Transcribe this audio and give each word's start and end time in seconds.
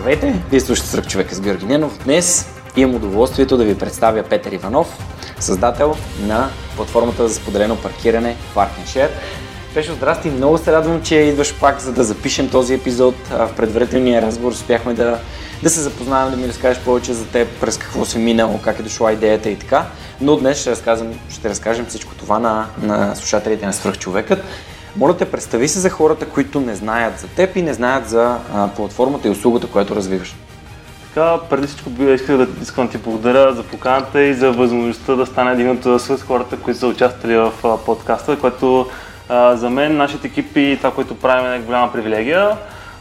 Здравейте! 0.00 0.42
Вие 0.50 0.60
слушате 0.60 0.88
Сръб 0.88 1.08
човека 1.08 1.34
с 1.34 1.40
Георги 1.40 1.66
Ненов. 1.66 1.98
Днес 2.04 2.46
имам 2.76 2.94
удоволствието 2.94 3.56
да 3.56 3.64
ви 3.64 3.78
представя 3.78 4.22
Петър 4.22 4.52
Иванов, 4.52 4.98
създател 5.40 5.96
на 6.20 6.48
платформата 6.76 7.28
за 7.28 7.34
споделено 7.34 7.76
паркиране 7.76 8.36
Park 8.54 8.68
Share. 8.86 9.08
Пешо, 9.74 9.92
здрасти! 9.92 10.30
Много 10.30 10.58
се 10.58 10.72
радвам, 10.72 11.02
че 11.02 11.14
идваш 11.14 11.60
пак, 11.60 11.80
за 11.80 11.92
да 11.92 12.04
запишем 12.04 12.48
този 12.50 12.74
епизод. 12.74 13.14
В 13.28 13.50
предварителния 13.56 14.22
разговор 14.22 14.52
успяхме 14.52 14.94
да, 14.94 15.18
да 15.62 15.70
се 15.70 15.80
запознаем, 15.80 16.30
да 16.30 16.36
ми 16.36 16.48
разкажеш 16.48 16.82
повече 16.82 17.12
за 17.12 17.26
теб, 17.26 17.48
през 17.60 17.78
какво 17.78 18.04
си 18.04 18.18
минало, 18.18 18.60
как 18.64 18.78
е 18.78 18.82
дошла 18.82 19.12
идеята 19.12 19.50
и 19.50 19.56
така. 19.56 19.86
Но 20.20 20.36
днес 20.36 20.60
ще, 20.60 20.70
разказвам, 20.70 21.12
ще 21.28 21.48
разкажем 21.48 21.86
всичко 21.86 22.14
това 22.14 22.38
на, 22.38 22.66
на 22.82 23.16
слушателите 23.16 23.66
на 23.66 23.72
Свръхчовекът. 23.72 24.44
Моля 24.96 25.16
те, 25.16 25.30
представи 25.30 25.68
се 25.68 25.78
за 25.78 25.90
хората, 25.90 26.26
които 26.26 26.60
не 26.60 26.74
знаят 26.74 27.18
за 27.18 27.26
теб 27.26 27.56
и 27.56 27.62
не 27.62 27.74
знаят 27.74 28.08
за 28.08 28.38
а, 28.54 28.68
платформата 28.68 29.28
и 29.28 29.30
услугата, 29.30 29.66
която 29.66 29.96
развиваш. 29.96 30.36
Така, 31.08 31.38
преди 31.50 31.66
всичко 31.66 31.90
искам 32.02 32.36
да, 32.36 32.46
искам 32.62 32.86
да 32.86 32.92
ти 32.92 32.98
благодаря 32.98 33.52
за 33.54 33.62
поканата 33.62 34.22
и 34.22 34.34
за 34.34 34.52
възможността 34.52 35.14
да 35.14 35.26
стане 35.26 35.52
един 35.52 35.70
от 35.70 36.00
с 36.00 36.18
хората, 36.26 36.56
които 36.56 36.80
са 36.80 36.86
участвали 36.86 37.36
в 37.36 37.52
а, 37.64 37.76
подкаста, 37.76 38.38
което 38.38 38.86
а, 39.28 39.56
за 39.56 39.70
мен, 39.70 39.96
нашите 39.96 40.26
екипи 40.26 40.60
и 40.60 40.76
това, 40.76 40.90
което 40.90 41.14
правим 41.14 41.52
е 41.52 41.66
голяма 41.66 41.92
привилегия. 41.92 42.56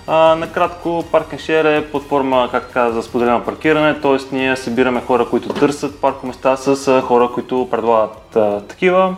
А, 0.07 0.35
накратко, 0.35 0.89
Park 1.11 1.35
Share 1.35 1.77
е 1.77 1.85
платформа, 1.85 2.47
как 2.51 2.67
така, 2.67 2.91
за 2.91 3.03
споделено 3.03 3.43
паркиране, 3.43 4.01
т.е. 4.01 4.35
ние 4.35 4.55
събираме 4.55 5.01
хора, 5.01 5.25
които 5.29 5.49
търсят 5.49 6.01
паркоместа 6.01 6.57
с 6.57 7.01
хора, 7.01 7.29
които 7.33 7.67
предлагат 7.71 8.35
а, 8.35 8.61
такива 8.61 9.15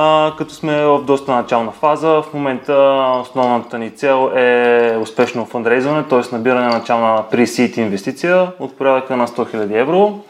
а, 0.00 0.32
като 0.38 0.54
сме 0.54 0.84
в 0.84 1.02
доста 1.04 1.32
начална 1.32 1.72
фаза. 1.72 2.08
В 2.08 2.34
момента 2.34 2.74
основната 3.22 3.78
ни 3.78 3.90
цел 3.90 4.32
е 4.36 4.96
успешно 5.02 5.46
фандрейзване, 5.46 6.02
т.е. 6.02 6.34
набиране 6.34 6.66
на 6.66 6.78
начална 6.78 7.24
pre-seed 7.32 7.78
инвестиция 7.78 8.52
от 8.58 8.78
порядъка 8.78 9.16
на 9.16 9.28
100 9.28 9.54
000 9.54 9.80
евро. 9.80 10.20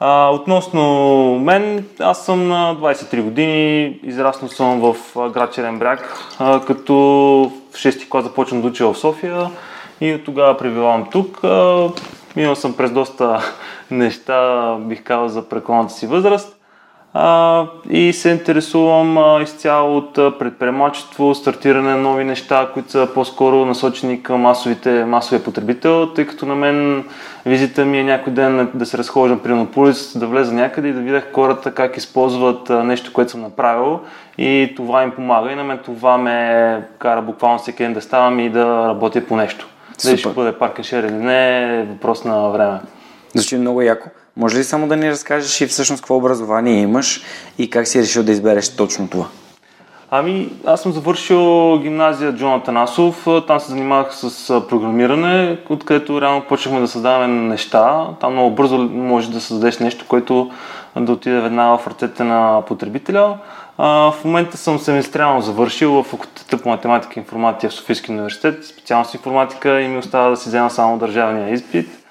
А, 0.00 0.30
относно 0.30 0.82
мен, 1.38 1.84
аз 2.00 2.24
съм 2.24 2.48
на 2.48 2.76
23 2.76 3.22
години, 3.22 3.98
израснал 4.02 4.48
съм 4.48 4.80
в 4.80 4.96
град 5.30 5.52
Черен 5.52 5.78
бряг, 5.78 6.18
а, 6.38 6.60
като 6.60 6.94
в 7.72 7.76
6 7.76 8.08
клас 8.08 8.24
започвам 8.24 8.60
да 8.60 8.68
уча 8.68 8.92
в 8.92 8.98
София 8.98 9.50
и 10.00 10.14
от 10.14 10.24
тогава 10.24 10.56
пребивавам 10.56 11.06
тук. 11.10 11.44
А, 11.44 11.88
минал 12.36 12.54
съм 12.54 12.76
през 12.76 12.90
доста 12.90 13.40
неща, 13.90 14.74
бих 14.80 15.04
казал, 15.04 15.28
за 15.28 15.48
преклонната 15.48 15.94
си 15.94 16.06
възраст 16.06 16.55
а, 17.18 17.66
и 17.90 18.12
се 18.12 18.30
интересувам 18.30 19.18
а, 19.18 19.42
изцяло 19.42 19.96
от 19.96 20.14
предприемачество, 20.14 21.34
стартиране 21.34 21.90
на 21.90 21.96
нови 21.96 22.24
неща, 22.24 22.70
които 22.74 22.90
са 22.90 23.08
по-скоро 23.14 23.66
насочени 23.66 24.22
към 24.22 24.40
масовите, 24.40 25.04
масовия 25.04 25.44
потребител, 25.44 26.06
тъй 26.06 26.26
като 26.26 26.46
на 26.46 26.54
мен 26.54 27.04
визита 27.46 27.84
ми 27.84 27.98
е 27.98 28.04
някой 28.04 28.32
ден 28.32 28.70
да 28.74 28.86
се 28.86 28.98
разхождам 28.98 29.38
при 29.38 29.52
Монополис, 29.52 30.18
да 30.18 30.26
влеза 30.26 30.52
някъде 30.52 30.88
и 30.88 30.92
да 30.92 31.00
видя 31.00 31.22
хората 31.32 31.74
как 31.74 31.96
използват 31.96 32.68
нещо, 32.70 33.12
което 33.12 33.30
съм 33.30 33.40
направил 33.40 34.00
и 34.38 34.72
това 34.76 35.02
им 35.02 35.10
помага 35.10 35.52
и 35.52 35.54
на 35.54 35.64
мен 35.64 35.78
това 35.84 36.18
ме 36.18 36.82
кара 36.98 37.22
буквално 37.22 37.58
всеки 37.58 37.82
ден 37.82 37.94
да 37.94 38.00
ставам 38.00 38.40
и 38.40 38.50
да 38.50 38.88
работя 38.88 39.26
по 39.26 39.36
нещо. 39.36 39.68
Дали 40.04 40.18
ще 40.18 40.28
бъде 40.28 40.52
паркеншер 40.52 41.04
или 41.04 41.12
не, 41.12 41.78
е 41.78 41.82
въпрос 41.82 42.24
на 42.24 42.48
време. 42.48 42.78
Звучи 43.34 43.56
много 43.58 43.82
яко. 43.82 44.08
Може 44.36 44.58
ли 44.58 44.64
само 44.64 44.88
да 44.88 44.96
ни 44.96 45.10
разкажеш 45.10 45.60
и 45.60 45.66
всъщност 45.66 46.02
какво 46.02 46.16
образование 46.16 46.80
имаш 46.80 47.22
и 47.58 47.70
как 47.70 47.88
си 47.88 48.00
решил 48.00 48.22
да 48.22 48.32
избереш 48.32 48.76
точно 48.76 49.08
това? 49.08 49.26
Ами, 50.10 50.52
аз 50.66 50.80
съм 50.80 50.92
завършил 50.92 51.78
гимназия 51.78 52.34
Джон 52.34 52.54
Атанасов. 52.54 53.26
Там 53.46 53.60
се 53.60 53.70
занимавах 53.70 54.14
с 54.14 54.60
програмиране, 54.68 55.58
откъдето 55.70 56.20
реално 56.20 56.42
почнахме 56.48 56.80
да 56.80 56.88
създаваме 56.88 57.26
неща. 57.26 58.06
Там 58.20 58.32
много 58.32 58.54
бързо 58.54 58.78
може 58.78 59.30
да 59.30 59.40
създадеш 59.40 59.78
нещо, 59.78 60.04
което 60.08 60.50
да 60.96 61.12
отиде 61.12 61.40
веднага 61.40 61.78
в 61.78 61.86
ръцете 61.86 62.24
на 62.24 62.62
потребителя. 62.66 63.38
в 63.78 64.14
момента 64.24 64.56
съм 64.56 64.78
семестриално 64.78 65.40
завършил 65.40 65.92
в 65.92 66.02
факултета 66.02 66.58
по 66.58 66.68
математика 66.68 67.12
и 67.16 67.22
информатика 67.22 67.70
в 67.70 67.74
Софийския 67.74 68.12
университет, 68.12 68.64
специалност 68.64 69.14
информатика 69.14 69.80
и 69.80 69.88
ми 69.88 69.98
остава 69.98 70.28
да 70.30 70.36
си 70.36 70.48
взема 70.48 70.70
само 70.70 70.98
държавния 70.98 71.54
изпит. 71.54 72.05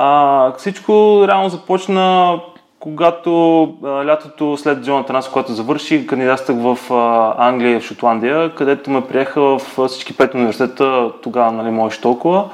А, 0.00 0.52
всичко 0.56 1.24
реално 1.28 1.48
започна 1.48 2.38
когато 2.80 3.62
а, 3.84 3.88
лятото 3.88 4.56
след 4.56 4.84
Джон 4.84 5.04
нас, 5.08 5.28
когато 5.28 5.52
завърши, 5.52 6.06
кандидатствах 6.06 6.56
в 6.56 6.92
а, 6.94 7.34
Англия 7.48 7.76
и 7.76 7.80
в 7.80 7.84
Шотландия, 7.84 8.54
където 8.54 8.90
ме 8.90 9.00
приеха 9.00 9.40
в 9.40 9.88
всички 9.88 10.16
пет 10.16 10.34
университета, 10.34 11.10
тогава 11.22 11.52
нали, 11.52 11.70
можеш 11.70 12.00
толкова. 12.00 12.44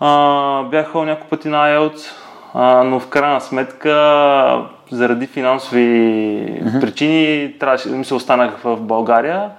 А, 0.00 0.62
бях 0.62 0.94
няколко 0.94 1.30
пъти 1.30 1.48
на 1.48 1.56
IELTS, 1.56 2.00
а, 2.54 2.84
но 2.84 3.00
в 3.00 3.08
крайна 3.08 3.40
сметка 3.40 4.66
заради 4.90 5.26
финансови 5.26 5.80
mm-hmm. 5.80 6.80
причини 6.80 7.54
трябваше, 7.58 7.88
ми 7.88 8.04
се 8.04 8.14
останах 8.14 8.58
в 8.64 8.76
България. 8.76 9.50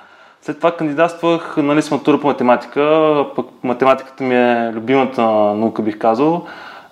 След 0.42 0.58
това 0.58 0.72
кандидатствах 0.72 1.58
нали, 1.58 1.82
с 1.82 1.92
матура 1.92 2.20
по 2.20 2.28
математика, 2.28 3.26
пък 3.36 3.46
математиката 3.64 4.24
ми 4.24 4.36
е 4.36 4.72
любимата 4.74 5.22
наука, 5.32 5.82
бих 5.82 5.98
казал. 5.98 6.46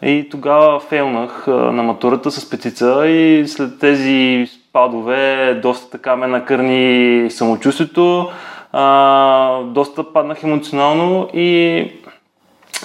И 0.04 0.28
тогава 0.32 0.80
фейлнах 0.80 1.48
на 1.48 1.84
матурата 1.84 2.32
с 2.32 2.50
петица 2.50 3.08
и 3.08 3.48
след 3.48 3.80
тези 3.80 4.48
спадове 4.48 5.54
доста 5.64 5.90
така 5.90 6.16
ме 6.16 6.28
накърни 6.28 7.28
самочувствието, 7.32 8.32
а, 8.74 9.62
доста 9.62 10.14
паднах 10.14 10.44
емоционално 10.44 11.30
и 11.34 11.86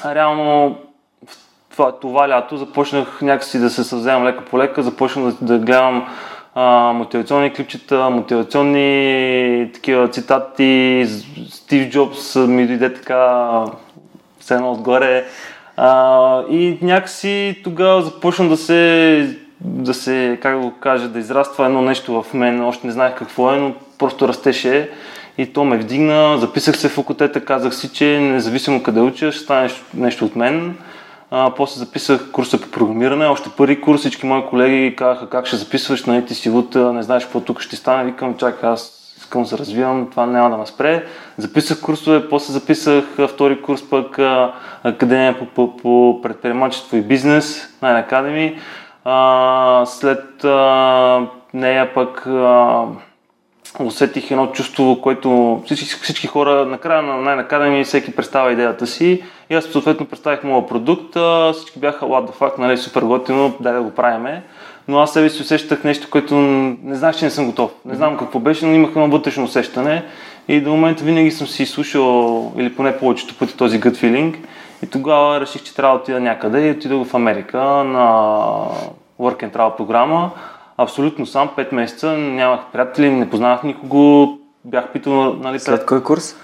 реално 0.05 0.79
това, 1.71 1.93
това 1.93 2.29
лято 2.29 2.57
започнах 2.57 3.23
някакси 3.23 3.59
да 3.59 3.71
се 3.71 3.85
съвземам 3.85 4.25
лека 4.25 4.45
по 4.45 4.59
лека, 4.59 4.83
започнах 4.83 5.35
да, 5.35 5.47
да 5.47 5.59
гледам 5.59 6.09
а, 6.55 6.93
мотивационни 6.93 7.53
клипчета, 7.53 8.11
мотивационни 8.11 9.71
такива 9.75 10.09
цитати, 10.09 11.07
Стив 11.51 11.91
Джобс 11.91 12.37
ми 12.37 12.67
дойде 12.67 12.95
така 12.95 13.51
все 14.41 14.55
едно 14.55 14.73
отгоре 14.73 15.25
а, 15.77 16.43
и 16.51 16.79
някакси 16.83 17.61
тогава 17.65 18.03
започна 18.03 18.49
да 18.49 18.57
се, 18.57 19.39
да 19.61 19.95
се, 19.95 20.39
как 20.43 20.61
го 20.61 20.73
кажа, 20.81 21.09
да 21.09 21.19
израства 21.19 21.67
едно 21.67 21.83
нещо 21.83 22.23
в 22.23 22.35
мен. 22.35 22.65
Още 22.65 22.87
не 22.87 22.93
знаех 22.93 23.15
какво 23.15 23.53
е, 23.53 23.57
но 23.57 23.75
просто 23.99 24.29
растеше. 24.29 24.91
И 25.39 25.47
то 25.47 25.65
ме 25.65 25.79
вдигна, 25.79 26.39
записах 26.39 26.77
се 26.77 26.89
в 26.89 26.93
факултета, 26.93 27.45
казах 27.45 27.75
си, 27.75 27.93
че 27.93 28.21
независимо 28.21 28.83
къде 28.83 29.01
уча, 29.01 29.33
ще 29.33 29.45
стане 29.45 29.71
нещо 29.95 30.25
от 30.25 30.37
мен. 30.37 30.77
А, 31.31 31.51
после 31.57 31.79
записах 31.79 32.31
курса 32.33 32.61
по 32.61 32.69
програмиране, 32.69 33.27
още 33.27 33.51
първи 33.57 33.81
курс, 33.81 34.01
всички 34.01 34.27
мои 34.27 34.43
колеги 34.51 34.97
казаха 34.97 35.29
как 35.29 35.47
ще 35.47 35.57
записваш, 35.57 36.05
на 36.05 36.25
ти 36.25 36.35
си 36.35 36.51
лута, 36.51 36.93
не 36.93 37.03
знаеш 37.03 37.25
какво 37.25 37.41
тук 37.41 37.61
ще 37.61 37.77
стане. 37.77 38.05
Викам, 38.05 38.35
чакай, 38.37 38.71
аз 38.71 39.06
искам 39.27 39.43
да 39.43 39.49
се 39.49 39.59
развивам, 39.59 40.09
това 40.11 40.27
няма 40.27 40.51
да 40.51 40.57
ме 40.57 40.67
спре. 40.67 41.07
Записах 41.39 41.81
курсове, 41.81 42.29
после 42.29 42.53
записах 42.53 43.05
втори 43.29 43.63
курс 43.63 43.83
пък 43.91 44.19
Академия 44.85 45.39
по, 45.39 45.47
по, 45.47 45.77
по 45.77 46.21
предприемачество 46.23 46.97
и 46.97 47.01
бизнес, 47.01 47.69
на 47.83 48.05
Academy. 48.05 48.59
А, 49.05 49.87
след 49.87 50.45
а, 50.45 51.27
нея 51.55 51.95
пък 51.95 52.27
а, 52.27 52.85
усетих 53.81 54.31
едно 54.31 54.47
чувство, 54.47 55.01
което 55.03 55.63
всички, 55.65 55.87
всички 56.03 56.27
хора, 56.27 56.67
накрая 56.67 57.03
на 57.03 57.13
Nine 57.13 57.51
Academy 57.51 57.85
всеки 57.85 58.17
представя 58.17 58.53
идеята 58.53 58.87
си 58.87 59.25
и 59.51 59.55
аз 59.55 59.65
съответно 59.65 60.07
представих 60.07 60.45
моя 60.45 60.67
продукт, 60.67 61.17
всички 61.53 61.79
бяха 61.79 62.07
what 62.07 62.31
the 62.31 62.35
fuck, 62.35 62.59
нали, 62.59 62.79
супер 62.79 63.03
готино, 63.03 63.55
дай 63.61 63.73
да 63.73 63.83
го 63.83 63.91
правиме 63.91 64.43
но 64.89 64.99
аз 64.99 65.13
себе 65.13 65.31
си 65.31 65.43
усещах 65.43 65.85
нещо, 65.85 66.11
което 66.11 66.35
не 66.35 66.95
знаех, 66.95 67.17
че 67.17 67.25
не 67.25 67.31
съм 67.31 67.47
готов. 67.47 67.71
Не 67.85 67.95
знам 67.95 68.17
какво 68.17 68.39
беше, 68.39 68.67
но 68.67 68.75
имах 68.75 68.91
едно 68.91 69.09
вътрешно 69.09 69.45
усещане 69.45 70.05
и 70.49 70.61
до 70.61 70.71
момента 70.71 71.05
винаги 71.05 71.31
съм 71.31 71.47
си 71.47 71.67
слушал, 71.67 72.53
или 72.57 72.75
поне 72.75 72.99
повечето 72.99 73.35
пъти 73.35 73.57
този 73.57 73.81
gut 73.81 73.97
feeling 73.97 74.37
и 74.83 74.87
тогава 74.87 75.41
реших, 75.41 75.63
че 75.63 75.75
трябва 75.75 75.97
да 75.97 76.03
отида 76.03 76.21
някъде 76.21 76.67
и 76.67 76.71
отидох 76.71 77.07
в 77.07 77.15
Америка 77.15 77.59
на 77.65 78.09
Work 79.21 79.43
and 79.43 79.53
Travel 79.53 79.77
програма. 79.77 80.31
Абсолютно 80.79 81.27
сам, 81.27 81.49
5 81.57 81.75
месеца, 81.75 82.13
нямах 82.19 82.61
приятели, 82.73 83.11
не 83.11 83.31
познавах 83.31 83.63
никого, 83.63 84.39
бях 84.65 84.93
питал, 84.93 85.35
нали... 85.35 85.61
След 85.61 85.87
кой 85.87 86.03
курс? 86.03 86.37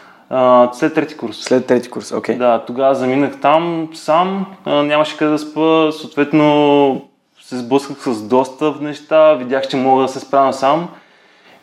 След 0.73 0.95
трети 0.95 1.17
курс. 1.17 1.37
След 1.37 1.67
трети 1.67 1.91
курс, 1.91 2.13
окей. 2.13 2.35
Okay. 2.35 2.39
Да, 2.39 2.65
тогава 2.67 2.95
заминах 2.95 3.41
там 3.41 3.89
сам, 3.95 4.47
нямаше 4.67 5.17
къде 5.17 5.31
да 5.31 5.39
спа, 5.39 5.93
съответно 5.93 7.03
се 7.53 7.59
сблъсках 7.59 7.97
с 7.99 8.23
доста 8.23 8.75
неща, 8.81 9.35
видях, 9.35 9.69
че 9.69 9.77
мога 9.77 10.03
да 10.03 10.09
се 10.09 10.21
справя 10.21 10.53
сам. 10.53 10.89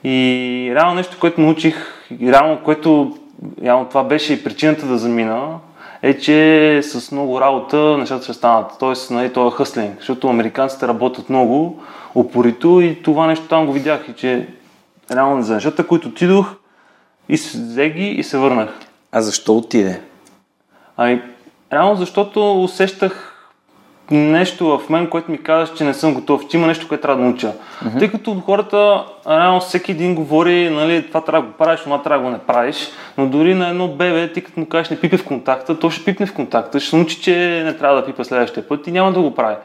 И 0.03 0.71
реално 0.75 0.95
нещо, 0.95 1.17
което 1.19 1.41
научих, 1.41 1.75
реално, 2.21 2.59
което 2.63 3.17
реално 3.63 3.85
това 3.85 4.03
беше 4.03 4.33
и 4.33 4.43
причината 4.43 4.85
да 4.85 4.97
замина, 4.97 5.57
е, 6.01 6.17
че 6.17 6.79
с 6.83 7.11
много 7.11 7.41
работа 7.41 7.77
нещата 7.97 8.23
ще 8.23 8.33
станат. 8.33 8.71
Тоест, 8.79 9.11
нали, 9.11 9.33
това 9.33 9.47
е 9.47 9.51
хъслинг, 9.51 9.95
защото 9.99 10.29
американците 10.29 10.87
работят 10.87 11.29
много, 11.29 11.81
упорито 12.15 12.81
и 12.81 13.01
това 13.03 13.27
нещо 13.27 13.47
там 13.47 13.65
го 13.65 13.73
видях 13.73 14.09
и 14.09 14.13
че 14.13 14.47
реално 15.11 15.43
за 15.43 15.53
нещата, 15.53 15.87
които 15.87 16.07
отидох 16.07 16.55
и 17.29 17.35
взе 17.35 17.89
ги 17.89 18.07
и 18.07 18.23
се 18.23 18.37
върнах. 18.37 18.69
А 19.11 19.21
защо 19.21 19.57
отиде? 19.57 20.01
Ами, 20.97 21.21
реално 21.73 21.95
защото 21.95 22.63
усещах 22.63 23.28
нещо 24.11 24.77
в 24.77 24.89
мен, 24.89 25.07
което 25.07 25.31
ми 25.31 25.43
казва, 25.43 25.75
че 25.75 25.83
не 25.83 25.93
съм 25.93 26.13
готов, 26.13 26.47
че 26.47 26.57
има 26.57 26.67
нещо, 26.67 26.87
което 26.87 27.01
трябва 27.01 27.21
да 27.21 27.27
науча. 27.27 27.51
Mm-hmm. 27.51 27.99
Тъй 27.99 28.11
като 28.11 28.41
хората, 28.45 29.03
реално 29.29 29.59
всеки 29.59 29.91
един 29.91 30.15
говори, 30.15 30.69
нали, 30.69 31.07
това 31.07 31.21
трябва 31.21 31.41
да 31.41 31.47
го 31.47 31.57
правиш, 31.57 31.79
това 31.79 32.01
трябва 32.01 32.23
да 32.23 32.29
го 32.29 32.37
не 32.37 32.39
правиш, 32.39 32.87
но 33.17 33.27
дори 33.27 33.55
на 33.55 33.69
едно 33.69 33.87
бебе, 33.87 34.31
ти 34.33 34.41
като 34.41 34.59
му 34.59 34.65
кажеш 34.65 34.89
не 34.89 34.99
пипе 34.99 35.17
в 35.17 35.25
контакта, 35.25 35.79
то 35.79 35.89
ще 35.89 36.05
пипне 36.05 36.25
в 36.25 36.33
контакта, 36.33 36.79
ще 36.79 36.95
научи, 36.95 37.21
че 37.21 37.61
не 37.65 37.77
трябва 37.77 37.95
да 37.95 38.05
пипа 38.05 38.23
следващия 38.23 38.67
път 38.67 38.87
и 38.87 38.91
няма 38.91 39.13
да 39.13 39.21
го 39.21 39.35
прави. 39.35 39.55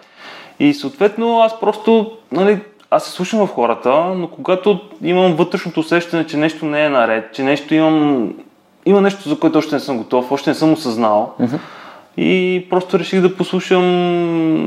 И 0.60 0.74
съответно 0.74 1.40
аз 1.40 1.60
просто, 1.60 2.12
нали, 2.32 2.58
аз 2.90 3.04
се 3.04 3.10
слушам 3.10 3.46
в 3.46 3.50
хората, 3.50 3.90
но 3.94 4.28
когато 4.28 4.80
имам 5.02 5.34
вътрешното 5.34 5.80
усещане, 5.80 6.26
че 6.26 6.36
нещо 6.36 6.66
не 6.66 6.84
е 6.84 6.88
наред, 6.88 7.24
че 7.32 7.42
нещо 7.42 7.74
имам, 7.74 8.32
има 8.86 9.00
нещо, 9.00 9.28
за 9.28 9.38
което 9.38 9.58
още 9.58 9.74
не 9.74 9.80
съм 9.80 9.98
готов, 9.98 10.32
още 10.32 10.50
не 10.50 10.54
съм 10.54 10.72
осъзнал, 10.72 11.34
mm-hmm 11.40 11.58
и 12.16 12.66
просто 12.70 12.98
реших 12.98 13.20
да 13.20 13.36
послушам 13.36 13.84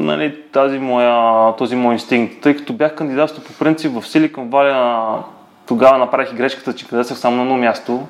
нали, 0.06 0.36
тази 0.52 0.80
моя, 0.80 1.56
този 1.56 1.76
мой 1.76 1.94
инстинкт. 1.94 2.42
Тъй 2.42 2.56
като 2.56 2.74
бях 2.74 2.96
кандидатство 2.96 3.44
по 3.44 3.54
принцип 3.54 3.92
в 4.02 4.08
Силикон 4.08 4.50
Валя, 4.50 5.24
тогава 5.68 5.98
направих 5.98 6.34
грешката, 6.34 6.76
че 6.76 6.88
кандидатствах 6.88 7.20
само 7.20 7.36
на 7.36 7.42
едно 7.42 7.58
място. 7.58 8.08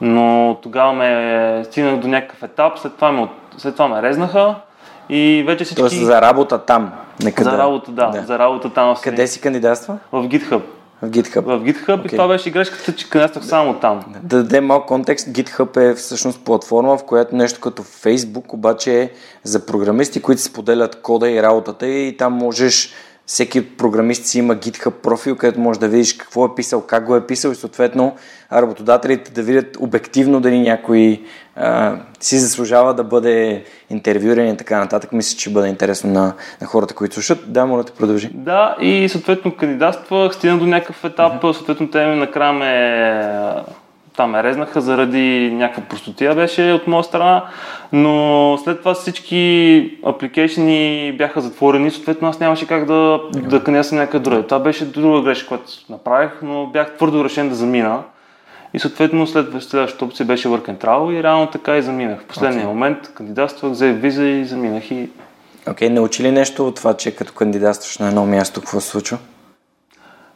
Но 0.00 0.56
тогава 0.62 0.92
ме 0.92 1.62
стигнах 1.64 1.96
до 1.96 2.08
някакъв 2.08 2.42
етап, 2.42 2.78
след 2.78 2.94
това 2.94 3.12
ме, 3.12 3.28
след 3.56 3.74
това 3.74 3.88
ме 3.88 4.02
резнаха 4.02 4.54
и 5.08 5.44
вече 5.46 5.64
всички... 5.64 5.80
Тоест 5.80 6.04
за 6.04 6.22
работа 6.22 6.58
там? 6.58 6.92
Некъде. 7.22 7.50
За 7.50 7.58
работа, 7.58 7.90
да, 7.90 8.10
да. 8.10 8.22
За 8.22 8.38
работа 8.38 8.70
там. 8.70 8.96
В 8.96 9.00
Къде 9.00 9.26
си 9.26 9.40
кандидатства? 9.40 9.98
В 10.12 10.28
GitHub. 10.28 10.60
В 11.02 11.10
GitHub. 11.10 11.40
В 11.40 11.64
GitHub 11.64 11.86
okay. 11.86 12.06
и 12.06 12.08
това 12.08 12.28
беше 12.28 12.50
грешката, 12.50 12.94
че 12.94 13.10
кандидатствах 13.10 13.46
само 13.46 13.74
там. 13.74 14.04
Да 14.22 14.36
дадем 14.36 14.66
малко 14.66 14.86
контекст. 14.86 15.28
GitHub 15.28 15.90
е 15.90 15.94
всъщност 15.94 16.44
платформа, 16.44 16.98
в 16.98 17.04
която 17.04 17.36
нещо 17.36 17.60
като 17.60 17.82
Facebook 17.82 18.54
обаче 18.54 19.02
е 19.02 19.10
за 19.42 19.66
програмисти, 19.66 20.22
които 20.22 20.42
споделят 20.42 21.02
кода 21.02 21.30
и 21.30 21.42
работата 21.42 21.86
и 21.86 22.16
там 22.16 22.32
можеш 22.32 22.92
всеки 23.28 23.76
програмист 23.76 24.26
си 24.26 24.38
има 24.38 24.56
GitHub 24.56 24.90
профил, 24.90 25.36
където 25.36 25.60
можеш 25.60 25.80
да 25.80 25.88
видиш 25.88 26.12
какво 26.12 26.44
е 26.44 26.54
писал, 26.54 26.80
как 26.80 27.04
го 27.04 27.16
е 27.16 27.26
писал 27.26 27.50
и 27.50 27.54
съответно 27.54 28.16
работодателите 28.52 29.30
да 29.30 29.42
видят 29.42 29.76
обективно 29.80 30.40
дали 30.40 30.60
някой 30.60 31.22
а, 31.56 31.96
си 32.20 32.38
заслужава 32.38 32.94
да 32.94 33.04
бъде 33.04 33.64
интервюиран 33.90 34.48
и 34.48 34.56
така 34.56 34.78
нататък. 34.78 35.12
Мисля, 35.12 35.38
че 35.38 35.50
бъде 35.50 35.68
интересно 35.68 36.10
на, 36.12 36.34
на 36.60 36.66
хората, 36.66 36.94
които 36.94 37.14
слушат. 37.14 37.52
Да, 37.52 37.66
моля 37.66 37.82
да 37.82 37.92
продължи. 37.92 38.30
Да, 38.34 38.76
и 38.80 39.08
съответно 39.08 39.56
кандидатствах, 39.56 40.34
стигна 40.34 40.58
до 40.58 40.66
някакъв 40.66 41.04
етап, 41.04 41.42
uh-huh. 41.42 41.52
съответно 41.52 41.90
те 41.90 42.06
накрая 42.06 42.52
ме 42.52 42.68
там 44.18 44.30
ме 44.30 44.42
резнаха 44.42 44.80
заради 44.80 45.50
някаква 45.52 45.82
простотия 45.82 46.34
беше 46.34 46.72
от 46.72 46.86
моя 46.86 47.04
страна, 47.04 47.44
но 47.92 48.58
след 48.64 48.78
това 48.78 48.94
всички 48.94 49.98
апликейшни 50.06 51.12
бяха 51.18 51.40
затворени, 51.40 51.90
съответно 51.90 52.28
аз 52.28 52.40
нямаше 52.40 52.66
как 52.66 52.84
да, 52.84 53.20
да 53.32 53.64
кандидатствам 53.64 54.00
някъде 54.00 54.22
друга. 54.22 54.46
Това 54.46 54.58
беше 54.58 54.84
друга 54.84 55.22
грешка, 55.22 55.48
която 55.48 55.72
направих, 55.88 56.30
но 56.42 56.66
бях 56.66 56.96
твърдо 56.96 57.24
решен 57.24 57.48
да 57.48 57.54
замина. 57.54 58.02
И 58.74 58.78
съответно 58.78 59.26
след 59.26 59.62
следващата 59.62 60.04
опция 60.04 60.26
беше 60.26 60.48
Work 60.48 60.68
and 60.68 60.84
Travel 60.84 61.18
и 61.18 61.22
реално 61.22 61.46
така 61.46 61.76
и 61.76 61.82
заминах. 61.82 62.20
В 62.20 62.26
последния 62.26 62.64
okay. 62.64 62.68
момент 62.68 62.98
кандидатствах, 63.14 63.72
взех 63.72 63.96
виза 64.00 64.24
и 64.24 64.44
заминах 64.44 64.90
и... 64.90 65.08
Окей, 65.70 65.88
okay, 65.88 65.92
научи 65.92 66.22
ли 66.22 66.30
нещо 66.30 66.68
от 66.68 66.76
това, 66.76 66.94
че 66.94 67.16
като 67.16 67.32
кандидатстваш 67.32 67.98
на 67.98 68.08
едно 68.08 68.26
място, 68.26 68.60
какво 68.60 68.80
се 68.80 68.88
случва? 68.88 69.18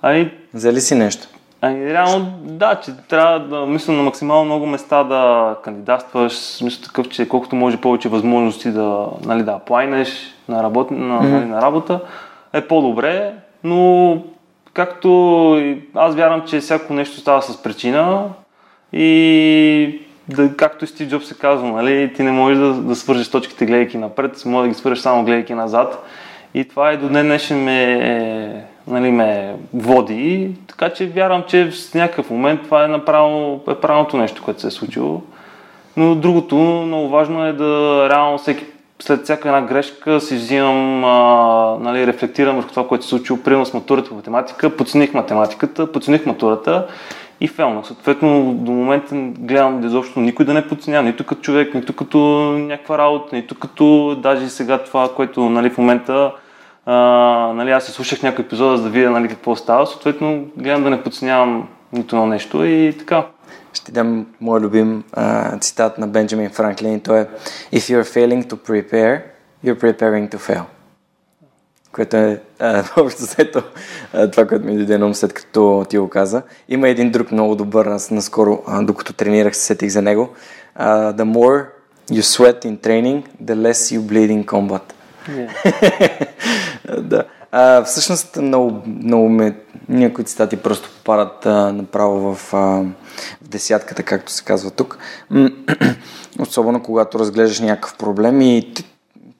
Ами... 0.02 0.30
Взели 0.54 0.80
си 0.80 0.94
нещо? 0.94 1.28
Ами, 1.64 1.92
реално, 1.92 2.32
да, 2.42 2.74
че 2.74 2.92
трябва 3.08 3.38
да 3.38 3.66
мисля 3.66 3.92
на 3.92 4.02
максимално 4.02 4.44
много 4.44 4.66
места 4.66 5.04
да 5.04 5.54
кандидатстваш, 5.64 6.32
смисъл 6.32 6.82
такъв, 6.82 7.08
че 7.08 7.28
колкото 7.28 7.56
може 7.56 7.76
повече 7.76 8.08
възможности 8.08 8.70
да, 8.70 9.06
нали, 9.24 9.42
да 9.42 9.58
плайнеш 9.58 10.34
на, 10.48 10.62
работ, 10.62 10.90
на, 10.90 10.98
mm-hmm. 10.98 11.28
нали, 11.28 11.44
на 11.44 11.62
работа, 11.62 12.00
е 12.52 12.60
по-добре, 12.60 13.34
но 13.64 14.18
както 14.74 15.08
аз 15.94 16.14
вярвам, 16.14 16.42
че 16.46 16.60
всяко 16.60 16.94
нещо 16.94 17.20
става 17.20 17.42
с 17.42 17.62
причина 17.62 18.28
и 18.92 20.00
да, 20.28 20.56
както 20.56 20.84
и 20.84 20.88
Стив 20.88 21.08
Джобс 21.08 21.26
се 21.26 21.38
казва, 21.38 21.68
нали, 21.68 22.12
ти 22.14 22.22
не 22.22 22.32
можеш 22.32 22.58
да, 22.58 22.74
да 22.74 22.96
свържеш 22.96 23.30
точките 23.30 23.66
гледайки 23.66 23.98
напред, 23.98 24.42
може 24.46 24.62
да 24.62 24.68
ги 24.68 24.80
свържеш 24.80 25.02
само 25.02 25.24
гледайки 25.24 25.54
назад. 25.54 26.06
И 26.54 26.64
това 26.64 26.92
и 26.92 26.96
до 26.96 27.08
днес 27.08 27.24
днешен 27.24 27.64
ме, 27.64 28.64
нали, 28.86 29.10
ме 29.10 29.54
води, 29.74 30.50
така 30.68 30.88
че 30.88 31.06
вярвам, 31.06 31.44
че 31.48 31.70
в 31.70 31.94
някакъв 31.94 32.30
момент 32.30 32.62
това 32.62 32.84
е, 32.84 32.88
направо, 32.88 33.60
е 33.70 33.74
правилното 33.74 34.16
нещо, 34.16 34.42
което 34.42 34.60
се 34.60 34.66
е 34.66 34.70
случило. 34.70 35.22
Но 35.96 36.14
другото, 36.14 36.56
много 36.56 37.08
важно 37.08 37.46
е 37.46 37.52
да 37.52 38.06
реално 38.10 38.38
всеки, 38.38 38.64
след 39.02 39.24
всяка 39.24 39.48
една 39.48 39.62
грешка 39.62 40.20
си 40.20 40.36
взимам, 40.36 41.04
а, 41.04 41.76
нали, 41.80 42.06
рефлектирам 42.06 42.56
върху 42.56 42.70
това, 42.70 42.88
което 42.88 43.04
се 43.04 43.10
случило. 43.10 43.38
Примерно 43.38 43.66
с 43.66 43.74
матурата 43.74 44.08
по 44.08 44.14
математика, 44.14 44.76
подцених 44.76 45.14
математиката, 45.14 45.92
подцених 45.92 46.26
матурата 46.26 46.86
и 47.40 47.48
фелнах. 47.48 47.86
Съответно, 47.86 48.54
до 48.54 48.72
момента 48.72 49.14
гледам 49.38 49.80
да 49.80 49.86
изобщо 49.86 50.20
никой 50.20 50.46
да 50.46 50.54
не 50.54 50.68
подценява, 50.68 51.04
нито 51.04 51.24
като 51.24 51.40
човек, 51.40 51.74
нито 51.74 51.92
като 51.92 52.18
някаква 52.58 52.98
работа, 52.98 53.36
нито 53.36 53.54
като 53.54 54.14
даже 54.14 54.48
сега 54.48 54.78
това, 54.78 55.08
което 55.16 55.50
нали, 55.50 55.70
в 55.70 55.78
момента 55.78 56.32
а, 56.86 56.94
нали, 57.54 57.70
аз 57.70 57.84
се 57.84 57.92
слушах 57.92 58.22
някой 58.22 58.44
епизода, 58.44 58.76
за 58.76 58.82
да 58.82 58.90
видя 58.90 59.10
нали, 59.10 59.28
какво 59.28 59.56
става. 59.56 59.86
Съответно, 59.86 60.46
гледам 60.56 60.82
да 60.82 60.90
не 60.90 61.02
подценявам 61.02 61.68
нито 61.92 62.16
на 62.16 62.26
нещо 62.26 62.64
и 62.64 62.94
така. 62.98 63.26
Ще 63.72 63.92
дам 63.92 64.26
мой 64.40 64.60
любим 64.60 65.04
а, 65.12 65.58
цитат 65.58 65.98
на 65.98 66.06
Бенджамин 66.06 66.50
Франклин. 66.50 67.00
Той 67.00 67.20
е 67.20 67.26
If 67.72 67.78
you're 67.78 68.04
failing 68.04 68.46
to 68.46 68.56
prepare, 68.56 69.22
you're 69.64 69.80
preparing 69.80 70.34
to 70.34 70.38
fail. 70.38 70.62
Което 71.92 72.16
е 72.16 72.40
общо 72.96 73.22
взето 73.22 73.62
това, 74.32 74.46
което 74.46 74.64
ми 74.64 74.76
дойде 74.76 74.98
на 74.98 75.06
ум 75.06 75.14
след 75.14 75.32
като 75.32 75.84
ти 75.88 75.98
го 75.98 76.08
каза. 76.08 76.42
Има 76.68 76.88
един 76.88 77.10
друг 77.10 77.32
много 77.32 77.54
добър, 77.54 77.86
аз 77.86 78.10
наскоро, 78.10 78.62
а, 78.66 78.82
докато 78.82 79.12
тренирах, 79.12 79.56
се 79.56 79.62
сетих 79.62 79.88
за 79.88 80.02
него. 80.02 80.28
Uh, 80.80 81.12
the 81.16 81.24
more 81.24 81.66
you 82.10 82.22
sweat 82.22 82.64
in 82.64 82.76
training, 82.78 83.22
the 83.44 83.54
less 83.54 83.92
you 83.92 84.00
bleed 84.00 84.30
in 84.30 84.44
combat. 84.44 84.92
Yeah. 85.28 86.26
да. 86.98 87.24
А, 87.54 87.84
всъщност 87.84 88.36
много, 88.36 88.82
много 88.86 89.28
ме, 89.28 89.56
някои 89.88 90.24
цитати 90.24 90.56
просто 90.56 90.90
попадат 90.90 91.46
а, 91.46 91.72
направо 91.72 92.34
в, 92.34 92.54
а, 92.54 92.58
в 93.42 93.48
десятката, 93.48 94.02
както 94.02 94.32
се 94.32 94.44
казва 94.44 94.70
тук. 94.70 94.98
Особено 96.38 96.82
когато 96.82 97.18
разглеждаш 97.18 97.60
някакъв 97.60 97.96
проблем 97.96 98.40
и 98.40 98.74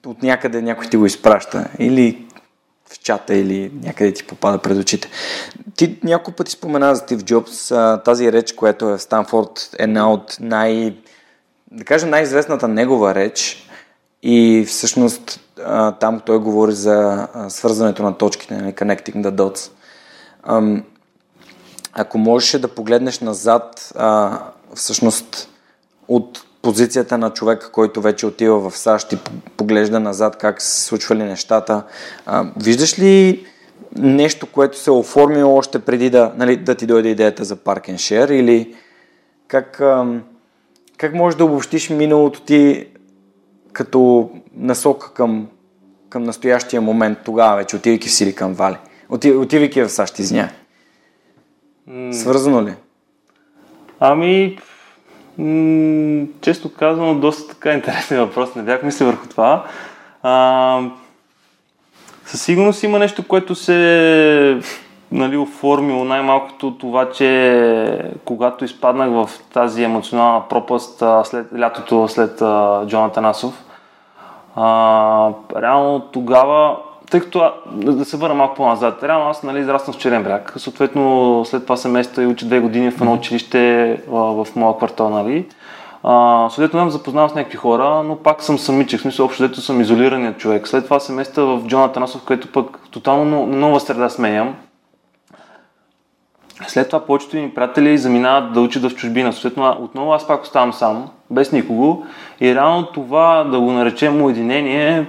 от 0.05 0.23
някъде 0.23 0.61
някой 0.61 0.87
ти 0.87 0.97
го 0.97 1.05
изпраща. 1.05 1.67
Или 1.79 2.25
в 2.89 2.99
чата, 2.99 3.35
или 3.35 3.71
някъде 3.83 4.13
ти 4.13 4.23
попада 4.23 4.57
пред 4.57 4.77
очите. 4.77 5.09
Ти 5.75 5.99
няколко 6.03 6.31
пъти 6.31 6.51
спомена 6.51 6.95
за 6.95 7.01
Стив 7.01 7.23
Джобс. 7.23 7.71
А, 7.71 8.01
тази 8.05 8.31
реч, 8.31 8.53
която 8.53 8.89
е 8.89 8.97
в 8.97 9.01
Станфорд, 9.01 9.69
една 9.79 10.11
от 10.11 10.37
най... 10.39 10.95
да 11.71 11.83
кажем 11.83 12.09
най-известната 12.09 12.67
негова 12.67 13.15
реч. 13.15 13.62
И 14.23 14.65
всъщност 14.67 15.39
там 15.99 16.21
той 16.25 16.39
говори 16.39 16.71
за 16.71 17.27
свързването 17.49 18.03
на 18.03 18.17
точките, 18.17 18.57
нали, 18.57 18.73
connecting 18.73 19.15
the 19.15 19.31
dots. 19.31 19.71
Ако 21.93 22.17
можеше 22.17 22.59
да 22.61 22.67
погледнеш 22.67 23.19
назад, 23.19 23.93
всъщност 24.75 25.49
от 26.07 26.43
позицията 26.61 27.17
на 27.17 27.29
човека, 27.29 27.71
който 27.71 28.01
вече 28.01 28.25
отива 28.25 28.69
в 28.69 28.77
САЩ 28.77 29.13
и 29.13 29.17
поглежда 29.57 29.99
назад 29.99 30.37
как 30.37 30.61
се 30.61 30.83
случвали 30.83 31.23
нещата, 31.23 31.83
виждаш 32.57 32.99
ли 32.99 33.45
нещо, 33.97 34.47
което 34.51 34.77
се 34.77 34.89
е 34.89 34.93
оформило 34.93 35.55
още 35.55 35.79
преди 35.79 36.09
да, 36.09 36.31
нали, 36.35 36.57
да 36.57 36.75
ти 36.75 36.85
дойде 36.85 37.09
идеята 37.09 37.43
за 37.43 37.55
Park 37.57 37.93
Share 37.95 38.31
или 38.31 38.75
как, 39.47 39.81
как 40.97 41.13
можеш 41.13 41.37
да 41.37 41.45
обобщиш 41.45 41.89
миналото 41.89 42.41
ти 42.41 42.87
като 43.73 44.31
насока 44.55 45.13
към 45.13 45.47
към 46.09 46.23
настоящия 46.23 46.81
момент, 46.81 47.17
тогава 47.25 47.55
вече, 47.55 47.75
отивайки 47.75 48.09
в 48.09 48.11
Силикан 48.11 48.53
Вали? 48.53 48.77
Отивайки 49.09 49.81
в 49.81 49.89
САЩ, 49.89 50.19
извиня. 50.19 50.49
Свързано 52.11 52.63
ли? 52.63 52.73
Ами, 53.99 54.57
М- 55.37 56.25
често 56.41 56.73
казано, 56.73 57.15
доста 57.15 57.47
така 57.47 57.73
интересен 57.73 58.19
въпрос. 58.19 58.55
Не 58.55 58.61
бях 58.61 58.83
мислил 58.83 59.07
върху 59.07 59.27
това. 59.27 59.65
А, 60.23 60.81
със 62.25 62.41
сигурност 62.41 62.83
има 62.83 62.99
нещо, 62.99 63.27
което 63.27 63.55
се 63.55 64.59
нали, 65.13 65.37
оформило 65.37 66.03
най-малкото 66.03 66.77
това, 66.77 67.09
че 67.09 68.11
когато 68.25 68.65
изпаднах 68.65 69.09
в 69.09 69.29
тази 69.53 69.83
емоционална 69.83 70.41
пропаст 70.49 71.03
след 71.23 71.47
лятото 71.59 72.07
след 72.07 72.41
а, 72.41 72.83
Джона 72.87 73.11
Танасов, 73.11 73.63
а, 74.55 75.29
реално 75.55 75.99
тогава, 75.99 76.77
тъй 77.11 77.19
като 77.19 77.51
да 77.71 78.05
се 78.05 78.17
върна 78.17 78.35
малко 78.35 78.55
по-назад, 78.55 79.03
реално 79.03 79.29
аз 79.29 79.43
нали, 79.43 79.59
израснах 79.59 79.95
в 79.95 79.99
Черен 79.99 80.23
бряг, 80.23 80.53
съответно 80.57 81.41
след 81.45 81.63
това 81.63 81.77
семейство 81.77 82.21
и 82.21 82.27
учи 82.27 82.45
две 82.45 82.59
години 82.59 82.91
в 82.91 83.01
едно 83.01 83.13
училище 83.13 83.91
а, 83.91 84.15
в 84.15 84.47
моя 84.55 84.77
квартал, 84.77 85.09
нали. 85.09 85.45
А, 86.03 86.47
съответно 86.49 86.89
запознавам 86.89 87.29
с 87.29 87.35
някакви 87.35 87.57
хора, 87.57 88.03
но 88.05 88.15
пак 88.15 88.43
съм 88.43 88.57
самичък, 88.57 88.99
в 88.99 89.03
смисъл 89.03 89.25
общо 89.25 89.47
дето 89.47 89.61
съм 89.61 89.81
изолираният 89.81 90.37
човек. 90.37 90.67
След 90.67 90.83
това 90.83 90.99
семейство 90.99 91.41
в 91.41 91.67
Джона 91.67 91.91
Танасов, 91.91 92.25
където 92.25 92.51
пък 92.51 92.79
тотално 92.91 93.45
нова 93.45 93.79
среда 93.79 94.09
сменям. 94.09 94.55
След 96.67 96.87
това 96.89 97.05
повечето 97.05 97.37
ми 97.37 97.53
приятели 97.53 97.97
заминават 97.97 98.53
да 98.53 98.61
учат 98.61 98.83
в 98.83 98.95
чужбина. 98.95 99.33
Съответно, 99.33 99.77
отново 99.81 100.13
аз 100.13 100.27
пак 100.27 100.43
оставам 100.43 100.73
сам, 100.73 101.09
без 101.29 101.51
никого. 101.51 102.03
И 102.41 102.55
реално 102.55 102.85
това, 102.85 103.43
да 103.43 103.59
го 103.59 103.71
наречем 103.71 104.21
уединение, 104.21 105.05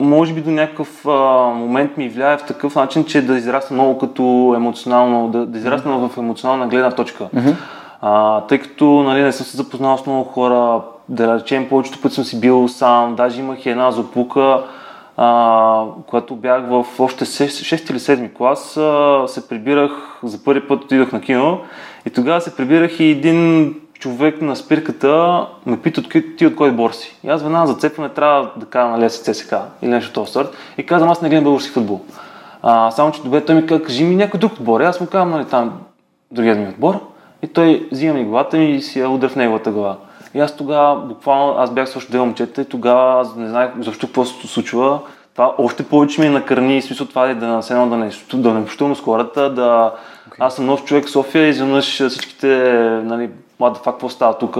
може 0.00 0.32
би 0.32 0.40
до 0.40 0.50
някакъв 0.50 1.06
а, 1.06 1.10
момент 1.54 1.96
ми 1.96 2.08
влияе 2.08 2.38
в 2.38 2.46
такъв 2.46 2.74
начин, 2.74 3.04
че 3.04 3.26
да 3.26 3.36
израсна 3.36 3.74
много 3.74 3.98
като 3.98 4.52
емоционално, 4.56 5.28
да, 5.28 5.46
да 5.46 5.58
израсна 5.58 6.08
в 6.08 6.18
емоционална 6.18 6.66
гледна 6.66 6.90
точка. 6.90 7.24
Mm-hmm. 7.24 7.54
А, 8.00 8.40
тъй 8.40 8.58
като 8.58 8.84
нали, 8.84 9.22
не 9.22 9.32
съм 9.32 9.46
се 9.46 9.56
запознал 9.56 9.98
с 9.98 10.06
много 10.06 10.24
хора, 10.24 10.80
да 11.08 11.34
речем 11.34 11.68
повечето 11.68 12.00
пъти 12.02 12.14
съм 12.14 12.24
си 12.24 12.40
бил 12.40 12.68
сам, 12.68 13.14
даже 13.14 13.40
имах 13.40 13.66
една 13.66 13.90
злополука, 13.90 14.62
а, 15.16 15.84
когато 16.06 16.36
бях 16.36 16.62
в 16.68 16.86
още 16.98 17.24
6 17.24 17.90
или 17.90 17.98
7 17.98 18.32
клас, 18.34 18.76
а, 18.76 19.24
се 19.28 19.48
прибирах, 19.48 20.20
за 20.22 20.44
първи 20.44 20.68
път 20.68 20.84
отидох 20.84 21.12
на 21.12 21.20
кино 21.20 21.60
и 22.06 22.10
тогава 22.10 22.40
се 22.40 22.56
прибирах 22.56 23.00
и 23.00 23.04
един 23.04 23.74
човек 24.02 24.42
на 24.42 24.56
спирката 24.56 25.46
ме 25.66 25.80
пита 25.80 26.00
от 26.00 26.36
ти 26.36 26.46
от 26.46 26.56
кой 26.56 26.68
отбор 26.68 26.90
си. 26.90 27.16
И 27.24 27.28
аз 27.28 27.42
веднага 27.42 27.66
зацепване 27.66 28.08
трябва 28.08 28.50
да 28.56 28.66
кажа 28.66 28.88
нали 28.88 29.10
с 29.10 29.18
ЦСК 29.18 29.54
или 29.82 29.90
нещо 29.90 30.12
този 30.12 30.32
сорт. 30.32 30.56
И 30.78 30.86
казвам, 30.86 31.10
аз 31.10 31.22
не 31.22 31.28
гледам 31.28 31.44
български 31.44 31.72
футбол. 31.72 32.00
А, 32.62 32.90
само, 32.90 33.12
че 33.12 33.22
добре, 33.22 33.44
той 33.44 33.54
ми 33.54 33.66
каза, 33.66 33.82
кажи 33.82 34.04
ми 34.04 34.16
някой 34.16 34.40
друг 34.40 34.52
отбор. 34.52 34.80
И 34.80 34.84
аз 34.84 35.00
му 35.00 35.06
казвам, 35.06 35.30
нали, 35.30 35.44
там 35.44 35.72
другият 36.30 36.58
ми 36.58 36.68
отбор. 36.68 37.00
И 37.42 37.46
той 37.46 37.88
взима 37.92 38.14
ми 38.14 38.24
главата 38.24 38.56
ми 38.56 38.70
и 38.70 38.82
си 38.82 39.00
я 39.00 39.10
удря 39.10 39.28
в 39.28 39.36
неговата 39.36 39.70
глава. 39.70 39.96
И 40.34 40.40
аз 40.40 40.56
тогава, 40.56 40.96
буквално, 40.96 41.54
аз 41.58 41.70
бях 41.70 41.88
също 41.88 42.10
две 42.10 42.20
момчета 42.20 42.62
и 42.62 42.64
тогава 42.64 43.20
аз 43.20 43.36
не 43.36 43.48
знаех 43.48 43.70
защо 43.80 44.06
какво 44.06 44.24
се 44.24 44.48
случва. 44.48 44.98
Това 45.34 45.54
още 45.58 45.82
повече 45.82 46.20
ми 46.20 46.28
накърни, 46.28 46.82
смисъл 46.82 47.06
това 47.06 47.30
е 47.30 47.34
да 47.34 47.46
наседна 47.46 47.88
да 47.88 47.96
не, 47.96 48.10
да 48.34 48.54
не 48.54 48.60
общувам 48.60 48.96
с 48.96 49.00
хората, 49.00 49.50
да... 49.50 49.92
Okay. 50.30 50.36
Аз 50.38 50.56
съм 50.56 50.66
нов 50.66 50.84
човек 50.84 51.06
в 51.06 51.10
София 51.10 51.48
изведнъж 51.48 52.08
всичките, 52.08 52.46
нали, 53.04 53.30
млада 53.60 53.74
факт, 53.74 53.84
какво 53.84 54.08
става 54.08 54.38
тук. 54.38 54.58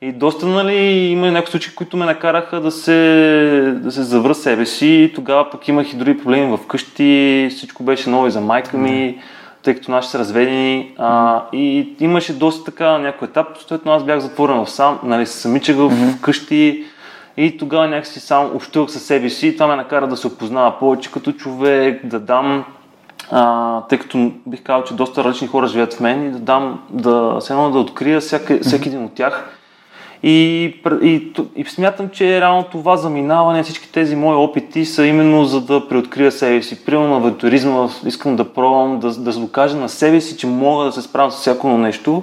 И 0.00 0.12
доста, 0.12 0.46
нали, 0.46 0.74
има 0.86 1.30
някои 1.30 1.50
случаи, 1.50 1.74
които 1.74 1.96
ме 1.96 2.06
накараха 2.06 2.60
да 2.60 2.70
се, 2.70 3.74
да 3.76 3.92
се 3.92 4.02
завра 4.02 4.34
себе 4.34 4.66
си. 4.66 4.86
И 4.86 5.12
тогава 5.14 5.50
пък 5.50 5.68
имах 5.68 5.92
и 5.92 5.96
други 5.96 6.18
проблеми 6.18 6.56
в 6.56 6.66
къщи, 6.66 7.48
всичко 7.50 7.82
беше 7.82 8.10
ново 8.10 8.26
и 8.26 8.30
за 8.30 8.40
майка 8.40 8.76
ми. 8.78 8.90
Mm-hmm 8.90 9.33
тъй 9.64 9.74
като 9.74 9.90
наши 9.90 10.08
са 10.08 10.18
разведени 10.18 10.94
а, 10.98 11.42
и 11.52 11.94
имаше 12.00 12.38
доста 12.38 12.64
така 12.64 12.98
някой 12.98 13.28
етап, 13.28 13.46
съответно 13.56 13.92
аз 13.92 14.04
бях 14.04 14.20
затворен 14.20 14.64
в 14.64 14.70
сам, 14.70 14.98
нали, 15.02 15.26
самичък 15.26 15.76
mm-hmm. 15.76 16.20
къщи 16.20 16.84
и 17.36 17.58
тогава 17.58 17.88
някакси 17.88 18.20
сам 18.20 18.50
общувах 18.54 18.90
със 18.90 19.02
себе 19.02 19.30
си 19.30 19.48
и 19.48 19.54
това 19.54 19.66
ме 19.66 19.76
накара 19.76 20.08
да 20.08 20.16
се 20.16 20.26
опознава 20.26 20.78
повече 20.78 21.12
като 21.12 21.32
човек, 21.32 22.06
да 22.06 22.20
дам 22.20 22.64
а, 23.30 23.80
тъй 23.82 23.98
като 23.98 24.32
бих 24.46 24.62
казал, 24.62 24.84
че 24.84 24.94
доста 24.94 25.24
различни 25.24 25.48
хора 25.48 25.66
живеят 25.66 25.94
в 25.94 26.00
мен 26.00 26.26
и 26.26 26.30
да 26.30 26.38
дам, 26.38 26.80
да, 26.90 27.38
едно 27.50 27.70
да 27.70 27.78
открия 27.78 28.20
всяка, 28.20 28.58
всеки 28.62 28.88
един 28.88 29.04
от 29.04 29.14
тях 29.14 29.58
и, 30.26 30.64
и, 31.02 31.32
и 31.56 31.64
смятам, 31.64 32.08
че 32.08 32.40
реално 32.40 32.64
това 32.72 32.96
заминаване, 32.96 33.62
всички 33.62 33.92
тези 33.92 34.16
мои 34.16 34.36
опити 34.36 34.84
са 34.84 35.06
именно 35.06 35.44
за 35.44 35.60
да 35.60 35.88
преоткрия 35.88 36.32
себе 36.32 36.62
си. 36.62 36.84
Примерно 36.84 37.08
на 37.08 37.16
авантуризма 37.16 37.88
искам 38.06 38.36
да 38.36 38.52
пробвам, 38.52 39.00
да, 39.00 39.10
да 39.10 39.32
докажа 39.32 39.76
на 39.76 39.88
себе 39.88 40.20
си, 40.20 40.36
че 40.36 40.46
мога 40.46 40.84
да 40.84 40.92
се 40.92 41.02
справям 41.02 41.30
с 41.30 41.36
всяко 41.36 41.68
нещо 41.68 42.22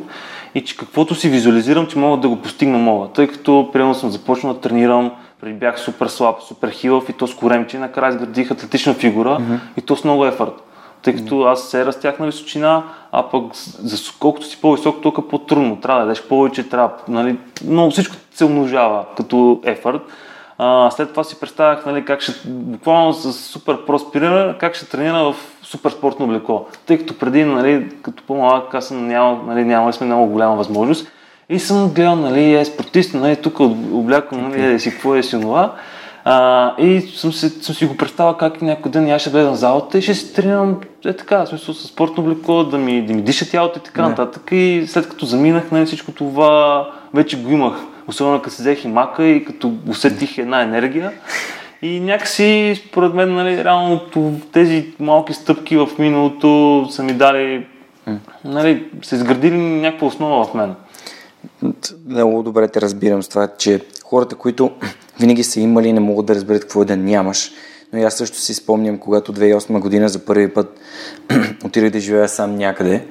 и 0.55 0.61
че 0.61 0.77
каквото 0.77 1.15
си 1.15 1.29
визуализирам, 1.29 1.87
че 1.87 1.99
мога 1.99 2.17
да 2.17 2.29
го 2.29 2.35
постигна 2.35 2.77
мога. 2.77 3.07
Тъй 3.07 3.27
като 3.27 3.69
примерно 3.73 3.95
съм 3.95 4.09
започнал 4.09 4.53
да 4.53 4.59
тренирам, 4.59 5.11
преди 5.41 5.53
бях 5.53 5.79
супер 5.79 6.07
слаб, 6.07 6.41
супер 6.41 6.69
хилав 6.69 7.09
и 7.09 7.13
то 7.13 7.27
с 7.27 7.35
коремче, 7.35 7.79
накрая 7.79 8.09
изградих 8.09 8.51
атлетична 8.51 8.93
фигура 8.93 9.29
mm-hmm. 9.29 9.59
и 9.77 9.81
то 9.81 9.95
с 9.95 10.03
много 10.03 10.25
ефорт 10.25 10.53
тъй 11.01 11.15
като 11.15 11.41
аз 11.41 11.63
се 11.63 11.85
растях 11.85 12.19
на 12.19 12.25
височина, 12.25 12.83
а 13.11 13.23
пък 13.23 13.43
за 13.55 13.97
колкото 14.19 14.45
си 14.45 14.61
по-висок, 14.61 15.01
толкова 15.01 15.27
по-трудно. 15.27 15.81
Трябва 15.81 15.99
да 15.99 16.05
дадеш 16.05 16.23
повече, 16.23 16.69
трябва, 16.69 16.91
нали, 17.07 17.37
но 17.65 17.91
всичко 17.91 18.15
се 18.31 18.45
умножава 18.45 19.05
като 19.17 19.59
ефорт. 19.63 20.01
А, 20.57 20.91
след 20.91 21.09
това 21.09 21.23
си 21.23 21.39
представях 21.39 21.85
нали, 21.85 22.05
как 22.05 22.21
ще, 22.21 22.31
буквално 22.45 23.13
с 23.13 23.33
супер 23.33 23.85
проспирира, 23.85 24.55
как 24.59 24.75
ще 24.75 24.89
тренира 24.89 25.23
в 25.23 25.35
супер 25.63 25.89
спортно 25.91 26.25
облекло. 26.25 26.65
Тъй 26.85 26.97
като 26.97 27.17
преди, 27.17 27.43
нали, 27.43 27.89
като 28.01 28.23
по-малък, 28.23 28.73
аз 28.73 28.85
съм 28.87 29.07
нямал, 29.07 29.39
нали, 29.47 29.65
нямали 29.65 29.93
сме 29.93 30.07
много 30.07 30.31
голяма 30.31 30.55
възможност. 30.55 31.07
И 31.49 31.59
съм 31.59 31.89
гледал, 31.89 32.15
нали, 32.15 32.53
е 32.53 32.65
спортист, 32.65 33.13
нали, 33.13 33.35
тук 33.35 33.59
облякам, 33.93 34.41
нали, 34.41 34.73
е 34.73 34.79
си 34.79 34.91
какво 34.91 35.15
е 35.15 35.23
си 35.23 35.35
онова. 35.35 35.73
А, 36.25 36.75
и 36.77 37.01
съм, 37.01 37.33
се, 37.33 37.49
съм 37.49 37.75
си 37.75 37.85
го 37.85 37.97
представил 37.97 38.33
как 38.33 38.61
някой 38.61 38.91
ден 38.91 39.11
аз 39.11 39.21
ще 39.21 39.29
влезам 39.29 39.53
в 39.53 39.57
залата 39.57 39.97
и 39.97 40.01
ще 40.01 40.13
си 40.13 40.33
тренирам 40.33 40.81
е 41.05 41.13
така, 41.13 41.45
в 41.45 41.47
смисъл 41.47 41.73
с 41.73 41.87
спортно 41.87 42.23
облекло, 42.23 42.63
да 42.63 42.77
ми, 42.77 43.05
да 43.05 43.13
ми 43.13 43.21
диша 43.21 43.49
тялото 43.49 43.79
и 43.79 43.83
така 43.83 44.09
нататък. 44.09 44.49
И 44.51 44.85
след 44.87 45.09
като 45.09 45.25
заминах, 45.25 45.71
нали, 45.71 45.85
всичко 45.85 46.11
това 46.11 46.89
вече 47.13 47.41
го 47.41 47.51
имах. 47.51 47.73
Особено 48.07 48.41
като 48.41 48.55
се 48.55 48.61
взех 48.61 48.85
и 48.85 48.87
мака 48.87 49.25
и 49.25 49.45
като 49.45 49.73
усетих 49.89 50.37
една 50.37 50.61
енергия. 50.61 51.11
И 51.81 51.99
някакси, 51.99 52.81
според 52.87 53.13
мен, 53.13 53.35
нали, 53.35 53.63
реално 53.63 54.01
тези 54.51 54.93
малки 54.99 55.33
стъпки 55.33 55.77
в 55.77 55.89
миналото 55.99 56.87
са 56.91 57.03
ми 57.03 57.13
дали, 57.13 57.65
нали, 58.45 58.85
са 59.01 59.15
изградили 59.15 59.57
някаква 59.57 60.07
основа 60.07 60.45
в 60.45 60.53
мен. 60.53 60.75
Много 62.07 62.43
добре 62.43 62.67
те 62.67 62.81
разбирам 62.81 63.23
с 63.23 63.27
това, 63.27 63.47
че 63.57 63.81
хората, 64.11 64.35
които 64.35 64.71
винаги 65.19 65.43
са 65.43 65.59
имали 65.59 65.93
не 65.93 65.99
могат 65.99 66.25
да 66.25 66.35
разберат 66.35 66.61
какво 66.61 66.81
е 66.81 66.85
да 66.85 66.97
нямаш. 66.97 67.51
Но 67.93 67.99
и 67.99 68.03
аз 68.03 68.13
също 68.13 68.37
си 68.37 68.53
спомням, 68.53 68.97
когато 68.97 69.33
2008 69.33 69.79
година 69.79 70.09
за 70.09 70.25
първи 70.25 70.53
път 70.53 70.79
отидах 71.65 71.89
да 71.89 71.99
живея 71.99 72.29
сам 72.29 72.55
някъде. 72.55 73.07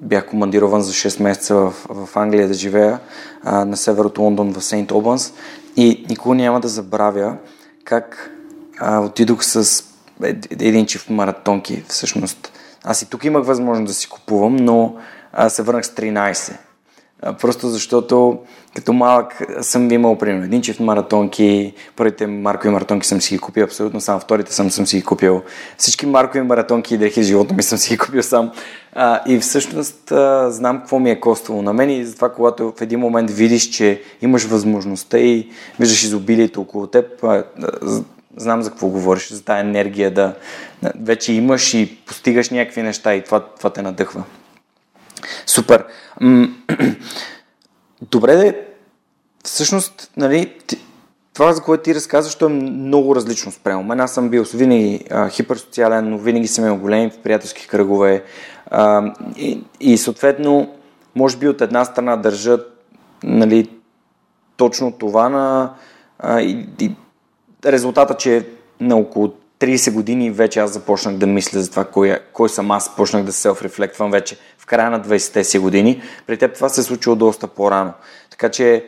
Бях 0.00 0.26
командирован 0.26 0.82
за 0.82 0.92
6 0.92 1.22
месеца 1.22 1.54
в, 1.54 1.74
в 1.88 2.16
Англия 2.16 2.48
да 2.48 2.54
живея 2.54 3.00
на 3.44 3.76
север 3.76 4.04
от 4.04 4.18
Лондон 4.18 4.52
в 4.52 4.64
Сейнт 4.64 4.92
Обанс 4.92 5.32
и 5.76 6.06
никога 6.08 6.34
няма 6.34 6.60
да 6.60 6.68
забравя 6.68 7.36
как 7.84 8.30
а, 8.78 9.00
отидох 9.00 9.44
с 9.44 9.84
един 10.50 10.86
чиф 10.86 11.10
маратонки 11.10 11.84
всъщност. 11.88 12.52
Аз 12.84 13.02
и 13.02 13.10
тук 13.10 13.24
имах 13.24 13.46
възможност 13.46 13.86
да 13.86 13.94
си 13.94 14.08
купувам, 14.08 14.56
но 14.56 14.96
а, 15.32 15.48
се 15.48 15.62
върнах 15.62 15.86
с 15.86 15.90
13 15.90 16.52
просто 17.40 17.68
защото 17.68 18.38
като 18.74 18.92
малък 18.92 19.42
съм 19.60 19.90
имал 19.90 20.18
примерно 20.18 20.44
един 20.44 20.62
чифт 20.62 20.80
маратонки, 20.80 21.74
първите 21.96 22.26
маркови 22.26 22.70
маратонки 22.70 23.06
съм 23.06 23.20
си 23.20 23.34
ги 23.34 23.38
купил 23.38 23.64
абсолютно 23.64 24.00
сам, 24.00 24.20
вторите 24.20 24.54
съм, 24.54 24.70
съм 24.70 24.86
си 24.86 24.96
ги 24.96 25.02
купил. 25.02 25.42
Всички 25.78 26.06
маркови 26.06 26.42
маратонки 26.42 26.94
и 26.94 26.98
дрехи 26.98 27.22
живота 27.22 27.54
ми 27.54 27.62
съм 27.62 27.78
си 27.78 27.90
ги 27.90 27.98
купил 27.98 28.22
сам. 28.22 28.52
А, 28.92 29.20
и 29.26 29.38
всъщност 29.38 30.12
а, 30.12 30.50
знам 30.50 30.78
какво 30.78 30.98
ми 30.98 31.10
е 31.10 31.20
коствало 31.20 31.62
на 31.62 31.72
мен 31.72 31.90
и 31.90 32.04
затова 32.04 32.32
когато 32.32 32.72
в 32.78 32.80
един 32.80 33.00
момент 33.00 33.30
видиш, 33.30 33.62
че 33.70 34.02
имаш 34.22 34.44
възможността 34.44 35.18
и 35.18 35.48
виждаш 35.80 36.04
изобилието 36.04 36.60
около 36.60 36.86
теб, 36.86 37.24
а, 37.24 37.44
знам 38.36 38.62
за 38.62 38.70
какво 38.70 38.86
говориш, 38.86 39.28
за 39.28 39.44
тази 39.44 39.60
енергия 39.60 40.10
да 40.10 40.34
вече 41.00 41.32
имаш 41.32 41.74
и 41.74 41.98
постигаш 42.06 42.50
някакви 42.50 42.82
неща 42.82 43.14
и 43.14 43.24
това, 43.24 43.40
това 43.40 43.70
те 43.70 43.82
надъхва. 43.82 44.24
Супер. 45.46 45.84
Добре, 48.10 48.36
де, 48.36 48.66
всъщност, 49.44 50.10
нали, 50.16 50.54
това, 51.34 51.52
за 51.52 51.62
което 51.62 51.82
ти 51.82 51.94
разказваш, 51.94 52.34
то 52.34 52.46
е 52.46 52.48
много 52.48 53.16
различно 53.16 53.52
спрямо 53.52 53.84
мен. 53.84 54.00
Аз 54.00 54.14
съм 54.14 54.28
бил 54.28 54.44
винаги 54.54 55.04
а, 55.10 55.28
хиперсоциален, 55.28 56.10
но 56.10 56.18
винаги 56.18 56.48
съм 56.48 56.64
имал 56.64 56.78
големи 56.78 57.10
приятелски 57.22 57.68
кръгове 57.68 58.22
а, 58.70 59.12
и, 59.36 59.64
и 59.80 59.98
съответно, 59.98 60.74
може 61.14 61.36
би 61.36 61.48
от 61.48 61.60
една 61.60 61.84
страна 61.84 62.16
държат 62.16 62.84
нали, 63.24 63.70
точно 64.56 64.92
това 64.92 65.28
на 65.28 65.74
а, 66.18 66.40
и, 66.40 66.66
и 66.80 66.94
резултата, 67.66 68.14
че 68.14 68.46
на 68.80 68.96
около 68.96 69.32
30 69.60 69.92
години 69.92 70.30
вече 70.30 70.60
аз 70.60 70.72
започнах 70.72 71.16
да 71.16 71.26
мисля 71.26 71.60
за 71.60 71.70
това 71.70 71.84
кой, 71.84 72.18
кой 72.32 72.48
съм 72.48 72.70
аз, 72.70 72.96
почнах 72.96 73.24
да 73.24 73.32
се 73.32 73.48
селф-рефлектвам 73.48 74.10
вече 74.10 74.36
края 74.68 74.90
на 74.90 75.00
20-те 75.00 75.44
си 75.44 75.58
години. 75.58 76.02
При 76.26 76.36
теб 76.36 76.54
това 76.54 76.68
се 76.68 76.80
е 76.80 76.84
случило 76.84 77.16
доста 77.16 77.46
по-рано. 77.46 77.92
Така 78.30 78.48
че, 78.48 78.84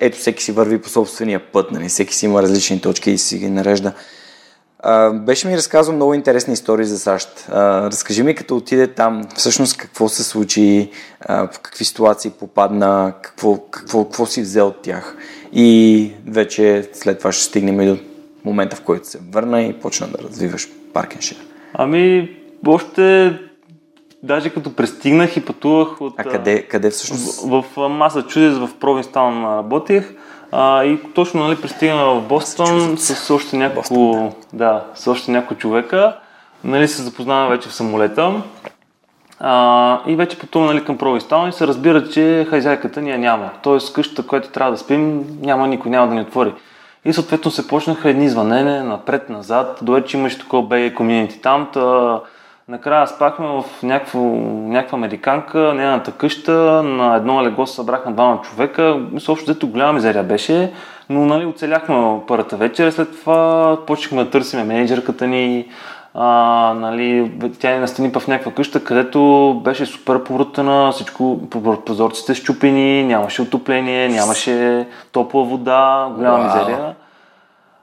ето, 0.00 0.18
всеки 0.18 0.44
си 0.44 0.52
върви 0.52 0.82
по 0.82 0.88
собствения 0.88 1.40
път, 1.52 1.70
нали? 1.70 1.88
всеки 1.88 2.14
си 2.14 2.26
има 2.26 2.42
различни 2.42 2.80
точки 2.80 3.10
и 3.10 3.18
си 3.18 3.38
ги 3.38 3.50
нарежда. 3.50 3.92
Беше 5.12 5.48
ми 5.48 5.56
разказал 5.56 5.94
много 5.94 6.14
интересни 6.14 6.52
истории 6.52 6.84
за 6.84 6.98
САЩ. 6.98 7.46
Разкажи 7.52 8.22
ми, 8.22 8.34
като 8.34 8.56
отиде 8.56 8.86
там, 8.86 9.24
всъщност 9.36 9.76
какво 9.76 10.08
се 10.08 10.24
случи, 10.24 10.90
в 11.28 11.58
какви 11.62 11.84
ситуации 11.84 12.30
попадна, 12.30 13.12
какво, 13.22 13.58
какво, 13.70 14.04
какво 14.04 14.26
си 14.26 14.42
взел 14.42 14.66
от 14.66 14.82
тях. 14.82 15.16
И 15.52 16.12
вече 16.26 16.88
след 16.92 17.18
това 17.18 17.32
ще 17.32 17.44
стигнем 17.44 17.80
и 17.80 17.86
до 17.86 17.98
момента, 18.44 18.76
в 18.76 18.80
който 18.80 19.08
се 19.08 19.18
върна 19.32 19.62
и 19.62 19.72
почна 19.72 20.08
да 20.08 20.18
развиваш 20.18 20.68
паркеншир. 20.92 21.36
Ами, 21.74 22.36
още 22.66 23.32
даже 24.22 24.50
като 24.50 24.74
пристигнах 24.74 25.36
и 25.36 25.44
пътувах 25.44 26.00
от... 26.00 26.14
А 26.16 26.24
къде, 26.24 26.62
къде 26.62 26.90
всъщност? 26.90 27.40
В, 27.48 27.64
в 27.76 27.88
Масачузетс, 27.88 28.58
в 28.58 28.70
Провинстаун 28.80 29.44
работех. 29.44 30.14
А, 30.52 30.84
и 30.84 30.98
точно 31.14 31.44
нали, 31.44 31.60
пристигаме 31.60 32.04
в 32.04 32.20
Бостон 32.28 32.98
с 32.98 33.34
още 33.34 33.56
няколко, 33.56 34.32
да, 34.52 34.84
с 34.94 35.06
още 35.06 35.30
няколко 35.30 35.54
човека. 35.54 36.16
Нали, 36.64 36.88
се 36.88 37.02
запознаваме 37.02 37.56
вече 37.56 37.68
в 37.68 37.74
самолета. 37.74 38.42
А, 39.40 40.00
и 40.06 40.16
вече 40.16 40.38
пътуваме 40.38 40.74
нали, 40.74 40.84
към 40.84 40.98
Провинстаун 40.98 41.48
и 41.48 41.52
се 41.52 41.66
разбира, 41.66 42.08
че 42.08 42.46
хазяйката 42.50 43.00
ни 43.00 43.10
я 43.10 43.18
няма. 43.18 43.50
Тоест 43.62 43.92
къщата, 43.92 44.26
която 44.26 44.48
трябва 44.48 44.72
да 44.72 44.78
спим, 44.78 45.24
няма 45.40 45.68
никой, 45.68 45.90
няма 45.90 46.08
да 46.08 46.14
ни 46.14 46.20
отвори. 46.20 46.54
И 47.04 47.12
съответно 47.12 47.50
се 47.50 47.68
почнаха 47.68 48.10
едни 48.10 48.28
звънене 48.28 48.82
напред, 48.82 49.28
назад, 49.28 49.78
до 49.82 49.92
вече 49.92 50.16
имаше 50.16 50.38
такова 50.38 50.68
BA 50.68 50.94
комьюнити 50.94 51.40
там. 51.40 51.68
Та, 51.72 52.20
накрая 52.68 53.06
спахме 53.06 53.46
в 53.46 53.82
някакво, 53.82 54.18
някаква 54.18 54.98
американка, 54.98 55.74
нейната 55.74 56.12
къща, 56.12 56.82
на 56.82 57.16
едно 57.16 57.44
легло 57.44 57.66
се 57.66 57.74
събраха 57.74 58.10
двама 58.10 58.40
човека. 58.40 59.00
Мисля, 59.12 59.32
общо 59.32 59.50
взето 59.50 59.66
голяма 59.66 59.92
мизерия 59.92 60.22
беше, 60.22 60.72
но 61.10 61.24
нали, 61.24 61.46
оцеляхме 61.46 62.20
първата 62.26 62.56
вечер. 62.56 62.90
След 62.90 63.20
това 63.20 63.76
почнахме 63.86 64.24
да 64.24 64.30
търсиме 64.30 64.64
менеджерката 64.64 65.26
ни, 65.26 65.68
а, 66.14 66.26
нали, 66.76 67.32
тя 67.60 67.70
ни 67.70 67.78
настани 67.78 68.10
в 68.10 68.28
някаква 68.28 68.52
къща, 68.52 68.84
където 68.84 69.60
беше 69.64 69.86
супер 69.86 70.24
порутена, 70.24 70.92
всичко, 70.92 71.40
прозорците 71.86 72.34
щупени, 72.34 73.04
нямаше 73.04 73.42
отопление, 73.42 74.08
нямаше 74.08 74.86
топла 75.12 75.44
вода, 75.44 76.08
голяма 76.16 76.38
wow. 76.38 76.44
мизерия. 76.44 76.94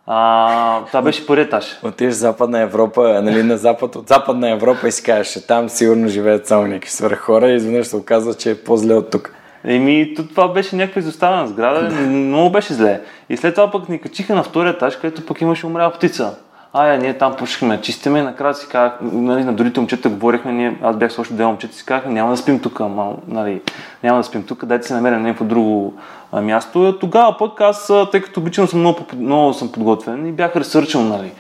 А, 0.08 0.86
това 0.86 1.02
беше 1.02 1.28
първият 1.28 1.48
етаж. 1.48 1.80
Отиш 1.84 2.14
в 2.14 2.18
Западна 2.18 2.60
Европа, 2.60 3.22
нали, 3.24 3.44
на 3.44 3.58
запад 3.58 3.96
от 3.96 4.08
Западна 4.08 4.50
Европа 4.50 4.88
и 4.88 4.92
си 4.92 5.04
кажеш, 5.04 5.46
там 5.48 5.70
сигурно 5.70 6.08
живеят 6.08 6.48
само 6.48 6.68
някакви 6.68 6.90
свърх 6.90 7.20
хора 7.20 7.50
и 7.50 7.56
изведнъж 7.56 7.88
се 7.88 7.96
оказва, 7.96 8.34
че 8.34 8.52
е 8.52 8.64
по-зле 8.64 8.94
от 8.94 9.12
тук. 9.12 9.34
Еми, 9.64 10.14
това 10.16 10.48
беше 10.48 10.76
някаква 10.76 11.00
изоставена 11.00 11.48
сграда, 11.48 11.90
да. 11.90 11.96
много 11.96 12.50
беше 12.50 12.74
зле. 12.74 13.02
И 13.30 13.38
след 13.38 13.56
това 13.56 13.72
пък 13.72 13.90
ни 13.90 14.02
качиха 14.02 14.36
на 14.36 14.44
втория 14.44 14.72
етаж, 14.72 14.96
където 14.96 15.26
пък 15.26 15.42
имаше 15.42 15.68
умряла 15.68 15.92
птица 15.92 16.36
ая, 16.76 16.98
ние 16.98 17.18
там 17.18 17.36
почнахме 17.36 17.82
чистиме, 17.82 18.24
накрая 18.24 18.54
си 18.54 18.68
казах, 18.68 18.94
нали, 19.02 19.44
на 19.44 19.54
другите 19.54 19.80
момчета 19.80 20.10
говорихме, 20.10 20.52
ние, 20.52 20.78
аз 20.82 20.96
бях 20.96 21.12
с 21.12 21.20
още 21.20 21.34
две 21.34 21.46
момчета, 21.46 21.76
си 21.76 21.86
казах, 21.86 22.06
няма 22.06 22.32
да 22.32 22.38
спим 22.38 22.60
тук, 22.60 22.80
нали, 23.28 23.62
няма 24.04 24.18
да 24.18 24.24
спим 24.24 24.44
тук, 24.44 24.66
дайте 24.66 24.88
си 24.88 24.94
намерим 24.94 25.22
някакво 25.22 25.46
друго 25.46 25.94
а, 26.32 26.42
място. 26.42 26.98
Тогава 27.00 27.38
пък 27.38 27.62
аз, 27.62 27.92
тъй 28.12 28.22
като 28.22 28.40
обичам 28.40 28.68
съм 28.68 28.80
много, 28.80 29.00
много 29.18 29.54
съм 29.54 29.72
подготвен 29.72 30.28
и 30.28 30.32
бях 30.32 30.56
ресърчал, 30.56 31.02
нали, 31.02 31.32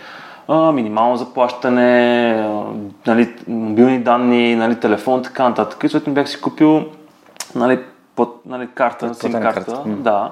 а, 0.48 0.72
минимално 0.72 1.18
заплащане, 1.18 2.30
а, 2.48 2.64
нали, 3.08 3.34
мобилни 3.48 4.00
данни, 4.00 4.56
нали, 4.56 4.80
телефон, 4.80 5.24
така 5.24 5.50
нататък. 5.50 5.84
И 5.84 5.90
съответно 5.90 6.14
бях 6.14 6.30
си 6.30 6.42
купил 6.42 6.86
нали, 7.56 7.80
под, 8.16 8.42
нали, 8.46 8.68
карта, 8.74 9.16
сим 9.16 9.32
карта. 9.32 9.54
карта. 9.54 9.84
Да. 9.88 10.32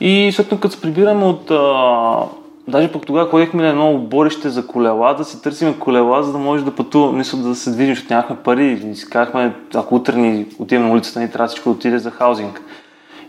И 0.00 0.32
съответно 0.34 0.60
като 0.60 0.74
се 0.74 0.80
прибираме 0.80 1.24
от 1.24 1.50
а, 1.50 2.43
Даже 2.68 2.92
пък 2.92 3.06
тогава 3.06 3.30
ходихме 3.30 3.62
на 3.62 3.68
едно 3.68 3.98
борище 3.98 4.48
за 4.50 4.66
колела, 4.66 5.14
да 5.14 5.24
си 5.24 5.42
търсим 5.42 5.78
колела, 5.78 6.22
за 6.22 6.32
да 6.32 6.38
може 6.38 6.64
да 6.64 6.74
пътуваме, 6.74 7.18
мисля 7.18 7.38
да 7.38 7.54
се 7.54 7.70
движим, 7.70 7.94
защото 7.94 8.14
нямахме 8.14 8.36
пари. 8.36 8.72
И 8.72 8.94
си 8.94 9.10
казахме, 9.10 9.54
ако 9.74 9.94
утре 9.94 10.16
ни 10.16 10.46
отидем 10.58 10.86
на 10.86 10.92
улицата, 10.92 11.20
ни 11.20 11.30
трябва 11.30 11.48
всичко 11.48 11.68
да 11.68 11.76
отиде 11.76 11.98
за 11.98 12.10
хаузинг. 12.10 12.62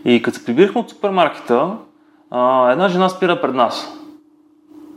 И 0.04 0.22
като 0.22 0.38
се 0.38 0.44
прибирахме 0.44 0.80
от 0.80 0.90
супермаркета, 0.90 1.70
а, 2.30 2.70
една 2.72 2.88
жена 2.88 3.08
спира 3.08 3.40
пред 3.40 3.54
нас. 3.54 3.92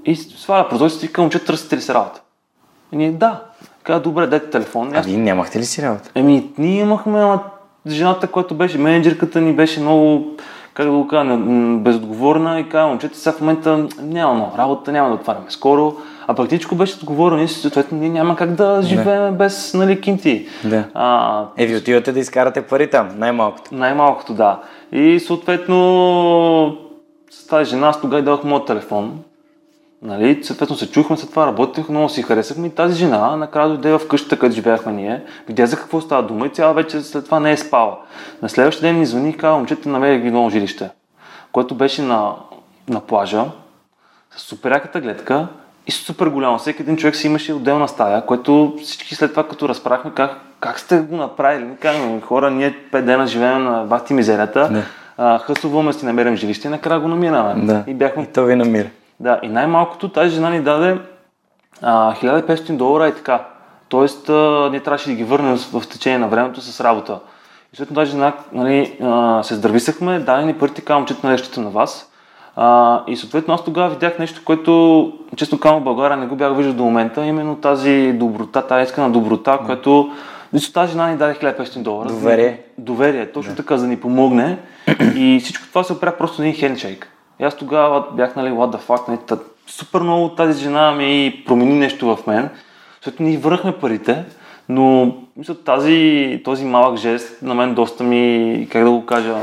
И 0.05 0.15
сваля 0.15 0.69
прозорците 0.69 1.05
и 1.05 1.11
към 1.11 1.23
момче, 1.23 1.45
търсите 1.45 1.77
ли 1.77 1.81
се 1.81 1.93
работа? 1.93 2.21
И 2.91 2.97
ние, 2.97 3.11
да. 3.11 3.41
Каза, 3.83 4.01
добре, 4.01 4.27
дайте 4.27 4.49
телефон. 4.49 4.91
А 4.95 5.01
вие 5.01 5.17
нямахте 5.17 5.59
ли 5.59 5.65
си 5.65 5.81
работа? 5.81 6.09
Еми, 6.15 6.49
ние 6.57 6.81
имахме, 6.81 7.19
ама 7.19 7.43
жената, 7.87 8.27
която 8.27 8.55
беше 8.55 8.77
менеджерката 8.77 9.41
ни, 9.41 9.53
беше 9.53 9.79
много 9.79 10.35
как 10.79 10.87
да 10.87 10.93
го 10.93 11.07
кажа, 11.07 11.37
безотговорна 11.77 12.59
и 12.59 12.69
казва, 12.69 12.89
момчета, 12.89 13.17
сега 13.17 13.31
в 13.31 13.41
момента 13.41 13.87
няма 14.01 14.33
много 14.33 14.57
работа, 14.57 14.91
няма 14.91 15.09
да 15.09 15.15
отваряме 15.15 15.45
скоро. 15.49 15.93
А 16.27 16.33
практически 16.33 16.75
беше 16.75 16.97
отговорено 16.97 17.43
и 17.43 17.47
съответно 17.47 17.97
ние 17.97 18.09
няма 18.09 18.35
как 18.35 18.51
да 18.51 18.79
живеем 18.83 19.31
да. 19.31 19.31
без 19.31 19.73
нали, 19.73 20.01
кинти. 20.01 20.47
Да. 20.63 20.83
А, 20.93 21.45
е, 21.57 21.65
ви 21.65 21.75
отивате 21.75 22.11
да 22.11 22.19
изкарате 22.19 22.61
пари 22.61 22.89
там, 22.89 23.09
най-малкото. 23.17 23.75
Най-малкото, 23.75 24.33
да. 24.33 24.59
И 24.91 25.19
съответно 25.19 26.77
с 27.31 27.47
тази 27.47 27.69
жена 27.69 27.87
аз 27.87 28.01
тогава 28.01 28.23
дадох 28.23 28.43
моят 28.43 28.65
телефон. 28.65 29.19
Нали, 30.01 30.43
съответно 30.43 30.75
се 30.75 30.91
чухме 30.91 31.17
след 31.17 31.29
това, 31.29 31.47
работех, 31.47 31.89
много 31.89 32.09
си 32.09 32.21
харесахме 32.21 32.67
и 32.67 32.75
тази 32.75 32.95
жена 32.95 33.35
накрая 33.35 33.69
дойде 33.69 33.97
в 33.97 34.07
къщата, 34.07 34.39
където 34.39 34.55
живеехме 34.55 34.91
ние, 34.91 35.23
видя 35.47 35.65
за 35.65 35.77
какво 35.77 36.01
става 36.01 36.23
дума 36.23 36.45
и 36.45 36.49
цяла 36.49 36.73
вече 36.73 37.01
след 37.01 37.25
това 37.25 37.39
не 37.39 37.51
е 37.51 37.57
спала. 37.57 37.97
На 38.41 38.49
следващия 38.49 38.81
ден 38.81 38.99
ни 38.99 39.05
звъни 39.05 39.29
и 39.29 39.37
казва, 39.37 39.57
момчета, 39.57 39.89
намерих 39.89 40.23
ви 40.23 40.31
ново 40.31 40.49
жилище, 40.49 40.89
което 41.51 41.75
беше 41.75 42.01
на, 42.01 42.31
на 42.89 42.99
плажа, 42.99 43.45
с 44.37 44.41
суперяката 44.41 45.01
гледка 45.01 45.47
и 45.87 45.91
супер 45.91 46.27
голямо. 46.27 46.57
Всеки 46.57 46.81
един 46.81 46.97
човек 46.97 47.15
си 47.15 47.27
имаше 47.27 47.53
отделна 47.53 47.87
стая, 47.87 48.25
което 48.25 48.77
всички 48.83 49.15
след 49.15 49.31
това, 49.31 49.47
като 49.47 49.69
разправяхме, 49.69 50.11
как, 50.15 50.31
как 50.59 50.79
сте 50.79 50.97
го 50.99 51.15
направили? 51.15 51.67
Казваме, 51.81 52.21
хора, 52.21 52.51
ние 52.51 52.75
пет 52.91 53.05
дена 53.05 53.27
живеем 53.27 53.63
на 53.63 53.83
бахти 53.83 54.13
мизерията, 54.13 54.83
хъсуваме 55.41 55.93
си 55.93 56.05
намерим 56.05 56.35
жилище 56.35 56.67
и 56.67 56.71
накрая 56.71 56.99
го 56.99 57.07
намираме. 57.07 57.65
Да. 57.65 57.83
И, 57.87 57.93
бяхме... 57.93 58.23
и 58.23 58.25
то 58.25 58.45
ви 58.45 58.55
намира. 58.55 58.89
Да, 59.19 59.39
и 59.43 59.47
най-малкото 59.47 60.09
тази 60.09 60.35
жена 60.35 60.49
ни 60.49 60.61
даде 60.61 60.97
а, 61.81 62.15
1500 62.15 62.77
долара 62.77 63.07
и 63.07 63.15
така. 63.15 63.45
Тоест, 63.89 64.29
а, 64.29 64.69
ние 64.71 64.79
трябваше 64.79 65.09
да 65.09 65.15
ги 65.15 65.23
върнем 65.23 65.57
в, 65.57 65.87
течение 65.87 66.19
на 66.19 66.27
времето 66.27 66.61
с 66.61 66.81
работа. 66.81 67.19
И 67.73 67.77
след 67.77 67.93
тази 67.93 68.11
жена 68.11 68.33
нали, 68.51 68.97
а, 69.03 69.43
се 69.43 69.55
здрависахме, 69.55 70.19
даде 70.19 70.45
ни 70.45 70.53
парите, 70.53 70.81
казвам, 70.81 71.05
че 71.05 71.15
на 71.23 71.37
на 71.57 71.69
вас. 71.69 72.11
А, 72.55 73.03
и 73.07 73.17
съответно 73.17 73.53
аз 73.53 73.63
тогава 73.63 73.89
видях 73.89 74.19
нещо, 74.19 74.41
което, 74.45 75.13
често 75.35 75.59
казвам, 75.59 75.81
в 75.81 75.83
България 75.83 76.17
не 76.17 76.25
го 76.25 76.35
бях 76.35 76.57
виждал 76.57 76.73
до 76.73 76.83
момента, 76.83 77.25
именно 77.25 77.55
тази 77.55 78.13
доброта, 78.13 78.67
тази 78.67 78.83
искана 78.83 79.09
доброта, 79.11 79.51
mm. 79.51 79.65
което 79.65 80.11
Виж, 80.53 80.73
тази 80.73 80.91
жена 80.91 81.07
ни 81.07 81.17
даде 81.17 81.33
1500 81.33 81.81
долара. 81.81 82.07
Доверие. 82.07 82.61
Доверие, 82.77 83.31
точно 83.31 83.51
да. 83.51 83.57
така, 83.57 83.77
за 83.77 83.83
да 83.83 83.89
ни 83.89 83.99
помогне. 83.99 84.57
и 85.15 85.39
всичко 85.43 85.67
това 85.67 85.83
се 85.83 85.93
опря 85.93 86.17
просто 86.17 86.41
на 86.41 86.47
един 86.47 86.59
хендшейк. 86.59 87.11
И 87.39 87.43
аз 87.43 87.55
тогава 87.55 88.05
бях, 88.13 88.35
нали, 88.35 88.49
what 88.49 88.77
the 88.77 88.81
fuck, 88.87 89.07
нали, 89.07 89.39
супер 89.67 89.99
много 89.99 90.29
тази 90.29 90.63
жена 90.63 90.91
ми 90.91 91.43
промени 91.47 91.73
нещо 91.73 92.15
в 92.15 92.27
мен, 92.27 92.49
защото 93.01 93.23
ние 93.23 93.37
върнахме 93.37 93.71
парите, 93.71 94.25
но 94.69 95.15
мисля, 95.37 95.55
тази, 95.55 96.41
този 96.45 96.65
малък 96.65 96.97
жест 96.97 97.41
на 97.41 97.53
мен 97.53 97.73
доста 97.73 98.03
ми, 98.03 98.67
как 98.71 98.83
да 98.83 98.91
го 98.91 99.05
кажа, 99.05 99.35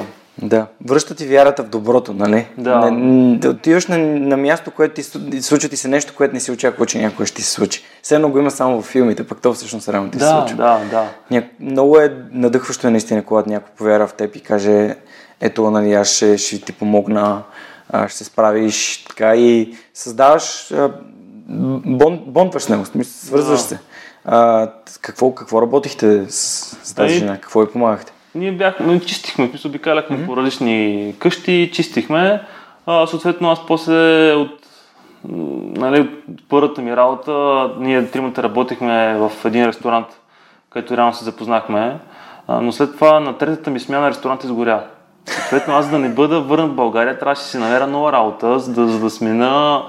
да, 0.42 0.66
връща 0.86 1.14
ти 1.14 1.26
вярата 1.26 1.62
в 1.62 1.68
доброто, 1.68 2.12
нали? 2.12 2.46
Да. 2.58 2.90
Не, 2.90 3.38
да 3.38 3.50
отиваш 3.50 3.86
на, 3.86 3.98
на 3.98 4.36
място, 4.36 4.70
което 4.70 4.94
ти 4.94 5.02
случва 5.42 5.68
ти 5.68 5.76
се 5.76 5.88
нещо, 5.88 6.12
което 6.16 6.34
не 6.34 6.40
си 6.40 6.52
очаква, 6.52 6.86
че 6.86 6.98
някой 6.98 7.26
ще 7.26 7.36
ти 7.36 7.42
се 7.42 7.50
случи. 7.50 7.82
Все 8.02 8.14
едно 8.14 8.28
го 8.28 8.38
има 8.38 8.50
само 8.50 8.82
в 8.82 8.86
филмите, 8.86 9.26
пък 9.26 9.42
то 9.42 9.52
всъщност 9.52 9.88
реално 9.88 10.10
ти 10.10 10.18
да, 10.18 10.24
се 10.24 10.30
случва. 10.30 10.56
Да, 10.56 10.80
да, 10.90 11.08
Ня... 11.30 11.42
Много 11.60 11.98
е 11.98 12.16
надъхващо 12.32 12.86
е 12.86 12.90
наистина, 12.90 13.24
когато 13.24 13.48
някой 13.48 13.70
повярва 13.78 14.06
в 14.06 14.14
теб 14.14 14.36
и 14.36 14.40
каже, 14.40 14.96
ето, 15.40 15.70
нали, 15.70 15.92
аз 15.92 16.08
ще, 16.08 16.38
ще 16.38 16.60
ти 16.60 16.72
помогна, 16.72 17.42
ще 18.08 18.18
се 18.18 18.24
справиш 18.24 19.04
така 19.04 19.36
и 19.36 19.76
създаваш, 19.94 20.72
бон, 21.48 22.20
бонтваш 22.26 22.62
с 22.62 22.68
него, 22.68 22.84
свързваш 23.02 23.60
се. 23.60 23.78
А, 24.24 24.70
какво, 25.00 25.34
какво 25.34 25.62
работихте 25.62 26.26
с, 26.28 26.36
с 26.82 26.94
тази 26.94 27.08
ами, 27.08 27.18
жена? 27.18 27.38
Какво 27.40 27.60
ви 27.60 27.72
помагахте? 27.72 28.12
Ние 28.34 28.52
бяхме, 28.52 29.00
чистихме, 29.00 29.50
обикаляхме 29.66 30.18
mm-hmm. 30.18 30.26
по 30.26 30.36
различни 30.36 31.14
къщи, 31.18 31.70
чистихме. 31.72 32.42
А, 32.86 33.06
съответно, 33.06 33.50
аз 33.50 33.66
после 33.66 34.32
от, 34.32 34.50
нали, 35.78 36.10
първата 36.48 36.82
ми 36.82 36.96
работа, 36.96 37.70
ние 37.78 38.10
тримата 38.10 38.42
работихме 38.42 39.14
в 39.18 39.32
един 39.44 39.66
ресторант, 39.66 40.06
където 40.70 40.96
реално 40.96 41.14
се 41.14 41.24
запознахме. 41.24 41.98
А, 42.48 42.60
но 42.60 42.72
след 42.72 42.94
това 42.94 43.20
на 43.20 43.38
третата 43.38 43.70
ми 43.70 43.80
смяна 43.80 44.10
ресторант 44.10 44.44
изгоря. 44.44 44.84
Съответно, 45.26 45.74
аз 45.74 45.90
да 45.90 45.98
не 45.98 46.08
бъда 46.08 46.40
върнат 46.40 46.70
в 46.70 46.74
България, 46.74 47.18
трябваше 47.18 47.42
да 47.42 47.48
си 47.48 47.58
намеря 47.58 47.86
нова 47.86 48.12
работа, 48.12 48.58
за 48.58 48.72
да, 48.72 48.88
за 48.88 48.98
да 49.00 49.10
смена 49.10 49.82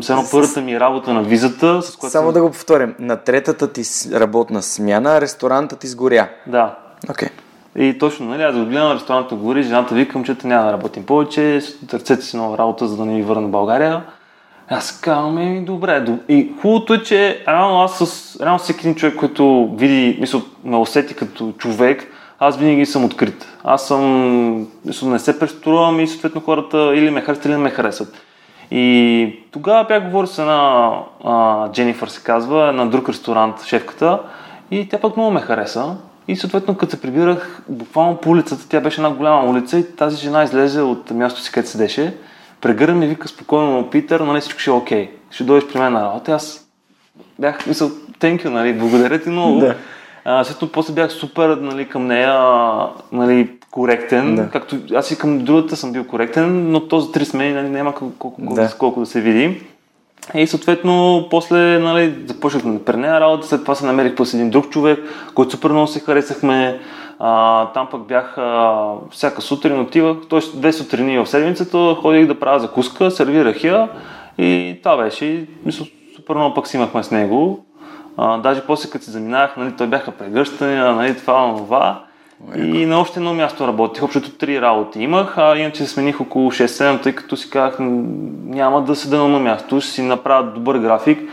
все 0.00 0.12
едно 0.12 0.24
първата 0.30 0.60
ми 0.60 0.80
работа 0.80 1.12
на 1.12 1.22
визата, 1.22 1.82
с 1.82 1.96
която... 1.96 2.12
Само 2.12 2.26
съм- 2.26 2.34
да 2.34 2.42
го 2.42 2.50
повторим. 2.50 2.94
На 2.98 3.16
третата 3.16 3.72
ти 3.72 3.82
работна 4.14 4.62
смяна 4.62 5.20
ресторантът 5.20 5.78
ти 5.78 5.86
сгоря. 5.86 6.28
Да. 6.46 6.74
Окей. 7.10 7.28
И 7.76 7.98
точно, 7.98 8.26
нали, 8.26 8.42
аз 8.42 8.54
го 8.56 8.64
гледам, 8.64 8.92
ресторанта 8.92 9.34
говори, 9.34 9.62
жената 9.62 9.94
викам, 9.94 10.24
че 10.24 10.36
няма 10.44 10.66
да 10.66 10.72
работим 10.72 11.06
повече, 11.06 11.60
търсете 11.88 12.22
си 12.22 12.36
нова 12.36 12.58
работа, 12.58 12.86
за 12.86 12.96
да 12.96 13.04
не 13.04 13.14
ви 13.16 13.22
върна 13.22 13.48
в 13.48 13.50
България. 13.50 14.02
Аз 14.68 15.00
казвам, 15.00 15.38
еми, 15.38 15.64
добре. 15.64 16.04
доб- 16.04 16.20
И 16.28 16.52
хубавото 16.62 16.94
е, 16.94 17.02
че 17.02 17.44
реално 17.48 17.80
аз 17.82 17.98
с 17.98 18.36
реално 18.40 18.58
всеки 18.58 18.80
един 18.80 18.94
човек, 18.94 19.16
който 19.16 19.70
види, 19.76 20.18
мисъл, 20.20 20.42
ме 20.64 20.76
усети 20.76 21.14
като 21.14 21.52
човек, 21.58 22.12
аз 22.38 22.56
винаги 22.56 22.86
съм 22.86 23.04
открит. 23.04 23.46
Аз 23.64 23.86
съм, 23.86 24.66
не 25.02 25.18
се 25.18 25.38
преструвам 25.38 26.00
и 26.00 26.06
съответно 26.06 26.40
хората 26.40 26.92
или 26.94 27.10
ме 27.10 27.20
харесват, 27.20 27.44
или 27.44 27.52
не 27.52 27.58
ме 27.58 27.70
харесват. 27.70 28.14
И 28.70 29.38
тогава 29.50 29.84
бях 29.84 30.04
говорил 30.04 30.26
с 30.26 30.38
една 30.38 30.90
а, 31.24 31.68
Дженифър 31.72 32.08
се 32.08 32.22
казва, 32.22 32.72
на 32.72 32.86
друг 32.86 33.08
ресторант, 33.08 33.64
шефката, 33.64 34.18
и 34.70 34.88
тя 34.88 34.98
пък 34.98 35.16
много 35.16 35.32
ме 35.32 35.40
хареса. 35.40 35.96
И 36.28 36.36
съответно, 36.36 36.76
като 36.76 36.90
се 36.90 37.00
прибирах 37.00 37.62
буквално 37.68 38.16
по 38.16 38.30
улицата, 38.30 38.68
тя 38.68 38.80
беше 38.80 39.00
една 39.00 39.10
голяма 39.10 39.50
улица 39.50 39.78
и 39.78 39.96
тази 39.96 40.16
жена 40.16 40.44
излезе 40.44 40.80
от 40.80 41.10
мястото 41.10 41.44
си, 41.44 41.52
където 41.52 41.70
седеше, 41.70 42.16
прегърна 42.60 43.04
и 43.04 43.08
вика 43.08 43.28
спокойно, 43.28 43.90
Питър, 43.90 44.20
нали 44.20 44.40
всичко 44.40 44.60
ще 44.60 44.70
е 44.70 44.72
окей. 44.72 45.10
Ще 45.30 45.44
дойдеш 45.44 45.72
при 45.72 45.78
мен 45.78 45.92
на 45.92 46.04
работа. 46.04 46.32
Аз 46.32 46.68
бях, 47.38 47.66
мисъл, 47.66 47.88
thank 48.20 48.44
you, 48.44 48.48
нали, 48.48 48.72
благодаря 48.72 49.22
ти 49.22 49.28
много. 49.28 49.60
Да. 49.60 49.74
А, 50.28 50.44
след 50.44 50.72
после 50.72 50.92
бях 50.94 51.12
супер 51.12 51.48
нали, 51.48 51.88
към 51.88 52.06
нея, 52.06 52.40
нали, 53.12 53.50
коректен, 53.70 54.34
Да. 54.34 54.50
както 54.50 54.76
аз 54.94 55.10
и 55.10 55.18
към 55.18 55.38
другата 55.38 55.76
съм 55.76 55.92
бил 55.92 56.06
коректен, 56.06 56.70
но 56.70 56.80
този 56.80 57.12
три 57.12 57.24
смени 57.24 57.52
нали, 57.52 57.68
няма 57.68 57.94
колко, 57.94 58.34
Да. 58.38 58.72
колко 58.78 59.00
да 59.00 59.06
се 59.06 59.20
види. 59.20 59.60
И 60.34 60.46
съответно, 60.46 61.26
после 61.30 61.78
нали, 61.78 62.14
започнах 62.26 62.62
да 62.62 62.84
при 62.84 62.96
нея 62.96 63.20
работа, 63.20 63.46
след 63.46 63.62
това 63.62 63.74
се 63.74 63.86
намерих 63.86 64.14
с 64.18 64.34
един 64.34 64.50
друг 64.50 64.70
човек, 64.70 64.98
който 65.34 65.50
супер 65.50 65.70
много 65.70 65.86
се 65.86 66.00
харесахме. 66.00 66.80
А, 67.18 67.66
там 67.72 67.88
пък 67.90 68.06
бях 68.06 68.38
а, 68.38 68.92
всяка 69.10 69.42
сутрин 69.42 69.80
отивах, 69.80 70.16
т.е. 70.30 70.40
две 70.54 70.72
сутрини 70.72 71.18
в 71.18 71.26
седмицата, 71.26 71.96
ходих 72.02 72.26
да 72.26 72.40
правя 72.40 72.60
закуска, 72.60 73.10
сервирах 73.10 73.64
я 73.64 73.88
и 74.38 74.76
това 74.82 74.96
беше. 74.96 75.46
Мисля, 75.64 75.86
супер 76.16 76.34
много 76.34 76.54
пък 76.54 76.66
си 76.66 76.76
имахме 76.76 77.02
с 77.02 77.10
него. 77.10 77.65
А, 78.16 78.38
даже 78.38 78.66
после 78.66 78.90
като 78.90 79.04
се 79.04 79.10
заминах, 79.10 79.56
нали, 79.56 79.72
той 79.78 79.86
бяха 79.86 80.10
прегръщания, 80.10 80.92
нали, 80.92 81.16
това, 81.16 81.54
това. 81.56 82.02
И 82.56 82.86
на 82.86 83.00
още 83.00 83.20
едно 83.20 83.34
място 83.34 83.68
работих, 83.68 84.02
общото 84.02 84.30
три 84.30 84.60
работи 84.60 85.02
имах, 85.02 85.38
а 85.38 85.56
иначе 85.58 85.84
се 85.84 85.92
смених 85.92 86.20
около 86.20 86.50
6-7, 86.50 87.02
тъй 87.02 87.14
като 87.14 87.36
си 87.36 87.50
казах, 87.50 87.76
няма 87.80 88.82
да 88.82 88.96
седа 88.96 89.16
на 89.16 89.24
едно 89.24 89.40
място, 89.40 89.80
ще 89.80 89.90
си 89.90 90.02
направя 90.02 90.52
добър 90.52 90.78
график. 90.78 91.30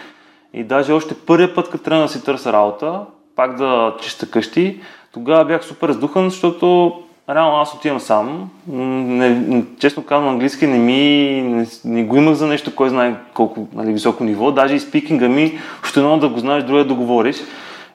И 0.54 0.64
даже 0.64 0.94
още 0.94 1.16
първия 1.16 1.56
път, 1.56 1.70
като 1.70 1.84
тръгна 1.84 2.02
да 2.02 2.10
си 2.10 2.24
търся 2.24 2.54
работа, 2.54 3.02
пак 3.36 3.56
да 3.56 3.96
чиста 4.02 4.30
къщи, 4.30 4.82
тогава 5.14 5.46
бях 5.46 5.66
супер 5.66 5.88
раздухан, 5.88 6.30
защото 6.30 6.94
реално 7.30 7.58
аз 7.58 7.74
отивам 7.74 8.00
сам. 8.00 8.50
Не, 8.68 9.64
честно 9.80 10.04
казвам, 10.04 10.30
английски 10.30 10.68
не 10.68 10.78
ми, 10.78 11.42
не, 11.42 11.66
не 11.86 12.04
го 12.04 12.18
имах 12.18 12.34
за 12.34 12.48
нещо, 12.48 12.76
кой 12.76 12.90
знае 12.90 13.16
колко 13.34 13.68
нали, 13.74 13.94
високо 13.94 14.24
ниво. 14.24 14.52
Даже 14.52 14.76
и 14.76 14.80
спикинга 14.80 15.28
ми, 15.28 15.60
ще 15.84 16.00
едно 16.00 16.18
да 16.18 16.30
го 16.30 16.40
знаеш, 16.40 16.64
друго 16.64 16.80
е 16.80 16.84
да 16.84 16.94
говориш. 16.94 17.36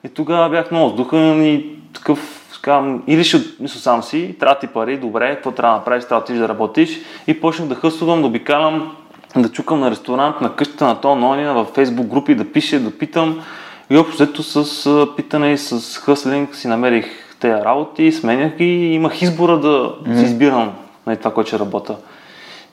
И 0.03 0.09
тогава 0.09 0.49
бях 0.49 0.71
много 0.71 0.89
раздухан 0.89 1.45
и 1.45 1.65
такъв 1.93 2.39
казвам, 2.61 3.03
или 3.07 3.23
ще 3.23 3.37
мисля 3.59 3.79
сам 3.79 4.03
си, 4.03 4.35
трябва 4.39 4.59
ти 4.59 4.67
пари, 4.67 4.97
добре, 4.97 5.35
какво 5.35 5.51
трябва 5.51 5.73
да 5.73 5.79
направиш, 5.79 6.03
трябва 6.03 6.19
да 6.19 6.23
отидеш 6.23 6.39
да 6.39 6.49
работиш. 6.49 6.99
И 7.27 7.41
почнах 7.41 7.67
да 7.67 7.75
хъсувам, 7.75 8.21
да 8.21 8.27
обикалям, 8.27 8.95
да 9.35 9.49
чукам 9.49 9.79
на 9.79 9.91
ресторант, 9.91 10.41
на 10.41 10.55
къщата 10.55 10.85
на 10.85 11.01
то, 11.01 11.15
на 11.15 11.29
ония, 11.29 11.53
в 11.53 11.65
фейсбук 11.65 12.07
групи, 12.07 12.35
да 12.35 12.51
пише, 12.51 12.79
да 12.79 12.97
питам. 12.97 13.41
И 13.89 13.97
общо 13.97 14.15
взето 14.15 14.43
с 14.43 15.07
питане 15.15 15.51
и 15.51 15.57
с 15.57 15.97
хъслинг 15.97 16.55
си 16.55 16.67
намерих 16.67 17.28
тези 17.39 17.53
работи, 17.53 18.11
сменях 18.11 18.55
ги 18.57 18.65
и 18.65 18.93
имах 18.93 19.21
избора 19.21 19.57
да 19.57 19.93
си 20.17 20.23
избирам 20.23 20.71
нали, 21.07 21.17
това, 21.17 21.33
което 21.33 21.47
ще 21.47 21.59
работя. 21.59 21.95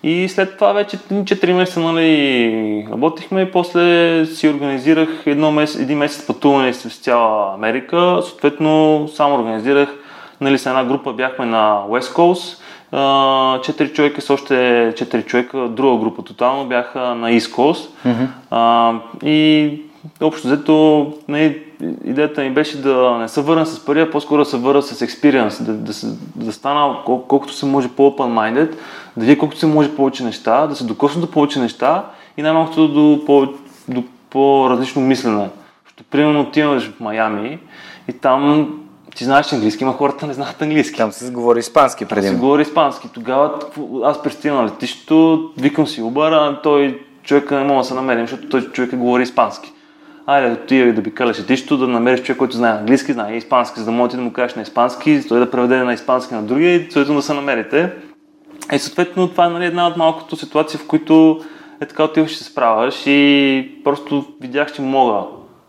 И 0.03 0.29
след 0.29 0.57
това 0.57 0.73
вече 0.73 0.99
4 0.99 1.53
месеца 1.53 1.81
нали, 1.81 2.89
работихме 2.93 3.41
и 3.41 3.51
после 3.53 4.27
си 4.27 4.49
организирах 4.49 5.09
едно 5.27 5.53
месец, 5.53 5.81
един 5.81 5.99
месец 5.99 6.27
пътуване 6.27 6.73
с 6.73 6.99
цяла 6.99 7.55
Америка. 7.55 8.21
Съответно, 8.23 9.09
само 9.15 9.35
организирах, 9.35 9.89
нали, 10.41 10.59
с 10.59 10.67
една 10.67 10.85
група 10.85 11.13
бяхме 11.13 11.47
на 11.47 11.83
West 11.89 12.17
Coast, 12.17 12.61
четири 13.63 13.93
човека 13.93 14.21
с 14.21 14.31
още 14.31 14.93
четири 14.97 15.23
човека, 15.23 15.59
друга 15.59 15.99
група 15.99 16.23
тотално 16.23 16.65
бяха 16.65 17.01
на 17.01 17.31
East 17.31 17.55
Coast. 17.55 17.89
А, 18.51 18.93
и 19.25 19.71
общо 20.23 20.49
взето, 20.49 21.07
нали, 21.29 21.63
идеята 22.05 22.41
ми 22.41 22.51
беше 22.51 22.83
да 22.83 23.11
не 23.11 23.29
се 23.29 23.41
върна 23.41 23.67
с 23.67 23.85
пари, 23.85 24.01
а 24.01 24.11
по-скоро 24.11 24.39
да 24.39 24.45
се 24.45 24.57
върна 24.57 24.83
с 24.83 25.07
experience, 25.07 25.63
да, 25.63 25.73
да, 25.73 25.93
се, 25.95 26.07
да 26.37 26.53
стана 26.53 26.97
кол- 27.07 27.27
колкото 27.29 27.53
се 27.53 27.67
може 27.67 27.89
по-open-minded, 27.89 28.71
да 29.17 29.25
видя 29.25 29.39
колкото 29.39 29.61
се 29.61 29.67
може 29.67 29.97
повече 29.97 30.25
неща, 30.25 30.67
да 30.67 30.77
се 30.77 30.85
докосна 30.85 31.21
до 31.21 31.31
повече 31.31 31.61
неща 31.61 32.05
и 32.37 32.43
най-малкото 32.43 32.89
до, 32.89 33.25
по, 33.27 33.49
до 33.89 34.03
по-различно 34.31 35.03
мислене. 35.03 35.49
Защото, 35.85 36.05
примерно, 36.11 36.41
отиваш 36.41 36.91
в 36.91 37.01
Майами 37.01 37.59
и 38.09 38.13
там 38.13 38.73
ти 39.17 39.25
знаеш 39.25 39.53
английски, 39.53 39.85
ама 39.85 39.93
хората 39.93 40.27
не 40.27 40.33
знаят 40.33 40.63
английски. 40.63 40.97
Там 40.97 41.13
се 41.13 41.31
говори 41.31 41.59
испански 41.59 42.05
преди. 42.05 42.31
говори 42.31 42.63
испански. 42.63 43.09
Тогава 43.15 43.53
аз 44.05 44.23
пристигам 44.23 44.57
на 44.57 44.65
летището, 44.65 45.51
викам 45.59 45.87
си 45.87 46.03
Uber, 46.03 46.33
а 46.33 46.63
той 46.63 47.01
човека 47.23 47.57
не 47.57 47.65
мога 47.65 47.81
да 47.81 47.85
се 47.85 47.95
намерим, 47.95 48.27
защото 48.27 48.49
той 48.49 48.63
човек 48.63 48.97
говори 48.97 49.23
испански. 49.23 49.73
Айде, 50.27 50.53
отида 50.53 50.93
да 50.93 51.01
обикаляш 51.01 51.41
летището, 51.41 51.77
да 51.77 51.89
намериш 51.89 52.23
човек, 52.23 52.39
който 52.39 52.57
знае 52.57 52.73
английски, 52.73 53.13
знае 53.13 53.37
испански, 53.37 53.81
за 53.81 53.85
да 53.85 53.93
може 53.93 54.11
ти 54.11 54.17
да 54.17 54.23
му 54.23 54.33
кажеш 54.33 54.55
на 54.57 54.63
испански, 54.63 55.23
той 55.29 55.39
да 55.39 55.51
преведе 55.51 55.77
на 55.77 55.93
испански 55.93 56.35
на 56.35 56.43
другия 56.43 56.75
и 56.75 56.83
съответно 56.83 57.15
да 57.15 57.23
се 57.23 57.35
намерите. 57.35 57.93
И 58.73 58.79
съответно 58.79 59.29
това 59.29 59.47
е 59.47 59.49
нали, 59.49 59.65
една 59.65 59.89
от 59.89 59.97
малкото 59.97 60.37
ситуации, 60.37 60.79
в 60.79 60.87
които 60.87 61.41
е 61.81 61.87
така 61.87 62.05
отиваш 62.05 62.33
и 62.33 62.37
се 62.37 62.45
справяш 62.45 63.07
и 63.07 63.81
просто 63.85 64.27
видях, 64.41 64.73
че 64.73 64.83
мога 64.83 65.23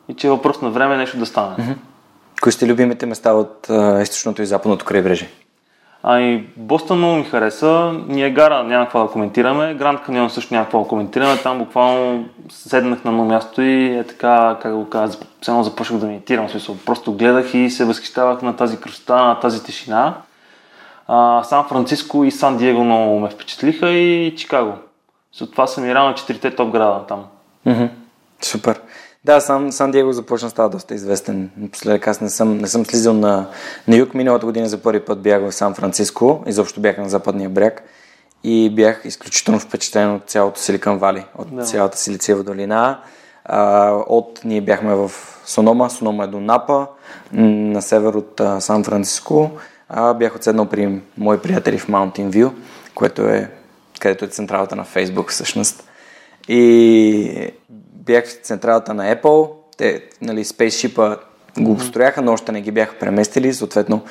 и 0.10 0.14
че 0.14 0.28
е 0.28 0.30
въпрос 0.30 0.62
на 0.62 0.70
време 0.70 0.98
нещо 0.98 1.18
да 1.18 1.26
стане. 1.26 1.76
Кои 2.42 2.52
сте 2.52 2.68
любимите 2.68 3.06
места 3.06 3.34
от 3.34 3.70
а, 3.70 4.02
източното 4.02 4.42
и 4.42 4.46
западното 4.46 4.86
крайбрежие? 4.86 5.30
Ами, 6.10 6.48
Бостън 6.58 6.98
много 6.98 7.16
ми 7.16 7.24
хареса. 7.24 7.94
Ниагара 8.08 8.64
няма 8.64 8.86
какво 8.86 9.04
да 9.04 9.12
коментираме. 9.12 9.74
Гранд 9.74 10.02
Каньон 10.02 10.30
също 10.30 10.54
няма 10.54 10.66
какво 10.66 10.82
да 10.82 10.88
коментираме. 10.88 11.38
Там 11.38 11.58
буквално 11.58 12.26
седнах 12.50 13.04
на 13.04 13.12
едно 13.12 13.26
място 13.26 13.62
и 13.62 13.98
е 13.98 14.04
така, 14.04 14.58
как 14.62 14.74
го 14.74 14.88
все 15.42 15.52
едно 15.52 15.64
започнах 15.64 16.00
да 16.00 16.08
медитирам. 16.08 16.50
Смисъл, 16.50 16.78
просто 16.86 17.14
гледах 17.14 17.54
и 17.54 17.70
се 17.70 17.86
възхищавах 17.86 18.42
на 18.42 18.56
тази 18.56 18.80
красота, 18.80 19.16
на 19.16 19.40
тази 19.40 19.64
тишина. 19.64 20.14
А, 21.08 21.44
Сан 21.44 21.66
Франциско 21.70 22.24
и 22.24 22.32
Сан 22.32 22.58
Диего 22.58 22.84
много 22.84 23.20
ме 23.20 23.30
впечатлиха 23.30 23.90
и 23.90 24.36
Чикаго. 24.36 24.74
За 25.38 25.52
това 25.52 25.68
са 25.68 25.82
ми 25.82 25.94
реално 25.94 26.16
четирите 26.16 26.56
топ 26.56 26.72
града 26.72 27.06
там. 27.08 27.26
Супер. 28.42 28.82
Да, 29.28 29.42
сам 29.42 29.72
Сан 29.72 29.92
Диего 29.92 30.14
започна 30.14 30.50
става 30.50 30.70
доста 30.70 30.96
известен. 30.96 31.50
Напоследък 31.58 32.08
аз 32.08 32.22
не 32.22 32.30
съм, 32.30 32.58
не 32.58 32.68
съм 32.68 32.86
слизал 32.86 33.14
на, 33.14 33.50
на 33.88 33.96
юг. 33.96 34.14
Миналата 34.14 34.46
година 34.46 34.68
за 34.68 34.78
първи 34.78 35.00
път 35.00 35.22
бях 35.22 35.42
в 35.42 35.52
Сан 35.52 35.74
Франциско. 35.74 36.44
Изобщо 36.48 36.82
бях 36.82 36.98
на 36.98 37.10
западния 37.10 37.50
бряг. 37.50 37.84
И 38.44 38.70
бях 38.70 39.02
изключително 39.06 39.60
впечатлен 39.60 40.16
от 40.16 40.24
цялото 40.30 40.60
Силикан 40.60 40.98
Вали, 40.98 41.26
от 41.38 41.56
Да. 41.56 41.64
цялата 41.64 41.98
Силициева 41.98 42.44
долина. 42.44 43.00
А, 43.46 43.92
от 44.08 44.42
ние 44.44 44.62
бяхме 44.62 44.96
в 44.96 45.12
Сонома. 45.46 45.90
Сонома 45.90 46.24
е 46.24 46.28
до 46.28 46.40
Напа, 46.40 46.88
на 47.34 47.82
север 47.82 48.14
от 48.14 48.40
а, 48.40 48.62
Сан 48.62 48.84
Франциско. 48.84 49.52
А, 49.90 50.14
бях 50.14 50.36
отседнал 50.36 50.66
при 50.66 51.02
мои 51.18 51.38
приятели 51.38 51.78
в 51.78 51.88
Mountain 51.88 52.30
View, 52.30 52.52
което 52.96 53.22
е 53.22 53.52
където 54.00 54.26
е 54.26 54.28
централата 54.28 54.76
на 54.76 54.86
Facebook 54.86 55.30
всъщност. 55.30 55.84
И 56.48 57.52
бях 58.08 58.26
в 58.26 58.34
централата 58.34 58.94
на 58.94 59.16
Apple. 59.16 59.50
Те, 59.78 60.02
нали, 60.22 60.46
Spaceship 60.46 61.18
го 61.60 61.78
построяха, 61.78 62.22
но 62.22 62.34
още 62.34 62.52
не 62.52 62.62
ги 62.62 62.72
бяха 62.72 62.96
преместили. 63.00 63.54
Съответно, 63.54 64.02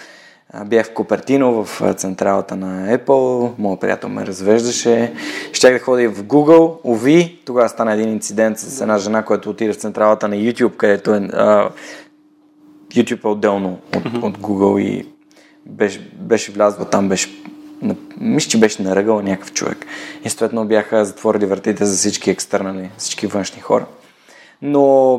бях 0.67 0.87
в 0.87 0.95
Купертино, 0.95 1.65
в 1.65 1.95
централата 1.95 2.57
на 2.57 2.99
Apple. 2.99 3.53
Моят 3.59 3.81
приятел 3.81 4.09
ме 4.09 4.27
развеждаше. 4.27 5.15
Щях 5.53 5.73
да 5.73 5.79
ходя 5.79 6.11
в 6.11 6.25
Google. 6.25 6.79
Ови, 6.85 7.43
тогава 7.45 7.69
стана 7.69 7.93
един 7.93 8.09
инцидент 8.09 8.59
с 8.59 8.81
една 8.81 8.99
жена, 8.99 9.23
която 9.23 9.51
отиде 9.51 9.73
в 9.73 9.77
централата 9.77 10.29
на 10.29 10.37
YouTube, 10.37 10.77
където 10.77 11.15
е 11.15 11.29
а, 11.33 11.71
YouTube 12.95 13.25
е 13.25 13.29
отделно 13.29 13.79
от, 13.97 14.07
от 14.23 14.39
Google 14.39 14.81
и 14.81 15.07
беше, 15.67 16.11
беше 16.15 16.53
влязла 16.53 16.85
там, 16.85 17.09
беше 17.09 17.29
мисля, 18.21 18.51
че 18.51 18.61
беше 18.61 18.83
наръгал 18.83 19.23
някакъв 19.23 19.53
човек. 19.53 19.87
И 20.25 20.31
съответно 20.31 20.65
бяха 20.65 21.05
затворили 21.05 21.47
вратите 21.47 21.85
за 21.85 21.97
всички 21.97 22.31
екстернали, 22.31 22.91
всички 22.97 23.27
външни 23.27 23.61
хора. 23.61 23.87
Но 24.63 25.15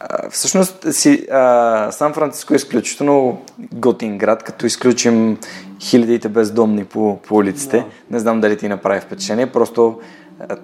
а, 0.00 0.30
всъщност 0.30 0.94
си, 0.94 1.26
а, 1.30 1.92
Сан 1.92 2.12
Франциско 2.12 2.54
е 2.54 2.56
изключително 2.56 3.42
готин 3.72 4.18
град, 4.18 4.42
като 4.42 4.66
изключим 4.66 5.38
хилядите 5.80 6.28
бездомни 6.28 6.84
по, 6.84 7.18
по 7.22 7.36
улиците. 7.36 7.84
Не 8.10 8.18
знам 8.18 8.40
дали 8.40 8.56
ти 8.56 8.68
направи 8.68 9.00
впечатление, 9.00 9.46
просто 9.46 10.00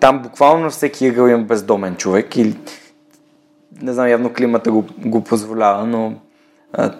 Там 0.00 0.22
буквално 0.22 0.70
всеки 0.70 1.08
ъгъл 1.08 1.26
има 1.26 1.42
бездомен 1.42 1.96
човек 1.96 2.36
или 2.36 2.56
не 3.82 3.92
знам, 3.92 4.08
явно 4.08 4.32
климата 4.32 4.70
го, 4.70 4.84
го 4.98 5.24
позволява, 5.24 5.86
но 5.86 6.14
а, 6.72 6.92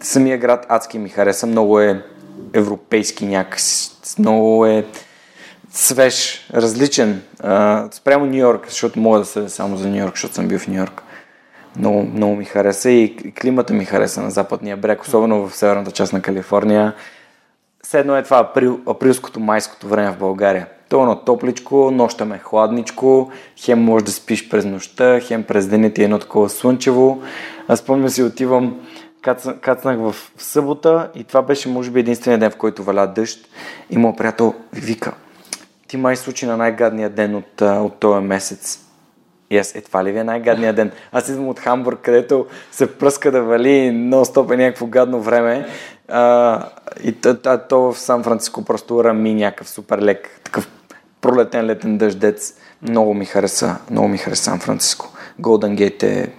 самия 0.00 0.38
град 0.38 0.66
адски 0.68 0.98
ми 0.98 1.08
хареса. 1.08 1.46
Много 1.46 1.80
е 1.80 2.04
европейски 2.54 3.26
някакси. 3.26 3.90
Много 4.18 4.66
е 4.66 4.86
свеж, 5.70 6.48
различен. 6.54 7.22
А, 7.40 7.88
спрямо 7.92 8.26
Нью 8.26 8.38
Йорк, 8.38 8.66
защото 8.68 9.00
мога 9.00 9.18
да 9.18 9.24
се 9.24 9.48
само 9.48 9.76
за 9.76 9.88
Нью 9.88 9.98
Йорк, 9.98 10.14
защото 10.14 10.34
съм 10.34 10.48
бил 10.48 10.58
в 10.58 10.68
Нью 10.68 10.78
Йорк. 10.78 11.02
Много, 11.76 12.02
много 12.02 12.36
ми 12.36 12.44
хареса 12.44 12.90
и 12.90 13.16
климата 13.40 13.74
ми 13.74 13.84
хареса 13.84 14.22
на 14.22 14.30
западния 14.30 14.76
бряг, 14.76 15.02
особено 15.02 15.48
в 15.48 15.56
северната 15.56 15.90
част 15.90 16.12
на 16.12 16.22
Калифорния. 16.22 16.94
Седно 17.82 18.16
е 18.16 18.22
това 18.22 18.38
април, 18.38 18.80
априлското, 18.86 19.40
майското 19.40 19.88
време 19.88 20.10
в 20.10 20.18
България. 20.18 20.66
То 20.88 21.12
е 21.12 21.16
топличко, 21.26 21.90
нощта 21.90 22.26
е 22.34 22.38
хладничко, 22.38 23.30
хем 23.56 23.82
може 23.82 24.04
да 24.04 24.10
спиш 24.10 24.48
през 24.48 24.64
нощта, 24.64 25.20
хем 25.20 25.42
през 25.42 25.66
дените 25.66 26.02
е 26.02 26.04
едно 26.04 26.18
такова 26.18 26.48
слънчево. 26.48 27.22
Аз 27.68 27.78
спомням 27.78 28.08
си, 28.08 28.22
отивам, 28.22 28.80
кацнах 29.60 29.98
в 29.98 30.14
събота 30.38 31.10
и 31.14 31.24
това 31.24 31.42
беше 31.42 31.68
може 31.68 31.90
би 31.90 32.00
единствения 32.00 32.38
ден, 32.38 32.50
в 32.50 32.56
който 32.56 32.84
валя 32.84 33.06
дъжд 33.06 33.48
и 33.90 33.98
моят 33.98 34.16
приятел 34.16 34.54
вика, 34.72 35.12
ти 35.88 35.96
май 35.96 36.16
случи 36.16 36.46
на 36.46 36.56
най-гадния 36.56 37.10
ден 37.10 37.34
от, 37.34 37.60
от 37.60 38.00
този 38.00 38.26
месец. 38.26 38.78
И 39.50 39.58
аз, 39.58 39.74
е, 39.74 39.80
това 39.80 40.04
ли 40.04 40.12
ви 40.12 40.18
е 40.18 40.24
най-гадният 40.24 40.76
ден? 40.76 40.92
Аз 41.12 41.28
идвам 41.28 41.48
от 41.48 41.58
Хамбург, 41.58 41.98
където 42.02 42.46
се 42.70 42.98
пръска 42.98 43.30
да 43.30 43.42
вали, 43.42 43.90
но 43.90 44.24
стоп 44.24 44.50
е 44.50 44.56
някакво 44.56 44.86
гадно 44.86 45.20
време. 45.20 45.66
А, 46.08 46.62
и 47.04 47.12
то, 47.12 47.36
то, 47.36 47.60
то 47.68 47.80
в 47.80 47.98
Сан 47.98 48.22
Франциско 48.22 48.64
просто 48.64 49.04
рами 49.04 49.34
някакъв 49.34 49.68
супер 49.68 49.98
лек, 49.98 50.40
такъв 50.44 50.68
пролетен 51.20 51.66
летен 51.66 51.98
дъждец. 51.98 52.54
Много 52.82 53.14
ми 53.14 53.24
хареса, 53.24 53.76
много 53.90 54.08
ми 54.08 54.18
хареса 54.18 54.42
Сан 54.42 54.58
Франциско. 54.58 55.12
Голден 55.38 55.76
Гейт 55.76 56.02
е 56.02 56.32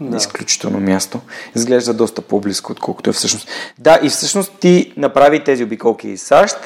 да. 0.00 0.16
изключително 0.16 0.80
място. 0.80 1.20
Изглежда 1.56 1.94
доста 1.94 2.22
по-близко, 2.22 2.72
отколкото 2.72 3.10
е 3.10 3.12
всъщност. 3.12 3.48
Да, 3.78 3.98
и 4.02 4.08
всъщност 4.08 4.52
ти 4.60 4.92
направи 4.96 5.44
тези 5.44 5.64
обиколки 5.64 6.08
из 6.08 6.22
САЩ 6.22 6.56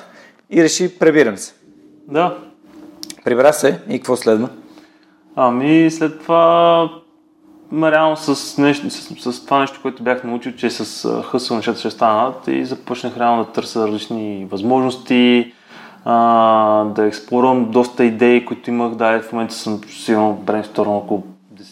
и 0.50 0.62
реши, 0.62 0.98
пребирам 0.98 1.36
се. 1.36 1.52
Да. 2.08 2.38
Прибра 3.24 3.52
се 3.52 3.80
и 3.88 3.98
какво 3.98 4.16
следва? 4.16 4.48
Ами 5.36 5.90
след 5.90 6.20
това 6.20 6.88
реално 7.72 8.16
с, 8.16 8.58
нещо, 8.58 8.90
с, 8.90 9.32
с 9.32 9.44
това 9.44 9.60
нещо, 9.60 9.78
което 9.82 10.02
бях 10.02 10.24
научил, 10.24 10.52
че 10.52 10.70
с 10.70 11.08
хъсъл 11.22 11.56
нещата 11.56 11.78
ще 11.80 11.90
станат 11.90 12.48
и 12.48 12.64
започнах 12.64 13.16
реално 13.16 13.44
да 13.44 13.52
търся 13.52 13.86
различни 13.86 14.46
възможности, 14.50 15.52
а, 16.04 16.84
да 16.84 17.06
експлорирам 17.06 17.70
доста 17.70 18.04
идеи, 18.04 18.44
които 18.44 18.70
имах. 18.70 18.94
Да, 18.94 19.22
в 19.22 19.32
момента 19.32 19.54
съм 19.54 19.80
сигурно 19.88 20.32
брейнсторм 20.34 20.90
около 20.90 21.22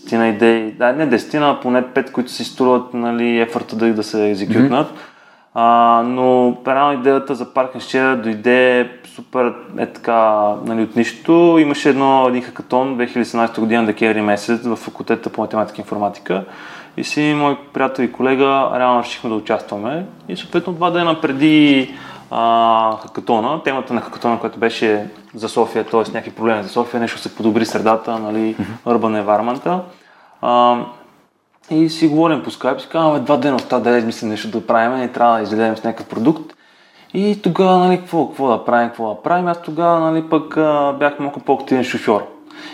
десетина 0.05 0.29
идеи, 0.29 0.73
да, 0.73 0.93
не 0.93 1.07
десетина, 1.07 1.51
а 1.51 1.61
поне 1.61 1.83
пет, 1.83 2.13
които 2.13 2.31
си 2.31 2.45
струват 2.45 2.95
нали, 2.95 3.41
ефорта 3.41 3.77
да, 3.77 3.95
да 3.95 4.03
се 4.03 4.31
екзекютнат. 4.31 4.89
Mm-hmm. 4.89 5.11
А, 5.55 6.03
но 6.07 6.57
реално 6.67 7.01
идеята 7.01 7.35
за 7.35 7.55
парк 7.55 7.75
Share 7.75 8.17
дойде 8.17 8.91
супер 9.15 9.55
е 9.79 9.87
така 9.87 10.49
нали, 10.65 10.83
от 10.83 10.97
нищо. 10.97 11.57
Имаше 11.61 11.89
едно, 11.89 12.29
един 12.29 12.43
хакатон 12.43 12.99
2017 12.99 13.61
година, 13.61 13.87
декември 13.87 14.21
месец 14.21 14.61
в 14.65 14.77
факултета 14.77 15.31
по 15.31 15.41
математика 15.41 15.81
и 15.81 15.83
информатика. 15.83 16.45
И 16.97 17.05
си 17.05 17.35
мой 17.37 17.57
приятел 17.73 18.03
и 18.03 18.13
колега 18.13 18.71
реално 18.79 19.03
решихме 19.03 19.31
да 19.31 19.37
участваме. 19.37 20.07
И 20.29 20.37
съответно 20.37 20.73
два 20.73 20.91
дена 20.91 21.21
преди 21.21 21.91
а, 22.31 22.97
хакатона, 23.03 23.63
темата 23.63 23.95
на 23.95 24.01
хакатона, 24.01 24.41
която 24.41 24.59
беше 24.59 25.11
за 25.35 25.49
София, 25.49 25.85
т.е. 25.85 26.01
някакви 26.01 26.31
проблеми 26.31 26.63
за 26.63 26.69
София, 26.69 27.01
нещо 27.01 27.19
се 27.19 27.35
подобри 27.35 27.67
средата, 27.67 28.19
нали, 28.19 28.57
urban 28.87 29.25
environment 29.25 29.81
и 31.71 31.89
си 31.89 32.09
говорим 32.09 32.43
по 32.43 32.51
скайп, 32.51 32.81
си 32.81 32.89
казваме 32.89 33.21
два 33.21 33.37
дена 33.37 33.57
остават 33.57 33.85
да 33.85 33.99
измислим 33.99 34.31
нещо 34.31 34.49
да 34.49 34.67
правим 34.67 35.05
и 35.05 35.13
трябва 35.13 35.37
да 35.37 35.43
излезем 35.43 35.77
с 35.77 35.85
някакъв 35.85 36.07
продукт. 36.07 36.55
И 37.15 37.43
тогава, 37.43 37.79
нали, 37.79 37.99
какво, 37.99 38.29
какво 38.29 38.49
да 38.49 38.65
правим, 38.65 38.89
какво 38.89 39.15
да 39.15 39.23
правим, 39.23 39.47
аз 39.47 39.63
тогава, 39.63 40.01
нали, 40.01 40.29
пък 40.31 40.55
бях 40.99 41.19
малко 41.19 41.41
по-активен 41.41 41.85
шофьор. 41.85 42.27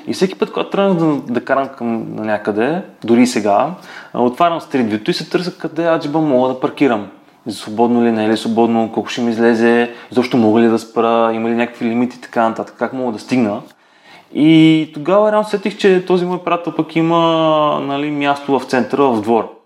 И 0.06 0.12
всеки 0.12 0.38
път, 0.38 0.52
когато 0.52 0.70
тръгнах 0.70 0.96
да, 0.96 1.32
да 1.32 1.44
карам 1.44 1.68
към 1.68 2.14
на 2.14 2.24
някъде, 2.24 2.82
дори 3.04 3.22
и 3.22 3.26
сега, 3.26 3.70
отварям 4.14 4.60
стритвито 4.60 5.10
и 5.10 5.14
се 5.14 5.30
търся 5.30 5.58
къде 5.58 5.86
аджиба 5.86 6.20
мога 6.20 6.48
да 6.48 6.60
паркирам. 6.60 7.08
Свободно 7.48 8.05
ли, 8.05 8.12
не 8.12 8.24
е 8.24 8.29
ли 8.29 8.37
свободно, 8.37 8.90
колко 8.92 9.09
ще 9.09 9.20
ми 9.20 9.31
излезе, 9.31 9.94
защо 10.11 10.37
мога 10.37 10.61
ли 10.61 10.68
да 10.68 10.79
спра, 10.79 11.31
има 11.35 11.50
ли 11.50 11.55
някакви 11.55 11.87
лимити 11.87 12.16
и 12.16 12.20
така 12.20 12.48
нататък, 12.48 12.74
как 12.79 12.92
мога 12.92 13.12
да 13.12 13.18
стигна. 13.18 13.61
И 14.35 14.90
тогава 14.94 15.33
реално 15.33 15.48
сетих, 15.48 15.76
че 15.76 16.05
този 16.07 16.24
мой 16.24 16.44
приятел 16.44 16.74
пък 16.76 16.96
има 16.96 17.81
нали, 17.83 18.11
място 18.11 18.59
в 18.59 18.64
центъра, 18.64 19.03
в 19.03 19.20
двор. 19.20 19.61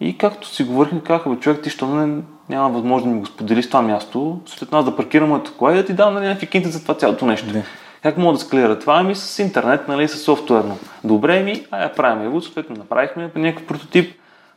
И 0.00 0.18
както 0.18 0.48
си 0.48 0.64
говорихме, 0.64 1.00
казаха, 1.00 1.30
бе, 1.30 1.36
човек, 1.36 1.62
ти 1.62 1.70
що 1.70 1.86
не, 1.86 2.22
няма 2.48 2.68
възможност 2.68 3.04
да 3.04 3.14
ми 3.14 3.20
го 3.20 3.26
сподели 3.26 3.62
с 3.62 3.68
това 3.68 3.82
място, 3.82 4.40
след 4.46 4.72
нас 4.72 4.84
да 4.84 4.96
паркирам 4.96 5.28
моето 5.28 5.52
кола 5.56 5.72
и 5.72 5.76
да 5.76 5.84
ти 5.84 5.92
дам 5.92 6.14
нали, 6.14 6.26
някакви 6.26 6.46
кинти 6.46 6.68
за 6.68 6.82
това 6.82 6.94
цялото 6.94 7.26
нещо. 7.26 7.52
Не. 7.52 7.64
Как 8.02 8.18
мога 8.18 8.32
да 8.32 8.38
склира 8.38 8.78
това? 8.78 8.98
Ами 8.98 9.14
с 9.14 9.38
интернет, 9.38 9.88
нали, 9.88 10.08
с 10.08 10.18
софтуерно. 10.18 10.78
Добре 11.04 11.42
ми, 11.42 11.66
а 11.70 11.82
я 11.82 11.92
правим 11.92 12.30
го, 12.30 12.40
съответно 12.40 12.76
направихме 12.76 13.30
някакъв 13.34 13.66
прототип, 13.66 14.14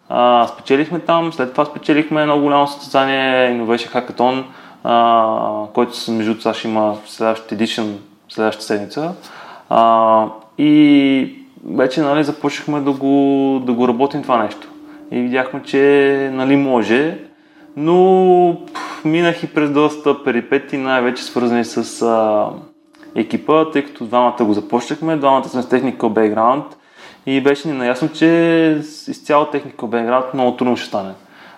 а, 0.09 0.47
спечелихме 0.47 0.99
там, 0.99 1.33
след 1.33 1.51
това 1.51 1.65
спечелихме 1.65 2.21
едно 2.21 2.39
голямо 2.39 2.67
състезание 2.67 3.51
Innovation 3.51 3.93
Hackathon, 3.93 4.43
а, 4.83 5.73
който 5.73 6.11
между 6.11 6.37
това 6.39 6.53
ще 6.53 6.67
има 6.67 6.95
следващия 7.05 7.55
едишън 7.55 7.99
следващата 8.29 8.65
седмица. 8.65 9.13
А, 9.69 10.25
и 10.57 11.35
вече 11.69 12.01
нали, 12.01 12.23
започнахме 12.23 12.81
да 12.81 12.91
го, 12.91 13.61
да 13.65 13.73
го 13.73 13.87
работим 13.87 14.21
това 14.21 14.43
нещо. 14.43 14.67
И 15.11 15.21
видяхме, 15.21 15.63
че 15.63 16.29
нали, 16.33 16.55
може, 16.55 17.17
но 17.77 18.57
пъл, 18.73 18.83
минах 19.05 19.43
и 19.43 19.47
през 19.47 19.69
доста 19.69 20.23
перипети, 20.23 20.77
най-вече 20.77 21.23
свързани 21.23 21.65
с 21.65 22.01
а, 22.01 22.49
екипа, 23.15 23.71
тъй 23.71 23.85
като 23.85 24.05
двамата 24.05 24.37
го 24.41 24.53
започнахме, 24.53 25.17
двамата 25.17 25.49
сме 25.49 25.61
с 25.61 25.69
technical 25.69 25.97
background 25.97 26.63
и 27.25 27.41
беше 27.41 27.67
ни 27.67 27.73
наясно, 27.73 28.09
че 28.12 28.27
изцяло 29.07 29.45
technical 29.45 29.75
background 29.75 30.33
много 30.33 30.57
трудно 30.57 30.77
ще 30.77 30.88
стане. 30.88 31.13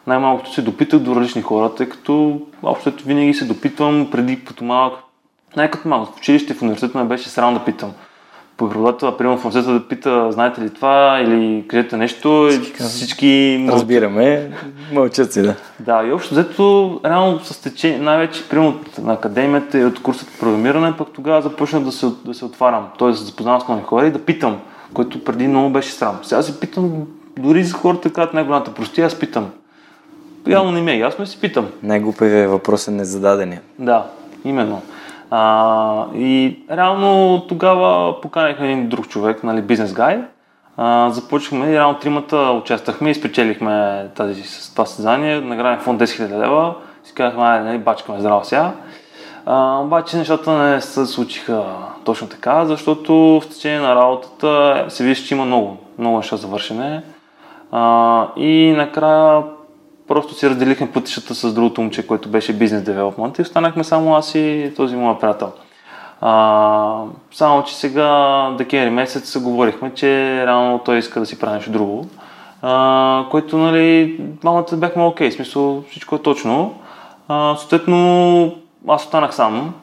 Най-малкото 0.08 0.54
се 0.54 0.62
допитах 0.62 1.00
до 1.00 1.16
различни 1.16 1.42
хора, 1.42 1.76
тъй 1.76 1.90
като 1.90 2.42
общо 2.64 2.94
винаги 3.06 3.34
се 3.34 3.46
допитвам 3.46 4.08
преди 4.12 4.46
като 4.46 4.64
малък. 4.64 4.94
Най-като 5.56 5.88
малък 5.88 6.10
в 6.10 6.18
училище, 6.18 6.54
в 6.54 6.62
университета 6.62 6.98
ме 6.98 7.04
беше 7.04 7.30
срам 7.30 7.54
да 7.54 7.64
питам 7.66 7.94
по 8.58 8.70
преподавател, 8.70 9.18
примерно 9.18 9.38
в 9.38 9.46
университета 9.46 9.80
да 9.80 9.88
пита, 9.88 10.32
знаете 10.32 10.62
ли 10.62 10.70
това 10.70 11.20
или 11.24 11.68
кажете 11.68 11.98
нещо, 11.98 12.48
всички, 12.50 12.84
всички 12.84 13.66
разбираме, 13.70 14.52
мълчат 14.94 15.34
си, 15.34 15.42
да. 15.42 15.56
Да, 15.80 16.08
и 16.08 16.12
общо 16.12 16.34
взето, 16.34 17.00
реално 17.06 17.40
с 17.40 17.62
течение, 17.62 18.00
най-вече 18.00 18.50
примерно 18.50 18.80
на 19.02 19.14
академията 19.14 19.80
и 19.80 19.86
от 19.86 20.02
курсът 20.02 20.30
по 20.30 20.40
програмиране, 20.40 20.98
пък 20.98 21.08
тогава 21.14 21.42
започнах 21.42 21.84
да 21.84 21.92
се, 21.92 22.08
да 22.26 22.34
се 22.34 22.46
отварям, 22.46 22.88
т.е. 23.00 23.08
да 23.08 23.16
се 23.16 23.24
запознавам 23.24 23.62
с 23.62 23.68
нови 23.68 23.84
хора 23.84 24.08
и 24.08 24.12
да 24.12 24.26
питам, 24.26 24.60
което 24.96 25.24
преди 25.24 25.48
много 25.48 25.70
беше 25.70 25.92
срам. 25.92 26.20
Сега 26.24 26.42
си 26.42 26.60
питам, 26.60 26.92
дори 27.40 27.64
за 27.64 27.74
хората 27.74 28.14
казват 28.14 28.34
най-голямата 28.34 28.74
простия, 28.74 29.08
аз 29.08 29.20
питам. 29.20 29.50
Реално 30.48 30.72
не 30.72 30.82
ми 30.82 30.92
е 30.92 30.98
ясно 30.98 31.24
и 31.24 31.28
си 31.28 31.42
питам. 31.42 31.68
Най-глупавият 31.84 32.52
въпрос 32.52 32.88
е 32.88 32.92
незададения. 32.92 33.62
Да, 33.80 34.06
именно. 34.46 34.82
А, 35.32 36.06
и 36.16 36.60
реално 36.72 37.42
тогава 37.48 38.22
поканихме 38.22 38.72
един 38.72 38.90
друг 38.90 39.08
човек, 39.08 39.44
нали, 39.44 39.62
бизнес 39.62 39.94
гай. 39.94 40.20
А, 40.78 41.10
започнахме 41.10 41.72
и 41.72 41.74
реално 41.74 42.00
тримата 42.00 42.38
участвахме 42.38 43.10
и 43.10 43.16
спечелихме 43.16 44.06
тази, 44.16 44.44
това 44.72 44.86
състезание. 44.86 45.42
Награден 45.42 45.80
фонд 45.80 46.02
10 46.02 46.06
000 46.06 46.44
лева. 46.44 46.76
Си 47.04 47.14
казахме, 47.14 47.60
нали, 47.60 47.78
бачкаме 47.78 48.20
здраво 48.20 48.46
сега. 48.46 48.72
А, 49.46 49.80
обаче 49.80 50.18
нещата 50.18 50.52
не 50.52 50.82
се 50.82 51.06
случиха 51.06 51.64
точно 52.06 52.28
така, 52.28 52.66
защото 52.66 53.14
в 53.16 53.50
течение 53.50 53.80
на 53.80 53.96
работата 53.96 54.86
се 54.90 55.04
вижда, 55.04 55.28
че 55.28 55.34
има 55.34 55.46
много, 55.46 55.78
много 55.98 56.18
неща 56.18 56.36
за 56.36 56.48
вършене. 56.48 57.04
А, 57.72 58.28
и 58.36 58.74
накрая 58.78 59.44
просто 60.08 60.34
си 60.34 60.50
разделихме 60.50 60.92
пътищата 60.92 61.36
с 61.36 61.54
другото 61.54 61.82
момче, 61.82 62.08
което 62.08 62.30
беше 62.30 62.54
бизнес 62.54 62.84
девелопмент 62.84 63.38
и 63.38 63.42
останахме 63.42 63.84
само 63.84 64.16
аз 64.16 64.36
и 64.36 64.74
този 64.76 64.96
мой 64.96 65.20
приятел. 65.20 65.52
А, 66.22 67.02
само, 67.32 67.64
че 67.64 67.76
сега, 67.76 68.50
декември 68.58 68.90
месец, 68.90 69.30
се 69.30 69.40
говорихме, 69.40 69.94
че 69.94 70.44
реално 70.46 70.80
той 70.80 70.98
иска 70.98 71.20
да 71.20 71.26
си 71.26 71.40
прави 71.40 71.56
нещо 71.56 71.72
друго, 71.72 72.06
а, 72.62 73.26
което, 73.32 73.58
нали, 73.58 74.18
двамата 74.20 74.66
бяхме 74.74 75.04
окей, 75.04 75.30
okay, 75.30 75.36
смисъл 75.36 75.84
всичко 75.90 76.16
е 76.16 76.22
точно. 76.22 76.74
А, 77.28 77.56
съответно, 77.56 78.56
аз 78.88 79.04
останах 79.04 79.36
сам 79.36 79.74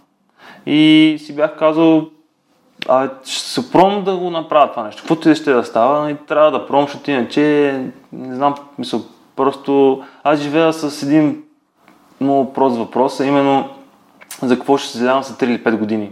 и 0.67 1.17
си 1.21 1.37
бях 1.37 1.59
казал, 1.59 2.09
а, 2.89 3.11
ще 3.25 3.49
се 3.49 3.73
пром 3.73 4.05
да 4.05 4.17
го 4.17 4.31
направя 4.31 4.71
това 4.71 4.83
нещо. 4.85 5.03
Каквото 5.03 5.31
и 5.31 5.35
ще 5.35 5.53
да 5.53 5.65
става, 5.65 6.01
нали, 6.01 6.17
трябва 6.29 6.51
да 6.51 6.67
пром, 6.67 6.85
защото 6.85 7.11
иначе, 7.11 7.73
не 8.13 8.35
знам, 8.35 8.55
мисъл, 8.79 9.03
Просто 9.37 10.03
аз 10.25 10.41
живея 10.41 10.73
с 10.73 11.03
един 11.03 11.43
много 12.21 12.53
прост 12.53 12.77
въпрос, 12.77 13.21
а 13.21 13.27
именно 13.27 13.69
за 14.43 14.55
какво 14.55 14.79
ще 14.79 14.89
се 14.89 14.99
задавам 14.99 15.23
след 15.23 15.37
3 15.37 15.45
или 15.45 15.65
5 15.65 15.77
години. 15.77 16.11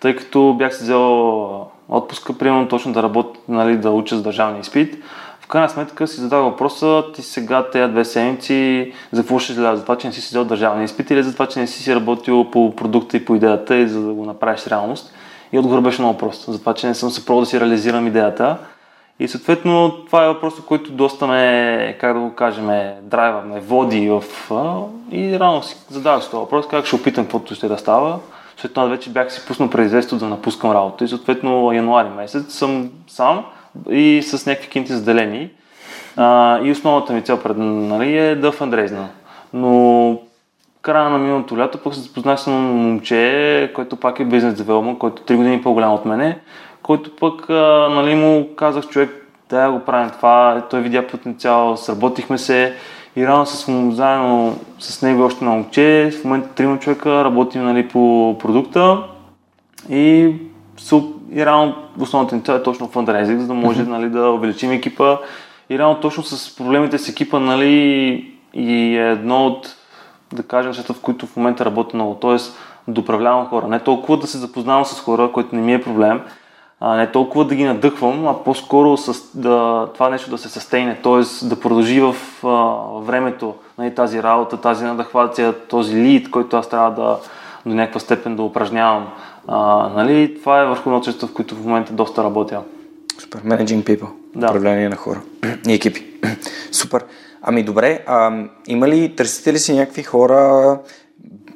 тъй 0.00 0.16
като 0.16 0.54
бях 0.58 0.74
си 0.74 0.82
взел 0.82 1.66
отпуска, 1.88 2.38
примерно 2.38 2.68
точно 2.68 2.92
да 2.92 3.02
работя, 3.02 3.40
нали, 3.48 3.76
да 3.76 3.90
уча 3.90 4.16
с 4.16 4.22
държавния 4.22 4.60
изпит. 4.60 5.04
Крайна 5.48 5.68
сметка 5.68 6.06
си 6.06 6.20
задава 6.20 6.50
въпроса, 6.50 7.04
ти 7.14 7.22
сега 7.22 7.70
тези 7.70 7.92
две 7.92 8.04
седмици, 8.04 8.92
за 9.12 9.22
какво 9.22 9.38
ще? 9.38 9.52
За 9.52 9.82
това, 9.82 9.98
че 9.98 10.06
не 10.06 10.12
си 10.12 10.20
си 10.20 10.28
взел 10.28 10.44
държавния 10.44 10.84
изпит 10.84 11.10
или 11.10 11.22
за 11.22 11.32
това, 11.32 11.46
че 11.46 11.60
не 11.60 11.66
си 11.66 11.82
си 11.82 11.94
работил 11.94 12.50
по 12.50 12.76
продукта 12.76 13.16
и 13.16 13.24
по 13.24 13.34
идеята 13.34 13.76
и 13.76 13.88
за 13.88 14.00
да 14.00 14.12
го 14.12 14.24
направиш 14.24 14.66
реалност? 14.66 15.14
И 15.52 15.58
отговор 15.58 15.80
беше 15.80 16.02
много 16.02 16.18
прост. 16.18 16.44
За 16.52 16.60
това, 16.60 16.74
че 16.74 16.86
не 16.86 16.94
съм 16.94 17.10
се 17.10 17.26
пробвал 17.26 17.40
да 17.40 17.46
си 17.46 17.60
реализирам 17.60 18.06
идеята. 18.06 18.56
И 19.20 19.28
съответно 19.28 19.92
това 20.06 20.24
е 20.24 20.28
въпрос, 20.28 20.54
който 20.66 20.92
доста 20.92 21.26
ме, 21.26 21.96
как 22.00 22.14
да 22.14 22.20
го 22.20 22.34
кажем, 22.34 22.70
драйва, 23.02 23.42
ме 23.42 23.60
води 23.60 24.10
в... 24.10 24.22
И 25.10 25.38
рано 25.38 25.62
си 25.62 25.76
задавах 25.90 26.24
този 26.24 26.36
въпрос, 26.36 26.68
как 26.68 26.86
ще 26.86 26.96
опитам 26.96 27.24
каквото 27.24 27.54
ще 27.54 27.68
да 27.68 27.78
става. 27.78 28.18
След 28.56 28.74
това 28.74 28.86
вече 28.86 29.10
бях 29.10 29.32
си 29.32 29.46
пуснал 29.46 29.70
предизвестието 29.70 30.24
да 30.24 30.28
напускам 30.28 30.72
работа 30.72 31.04
и 31.04 31.08
съответно 31.08 31.72
януари 31.72 32.08
месец 32.08 32.54
съм 32.54 32.90
сам 33.06 33.44
и 33.90 34.22
с 34.22 34.46
някакви 34.46 34.68
кинти 34.68 34.92
заделени. 34.92 35.50
А, 36.16 36.60
и 36.62 36.70
основната 36.70 37.12
ми 37.12 37.22
цел 37.22 37.42
пред, 37.42 37.56
нали, 37.58 38.18
е 38.18 38.34
да 38.34 38.52
фандрейзна. 38.52 39.08
Но 39.52 40.20
края 40.82 41.10
на 41.10 41.18
миналото 41.18 41.58
лято 41.58 41.78
пък 41.78 41.94
се 41.94 42.00
запознах 42.00 42.40
с 42.40 42.46
момче, 42.46 43.72
който 43.74 43.96
пак 43.96 44.20
е 44.20 44.24
бизнес 44.24 44.54
девелопмент, 44.54 44.98
който 44.98 45.22
3 45.22 45.36
години 45.36 45.62
по-голям 45.62 45.92
от 45.92 46.04
мене, 46.04 46.38
който 46.82 47.16
пък 47.16 47.50
а, 47.50 47.88
нали, 47.90 48.14
му 48.14 48.48
казах 48.56 48.88
човек, 48.88 49.26
да 49.50 49.70
го 49.70 49.80
правим 49.80 50.10
това, 50.10 50.66
той 50.70 50.80
видя 50.80 51.06
потенциал, 51.06 51.76
сработихме 51.76 52.38
се 52.38 52.74
и 53.16 53.26
рано 53.26 53.46
с, 53.46 53.72
заедно 53.90 54.58
с 54.78 55.02
него 55.02 55.22
още 55.22 55.44
на 55.44 55.50
момче, 55.50 56.10
в 56.20 56.24
момента 56.24 56.48
трима 56.48 56.78
човека 56.78 57.24
работим 57.24 57.64
нали, 57.64 57.88
по 57.88 58.36
продукта 58.40 59.02
и, 59.90 60.34
и 61.32 61.46
рано 61.46 61.74
основната 62.00 62.36
ни 62.36 62.42
цел 62.42 62.52
е 62.52 62.62
точно 62.62 62.88
фандрейзинг, 62.88 63.40
за 63.40 63.46
да 63.46 63.54
може 63.54 63.82
нали, 63.82 64.08
да 64.08 64.30
увеличим 64.30 64.72
екипа 64.72 65.18
и 65.70 65.78
рано 65.78 66.00
точно 66.00 66.22
с 66.22 66.56
проблемите 66.56 66.98
с 66.98 67.08
екипа 67.08 67.38
нали, 67.38 67.68
и 68.54 68.96
е 68.96 69.10
едно 69.10 69.46
от 69.46 69.74
да 70.32 70.42
кажем, 70.42 70.70
нещата, 70.70 70.94
в 70.94 71.00
които 71.00 71.26
в 71.26 71.36
момента 71.36 71.64
работя 71.64 71.96
много. 71.96 72.14
Тоест 72.14 72.58
да 72.88 73.00
управлявам 73.00 73.46
хора. 73.46 73.68
Не 73.68 73.80
толкова 73.80 74.18
да 74.18 74.26
се 74.26 74.38
запознавам 74.38 74.84
с 74.84 75.00
хора, 75.00 75.30
което 75.32 75.56
не 75.56 75.62
ми 75.62 75.74
е 75.74 75.82
проблем, 75.82 76.20
а 76.80 76.96
не 76.96 77.10
толкова 77.10 77.44
да 77.44 77.54
ги 77.54 77.64
надъхвам, 77.64 78.26
а 78.26 78.44
по-скоро 78.44 78.96
с, 78.96 79.38
да, 79.38 79.88
това 79.94 80.08
нещо 80.08 80.30
да 80.30 80.38
се 80.38 80.48
състейне, 80.48 80.98
т.е. 81.02 81.46
да 81.46 81.60
продължи 81.60 82.00
в 82.00 82.14
а, 82.44 82.48
времето 83.00 83.54
нали, 83.78 83.94
тази 83.94 84.22
работа, 84.22 84.56
тази 84.56 84.84
надъхвация, 84.84 85.52
този 85.52 85.96
лид, 85.96 86.30
който 86.30 86.56
аз 86.56 86.68
трябва 86.68 86.90
да 86.90 87.18
до 87.66 87.74
някаква 87.74 88.00
степен 88.00 88.36
да 88.36 88.42
упражнявам. 88.42 89.06
А, 89.50 89.88
нали, 89.88 90.38
това 90.40 90.62
е 90.62 90.66
върху 90.66 90.90
научествата, 90.90 91.26
в 91.26 91.34
които 91.34 91.54
в 91.54 91.64
момента 91.64 91.92
доста 91.92 92.24
работя. 92.24 92.62
Супер, 93.20 93.42
managing 93.42 93.84
people, 93.84 94.08
да. 94.36 94.46
управление 94.46 94.88
на 94.88 94.96
хора 94.96 95.20
и 95.68 95.72
екипи. 95.72 96.06
Супер. 96.72 97.04
Ами 97.42 97.62
добре, 97.62 98.04
а, 98.06 98.44
има 98.66 98.88
ли, 98.88 99.16
търсите 99.16 99.52
ли 99.52 99.58
си 99.58 99.74
някакви 99.74 100.02
хора, 100.02 100.78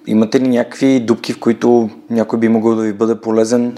имате 0.07 0.41
ли 0.41 0.49
някакви 0.49 1.01
дупки, 1.01 1.33
в 1.33 1.41
които 1.41 1.91
някой 2.11 2.39
би 2.39 2.49
могъл 2.49 2.75
да 2.75 2.83
ви 2.83 2.93
бъде 2.93 3.21
полезен? 3.21 3.77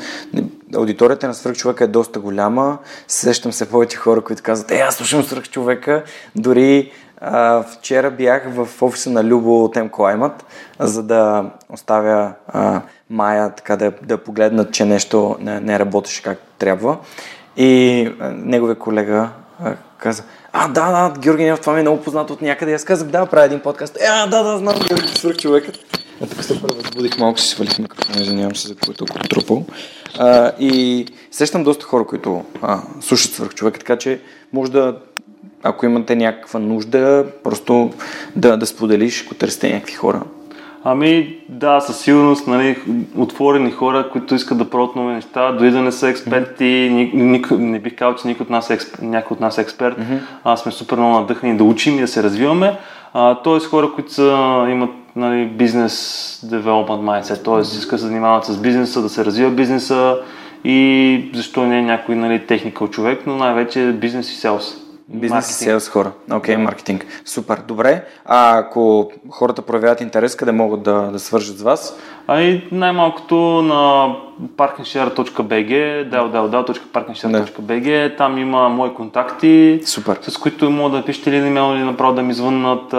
Аудиторията 0.77 1.27
на 1.27 1.35
свръхчовека 1.35 1.85
е 1.85 1.87
доста 1.87 2.21
голяма. 2.21 2.79
Сещам 3.09 3.53
се 3.53 3.69
повече 3.69 3.97
хора, 3.97 4.21
които 4.21 4.43
казват, 4.43 4.71
е, 4.71 4.79
аз 4.79 4.95
слушам 4.95 5.23
свръхчовека. 5.23 6.05
Дори 6.37 6.91
а, 7.27 7.63
вчера 7.63 8.11
бях 8.11 8.43
в 8.55 8.83
офиса 8.83 9.11
на 9.11 9.25
Любо 9.25 9.65
от 9.65 9.77
M 9.77 10.31
за 10.79 11.03
да 11.03 11.45
оставя 11.71 12.33
а, 12.49 12.81
Майя 13.11 13.51
така 13.51 13.77
да, 13.77 13.93
да 14.03 14.19
погледнат, 14.19 14.73
че 14.73 14.85
нещо 14.85 15.37
не, 15.41 15.61
не 15.61 15.79
работеше 15.79 16.23
как 16.23 16.39
трябва. 16.59 16.97
И 17.57 18.03
а, 18.21 18.29
неговия 18.31 18.77
колега 18.77 19.29
а, 19.65 19.75
каза, 19.99 20.23
а, 20.53 20.69
да, 20.69 20.91
да, 20.91 21.21
Георги 21.21 21.55
това 21.61 21.73
ми 21.73 21.79
е 21.79 21.83
много 21.83 22.03
познато 22.03 22.33
от 22.33 22.43
някъде. 22.43 22.75
Аз 22.75 22.85
казах, 22.85 23.09
да, 23.09 23.27
правя 23.27 23.45
един 23.45 23.61
подкаст. 23.61 23.97
Е, 23.97 24.07
а, 24.11 24.27
да, 24.27 24.43
да, 24.43 24.59
знам, 24.59 24.75
Георги, 24.89 25.09
свърх 25.09 25.37
човекът. 25.37 25.79
А 26.23 26.27
тук 26.27 26.45
се 26.45 26.61
първо 26.61 26.81
разбудих 26.85 27.19
малко, 27.19 27.41
си 27.41 27.49
свалих 27.49 27.79
микрофона, 27.79 28.23
извинявам 28.23 28.57
се 28.57 28.69
за 28.69 28.75
е 28.75 28.95
толкова 28.95 29.29
трупал. 29.29 29.65
А, 30.19 30.53
и 30.59 31.07
сещам 31.31 31.65
доста 31.65 31.85
хора, 31.85 32.05
които 32.07 32.45
а, 32.63 32.83
слушат 33.01 33.33
свърх 33.33 33.55
човека, 33.55 33.79
така 33.79 33.97
че 33.97 34.21
може 34.53 34.73
да, 34.73 34.97
ако 35.63 35.87
имате 35.87 36.17
някаква 36.17 36.61
нужда, 36.61 37.27
просто 37.45 37.91
да, 38.37 38.57
да 38.57 38.67
споделиш, 38.67 39.25
ако 39.27 39.35
търсите 39.35 39.73
някакви 39.73 39.95
хора. 39.95 40.23
Ами 40.87 41.37
да, 41.49 41.81
със 41.81 42.01
сигурност, 42.01 42.47
нали, 42.47 42.77
отворени 43.17 43.71
хора, 43.71 44.09
които 44.13 44.35
искат 44.35 44.59
да 44.59 44.71
пробват 44.71 44.97
нови 44.97 45.15
неща, 45.15 45.53
дори 45.53 45.71
да 45.71 45.83
не 45.83 45.93
са 45.93 46.09
експерти, 46.09 46.65
ни, 46.65 47.11
ни, 47.15 47.43
не 47.51 47.79
бих 47.79 47.97
казал, 47.97 48.15
че 48.15 48.29
никой 48.29 48.45
от 48.45 48.51
нас 48.51 48.71
е, 48.71 48.79
някой 49.03 49.35
от 49.35 49.41
нас 49.41 49.59
е 49.59 49.61
експерт, 49.61 49.99
mm-hmm. 49.99 50.19
а 50.45 50.57
сме 50.57 50.73
супер 50.73 50.97
много 50.97 51.21
надъхани 51.21 51.57
да 51.57 51.65
учим 51.65 51.99
и 51.99 52.01
да 52.01 52.09
се 52.09 52.23
развиваме. 52.23 52.79
А, 53.15 53.35
тоест 53.35 53.67
хора, 53.67 53.91
които 53.95 54.13
са, 54.13 54.67
имат 54.71 54.91
нали, 55.17 55.47
бизнес 55.47 55.95
development 56.47 57.23
mindset, 57.23 57.45
т.е. 57.45 57.61
искат 57.61 57.91
да 57.91 57.99
се 57.99 58.07
занимават 58.07 58.45
с 58.45 58.61
бизнеса, 58.61 59.03
да 59.03 59.09
се 59.09 59.25
развива 59.25 59.51
бизнеса 59.51 60.17
и 60.65 61.31
защо 61.35 61.67
не 61.67 61.79
е 61.79 61.83
някой 61.83 62.17
нали, 62.17 62.47
техникал 62.47 62.89
човек, 62.89 63.23
но 63.27 63.37
най-вече 63.37 63.93
бизнес 64.01 64.33
и 64.33 64.35
селс. 64.35 64.84
Бизнес 65.09 65.51
и 65.51 65.53
селс 65.53 65.89
хора. 65.89 66.13
Окей, 66.33 66.55
okay, 66.55 66.59
маркетинг. 66.59 67.07
Супер. 67.25 67.61
Добре. 67.69 68.05
А 68.25 68.59
ако 68.59 69.11
хората 69.31 69.63
проявяват 69.63 70.01
интерес, 70.01 70.37
къде 70.37 70.53
могат 70.53 70.83
да, 70.83 70.93
да 70.93 71.19
свържат 71.19 71.59
с 71.59 71.63
вас? 71.63 71.99
Ами 72.27 72.69
най-малкото 72.73 73.35
на 73.63 74.15
parkingshare.bg, 74.57 76.11
www.parkingshare.bg, 76.11 78.17
там 78.17 78.39
има 78.39 78.69
мои 78.69 78.95
контакти, 78.95 79.81
Супер. 79.85 80.19
с 80.23 80.37
които 80.37 80.71
могат 80.71 81.01
да 81.01 81.07
пишете 81.07 81.31
или 81.31 81.37
имейл, 81.37 81.75
или 81.75 81.83
направо 81.83 82.15
да 82.15 82.23
ми 82.23 82.35
звъннат, 82.35 82.93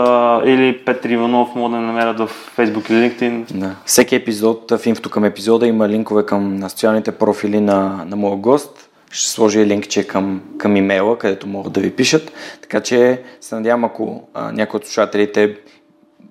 или 0.47 0.85
Петри 0.85 1.13
Иванов 1.13 1.55
могат 1.55 1.71
да 1.71 1.79
намерят 1.79 2.19
в 2.19 2.29
Facebook 2.57 2.91
или 2.91 3.09
LinkedIn. 3.09 3.53
Да. 3.53 3.75
Всеки 3.85 4.15
епизод, 4.15 4.71
в 4.71 4.85
инфото 4.85 5.09
към 5.09 5.25
епизода 5.25 5.67
има 5.67 5.89
линкове 5.89 6.25
към 6.25 6.69
социалните 6.69 7.11
профили 7.11 7.59
на, 7.59 8.05
на 8.07 8.15
моя 8.15 8.35
гост 8.35 8.84
ще 9.15 9.31
сложа 9.31 9.65
линкче 9.65 10.07
към, 10.07 10.41
към 10.57 10.75
имейла, 10.75 11.17
където 11.17 11.47
могат 11.47 11.73
да 11.73 11.81
ви 11.81 11.91
пишат. 11.91 12.31
Така 12.61 12.81
че 12.81 13.21
се 13.41 13.55
надявам, 13.55 13.85
ако 13.85 14.27
а, 14.33 14.51
някой 14.51 14.77
от 14.77 14.85
слушателите 14.85 15.57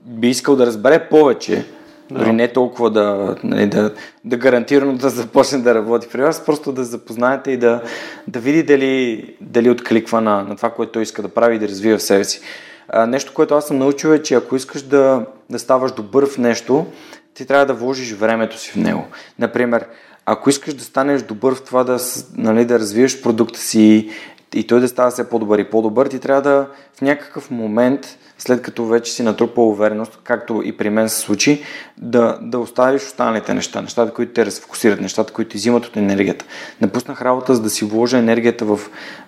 би 0.07 0.29
искал 0.29 0.57
да 0.57 0.67
разбере 0.67 1.09
повече, 1.09 1.65
да. 2.11 2.19
дори 2.19 2.33
не 2.33 2.49
толкова 2.49 2.91
да, 2.91 3.37
нали, 3.45 3.67
да, 3.67 3.95
да 4.25 4.37
гарантирано 4.37 4.93
да 4.93 5.11
започне 5.11 5.59
да 5.59 5.75
работи 5.75 6.09
при 6.13 6.23
вас, 6.23 6.45
просто 6.45 6.73
да 6.73 6.85
запознаете 6.85 7.51
и 7.51 7.57
да, 7.57 7.83
да 8.29 8.41
види 8.41 8.63
дали, 8.63 9.25
дали 9.41 9.71
откликва 9.71 10.21
на, 10.21 10.43
на 10.43 10.57
това, 10.57 10.71
което 10.71 10.93
той 10.93 11.03
иска 11.03 11.23
да 11.23 11.29
прави 11.29 11.57
и 11.57 11.59
да 11.59 11.69
развива 11.69 11.99
в 11.99 12.03
себе 12.03 12.25
си. 12.25 12.41
А, 12.89 13.07
нещо, 13.07 13.35
което 13.35 13.55
аз 13.55 13.67
съм 13.67 13.79
научил 13.79 14.09
е, 14.09 14.23
че 14.23 14.35
ако 14.35 14.57
искаш 14.57 14.83
да, 14.83 15.27
да 15.51 15.59
ставаш 15.59 15.93
добър 15.93 16.27
в 16.27 16.39
нещо, 16.39 16.87
ти 17.35 17.47
трябва 17.47 17.67
да 17.67 17.75
вложиш 17.75 18.13
времето 18.13 18.59
си 18.59 18.71
в 18.71 18.77
него. 18.77 19.07
Например, 19.39 19.87
ако 20.27 20.51
искаш 20.51 20.75
да 20.75 20.85
станеш 20.85 21.23
добър 21.23 21.55
в 21.55 21.65
това 21.65 21.85
да, 21.85 21.99
нали, 22.37 22.65
да 22.65 22.79
развиеш 22.79 23.23
продукта 23.23 23.59
си 23.61 24.11
и 24.55 24.67
той 24.67 24.81
да 24.81 24.89
става 24.89 25.11
все 25.11 25.29
по-добър 25.29 25.59
и 25.59 25.65
по-добър, 25.65 26.07
ти 26.07 26.19
трябва 26.19 26.43
да 26.43 26.69
в 26.99 27.01
някакъв 27.01 27.51
момент, 27.51 28.19
след 28.39 28.63
като 28.63 28.87
вече 28.87 29.13
си 29.13 29.23
натрупал 29.23 29.69
увереност, 29.69 30.19
както 30.25 30.63
и 30.65 30.77
при 30.77 30.91
мен 30.91 31.09
се 31.09 31.19
случи, 31.19 31.63
да, 31.99 32.39
да 32.43 32.59
оставиш 32.59 33.03
останалите 33.03 33.55
неща, 33.55 33.83
нещата, 33.83 34.15
които 34.15 34.33
те 34.33 34.47
разфокусират, 34.47 35.01
нещата, 35.01 35.33
които 35.33 35.51
ти 35.51 35.57
взимат 35.57 35.87
от 35.87 35.97
енергията. 35.97 36.45
Напуснах 36.81 37.23
работа, 37.23 37.55
за 37.55 37.63
да 37.63 37.71
си 37.71 37.85
вложа 37.85 38.19
енергията 38.19 38.65
в, 38.65 38.81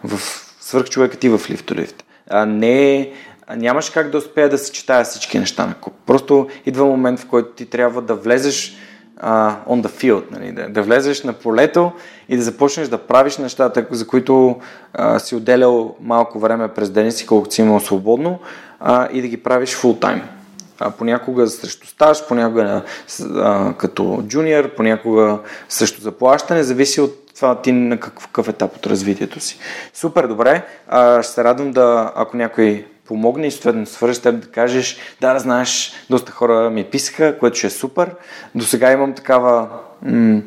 в 0.05 0.21
свърхчовекът 0.61 1.25
и 1.25 1.29
в 1.29 1.41
лифтолифт. 1.51 2.05
А 2.31 2.47
не 2.47 3.11
нямаш 3.57 3.91
как 3.91 4.11
да 4.11 4.19
успея 4.19 4.49
да 4.49 4.59
съчетая 4.59 5.05
всички 5.05 5.39
неща 5.39 5.67
на 5.67 5.75
куп. 5.75 5.95
Просто 6.07 6.49
идва 6.67 6.87
момент, 6.87 7.21
в 7.21 7.27
който 7.27 7.49
ти 7.49 7.67
трябва 7.67 8.03
да 8.03 8.15
влезеш 8.15 8.77
uh, 9.22 9.55
on 9.68 9.83
the 9.83 9.88
field, 9.88 10.22
нали, 10.31 10.52
да, 10.52 10.68
да 10.68 10.83
влезеш 10.83 11.22
на 11.22 11.33
полето 11.33 11.92
и 12.29 12.37
да 12.37 12.42
започнеш 12.42 12.88
да 12.88 12.98
правиш 12.98 13.38
нещата, 13.38 13.87
за 13.90 14.07
които 14.07 14.57
uh, 14.98 15.18
си 15.18 15.35
отделял 15.35 15.94
малко 16.00 16.38
време 16.38 16.68
през 16.68 16.90
ден 16.90 17.12
си, 17.12 17.26
колкото 17.26 17.55
си 17.55 17.61
имал 17.61 17.81
свободно 17.81 18.38
uh, 18.83 19.11
и 19.11 19.22
да 19.22 19.29
ги 19.29 19.37
правиш 19.37 19.76
full 19.76 20.00
time. 20.00 20.22
А, 20.81 20.90
понякога 20.90 21.46
срещу 21.46 21.87
стаж, 21.87 22.27
понякога 22.29 22.83
а, 23.35 23.75
като 23.75 24.23
джуниор, 24.27 24.75
понякога 24.75 25.38
срещу 25.69 26.00
заплащане, 26.00 26.62
зависи 26.62 27.00
от 27.00 27.35
това 27.35 27.60
ти 27.60 27.73
на 27.73 28.00
какъв 28.00 28.48
етап 28.48 28.77
от 28.77 28.87
развитието 28.87 29.40
си. 29.40 29.58
Супер, 29.94 30.27
добре. 30.27 30.62
А, 30.88 31.23
ще 31.23 31.33
се 31.33 31.44
радвам 31.44 31.73
да, 31.73 32.12
ако 32.17 32.37
някой 32.37 32.87
помогне 33.07 33.46
и 33.46 33.50
съответно 33.50 33.87
свържеш 33.87 34.23
теб 34.23 34.40
да 34.40 34.46
кажеш, 34.46 34.96
да, 35.21 35.38
знаеш, 35.38 35.92
доста 36.11 36.33
хора 36.33 36.71
ми 36.71 36.85
писаха, 36.85 37.38
което 37.38 37.59
ще 37.59 37.67
е 37.67 37.71
супер. 37.71 38.15
До 38.54 38.65
сега 38.65 38.92
имам 38.92 39.15
такава 39.15 39.69
м- 40.02 40.40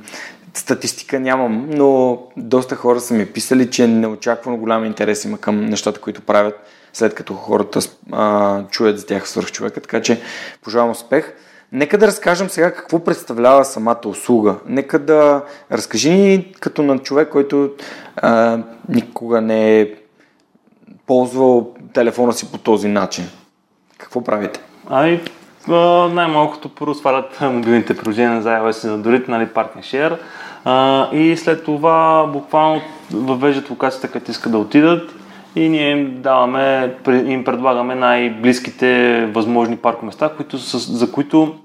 статистика 0.53 1.19
нямам, 1.19 1.69
но 1.69 2.19
доста 2.37 2.75
хора 2.75 2.99
са 2.99 3.13
ми 3.13 3.25
писали, 3.25 3.69
че 3.69 3.87
неочаквано 3.87 4.57
голям 4.57 4.85
интерес 4.85 5.25
има 5.25 5.37
към 5.37 5.65
нещата, 5.65 5.99
които 5.99 6.21
правят, 6.21 6.59
след 6.93 7.15
като 7.15 7.33
хората 7.33 7.79
а, 8.11 8.63
чуят 8.67 8.99
за 8.99 9.05
тях 9.05 9.29
свърх 9.29 9.51
човека, 9.51 9.81
така 9.81 10.01
че 10.01 10.21
пожелавам 10.61 10.91
успех. 10.91 11.33
Нека 11.71 11.97
да 11.97 12.07
разкажем 12.07 12.49
сега 12.49 12.71
какво 12.71 13.03
представлява 13.03 13.65
самата 13.65 14.01
услуга. 14.05 14.55
Нека 14.65 14.99
да 14.99 15.43
разкажи 15.71 16.09
ни 16.09 16.53
като 16.59 16.83
на 16.83 16.99
човек, 16.99 17.29
който 17.29 17.71
а, 18.15 18.59
никога 18.89 19.41
не 19.41 19.81
е 19.81 19.93
ползвал 21.09 21.67
телефона 21.93 22.33
си 22.33 22.51
по 22.51 22.57
този 22.57 22.87
начин. 22.87 23.25
Какво 23.97 24.23
правите? 24.23 24.59
Ами, 24.89 25.19
най-малкото 26.11 26.69
първо 26.69 26.93
свалят 26.93 27.37
мобилните 27.41 27.97
приложения 27.97 28.41
за 28.41 28.49
iOS 28.49 28.87
и 28.87 28.91
на 28.91 28.97
дорите, 28.97 29.31
нали, 29.31 29.45
and 29.45 29.79
Share. 29.79 30.17
А, 30.65 31.07
и 31.15 31.37
след 31.37 31.63
това 31.63 32.27
буквално 32.33 32.81
въвеждат 33.13 33.69
локацията, 33.69 34.07
където 34.07 34.31
искат 34.31 34.51
да 34.51 34.57
отидат 34.57 35.15
и 35.55 35.69
ние 35.69 35.91
им 35.91 36.21
даваме, 36.21 36.95
им 37.07 37.43
предлагаме 37.43 37.95
най-близките 37.95 39.25
възможни 39.25 39.77
паркоместа, 39.77 40.31
които, 40.35 40.57
за 40.77 41.11
които 41.11 41.55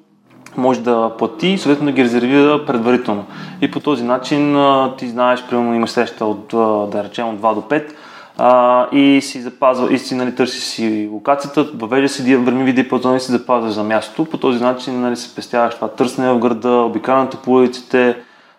може 0.57 0.81
да 0.81 1.13
плати 1.19 1.49
и 1.49 1.59
съответно 1.59 1.87
да 1.87 1.93
ги 1.93 2.05
резервира 2.05 2.67
предварително. 2.67 3.25
И 3.61 3.71
по 3.71 3.81
този 3.81 4.05
начин 4.05 4.57
ти 4.99 5.09
знаеш, 5.09 5.45
примерно 5.49 5.75
имаш 5.75 5.91
среща 5.91 6.25
от, 6.25 6.47
да 6.91 7.05
речем, 7.05 7.29
от 7.29 7.41
2 7.41 7.55
до 7.55 7.61
5 7.61 7.93
а, 8.39 8.87
и 8.93 9.21
си 9.21 9.41
запазва, 9.41 9.95
и 9.95 9.99
си 9.99 10.15
нали, 10.15 10.35
търси 10.35 10.61
си 10.61 11.09
локацията, 11.13 11.65
въвежда 11.75 12.09
си 12.09 12.37
времеви 12.37 12.73
диапазон 12.73 13.17
и 13.17 13.21
си 13.21 13.33
запазваш 13.33 13.73
за 13.73 13.83
мястото. 13.83 14.25
По 14.25 14.39
този 14.39 14.63
начин 14.63 15.01
нали, 15.01 15.17
се 15.17 15.29
спестяваш 15.29 15.75
това 15.75 15.89
търсене 15.89 16.33
в 16.33 16.39
града, 16.39 16.71
обикалянето 16.71 17.37
по 17.37 17.53
улиците, 17.53 18.17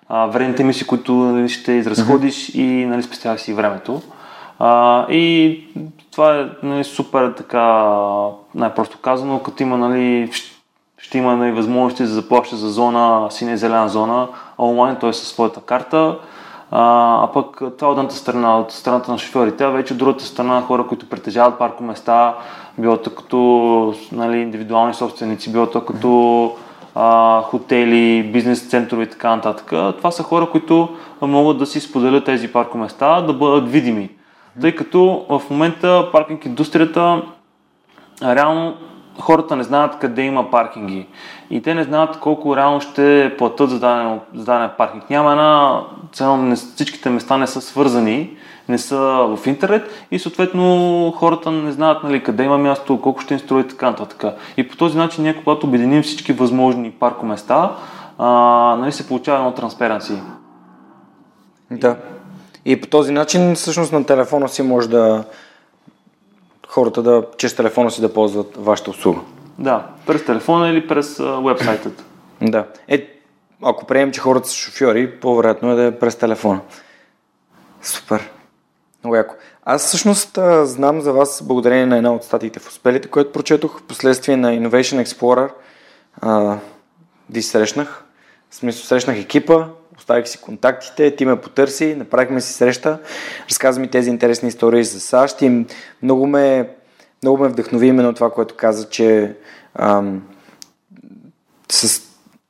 а, 0.09 0.26
вредните 0.26 0.63
мисли, 0.63 0.88
които 0.88 1.13
нали, 1.13 1.49
ще 1.49 1.71
изразходиш 1.71 2.36
mm-hmm. 2.36 2.59
и 2.59 2.86
нали, 2.86 3.03
спестяваш 3.03 3.41
си 3.41 3.53
времето. 3.53 4.01
А, 4.59 5.05
и 5.11 5.59
това 6.11 6.39
е 6.39 6.45
нали, 6.63 6.84
супер 6.84 7.34
така, 7.38 7.91
най-просто 8.55 8.97
казано, 8.97 9.39
като 9.39 9.63
има 9.63 9.78
нали, 9.78 10.32
ще 10.97 11.17
има 11.17 11.36
нали, 11.36 11.51
възможности 11.51 12.03
да 12.03 12.09
заплаща 12.09 12.55
за 12.55 12.69
зона, 12.69 13.28
синя 13.32 13.51
и 13.51 13.57
зелена 13.57 13.89
зона 13.89 14.28
онлайн, 14.59 14.95
т.е. 14.95 15.13
със 15.13 15.28
своята 15.28 15.61
карта. 15.61 16.17
А, 16.72 17.24
а 17.24 17.32
пък 17.34 17.61
това 17.78 17.88
е 17.88 17.91
едната 17.91 18.16
страна, 18.16 18.59
от 18.59 18.72
страната 18.72 19.11
на 19.11 19.18
шофьорите, 19.18 19.63
а 19.63 19.70
вече 19.70 19.93
от 19.93 19.99
другата 19.99 20.24
страна 20.24 20.61
хора, 20.61 20.88
които 20.88 21.09
притежават 21.09 21.59
паркоместа, 21.59 22.34
било 22.78 22.97
то 22.97 23.16
като 23.16 23.93
нали, 24.11 24.38
индивидуални 24.38 24.93
собственици, 24.93 25.51
било 25.51 25.68
то 25.68 25.86
като 25.86 26.51
а, 26.95 27.41
хотели, 27.41 28.24
бизнес 28.34 28.70
центрове 28.70 29.03
и 29.03 29.09
така 29.09 29.36
нататък. 29.36 29.66
Това 29.97 30.11
са 30.11 30.24
хора, 30.24 30.49
които 30.51 30.89
могат 31.22 31.57
да 31.57 31.66
си 31.66 31.80
споделят 31.80 32.26
тези 32.26 32.47
паркоместа, 32.47 33.24
да 33.28 33.34
бъдат 33.34 33.72
видими. 33.72 34.09
Тъй 34.61 34.76
като 34.76 35.26
в 35.30 35.41
момента 35.49 36.09
паркинг 36.11 36.45
индустрията 36.45 37.22
реално 38.24 38.74
хората 39.20 39.55
не 39.55 39.63
знаят 39.63 39.99
къде 39.99 40.22
има 40.22 40.51
паркинги 40.51 41.07
и 41.49 41.61
те 41.61 41.74
не 41.74 41.84
знаят 41.84 42.20
колко 42.20 42.55
реално 42.55 42.82
ще 42.82 43.36
платят 43.38 43.70
за 43.70 43.80
даден, 43.80 44.20
за 44.34 44.45
даден 44.45 44.70
паркинг. 44.78 45.09
Няма 45.09 45.32
една, 45.32 45.82
цено, 46.13 46.55
всичките 46.55 47.09
места 47.09 47.38
не 47.38 47.47
са 47.47 47.61
свързани, 47.61 48.38
не 48.70 48.78
са 48.78 48.97
в 49.38 49.47
интернет 49.47 50.07
и 50.11 50.20
съответно 50.20 51.13
хората 51.18 51.51
не 51.51 51.72
знаят 51.72 52.03
нали, 52.03 52.24
къде 52.24 52.43
има 52.43 52.57
място, 52.57 53.01
колко 53.01 53.22
ще 53.22 53.34
им 53.34 53.39
строи 53.39 53.68
така 53.68 53.89
нататък. 53.89 54.24
И 54.57 54.68
по 54.68 54.78
този 54.78 54.97
начин 54.97 55.24
ние, 55.24 55.36
когато 55.36 55.68
обединим 55.68 56.03
всички 56.03 56.34
възможни 56.34 56.91
паркоместа, 56.91 57.72
а, 58.18 58.28
нали, 58.80 58.91
се 58.91 59.07
получава 59.07 59.38
едно 59.38 59.53
транспаренси. 59.53 60.22
Да. 61.72 61.95
И 62.66 62.82
по 62.82 62.88
този 62.88 63.13
начин 63.13 63.55
всъщност 63.55 63.91
на 63.91 64.05
телефона 64.05 64.49
си 64.49 64.61
може 64.61 64.89
да 64.89 65.24
хората 66.76 67.03
да, 67.03 67.23
чрез 67.38 67.55
телефона 67.55 67.91
си 67.91 68.01
да 68.01 68.13
ползват 68.13 68.57
вашата 68.57 68.89
услуга. 68.89 69.19
Да, 69.59 69.88
през 70.05 70.26
телефона 70.26 70.69
или 70.69 70.88
през 70.88 71.17
вебсайтът. 71.43 72.03
Да. 72.41 72.67
Е, 72.88 73.07
ако 73.61 73.86
приемем, 73.86 74.11
че 74.11 74.21
хората 74.21 74.47
са 74.47 74.55
шофьори, 74.55 75.11
по-вероятно 75.19 75.71
е 75.71 75.76
да 75.76 75.84
е 75.84 75.99
през 75.99 76.15
телефона. 76.15 76.59
Супер. 77.82 78.30
Много 79.03 79.15
яко. 79.15 79.36
Аз 79.65 79.86
всъщност 79.86 80.38
а, 80.38 80.65
знам 80.65 81.01
за 81.01 81.13
вас 81.13 81.43
благодарение 81.43 81.86
на 81.86 81.97
една 81.97 82.13
от 82.13 82.23
статиите 82.23 82.59
в 82.59 82.67
успелите, 82.67 83.07
което 83.07 83.32
прочетох 83.32 83.82
последствие 83.82 84.38
на 84.38 84.51
Innovation 84.51 85.05
Explorer. 85.05 85.49
А, 86.21 86.57
ви 87.30 87.41
срещнах. 87.41 88.05
В 88.49 88.55
смисъл 88.55 88.86
срещнах 88.86 89.17
екипа, 89.17 89.67
оставих 89.97 90.27
си 90.27 90.41
контактите, 90.41 91.15
ти 91.15 91.25
ме 91.25 91.41
потърси, 91.41 91.95
направихме 91.95 92.41
си 92.41 92.53
среща, 92.53 92.99
разказа 93.49 93.79
ми 93.79 93.87
тези 93.87 94.09
интересни 94.09 94.49
истории 94.49 94.83
за 94.83 94.99
САЩ 94.99 95.41
и 95.41 95.65
много 96.03 96.27
ме, 96.27 96.69
много 97.23 97.37
ме 97.37 97.49
вдъхнови 97.49 97.87
именно 97.87 98.13
това, 98.13 98.31
което 98.31 98.55
каза, 98.55 98.89
че 98.89 99.35
ам, 99.75 100.21
с 101.71 102.01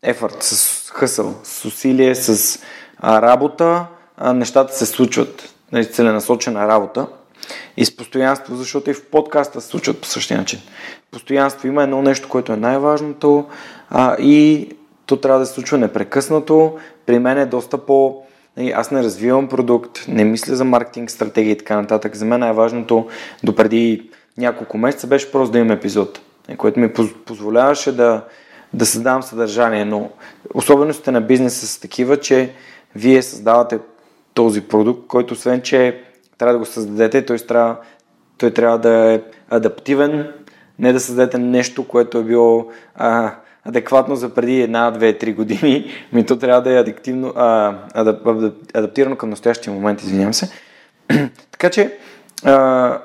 ефорт, 0.04 0.44
с 0.44 0.90
хъсъл, 0.92 1.36
с 1.44 1.66
усилие, 1.66 2.16
с 2.16 2.60
а, 2.98 3.22
работа, 3.22 3.86
а, 4.18 4.34
нещата 4.34 4.74
се 4.74 4.86
случват. 4.86 5.54
Нали, 5.72 5.92
целенасочена 5.92 6.68
работа 6.68 7.08
и 7.78 7.86
с 7.86 7.98
постоянство, 7.98 8.56
защото 8.56 8.90
и 8.90 8.94
в 8.94 9.06
подкаста 9.06 9.62
се 9.62 9.68
случват 9.68 10.02
по 10.02 10.08
същия 10.08 10.38
начин. 10.38 10.60
Постоянство 11.12 11.68
има 11.68 11.84
едно 11.84 12.02
нещо, 12.02 12.30
което 12.30 12.54
е 12.54 12.58
най-важното 12.58 13.46
а, 13.90 14.16
и 14.20 14.70
то 15.06 15.18
трябва 15.18 15.40
да 15.40 15.46
се 15.46 15.54
случва 15.54 15.78
непрекъснато. 15.78 16.78
При 17.06 17.20
мен 17.20 17.38
е 17.38 17.46
доста 17.46 17.78
по... 17.78 18.22
Нали, 18.58 18.72
аз 18.72 18.92
не 18.92 19.04
развивам 19.04 19.48
продукт, 19.48 20.06
не 20.08 20.24
мисля 20.24 20.56
за 20.56 20.66
маркетинг, 20.66 21.12
стратегия 21.12 21.52
и 21.52 21.58
така 21.58 21.82
нататък. 21.82 22.16
За 22.16 22.26
мен 22.26 22.40
най-важното 22.40 23.08
допреди 23.44 24.10
няколко 24.38 24.78
месеца 24.78 25.08
беше 25.08 25.32
просто 25.32 25.52
да 25.52 25.60
имам 25.60 25.72
епизод, 25.72 26.20
което 26.58 26.80
ми 26.80 26.94
позволяваше 27.26 27.92
да, 27.92 28.26
да 28.74 28.86
създавам 28.86 29.24
съдържание, 29.24 29.86
но 29.86 30.10
особеностите 30.54 31.12
на 31.12 31.22
бизнеса 31.22 31.68
са 31.68 31.82
такива, 31.82 32.20
че 32.20 32.54
вие 32.96 33.22
създавате 33.22 33.80
този 34.34 34.62
продукт, 34.62 35.08
който 35.08 35.34
освен, 35.34 35.62
че 35.62 36.02
трябва 36.38 36.54
да 36.54 36.60
го 36.60 36.66
създадете, 36.66 37.26
той 37.26 37.38
трябва, 37.38 37.78
той 38.38 38.52
трябва 38.52 38.80
да 38.80 39.14
е 39.14 39.22
адаптивен, 39.50 40.34
не 40.80 40.94
да 40.94 41.00
създадете 41.00 41.38
нещо, 41.38 41.88
което 41.88 42.18
е 42.18 42.24
било 42.24 42.68
а, 42.96 43.36
адекватно 43.66 44.16
за 44.16 44.34
преди 44.34 44.62
една, 44.62 44.92
две, 44.92 45.18
три 45.18 45.34
години, 45.34 45.92
ми 46.14 46.26
то 46.26 46.40
трябва 46.40 46.62
да 46.62 46.74
е 46.74 46.80
адиктивно, 46.80 47.34
а, 47.36 47.76
адап, 47.94 48.28
адаптирано 48.74 49.16
към 49.16 49.30
настоящия 49.30 49.74
момент, 49.74 50.02
извинявам 50.02 50.34
се. 50.34 50.52
така 51.52 51.70
че, 51.70 51.98
а, 52.44 53.00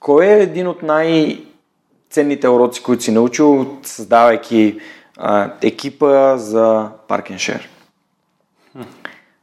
кой 0.00 0.26
е 0.26 0.42
един 0.42 0.66
от 0.66 0.82
най-ценните 0.82 2.48
уроци, 2.48 2.82
които 2.82 3.02
си 3.02 3.10
научил, 3.10 3.78
създавайки 3.82 4.80
а, 5.16 5.50
екипа 5.62 6.36
за 6.36 6.88
Share? 7.08 7.66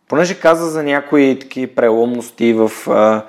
Понеже 0.08 0.40
каза 0.40 0.70
за 0.70 0.84
някои 0.84 1.40
такива 1.40 1.76
преломности 1.76 2.54
в 2.54 2.72
а, 2.88 3.26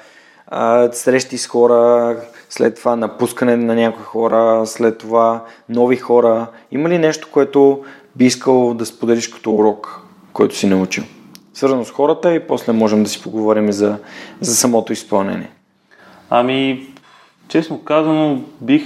а, 0.47 0.93
срещи 0.93 1.39
с 1.39 1.47
хора, 1.47 2.17
след 2.57 2.75
това 2.75 2.97
напускане 2.97 3.57
на 3.57 3.75
някои 3.75 4.05
хора, 4.05 4.63
след 4.67 4.99
това 4.99 5.45
нови 5.69 5.97
хора. 5.97 6.47
Има 6.73 6.89
ли 6.89 6.99
нещо, 6.99 7.29
което 7.33 7.85
би 8.17 8.25
искал 8.25 8.75
да 8.75 8.87
споделиш 8.87 9.29
като 9.29 9.55
урок, 9.55 10.01
който 10.33 10.57
си 10.57 10.67
научил? 10.67 11.05
Свързано 11.55 11.85
с 11.85 11.91
хората 11.91 12.35
и 12.35 12.47
после 12.47 12.73
можем 12.73 13.03
да 13.03 13.09
си 13.09 13.23
поговорим 13.23 13.73
за, 13.73 13.99
за 14.41 14.57
самото 14.57 14.93
изпълнение. 14.93 15.51
Ами, 16.31 16.87
честно 17.49 17.79
казано, 17.79 18.41
бих 18.61 18.83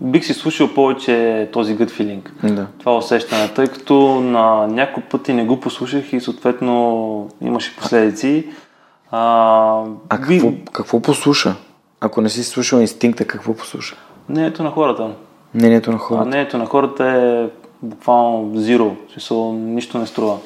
бих 0.00 0.24
си 0.24 0.34
слушал 0.34 0.74
повече 0.74 1.48
този 1.52 1.76
gut 1.76 1.90
feeling, 1.90 2.52
да. 2.54 2.66
това 2.78 2.96
усещане, 2.96 3.48
тъй 3.54 3.66
като 3.66 4.20
на 4.20 4.66
някои 4.66 5.02
пъти 5.02 5.32
не 5.32 5.44
го 5.44 5.60
послушах 5.60 6.12
и 6.12 6.20
съответно 6.20 7.28
имаше 7.40 7.76
последици. 7.76 8.46
А, 9.18 9.84
а 10.08 10.18
би... 10.18 10.40
какво, 10.40 10.52
какво 10.72 11.00
послуша? 11.02 11.54
Ако 12.00 12.20
не 12.20 12.28
си 12.28 12.44
слушал 12.44 12.78
инстинкта, 12.78 13.24
какво 13.24 13.54
послуша? 13.54 13.96
Мнението 14.28 14.62
на 14.62 14.70
хората. 14.70 15.10
Мнението 15.54 15.92
на 15.92 15.98
хората. 15.98 16.22
А 16.22 16.26
мнението 16.26 16.58
на 16.58 16.66
хората 16.66 17.04
е 17.04 17.48
буквално 17.82 18.56
зиро, 18.56 18.96
смисъл 19.12 19.52
нищо 19.52 19.98
не 19.98 20.06
струва. 20.06 20.38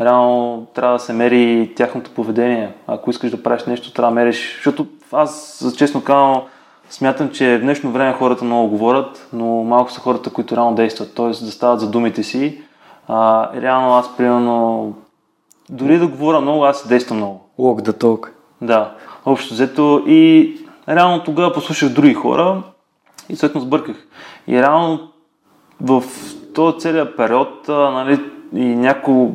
Реално 0.00 0.66
трябва 0.74 0.92
да 0.92 0.98
се 0.98 1.12
мери 1.12 1.72
тяхното 1.76 2.10
поведение. 2.10 2.74
Ако 2.86 3.10
искаш 3.10 3.30
да 3.30 3.42
правиш 3.42 3.64
нещо, 3.64 3.92
трябва 3.92 4.10
да 4.10 4.14
мериш. 4.14 4.54
Защото 4.54 4.86
аз, 5.12 5.64
честно 5.78 6.04
казвам, 6.04 6.42
смятам, 6.90 7.30
че 7.30 7.58
в 7.58 7.60
днешно 7.60 7.90
време 7.90 8.12
хората 8.12 8.44
много 8.44 8.68
говорят, 8.68 9.28
но 9.32 9.46
малко 9.46 9.92
са 9.92 10.00
хората, 10.00 10.30
които 10.30 10.56
реално 10.56 10.76
действат. 10.76 11.14
Т.е. 11.14 11.26
да 11.26 11.34
стават 11.34 11.80
за 11.80 11.90
думите 11.90 12.22
си. 12.22 12.62
А, 13.08 13.50
реално 13.60 13.94
аз, 13.94 14.16
примерно, 14.16 14.94
дори 15.70 15.98
да 15.98 16.06
говоря 16.06 16.40
много, 16.40 16.64
аз 16.64 16.88
действам 16.88 17.16
много. 17.16 17.45
Walk 17.58 17.88
the 17.88 18.02
talk. 18.02 18.28
Да, 18.62 18.94
общо 19.26 19.54
взето 19.54 20.02
и 20.06 20.52
реално 20.88 21.24
тогава 21.24 21.52
послушах 21.52 21.88
други 21.88 22.14
хора 22.14 22.62
и 23.28 23.36
съответно 23.36 23.60
сбърках. 23.60 24.06
И 24.48 24.62
реално 24.62 25.08
в 25.80 26.04
този 26.54 26.78
целият 26.78 27.16
период 27.16 27.68
нали, 27.68 28.20
и 28.54 28.64
някои 28.64 29.26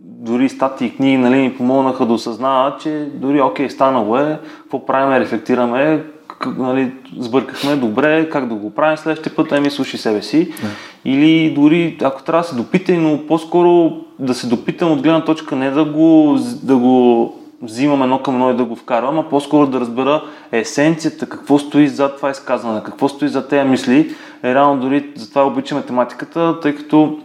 дори 0.00 0.48
статии 0.48 0.86
и 0.86 0.96
книги 0.96 1.16
нали, 1.16 1.36
ми 1.36 1.56
помогнаха 1.56 2.06
да 2.06 2.12
осъзнава, 2.12 2.76
че 2.80 3.08
дори 3.14 3.40
окей, 3.40 3.70
станало 3.70 4.16
е, 4.18 4.40
какво 4.62 4.86
правим, 4.86 5.22
рефлектираме, 5.22 6.04
как, 6.28 6.58
нали, 6.58 6.92
сбъркахме, 7.18 7.76
добре, 7.76 8.30
как 8.30 8.48
да 8.48 8.54
го 8.54 8.74
правим 8.74 8.96
следващия 8.96 9.34
път, 9.36 9.52
ами 9.52 9.70
слушай 9.70 10.00
себе 10.00 10.22
си. 10.22 10.44
Да. 10.44 10.68
Или 11.04 11.54
дори, 11.54 11.98
ако 12.02 12.22
трябва 12.22 12.42
да 12.42 12.48
се 12.48 12.56
допитай, 12.56 12.96
но 12.96 13.26
по-скоро 13.26 13.92
да 14.18 14.34
се 14.34 14.46
допитам 14.46 14.92
от 14.92 15.02
гледна 15.02 15.24
точка, 15.24 15.56
не 15.56 15.70
да 15.70 15.84
го, 15.84 16.38
да 16.62 16.76
го 16.76 17.34
взимам 17.62 18.02
едно 18.02 18.22
към 18.22 18.34
едно 18.34 18.50
и 18.50 18.56
да 18.56 18.64
го 18.64 18.76
вкарвам, 18.76 19.18
а 19.18 19.28
по-скоро 19.28 19.66
да 19.66 19.80
разбера 19.80 20.22
есенцията, 20.52 21.28
какво 21.28 21.58
стои 21.58 21.88
зад 21.88 22.16
това 22.16 22.30
изказване, 22.30 22.82
какво 22.82 23.08
стои 23.08 23.28
зад 23.28 23.48
тези 23.48 23.68
мисли. 23.68 24.14
Е, 24.42 24.54
реално 24.54 24.80
дори 24.80 25.12
затова 25.16 25.46
обичам 25.46 25.78
математиката, 25.78 26.60
тъй 26.60 26.74
като 26.74 27.18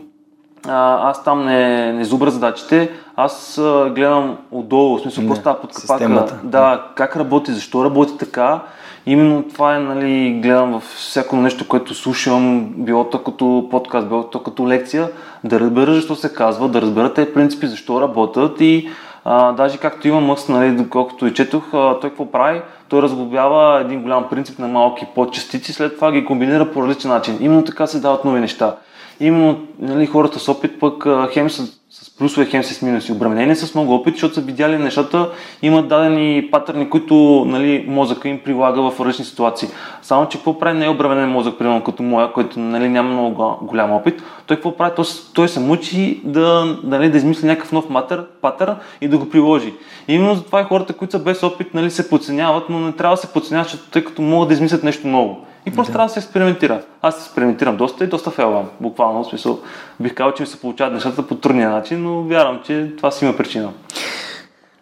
а, 0.67 1.09
аз 1.09 1.23
там 1.23 1.45
не, 1.45 1.93
не 1.93 2.05
зубра 2.05 2.31
задачите, 2.31 2.91
аз 3.15 3.57
а, 3.57 3.91
гледам 3.95 4.37
отдолу, 4.51 4.97
в 4.97 5.01
смисъл, 5.01 5.23
какво 5.23 5.35
става 5.35 5.61
под 5.61 5.73
капака, 5.73 6.39
да, 6.43 6.83
как 6.95 7.17
работи, 7.17 7.51
защо 7.51 7.85
работи 7.85 8.17
така. 8.17 8.59
Именно 9.05 9.43
това 9.43 9.75
е, 9.75 9.79
нали, 9.79 10.39
гледам 10.43 10.71
във 10.71 10.83
всяко 10.83 11.35
нещо, 11.35 11.67
което 11.67 11.93
слушам, 11.93 12.73
било 12.77 13.03
то 13.03 13.23
като 13.23 13.67
подкаст, 13.71 14.07
било 14.07 14.23
то 14.23 14.43
като 14.43 14.67
лекция, 14.67 15.09
да 15.43 15.59
разбера 15.59 15.93
защо 15.93 16.15
се 16.15 16.33
казва, 16.33 16.69
да 16.69 16.81
разбера 16.81 17.13
тези 17.13 17.33
принципи, 17.33 17.67
защо 17.67 18.01
работят 18.01 18.61
и 18.61 18.89
а, 19.25 19.51
даже 19.51 19.77
както 19.77 20.07
има 20.07 20.21
мъст, 20.21 20.49
нали, 20.49 20.71
доколкото 20.71 21.27
и 21.27 21.33
четох, 21.33 21.73
а, 21.73 21.99
той 21.99 22.09
какво 22.09 22.31
прави? 22.31 22.61
Той 22.89 23.01
разглобява 23.01 23.81
един 23.81 24.01
голям 24.01 24.29
принцип 24.29 24.59
на 24.59 24.67
малки 24.67 25.07
подчастици, 25.15 25.73
след 25.73 25.95
това 25.95 26.11
ги 26.11 26.25
комбинира 26.25 26.71
по 26.71 26.83
различен 26.83 27.11
начин. 27.11 27.37
Именно 27.41 27.63
така 27.63 27.87
се 27.87 27.99
дават 27.99 28.25
нови 28.25 28.39
неща. 28.39 28.75
Именно 29.19 29.59
нали, 29.79 30.05
хората 30.05 30.39
с 30.39 30.49
опит 30.49 30.79
пък 30.79 31.07
хем 31.33 31.49
са 31.49 31.82
с 31.93 32.17
плюсове, 32.17 32.45
хем 32.45 32.63
с 32.63 32.81
минуси. 32.81 33.11
Обременени 33.11 33.55
с 33.55 33.75
много 33.75 33.93
опит, 33.93 34.13
защото 34.13 34.33
са 34.33 34.41
видяли 34.41 34.77
нещата, 34.77 35.29
имат 35.61 35.87
дадени 35.87 36.47
патърни, 36.51 36.89
които 36.89 37.45
нали, 37.47 37.85
мозъка 37.87 38.29
им 38.29 38.39
прилага 38.39 38.81
в 38.81 38.99
различни 38.99 39.25
ситуации. 39.25 39.67
Само, 40.01 40.29
че 40.29 40.37
какво 40.37 40.59
прави 40.59 40.79
не 40.79 40.85
е 40.85 40.89
обременен 40.89 41.29
мозък, 41.29 41.57
примерно 41.57 41.83
като 41.83 42.03
моя, 42.03 42.33
който 42.33 42.59
нали, 42.59 42.89
няма 42.89 43.09
много 43.09 43.57
голям 43.61 43.91
опит, 43.91 44.23
той 44.45 44.57
какво 44.57 44.77
прави? 44.77 44.91
Той, 44.95 45.05
той 45.33 45.47
се 45.47 45.59
мъчи 45.59 46.21
да, 46.23 46.77
нали, 46.83 47.09
да 47.09 47.17
измисли 47.17 47.47
някакъв 47.47 47.71
нов 47.71 47.89
матър, 47.89 48.25
патър 48.41 48.75
и 49.01 49.07
да 49.07 49.17
го 49.17 49.29
приложи. 49.29 49.73
И 50.07 50.13
именно 50.13 50.35
затова 50.35 50.61
и 50.61 50.63
хората, 50.63 50.93
които 50.93 51.11
са 51.11 51.19
без 51.19 51.43
опит, 51.43 51.73
нали, 51.73 51.91
се 51.91 52.09
подценяват, 52.09 52.69
но 52.69 52.79
не 52.79 52.91
трябва 52.91 53.15
да 53.15 53.21
се 53.21 53.33
подценяват, 53.33 53.87
тъй 53.91 54.03
като 54.03 54.21
могат 54.21 54.47
да 54.47 54.53
измислят 54.53 54.83
нещо 54.83 55.07
ново. 55.07 55.45
И 55.65 55.71
просто 55.71 55.91
да. 55.91 55.93
трябва 55.93 56.07
да 56.07 56.13
се 56.13 56.19
експериментира. 56.19 56.81
Аз 57.01 57.25
експериментирам 57.25 57.77
доста 57.77 58.03
и 58.03 58.07
доста 58.07 58.31
фейлвам. 58.31 58.69
Буквално, 58.79 59.23
в 59.23 59.27
смисъл, 59.27 59.59
бих 59.99 60.13
казал, 60.13 60.33
че 60.33 60.43
ми 60.43 60.47
се 60.47 60.59
получават 60.59 60.93
нещата 60.93 61.27
по 61.27 61.35
трудния 61.35 61.69
начин, 61.69 62.03
но 62.03 62.23
вярвам, 62.23 62.61
че 62.65 62.93
това 62.97 63.11
си 63.11 63.25
има 63.25 63.37
причина. 63.37 63.73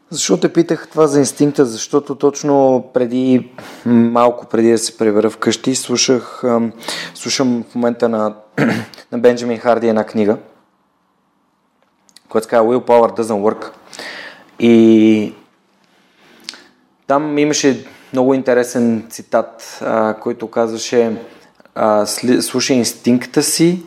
Защо 0.09 0.37
те 0.37 0.53
питах 0.53 0.87
това 0.87 1.07
за 1.07 1.19
инстинкта? 1.19 1.65
Защото 1.65 2.15
точно 2.15 2.83
преди, 2.93 3.49
малко 3.85 4.45
преди 4.45 4.71
да 4.71 4.77
се 4.77 4.97
превера 4.97 5.29
вкъщи, 5.29 5.75
слушах, 5.75 6.43
слушам 7.13 7.65
в 7.71 7.75
момента 7.75 8.09
на, 8.09 8.35
на 9.11 9.19
Бенджамин 9.19 9.57
Харди 9.57 9.87
една 9.87 10.03
книга, 10.03 10.37
която 12.29 12.45
се 12.45 12.49
казва 12.49 12.73
Willpower 12.73 13.19
Doesn't 13.19 13.53
Work. 13.53 13.71
И 14.59 15.33
там 17.07 17.37
имаше 17.37 17.85
много 18.13 18.33
интересен 18.33 19.05
цитат, 19.09 19.79
а, 19.81 20.13
който 20.13 20.47
казваше 20.47 21.17
а, 21.75 22.05
слушай 22.41 22.77
инстинкта 22.77 23.43
си, 23.43 23.83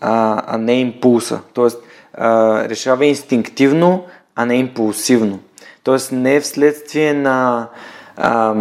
а, 0.00 0.42
а 0.46 0.58
не 0.58 0.80
импулса. 0.80 1.40
Тоест, 1.52 1.82
а, 2.14 2.64
решава 2.68 3.06
инстинктивно, 3.06 4.04
а 4.34 4.46
не 4.46 4.54
импулсивно. 4.54 5.40
Тоест, 5.82 6.12
не 6.12 6.34
е 6.34 6.40
вследствие 6.40 7.12
на 7.14 7.68
а, 8.16 8.54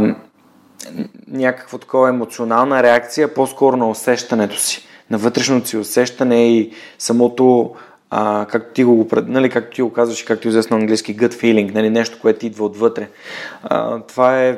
някаква 1.28 1.80
такова 1.80 2.09
емоционална 2.09 2.84
реакция, 2.84 3.34
по-скоро 3.34 3.78
на 3.78 3.89
усещането 3.89 4.59
си, 4.59 4.88
на 5.09 5.18
вътрешното 5.18 5.68
си 5.68 5.78
усещане 5.78 6.57
и 6.57 6.74
самото 6.99 7.76
а, 8.09 8.45
както 8.49 8.74
ти 8.74 8.84
го, 8.84 9.07
нали, 9.13 9.49
както 9.49 9.76
ти 9.76 9.82
го 9.82 9.93
казваш 9.93 10.24
както 10.24 10.47
известно 10.47 10.78
на 10.78 10.82
английски 10.82 11.18
gut 11.18 11.34
feeling, 11.34 11.74
нали, 11.74 11.89
нещо, 11.89 12.18
което 12.22 12.45
идва 12.45 12.65
отвътре. 12.65 13.09
А, 13.63 13.99
това 13.99 14.43
е 14.43 14.57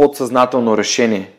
подсъзнателно 0.00 0.78
решение. 0.78 1.32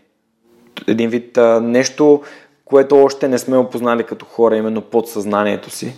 Един 0.87 1.09
вид 1.09 1.37
а, 1.37 1.61
нещо, 1.61 2.21
което 2.65 3.03
още 3.03 3.27
не 3.27 3.37
сме 3.37 3.57
опознали 3.57 4.03
като 4.03 4.25
хора, 4.25 4.55
именно 4.55 4.81
подсъзнанието 4.81 5.69
си. 5.69 5.93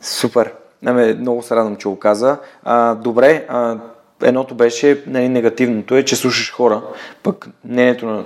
Супер. 0.00 0.52
Не, 0.82 1.14
много 1.14 1.42
се 1.42 1.56
радвам, 1.56 1.76
че 1.76 1.88
го 1.88 1.98
каза. 1.98 2.38
А, 2.64 2.94
добре, 2.94 3.46
а, 3.48 3.78
едното 4.22 4.54
беше 4.54 5.02
нали, 5.06 5.28
негативното 5.28 5.96
е, 5.96 6.04
че 6.04 6.16
слушаш 6.16 6.52
хора, 6.52 6.82
пък 7.22 7.48
мнението 7.64 8.06
на, 8.06 8.24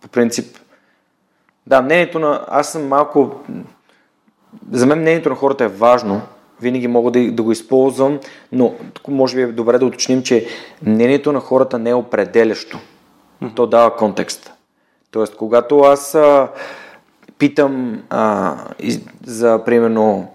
по 0.00 0.08
принцип, 0.08 0.58
да, 1.66 1.82
мнението 1.82 2.18
на, 2.18 2.44
аз 2.48 2.72
съм 2.72 2.88
малко, 2.88 3.30
за 4.70 4.86
мен 4.86 4.98
мнението 4.98 5.28
на 5.28 5.34
хората 5.34 5.64
е 5.64 5.68
важно, 5.68 6.22
винаги 6.60 6.88
мога 6.88 7.10
да, 7.10 7.32
да 7.32 7.42
го 7.42 7.52
използвам, 7.52 8.20
но 8.52 8.74
тук 8.94 9.08
може 9.08 9.36
би 9.36 9.42
е 9.42 9.46
добре 9.46 9.78
да 9.78 9.86
уточним, 9.86 10.22
че 10.22 10.46
мнението 10.86 11.32
на 11.32 11.40
хората 11.40 11.78
не 11.78 11.90
е 11.90 11.94
определящо 11.94 12.78
то 13.50 13.66
дава 13.66 13.96
контекст. 13.96 14.52
Тоест, 15.10 15.36
когато 15.36 15.80
аз 15.80 16.14
а, 16.14 16.48
питам 17.38 18.02
а, 18.10 18.54
за, 19.24 19.62
примерно, 19.64 20.34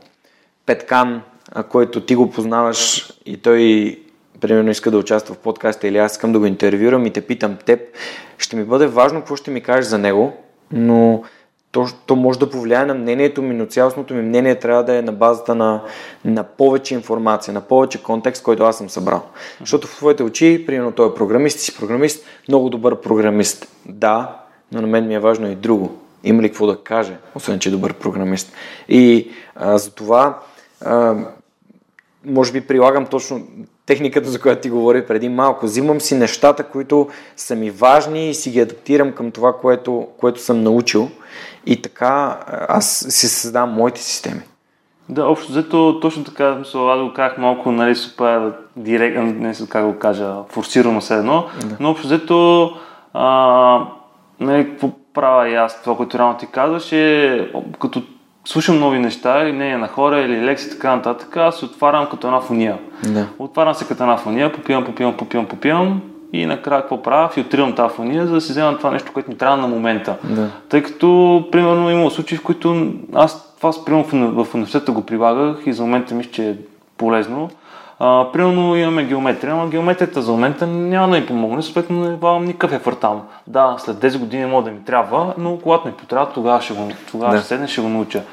Петкан, 0.66 1.22
а, 1.52 1.64
който 1.64 2.02
ти 2.02 2.16
го 2.16 2.30
познаваш 2.32 3.12
и 3.26 3.38
той, 3.38 4.00
примерно, 4.42 4.70
иска 4.70 4.92
да 4.92 4.98
участва 4.98 5.36
в 5.36 5.38
подкаста 5.38 5.88
или 5.88 5.98
аз 5.98 6.12
искам 6.12 6.34
да 6.34 6.40
го 6.40 6.46
интервюрам 6.46 7.06
и 7.06 7.14
те 7.14 7.22
питам 7.22 7.58
теб, 7.66 7.80
ще 8.38 8.56
ми 8.56 8.64
бъде 8.64 8.88
важно 8.88 9.20
какво 9.20 9.36
ще 9.36 9.52
ми 9.52 9.62
кажеш 9.62 9.86
за 9.86 9.98
него, 9.98 10.34
но 10.72 11.24
то, 11.72 11.88
то 12.06 12.16
може 12.16 12.40
да 12.40 12.50
повлияе 12.50 12.86
на 12.86 12.94
мнението 12.94 13.42
ми, 13.42 13.56
но 13.56 13.66
цялостното 13.66 14.14
ми 14.14 14.22
мнение 14.22 14.60
трябва 14.60 14.84
да 14.84 14.96
е 14.96 15.02
на 15.02 15.12
базата 15.12 15.56
на, 15.56 15.84
на 16.26 16.44
повече 16.44 16.94
информация, 16.94 17.54
на 17.54 17.62
повече 17.62 18.04
контекст, 18.04 18.44
който 18.44 18.64
аз 18.64 18.78
съм 18.78 18.90
събрал. 18.90 19.22
Защото 19.60 19.88
в 19.88 19.96
твоите 19.96 20.24
очи, 20.24 20.64
примерно 20.66 20.92
той 20.92 21.10
е 21.10 21.14
програмист, 21.14 21.60
си 21.60 21.78
програмист, 21.78 22.26
много 22.48 22.70
добър 22.70 23.02
програмист. 23.02 23.68
Да, 23.86 24.40
но 24.72 24.82
на 24.82 24.88
мен 24.88 25.08
ми 25.08 25.16
е 25.16 25.20
важно 25.20 25.52
и 25.52 25.56
друго. 25.56 25.98
Има 26.24 26.42
ли 26.42 26.50
какво 26.50 26.68
да 26.68 26.78
каже, 26.84 27.18
освен 27.36 27.60
че 27.60 27.70
е 27.70 27.72
добър 27.72 27.94
програмист. 27.94 28.54
И 28.90 29.32
а, 29.56 29.78
за 29.78 29.92
това 29.92 30.40
а, 30.82 31.16
може 32.26 32.52
би 32.52 32.62
прилагам 32.62 33.06
точно 33.06 33.48
техниката, 33.88 34.30
за 34.30 34.42
която 34.42 34.62
ти 34.62 34.70
говори 34.70 35.08
преди 35.08 35.30
малко. 35.30 35.66
Взимам 35.66 36.02
си 36.02 36.16
нещата, 36.16 36.64
които 36.64 37.08
са 37.36 37.56
ми 37.56 37.72
важни 37.72 38.30
и 38.30 38.34
си 38.34 38.52
ги 38.52 38.60
адаптирам 38.60 39.12
към 39.12 39.32
това, 39.32 39.54
което, 39.54 40.08
което 40.20 40.42
съм 40.42 40.64
научил 40.64 41.10
и 41.66 41.82
така 41.82 42.40
аз 42.70 43.06
си 43.10 43.28
създавам 43.28 43.74
моите 43.74 44.02
системи. 44.04 44.42
Да, 45.10 45.26
общо 45.26 45.52
взето 45.52 46.00
точно 46.02 46.24
така, 46.24 46.56
мисля, 46.56 46.94
аз 46.94 47.02
го 47.02 47.14
казах 47.14 47.38
малко, 47.38 47.72
нали, 47.72 47.96
супер 47.96 48.52
директно, 48.76 49.24
не 49.24 49.54
знам 49.54 49.70
как 49.70 49.86
го 49.86 50.00
кажа, 50.00 50.36
форсирано 50.50 51.02
се 51.02 51.14
едно, 51.16 51.46
да. 51.66 51.78
но 51.80 51.90
общо 51.90 52.08
взето, 52.08 52.72
а, 53.14 53.88
нали, 54.40 54.70
какво 54.70 54.90
правя 55.14 55.50
и 55.50 55.56
аз, 55.56 55.82
това, 55.82 55.98
което 55.98 56.20
рано 56.20 56.38
ти 56.38 56.48
казваш, 56.48 56.92
е 56.92 57.52
като 57.80 58.04
слушам 58.48 58.80
нови 58.80 59.00
неща, 59.00 59.44
не 59.44 59.78
на 59.78 59.88
хора 59.88 60.20
или 60.20 60.42
лекции, 60.42 60.70
така 60.70 60.96
нататък, 60.96 61.38
аз 61.38 61.56
се 61.56 61.66
отварям 61.66 62.08
като 62.12 62.28
една 62.28 62.40
фония. 62.40 62.78
Да. 63.04 63.28
Отварям 63.40 63.74
се 63.74 63.88
като 63.88 64.04
една 64.04 64.18
фония, 64.18 64.52
попивам, 64.52 64.86
попивам, 64.86 65.18
попивам, 65.18 65.46
попивам 65.46 66.02
и 66.34 66.46
накрая 66.46 66.82
какво 66.82 67.02
правя? 67.02 67.30
Филтрирам 67.30 67.76
тази 67.76 67.96
фония, 67.96 68.28
за 68.28 68.34
да 68.34 68.42
си 68.42 68.52
взема 68.52 68.78
това 68.78 68.92
нещо, 68.92 69.14
което 69.14 69.30
ми 69.30 69.38
трябва 69.38 69.58
на 69.58 69.68
момента. 69.68 70.16
Да. 70.24 70.50
Тъй 70.70 70.84
като, 70.84 71.44
примерно, 71.52 71.90
има 71.90 72.12
случаи, 72.12 72.38
в 72.38 72.44
които 72.44 72.92
аз 73.14 73.56
това 73.58 73.72
примерно 73.86 74.44
в 74.44 74.54
университета 74.54 74.92
го 74.92 75.06
прилагах 75.06 75.58
и 75.66 75.74
за 75.74 75.84
момента 75.84 76.16
мисля, 76.16 76.32
че 76.32 76.50
е 76.50 76.56
полезно. 76.98 77.50
А, 78.00 78.32
примерно 78.34 78.76
имаме 78.76 79.04
геометрия, 79.04 79.56
но 79.56 79.68
геометрията 79.68 80.22
за 80.22 80.32
момента 80.32 80.68
няма 80.68 81.14
да 81.14 81.20
ми 81.20 81.26
помогне, 81.26 81.62
съответно 81.62 82.00
не 82.00 82.16
влагам 82.16 82.46
никакъв 82.46 82.74
ефорт 82.74 83.00
там. 83.00 83.22
Да, 83.48 83.76
след 83.80 83.98
10 83.98 84.18
години 84.18 84.46
може 84.46 84.66
да 84.66 84.72
ми 84.72 84.84
трябва, 84.86 85.34
но 85.38 85.58
когато 85.58 85.88
ми 85.88 85.94
потрябва, 85.94 86.34
тогава 86.34 86.62
ще 86.62 86.74
го, 86.74 86.90
тогава 87.12 87.34
да. 87.34 87.40
ще 87.40 87.48
седне, 87.48 87.68
ще 87.68 87.82
го 87.82 87.90
науча. 87.90 88.24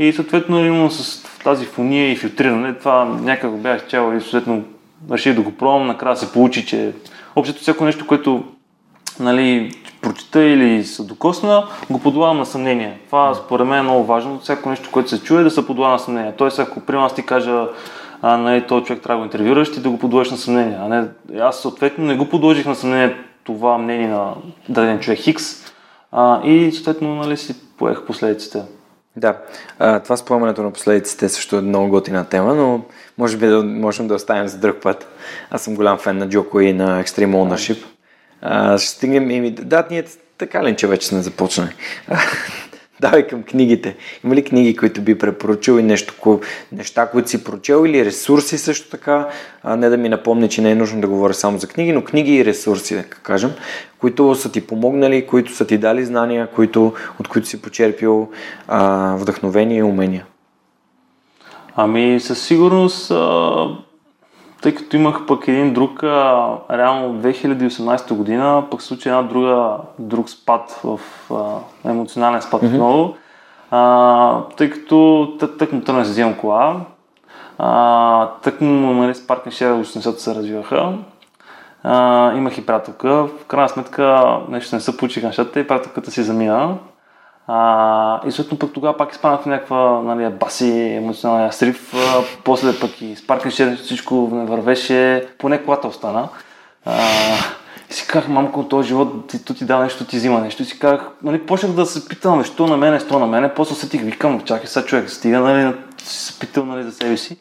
И 0.00 0.12
съответно 0.12 0.58
именно 0.58 0.90
с 0.90 1.22
тази 1.44 1.66
фония 1.66 2.12
и 2.12 2.16
филтриране, 2.16 2.74
това 2.74 3.04
някак 3.04 3.58
бях 3.58 3.86
чел 3.86 4.14
и 4.16 4.20
съответно 4.20 4.64
реших 5.10 5.34
да 5.34 5.42
го 5.42 5.52
пробвам, 5.52 5.86
накрая 5.86 6.16
се 6.16 6.32
получи, 6.32 6.66
че 6.66 6.92
Общото 7.36 7.60
всяко 7.60 7.84
нещо, 7.84 8.06
което 8.06 8.44
нали, 9.20 9.72
прочита 10.00 10.42
или 10.42 10.84
се 10.84 11.02
докосна, 11.02 11.66
го 11.90 12.00
подлагам 12.00 12.38
на 12.38 12.46
съмнение. 12.46 12.98
Това 13.06 13.34
според 13.34 13.66
мен 13.66 13.78
е 13.78 13.82
много 13.82 14.04
важно. 14.04 14.38
Всяко 14.38 14.70
нещо, 14.70 14.90
което 14.92 15.10
се 15.10 15.22
чуе, 15.22 15.42
да 15.42 15.50
се 15.50 15.66
подлага 15.66 15.92
на 15.92 15.98
съмнение. 15.98 16.32
Тоест, 16.38 16.58
ако 16.58 16.80
при 16.80 16.96
аз 16.96 17.14
ти 17.14 17.26
кажа, 17.26 17.68
а, 18.22 18.36
нали, 18.36 18.66
този 18.66 18.84
човек 18.84 19.02
трябва 19.02 19.14
да 19.14 19.18
го 19.18 19.24
интервюраш, 19.24 19.72
ти 19.72 19.80
да 19.80 19.90
го 19.90 19.98
подложиш 19.98 20.30
на 20.30 20.36
съмнение. 20.36 20.78
А 20.80 20.88
не, 20.88 21.08
аз 21.40 21.60
съответно 21.60 22.04
не 22.04 22.16
го 22.16 22.28
подложих 22.28 22.66
на 22.66 22.74
съмнение 22.74 23.16
това 23.44 23.78
мнение 23.78 24.08
на 24.08 24.34
даден 24.68 25.00
човек 25.00 25.18
Хикс 25.18 25.72
и 26.44 26.70
съответно 26.72 27.14
нали, 27.14 27.36
си 27.36 27.54
поех 27.78 28.02
последиците. 28.06 28.62
Да, 29.20 29.36
това 29.78 30.16
споменето 30.16 30.62
на 30.62 30.72
последиците 30.72 31.28
също 31.28 31.56
е 31.56 31.60
много 31.60 31.88
готина 31.88 32.24
тема, 32.24 32.54
но 32.54 32.84
може 33.18 33.36
би 33.36 33.46
да 33.46 33.62
можем 33.62 34.08
да 34.08 34.14
оставим 34.14 34.48
за 34.48 34.58
друг 34.58 34.76
път. 34.82 35.08
Аз 35.50 35.62
съм 35.62 35.74
голям 35.74 35.98
фен 35.98 36.18
на 36.18 36.28
Джоко 36.28 36.60
и 36.60 36.72
на 36.72 37.04
Extreme 37.04 37.34
Ownership. 37.34 37.84
А, 38.42 38.78
ще 38.78 38.88
стигнем 38.88 39.30
и. 39.30 39.50
Да, 39.50 39.86
ние 39.90 40.04
така 40.38 40.64
ли, 40.64 40.76
че 40.76 40.86
вече 40.86 41.06
сме 41.06 41.22
започнали. 41.22 41.70
Давай 43.00 43.26
към 43.26 43.42
книгите. 43.42 43.96
Има 44.24 44.34
ли 44.34 44.44
книги, 44.44 44.76
които 44.76 45.00
би 45.00 45.18
препоръчал 45.18 45.78
и 45.78 45.82
нещо, 45.82 46.40
неща, 46.72 47.06
които 47.06 47.30
си 47.30 47.44
прочел 47.44 47.86
или 47.86 48.04
ресурси 48.04 48.58
също 48.58 48.90
така? 48.90 49.28
А, 49.62 49.76
не 49.76 49.88
да 49.88 49.96
ми 49.96 50.08
напомня, 50.08 50.48
че 50.48 50.62
не 50.62 50.70
е 50.70 50.74
нужно 50.74 51.00
да 51.00 51.08
говоря 51.08 51.34
само 51.34 51.58
за 51.58 51.68
книги, 51.68 51.92
но 51.92 52.04
книги 52.04 52.34
и 52.34 52.44
ресурси, 52.44 52.94
да 52.94 53.02
кажем, 53.02 53.50
които 53.98 54.34
са 54.34 54.52
ти 54.52 54.66
помогнали, 54.66 55.26
които 55.26 55.52
са 55.52 55.66
ти 55.66 55.78
дали 55.78 56.04
знания, 56.04 56.46
които, 56.46 56.92
от 57.20 57.28
които 57.28 57.48
си 57.48 57.62
почерпил 57.62 58.28
а, 58.68 59.14
вдъхновение 59.16 59.78
и 59.78 59.82
умения. 59.82 60.26
Ами 61.76 62.20
със 62.20 62.42
сигурност, 62.42 63.10
а, 63.10 63.66
тъй 64.62 64.74
като 64.74 64.96
имах 64.96 65.26
пък 65.26 65.48
един 65.48 65.72
друг, 65.72 66.02
а, 66.02 66.48
реално 66.70 67.22
2018 67.22 68.14
година, 68.14 68.64
пък 68.70 68.82
случи 68.82 69.08
една 69.08 69.22
друга, 69.22 69.76
друг 69.98 70.30
спад 70.30 70.80
в 70.84 71.00
а, 71.30 71.90
емоционален 71.90 72.42
спад 72.42 72.62
mm-hmm. 72.62 72.74
отново, 72.74 73.14
а, 73.70 74.42
тък 74.56 74.72
като 74.72 75.28
тък 75.58 75.72
му 75.72 75.80
тръгна 75.80 76.02
да 76.02 76.08
взимам 76.08 76.34
кола, 76.34 76.76
а, 77.58 78.26
тък 78.42 78.60
му 78.60 78.92
нали, 78.92 79.14
с 79.14 79.26
паркинг 79.26 79.54
се 79.54 80.34
развиваха. 80.34 80.92
А, 81.82 82.32
имах 82.34 82.58
и 82.58 82.66
приятелка. 82.66 83.26
В 83.26 83.44
крайна 83.48 83.68
сметка 83.68 84.38
нещо 84.48 84.76
не 84.76 84.80
се 84.80 84.96
получиха 84.96 85.26
нещата 85.26 85.60
и 85.60 85.66
приятелката 85.66 86.10
си 86.10 86.22
замина. 86.22 86.74
А, 87.52 88.20
и 88.26 88.32
съответно 88.32 88.58
пък 88.58 88.72
тогава 88.72 88.96
пак 88.96 89.12
изпаднах 89.12 89.40
в 89.40 89.46
някаква 89.46 90.02
нали, 90.02 90.32
баси, 90.32 90.94
емоционалния 90.96 91.52
срив. 91.52 91.94
А, 91.94 92.22
после 92.44 92.80
пък 92.80 93.02
и 93.02 93.16
с 93.16 93.76
всичко 93.76 94.28
не 94.32 94.44
вървеше, 94.44 95.28
поне 95.38 95.62
колата 95.62 95.88
остана. 95.88 96.28
А, 96.86 96.98
и 97.90 97.92
си 97.92 98.06
казах, 98.06 98.28
мамка, 98.28 98.60
от 98.60 98.68
този 98.68 98.88
живот 98.88 99.28
ти, 99.28 99.44
то 99.44 99.54
ти 99.54 99.64
дава 99.64 99.82
нещо, 99.82 100.04
ти 100.04 100.16
взима 100.16 100.40
нещо. 100.40 100.62
И 100.62 100.64
си 100.64 100.78
казах, 100.78 101.10
нали, 101.22 101.46
почнах 101.46 101.72
да 101.72 101.86
се 101.86 102.08
питам, 102.08 102.44
що 102.44 102.66
на 102.66 102.76
мене, 102.76 103.00
що 103.00 103.18
на 103.18 103.26
мене. 103.26 103.54
После 103.54 103.74
сетих, 103.74 104.02
викам, 104.02 104.40
чакай 104.40 104.66
сега 104.66 104.86
човек, 104.86 105.10
стига, 105.10 105.40
нали, 105.40 105.74
си 105.98 106.18
се 106.18 106.38
питал 106.38 106.64
нали, 106.64 106.82
за 106.82 106.92
себе 106.92 107.16
си. 107.16 107.36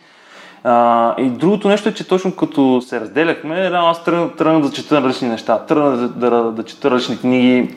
А, 0.63 1.15
и 1.17 1.29
другото 1.29 1.67
нещо 1.67 1.89
е, 1.89 1.93
че 1.93 2.07
точно 2.07 2.35
като 2.35 2.81
се 2.81 2.99
разделяхме, 2.99 3.71
аз 3.73 4.03
тръгнах 4.03 4.61
да 4.61 4.71
чета 4.71 5.01
различни 5.01 5.29
неща, 5.29 5.59
тръгнах 5.59 5.95
да, 5.95 6.07
да, 6.09 6.29
да, 6.29 6.51
да 6.51 6.63
чета 6.63 6.91
различни 6.91 7.19
книги, 7.19 7.75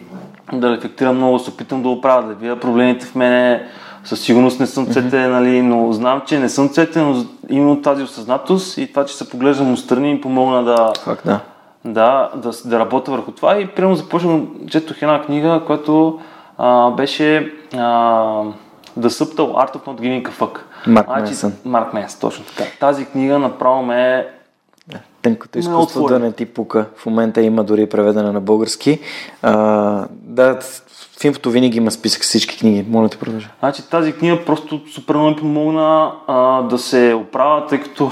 да 0.52 0.70
рефлектирам 0.70 1.16
много, 1.16 1.38
се 1.38 1.50
опитам 1.50 1.82
да 1.82 1.88
оправя, 1.88 2.28
да 2.28 2.34
видя 2.34 2.60
проблемите 2.60 3.06
в 3.06 3.14
мене. 3.14 3.66
Със 4.04 4.20
сигурност 4.20 4.60
не 4.60 4.66
съм 4.66 4.86
цвете, 4.86 5.16
mm-hmm. 5.16 5.30
нали, 5.30 5.62
но 5.62 5.92
знам, 5.92 6.22
че 6.26 6.38
не 6.38 6.48
съм 6.48 6.68
цвете, 6.68 7.00
но 7.00 7.24
именно 7.48 7.82
тази 7.82 8.02
осъзнатост 8.02 8.78
и 8.78 8.86
това, 8.86 9.04
че 9.04 9.16
се 9.16 9.30
поглеждам 9.30 9.72
отстрани 9.72 10.12
ми 10.12 10.20
помогна 10.20 10.64
да, 10.64 10.92
Фак, 11.04 11.22
да. 11.24 11.40
Да, 11.84 12.30
да, 12.36 12.50
да 12.64 12.78
работя 12.78 13.10
върху 13.10 13.32
това 13.32 13.58
и 13.58 13.66
прямо 13.66 13.94
започнах, 13.94 14.40
четох 14.70 15.02
една 15.02 15.22
книга, 15.22 15.62
която 15.66 16.20
а, 16.58 16.90
беше 16.90 17.52
а, 17.74 17.78
The 18.98 19.08
Subtle 19.08 19.36
Art 19.36 19.74
of 19.74 19.84
Not 19.84 20.00
Giving 20.00 20.22
a 20.22 20.30
Fuck. 20.30 20.58
Марк 20.86 21.06
значи, 21.06 21.22
Менсън. 21.22 21.52
Марк 21.64 21.92
Менсън, 21.92 22.20
точно 22.20 22.44
така. 22.44 22.64
Тази 22.80 23.04
книга 23.04 23.38
направо 23.38 23.82
ме 23.82 24.28
Тънкото 25.22 25.58
изкуство 25.58 26.06
да 26.06 26.18
не 26.18 26.32
ти 26.32 26.46
пука. 26.46 26.86
В 26.96 27.06
момента 27.06 27.42
има 27.42 27.64
дори 27.64 27.88
преведена 27.88 28.32
на 28.32 28.40
български. 28.40 28.98
А, 29.42 29.52
да, 30.10 30.58
в 31.20 31.24
инфото 31.24 31.50
винаги 31.50 31.76
има 31.76 31.90
списък 31.90 32.24
с 32.24 32.28
всички 32.28 32.58
книги. 32.58 32.84
Моля 32.88 33.08
те 33.08 33.18
продължа. 33.18 33.48
Значи 33.58 33.82
тази 33.90 34.12
книга 34.12 34.44
просто 34.46 34.80
супер 34.92 35.14
ми 35.14 35.36
помогна 35.36 36.12
а, 36.26 36.62
да 36.62 36.78
се 36.78 37.14
оправя, 37.14 37.66
тъй 37.66 37.80
като 37.80 38.10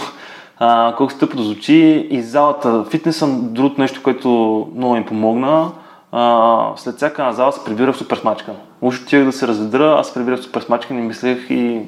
а, 0.59 0.95
колко 0.97 1.37
да 1.37 1.43
звучи 1.43 2.09
и 2.11 2.23
залата. 2.23 2.85
Фитнеса, 2.91 3.27
другото 3.41 3.81
нещо, 3.81 4.03
което 4.03 4.29
много 4.77 4.95
ми 4.97 5.07
помогна. 5.07 5.73
А, 6.13 6.73
след 6.77 6.97
всяка 6.97 7.25
на 7.25 7.33
зала 7.33 7.53
се 7.53 7.65
прибира 7.65 7.93
в 7.93 7.97
супер 7.97 8.17
смачка. 8.17 8.53
Уж 8.81 9.03
отивах 9.03 9.27
да 9.27 9.33
се 9.33 9.49
разведра, 9.49 9.97
аз 9.99 10.09
се 10.09 10.15
прибирах 10.15 10.41
супер 10.41 10.61
смачка, 10.61 10.95
не 10.95 11.01
мислех 11.01 11.51
и 11.51 11.81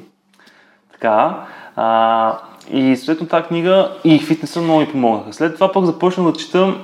така. 0.93 1.45
А, 1.77 2.39
и 2.71 2.97
съответно 2.97 3.27
тази 3.27 3.47
книга 3.47 3.91
и 4.05 4.19
фитнеса 4.19 4.61
много 4.61 4.81
ми 4.81 4.89
помогнаха. 4.89 5.33
След 5.33 5.55
това 5.55 5.73
пък 5.73 5.85
започнах 5.85 6.27
да 6.27 6.39
чета 6.39 6.75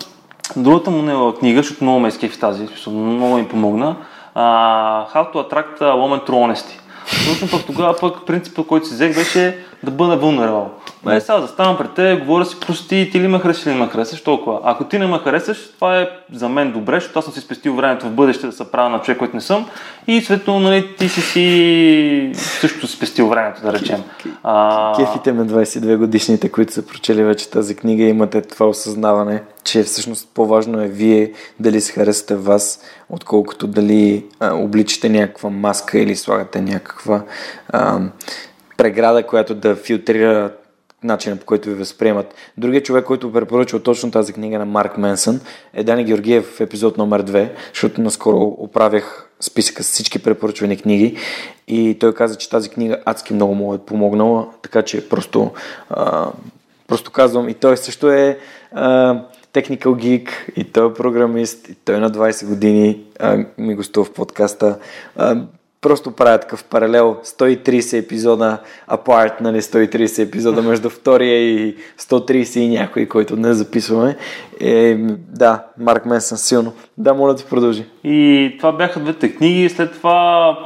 другата 0.56 0.90
му 0.90 1.02
нева 1.02 1.34
книга, 1.34 1.62
защото 1.62 1.84
много 1.84 2.00
ме 2.00 2.08
изкефи 2.08 2.40
тази, 2.40 2.68
много 2.86 3.36
ми 3.36 3.48
помогна. 3.48 3.96
Uh, 4.36 5.14
How 5.14 5.32
to 5.32 5.34
Attract 5.34 5.80
a 5.80 5.92
Woman 5.94 6.28
True 6.28 6.30
Honesty. 6.30 6.80
Точно 7.28 7.48
пък 7.50 7.66
тогава 7.66 7.96
пък 8.00 8.26
принципът, 8.26 8.66
който 8.66 8.86
си 8.86 8.94
взех 8.94 9.14
беше 9.14 9.58
да 9.82 9.90
бъда 9.90 10.20
vulnerable. 10.20 10.66
Не, 11.06 11.20
сега 11.20 11.40
заставам 11.40 11.78
пред 11.78 11.94
те, 11.94 12.16
говоря 12.16 12.44
си 12.44 12.60
прости, 12.60 13.08
ти 13.12 13.20
ли 13.20 13.28
ме 13.28 13.38
харесаш 13.38 13.66
или 13.66 13.74
ме 13.74 13.86
харесаш, 13.86 14.22
толкова. 14.22 14.60
Ако 14.64 14.84
ти 14.84 14.98
не 14.98 15.06
ме 15.06 15.18
харесаш, 15.18 15.70
това 15.74 15.98
е 15.98 16.08
за 16.32 16.48
мен 16.48 16.72
добре, 16.72 16.94
защото 16.94 17.18
аз 17.18 17.24
съм 17.24 17.34
си 17.34 17.40
спестил 17.40 17.74
времето 17.74 18.06
в 18.06 18.10
бъдеще 18.10 18.46
да 18.46 18.52
се 18.52 18.70
правя 18.70 18.90
на 18.90 19.02
човек, 19.02 19.18
който 19.18 19.36
не 19.36 19.40
съм. 19.40 19.66
И 20.06 20.20
съответно, 20.20 20.60
нали, 20.60 20.96
ти 20.96 21.08
си 21.08 21.20
си 21.20 22.30
също 22.34 22.86
спестил 22.86 23.28
времето, 23.28 23.62
да 23.62 23.72
речем. 23.72 24.02
А... 24.42 24.92
Кефите 24.96 25.32
на 25.32 25.46
22 25.46 25.96
годишните, 25.96 26.48
които 26.48 26.72
са 26.72 26.86
прочели 26.86 27.24
вече 27.24 27.50
тази 27.50 27.76
книга, 27.76 28.04
имате 28.04 28.42
това 28.42 28.66
осъзнаване, 28.66 29.42
че 29.64 29.82
всъщност 29.82 30.28
по-важно 30.34 30.82
е 30.82 30.88
вие 30.88 31.32
дали 31.60 31.80
се 31.80 31.92
харесате 31.92 32.36
вас, 32.36 32.80
отколкото 33.10 33.66
дали 33.66 34.24
а, 34.40 34.54
обличате 34.54 35.08
някаква 35.08 35.50
маска 35.50 35.98
или 35.98 36.16
слагате 36.16 36.60
някаква 36.60 37.22
а, 37.68 38.00
преграда, 38.76 39.26
която 39.26 39.54
да 39.54 39.76
филтрира 39.76 40.50
начина 41.02 41.36
по 41.36 41.46
който 41.46 41.68
ви 41.68 41.74
възприемат. 41.74 42.34
Другият 42.56 42.84
човек, 42.84 43.04
който 43.04 43.32
препоръчва 43.32 43.82
точно 43.82 44.10
тази 44.10 44.32
книга 44.32 44.58
на 44.58 44.64
Марк 44.64 44.98
Менсън 44.98 45.40
е 45.74 45.84
Дани 45.84 46.04
Георгиев 46.04 46.44
в 46.44 46.60
епизод 46.60 46.98
номер 46.98 47.22
2, 47.22 47.50
защото 47.72 48.00
наскоро 48.00 48.42
оправях 48.58 49.28
списъка 49.40 49.82
с 49.82 49.92
всички 49.92 50.18
препоръчвани 50.18 50.76
книги 50.76 51.16
и 51.68 51.96
той 52.00 52.14
каза, 52.14 52.36
че 52.36 52.50
тази 52.50 52.68
книга 52.68 52.98
адски 53.04 53.34
много 53.34 53.54
му 53.54 53.74
е 53.74 53.78
помогнала, 53.78 54.46
така 54.62 54.82
че 54.82 55.08
просто, 55.08 55.50
а, 55.90 56.30
просто 56.86 57.10
казвам 57.10 57.48
и 57.48 57.54
той 57.54 57.76
също 57.76 58.10
е 58.10 58.38
а, 58.72 59.20
technical 59.52 60.28
и 60.56 60.64
той 60.64 60.90
е 60.90 60.94
програмист 60.94 61.68
и 61.68 61.74
той 61.74 61.96
е 61.96 61.98
на 61.98 62.10
20 62.10 62.46
години 62.46 63.00
а, 63.20 63.44
ми 63.58 63.74
гостува 63.74 64.04
в 64.04 64.12
подкаста. 64.12 64.78
А, 65.16 65.42
просто 65.80 66.10
правя 66.10 66.38
такъв 66.38 66.64
паралел 66.64 67.16
130 67.24 67.98
епизода 67.98 68.58
apart, 68.90 69.40
нали, 69.40 69.62
130 69.62 70.22
епизода 70.22 70.62
между 70.62 70.90
втория 70.90 71.38
и 71.38 71.76
130 72.00 72.58
и 72.58 72.68
някой, 72.68 73.06
който 73.06 73.36
не 73.36 73.52
записваме. 73.52 74.16
Е, 74.60 74.94
да, 75.28 75.64
Марк 75.78 76.06
Менсън 76.06 76.38
силно. 76.38 76.72
Да, 76.98 77.14
моля 77.14 77.34
да 77.34 77.44
продължи. 77.44 77.84
И 78.04 78.54
това 78.58 78.72
бяха 78.72 79.00
двете 79.00 79.34
книги. 79.34 79.68
След 79.68 79.92
това 79.92 80.58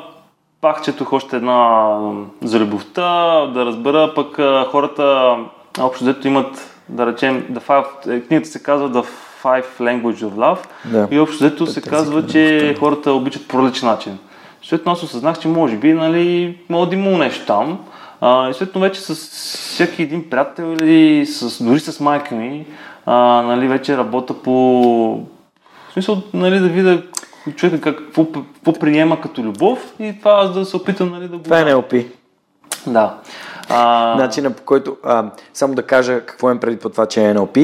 пак 0.61 0.85
четох 0.85 1.13
още 1.13 1.37
една 1.37 1.99
за 2.43 2.61
любовта, 2.61 3.47
да 3.47 3.67
разбера 3.67 4.13
пък 4.15 4.37
хората 4.71 5.37
общо 5.81 6.05
дето 6.05 6.29
имат, 6.29 6.79
да 6.89 7.07
речем, 7.07 7.47
the 7.53 7.61
five, 7.61 8.17
е, 8.17 8.21
книгата 8.21 8.49
се 8.49 8.63
казва 8.63 8.91
The 8.91 9.07
Five 9.43 9.65
Language 9.81 10.25
of 10.25 10.35
Love 10.35 10.59
да. 10.85 11.09
и 11.11 11.19
общо 11.19 11.45
дето 11.45 11.67
се 11.67 11.81
казва, 11.81 12.27
че 12.27 12.75
хората 12.79 13.13
обичат 13.13 13.49
по 13.49 13.59
различен 13.59 13.89
начин. 13.89 14.19
След 14.63 14.87
аз 14.87 15.03
осъзнах, 15.03 15.39
че 15.39 15.49
може 15.49 15.77
би, 15.77 15.93
нали, 15.93 16.59
мога 16.69 16.87
да 16.87 16.95
има 16.95 17.19
нещо 17.19 17.47
там. 17.47 17.79
А, 18.21 18.51
и 18.51 18.55
след 18.55 18.71
вече 18.75 19.01
с 19.01 19.15
всеки 19.15 20.03
един 20.03 20.31
приятел 20.31 20.77
или 20.81 21.27
с, 21.27 21.65
дори 21.65 21.81
с 21.81 22.01
майка 22.01 22.35
ми, 22.35 22.67
а, 23.07 23.15
нали, 23.43 23.69
вече 23.69 23.97
работя 23.97 24.43
по... 24.43 24.53
В 25.89 25.93
смисъл, 25.93 26.23
нали, 26.35 26.59
да 26.59 26.69
видя 26.69 27.03
човека 27.57 27.81
какво, 27.81 28.27
какво 28.27 28.73
приема 28.73 29.21
като 29.21 29.43
любов 29.43 29.95
и 30.01 30.19
това 30.19 30.33
аз 30.33 30.55
да 30.55 30.65
се 30.65 30.77
опитам 30.77 31.11
нали, 31.11 31.29
да 31.29 31.37
го... 31.37 31.43
Това 31.43 31.61
е 31.61 31.65
НЛП. 31.65 31.95
Да. 32.87 33.15
А... 33.69 34.15
Начина 34.19 34.51
по 34.51 34.63
който... 34.63 34.97
А, 35.05 35.31
само 35.55 35.75
да 35.75 35.83
кажа 35.83 36.21
какво 36.21 36.51
е 36.51 36.61
преди 36.61 36.79
по 36.79 36.89
това, 36.89 37.07
че 37.07 37.25
е 37.25 37.35
НЛП 37.35 37.59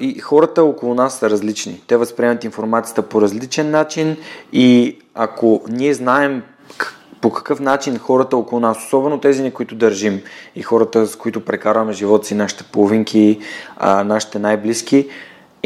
и 0.00 0.18
хората 0.18 0.64
около 0.64 0.94
нас 0.94 1.18
са 1.18 1.30
различни. 1.30 1.82
Те 1.86 1.96
възприемат 1.96 2.44
информацията 2.44 3.02
по 3.02 3.20
различен 3.20 3.70
начин 3.70 4.16
и 4.52 4.98
ако 5.14 5.62
ние 5.68 5.94
знаем 5.94 6.42
по 7.20 7.32
какъв 7.32 7.60
начин 7.60 7.98
хората 7.98 8.36
около 8.36 8.60
нас, 8.60 8.78
особено 8.86 9.20
тези, 9.20 9.42
на 9.42 9.50
които 9.50 9.74
държим 9.74 10.20
и 10.56 10.62
хората, 10.62 11.06
с 11.06 11.16
които 11.16 11.44
прекарваме 11.44 11.92
живота 11.92 12.26
си, 12.26 12.34
нашите 12.34 12.64
половинки, 12.64 13.40
а, 13.76 14.04
нашите 14.04 14.38
най-близки, 14.38 15.08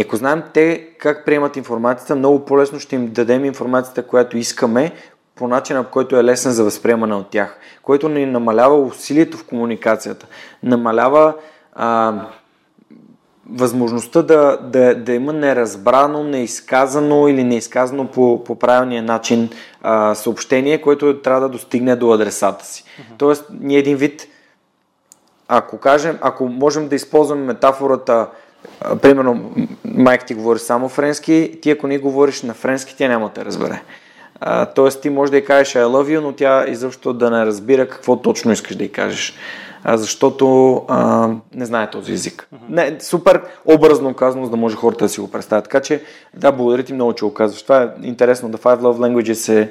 ако 0.00 0.16
знаем 0.16 0.42
те 0.54 0.88
как 0.98 1.24
приемат 1.24 1.56
информацията, 1.56 2.16
много 2.16 2.44
по-лесно 2.44 2.80
ще 2.80 2.96
им 2.96 3.12
дадем 3.12 3.44
информацията, 3.44 4.02
която 4.02 4.38
искаме, 4.38 4.92
по 5.34 5.48
начина, 5.48 5.84
по 5.84 5.90
който 5.90 6.16
е 6.16 6.24
лесен 6.24 6.52
за 6.52 6.64
възприемане 6.64 7.14
от 7.14 7.30
тях, 7.30 7.58
който 7.82 8.08
ни 8.08 8.26
намалява 8.26 8.76
усилието 8.76 9.36
в 9.36 9.44
комуникацията, 9.44 10.26
намалява 10.62 11.34
а, 11.74 12.14
възможността 13.50 14.22
да, 14.22 14.58
да, 14.62 14.94
да 14.94 15.12
има 15.12 15.32
неразбрано, 15.32 16.24
неизказано 16.24 17.28
или 17.28 17.44
неизказано 17.44 18.06
по, 18.06 18.44
по 18.44 18.58
правилния 18.58 19.02
начин 19.02 19.50
а, 19.82 20.14
съобщение, 20.14 20.80
което 20.80 21.20
трябва 21.22 21.40
да 21.40 21.48
достигне 21.48 21.96
до 21.96 22.12
адресата 22.12 22.66
си. 22.66 22.84
Uh-huh. 22.84 23.18
Тоест, 23.18 23.44
ние 23.60 23.78
един 23.78 23.96
вид, 23.96 24.28
ако 25.48 25.78
кажем, 25.78 26.18
ако 26.20 26.48
можем 26.48 26.88
да 26.88 26.94
използваме 26.94 27.44
метафората, 27.44 28.28
а, 28.80 28.96
примерно, 28.96 29.50
майка 29.84 30.26
ти 30.26 30.34
говори 30.34 30.58
само 30.58 30.88
френски, 30.88 31.58
ти 31.62 31.70
ако 31.70 31.86
не 31.86 31.98
говориш 31.98 32.42
на 32.42 32.54
френски, 32.54 32.96
тя 32.98 33.08
няма 33.08 33.26
да 33.26 33.32
те 33.32 33.44
разбере. 33.44 33.82
А, 34.40 34.66
тоест 34.66 35.02
ти 35.02 35.10
можеш 35.10 35.30
да 35.30 35.36
й 35.36 35.44
кажеш 35.44 35.74
I 35.74 35.84
love 35.84 36.16
you, 36.16 36.20
но 36.20 36.32
тя 36.32 36.68
изобщо 36.68 37.12
да 37.12 37.30
не 37.30 37.46
разбира 37.46 37.88
какво 37.88 38.16
точно 38.16 38.52
искаш 38.52 38.76
да 38.76 38.84
й 38.84 38.92
кажеш. 38.92 39.30
А, 39.30 39.36
защото 39.84 40.76
а, 40.88 41.28
не 41.54 41.66
знае 41.66 41.90
този 41.90 42.12
език. 42.12 42.48
Не, 42.68 42.96
супер 43.00 43.42
образно 43.64 44.14
казано, 44.14 44.44
за 44.44 44.50
да 44.50 44.56
може 44.56 44.76
хората 44.76 45.04
да 45.04 45.08
си 45.08 45.20
го 45.20 45.30
представят. 45.30 45.64
Така 45.64 45.80
че, 45.80 46.02
да, 46.34 46.52
благодаря 46.52 46.82
ти 46.82 46.92
много, 46.92 47.12
че 47.12 47.24
го 47.24 47.34
казваш. 47.34 47.62
Това 47.62 47.82
е 47.82 47.88
интересно. 48.02 48.50
The 48.50 48.56
Five 48.56 48.80
Love 48.80 48.98
Languages 48.98 49.52
е 49.52 49.70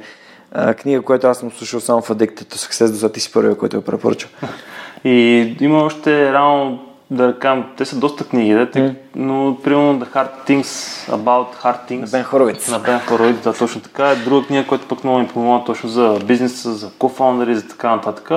а, 0.52 0.74
книга, 0.74 1.02
която 1.02 1.28
аз 1.28 1.38
съм 1.38 1.52
слушал 1.52 1.80
само 1.80 2.02
в 2.02 2.10
Addicted 2.10 2.44
to 2.44 2.56
Success, 2.56 3.02
до 3.02 3.10
ти 3.10 3.20
си 3.20 3.32
първия, 3.32 3.58
който 3.58 3.76
я 3.76 3.82
препоръча. 3.82 4.28
И 5.04 5.56
има 5.62 5.84
още 5.84 6.34
рано 6.34 6.80
да 7.12 7.28
ръкам, 7.28 7.66
те 7.78 7.86
са 7.86 7.96
доста 7.96 8.24
книги, 8.24 8.54
да, 8.54 8.68
mm. 8.68 8.96
но 9.16 9.58
примерно 9.64 10.00
The 10.00 10.14
Hard 10.14 10.30
Things 10.48 10.64
About 11.12 11.46
Hard 11.64 11.90
Things. 11.90 12.00
На 12.00 12.08
Бен 12.08 12.24
Хоровиц. 12.24 12.70
На 12.70 12.80
Бен 12.80 13.00
Хоровиц, 13.00 13.36
да, 13.44 13.54
точно 13.54 13.82
така. 13.82 14.10
Е 14.10 14.16
друга 14.16 14.48
книга, 14.48 14.68
която 14.68 14.88
пък 14.88 15.04
много 15.04 15.20
ми 15.20 15.28
помогна 15.28 15.66
точно 15.66 15.90
за 15.90 16.20
бизнеса, 16.26 16.74
за 16.74 16.92
кофаундъри, 17.00 17.56
за 17.56 17.68
така 17.68 17.96
нататък. 17.96 18.32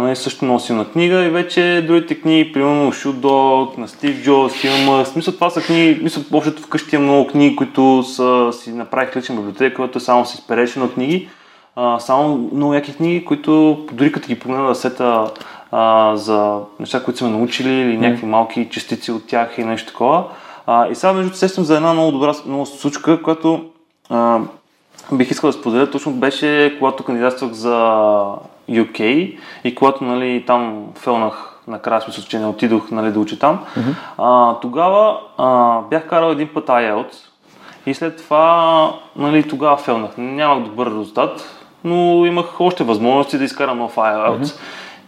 Не 0.00 0.16
също 0.16 0.44
много 0.44 0.60
силна 0.60 0.84
книга 0.84 1.24
и 1.24 1.30
вече 1.30 1.84
другите 1.86 2.20
книги, 2.20 2.52
примерно 2.52 2.92
Dog, 2.92 3.78
на 3.78 3.88
Стив 3.88 4.24
Джобс, 4.24 4.64
имам, 4.64 5.04
смисъл 5.06 5.34
това 5.34 5.50
са 5.50 5.62
книги, 5.62 6.02
мисля, 6.02 6.22
общото 6.32 6.62
вкъщи 6.62 6.96
има 6.96 7.04
много 7.04 7.26
книги, 7.26 7.56
които 7.56 8.02
са, 8.02 8.50
си 8.52 8.72
направих 8.72 9.16
лична 9.16 9.34
библиотека, 9.34 9.76
която 9.76 9.98
е 9.98 10.00
само 10.00 10.26
с 10.26 10.34
изперечена 10.34 10.92
книги. 10.92 11.28
А, 11.76 12.00
само 12.00 12.50
много 12.52 12.74
яки 12.74 12.96
книги, 12.96 13.24
които 13.24 13.78
дори 13.92 14.12
като 14.12 14.28
ги 14.28 14.38
погледна 14.38 14.68
да 14.68 14.74
сета 14.74 15.30
а, 15.70 16.16
за 16.16 16.60
неща, 16.80 17.04
които 17.04 17.18
сме 17.18 17.28
научили 17.28 17.72
или 17.72 17.98
някакви 17.98 18.26
малки 18.26 18.68
частици 18.70 19.12
от 19.12 19.26
тях 19.26 19.58
и 19.58 19.64
нещо 19.64 19.88
такова. 19.88 20.24
А, 20.66 20.88
и 20.88 20.94
сега 20.94 21.12
между 21.12 21.36
сещам 21.36 21.64
за 21.64 21.76
една 21.76 21.92
много 21.92 22.12
добра 22.12 22.32
много 22.46 22.66
случка, 22.66 23.22
която 23.22 23.64
а, 24.10 24.40
бих 25.12 25.30
искал 25.30 25.48
да 25.50 25.58
споделя. 25.58 25.90
Точно 25.90 26.12
беше 26.12 26.76
когато 26.78 27.04
кандидатствах 27.04 27.52
за 27.52 27.76
UK 28.70 29.38
и 29.64 29.74
когато 29.74 30.04
нали, 30.04 30.44
там 30.46 30.86
фелнах 30.94 31.54
накрая 31.66 32.00
смисъл, 32.00 32.24
че 32.24 32.38
не 32.38 32.46
отидох 32.46 32.90
нали, 32.90 33.12
да 33.12 33.18
уча 33.20 33.38
там. 33.38 33.64
Mm-hmm. 33.76 33.94
А, 34.18 34.60
тогава 34.60 35.20
а, 35.38 35.80
бях 35.80 36.06
карал 36.06 36.30
един 36.30 36.48
път 36.54 36.66
IELTS 36.66 37.14
и 37.86 37.94
след 37.94 38.16
това 38.16 38.92
нали, 39.16 39.48
тогава 39.48 39.76
фелнах. 39.76 40.10
Нямах 40.18 40.64
добър 40.64 40.86
резултат, 40.86 41.64
но 41.84 42.26
имах 42.26 42.60
още 42.60 42.84
възможности 42.84 43.38
да 43.38 43.44
изкарам 43.44 43.78
нов 43.78 43.96
IELTS. 43.96 44.42
Mm-hmm. 44.42 44.60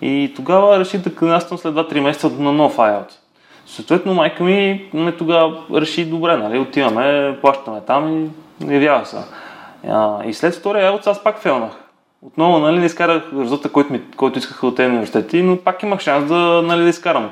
И 0.03 0.33
тогава 0.37 0.79
реших 0.79 1.01
да 1.01 1.15
кандидатствам 1.15 1.59
след 1.59 1.75
2-3 1.75 2.01
месеца 2.01 2.31
на 2.39 2.53
нов 2.53 2.77
IELTS. 2.77 3.13
Съответно, 3.67 4.15
майка 4.15 4.45
ми 4.45 4.89
не 4.95 5.13
тогава 5.13 5.63
реши 5.75 6.05
добре, 6.05 6.37
нали, 6.37 6.59
отиваме, 6.59 7.39
плащаме 7.41 7.81
там 7.87 8.31
и 8.69 8.75
явява 8.75 9.07
се. 9.07 9.17
И 10.25 10.35
след 10.35 10.55
втория 10.55 10.93
IELTS 10.93 11.07
аз 11.07 11.23
пак 11.23 11.39
фелнах. 11.39 11.86
Отново, 12.23 12.59
нали, 12.59 12.79
не 12.79 12.87
изкарах 12.87 13.23
резултата, 13.39 13.73
който, 13.73 13.93
ми, 13.93 14.01
който 14.17 14.39
искаха 14.39 14.67
от 14.67 14.77
тези 14.77 14.91
университети, 14.91 15.43
но 15.43 15.57
пак 15.57 15.83
имах 15.83 16.01
шанс 16.01 16.29
да, 16.29 16.63
нали, 16.65 16.83
да 16.83 16.89
изкарам. 16.89 17.31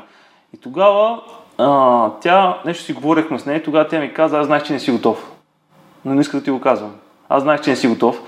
И 0.55 0.61
тогава 0.61 1.21
а, 1.59 2.11
тя, 2.21 2.59
нещо 2.67 2.85
си 2.85 2.93
говорихме 2.93 3.39
с 3.39 3.47
нея, 3.47 3.63
тогава 3.63 3.89
тя 3.89 4.01
ми 4.01 4.15
каза, 4.15 4.39
аз 4.39 4.47
знаех, 4.47 4.63
че 4.63 4.73
не 4.73 4.81
си 4.81 4.91
готов. 4.91 5.31
Но 6.05 6.15
не 6.15 6.21
исках 6.21 6.41
да 6.41 6.45
ти 6.45 6.51
го 6.51 6.61
казвам. 6.61 6.93
Аз 7.29 7.43
знаех, 7.43 7.61
че 7.61 7.71
не 7.71 7.77
си 7.77 7.89
готов. 7.89 8.21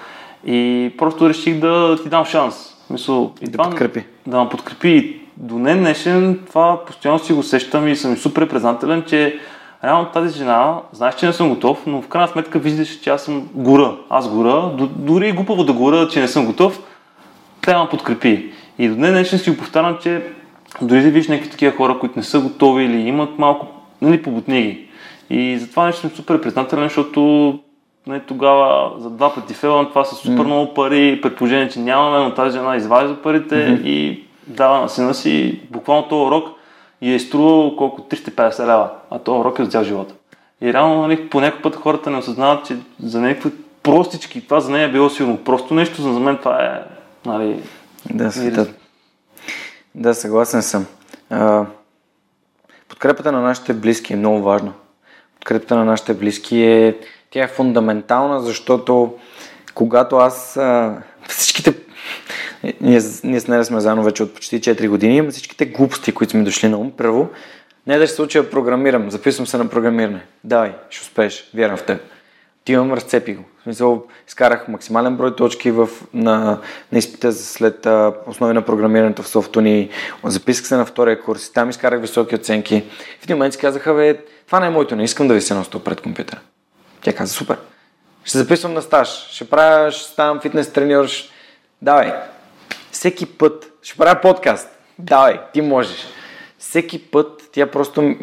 И 0.46 0.92
просто 0.98 1.28
реших 1.28 1.60
да 1.60 1.98
ти 2.02 2.08
дам 2.08 2.24
шанс. 2.24 2.76
Мисъл, 2.90 3.32
и 3.40 3.44
да 3.44 3.52
това, 3.52 3.64
подкрепи. 3.64 4.04
Да 4.26 4.44
ме 4.44 4.48
подкрепи. 4.48 4.88
И 4.88 5.20
до 5.36 5.54
днес 5.54 5.78
днешен 5.78 6.40
това 6.46 6.84
постоянно 6.84 7.18
си 7.18 7.32
го 7.32 7.42
сещам 7.42 7.88
и 7.88 7.96
съм 7.96 8.16
супер 8.16 8.48
признателен, 8.48 9.04
че 9.06 9.40
реално 9.86 10.06
тази 10.06 10.38
жена, 10.38 10.80
знаеш, 10.92 11.14
че 11.14 11.26
не 11.26 11.32
съм 11.32 11.48
готов, 11.48 11.86
но 11.86 12.02
в 12.02 12.08
крайна 12.08 12.28
сметка 12.28 12.58
виждаш, 12.58 13.00
че 13.00 13.10
аз 13.10 13.22
съм 13.22 13.48
гора. 13.54 13.92
Аз 14.10 14.30
гора, 14.30 14.70
дори 14.96 15.28
е 15.28 15.32
глупаво 15.32 15.64
да 15.64 15.72
гора, 15.72 16.08
че 16.08 16.20
не 16.20 16.28
съм 16.28 16.46
готов, 16.46 16.80
трябва 17.60 17.84
да 17.84 17.90
подкрепи. 17.90 18.52
И 18.78 18.88
до 18.88 18.94
днес 18.94 19.10
днешен 19.10 19.38
си 19.38 19.50
го 19.50 19.56
повтарям, 19.56 19.98
че 20.02 20.22
дори 20.82 21.02
да 21.02 21.10
видиш 21.10 21.28
някакви 21.28 21.50
такива 21.50 21.76
хора, 21.76 21.98
които 21.98 22.18
не 22.18 22.22
са 22.22 22.40
готови 22.40 22.84
или 22.84 23.08
имат 23.08 23.38
малко 23.38 23.66
нали, 24.02 24.22
побутни 24.22 24.62
ги. 24.62 24.88
И 25.30 25.58
затова 25.58 25.86
нещо 25.86 26.00
съм 26.00 26.10
супер 26.10 26.40
признателен, 26.40 26.84
защото 26.84 27.58
нали, 28.06 28.20
тогава 28.26 28.92
за 28.98 29.10
два 29.10 29.34
пъти 29.34 29.54
фелвам, 29.54 29.86
това 29.86 30.04
са 30.04 30.14
супер 30.14 30.38
mm. 30.38 30.44
много 30.44 30.74
пари, 30.74 31.20
предположение, 31.22 31.68
че 31.68 31.78
нямаме, 31.78 32.24
но 32.24 32.34
тази 32.34 32.58
жена 32.58 32.76
изважда 32.76 33.22
парите 33.22 33.54
mm-hmm. 33.54 33.82
и 33.82 34.24
дава 34.46 34.80
на 34.80 34.88
сина 34.88 35.14
си 35.14 35.60
буквално 35.70 36.08
този 36.08 36.26
урок 36.26 36.55
и 37.00 37.14
е 37.14 37.20
струвал 37.20 37.76
колко 37.76 38.02
350 38.02 38.62
лева, 38.62 38.90
а 39.10 39.18
този 39.18 39.38
урок 39.40 39.58
е 39.58 39.64
за 39.64 39.70
цял 39.70 39.84
живота. 39.84 40.14
И 40.60 40.72
реално, 40.72 41.02
нали, 41.02 41.28
по 41.28 41.40
някой 41.40 41.62
път 41.62 41.76
хората 41.76 42.10
не 42.10 42.16
осъзнават, 42.16 42.66
че 42.66 42.76
за 43.02 43.20
някакви 43.20 43.50
простички, 43.82 44.44
това 44.44 44.60
за 44.60 44.70
нея 44.70 44.88
е 44.88 44.92
било 44.92 45.10
сигурно 45.10 45.44
просто 45.44 45.74
нещо, 45.74 46.02
за 46.02 46.20
мен 46.20 46.38
това 46.38 46.64
е, 46.64 46.82
нали... 47.26 47.62
Да, 48.10 48.32
света. 48.32 48.66
Да, 49.94 50.14
съгласен 50.14 50.62
съм. 50.62 50.86
А, 51.30 51.66
подкрепата 52.88 53.32
на 53.32 53.40
нашите 53.40 53.74
близки 53.74 54.12
е 54.12 54.16
много 54.16 54.42
важна. 54.42 54.72
Подкрепата 55.34 55.76
на 55.76 55.84
нашите 55.84 56.14
близки 56.14 56.62
е 56.62 56.96
тя 57.30 57.42
е 57.42 57.48
фундаментална, 57.48 58.40
защото 58.40 59.14
когато 59.74 60.16
аз 60.16 60.56
а, 60.56 61.02
всичките 61.28 61.74
ние, 62.62 63.00
ние 63.24 63.40
с 63.40 63.48
нея 63.48 63.64
сме 63.64 63.80
заедно 63.80 64.02
вече 64.02 64.22
от 64.22 64.34
почти 64.34 64.60
4 64.60 64.88
години, 64.88 65.30
всичките 65.30 65.66
глупости, 65.66 66.12
които 66.12 66.30
сме 66.30 66.42
дошли 66.42 66.68
на 66.68 66.78
ум, 66.78 66.92
първо, 66.96 67.28
не 67.86 67.98
да 67.98 68.08
се 68.08 68.14
случи 68.14 68.38
да 68.38 68.50
програмирам, 68.50 69.10
записвам 69.10 69.46
се 69.46 69.58
на 69.58 69.68
програмиране. 69.68 70.26
Давай, 70.44 70.72
ще 70.90 71.02
успееш, 71.02 71.50
вярвам 71.54 71.76
в 71.76 71.82
теб. 71.82 72.00
Отивам, 72.62 72.92
разцепи 72.92 73.34
го. 73.34 73.44
В 73.60 73.62
смисъл, 73.62 74.04
изкарах 74.28 74.68
максимален 74.68 75.16
брой 75.16 75.36
точки 75.36 75.70
в, 75.70 75.88
на, 76.14 76.58
на 76.92 76.98
изпита 76.98 77.32
след 77.32 77.86
а, 77.86 78.12
основи 78.26 78.54
на 78.54 78.62
програмирането 78.62 79.22
в 79.22 79.28
софтуни. 79.28 79.90
Записах 80.24 80.66
се 80.66 80.76
на 80.76 80.84
втория 80.84 81.22
курс 81.22 81.46
и 81.46 81.52
там 81.52 81.70
изкарах 81.70 82.00
високи 82.00 82.34
оценки. 82.34 82.84
В 83.20 83.24
един 83.24 83.36
момент 83.36 83.54
си 83.54 83.60
казаха, 83.60 83.94
бе, 83.94 84.18
това 84.46 84.60
не 84.60 84.66
е 84.66 84.70
моето, 84.70 84.96
не 84.96 85.04
искам 85.04 85.28
да 85.28 85.34
ви 85.34 85.40
се 85.40 85.54
на 85.54 85.64
пред 85.84 86.00
компютъра. 86.00 86.40
Тя 87.02 87.12
каза, 87.12 87.32
супер. 87.32 87.56
Ще 88.24 88.38
записвам 88.38 88.74
на 88.74 88.82
стаж, 88.82 89.08
ще 89.30 89.50
правя, 89.50 89.90
ще 89.90 90.12
ставам 90.12 90.40
фитнес 90.40 90.72
треньор, 90.72 91.06
ще... 91.06 91.30
давай. 91.82 92.12
Всеки 92.96 93.26
път, 93.26 93.72
ще 93.82 93.96
правя 93.98 94.20
подкаст. 94.20 94.68
Давай, 94.98 95.40
ти 95.52 95.60
можеш. 95.60 96.06
Всеки 96.58 97.10
път 97.10 97.48
тя 97.52 97.66
просто 97.66 98.14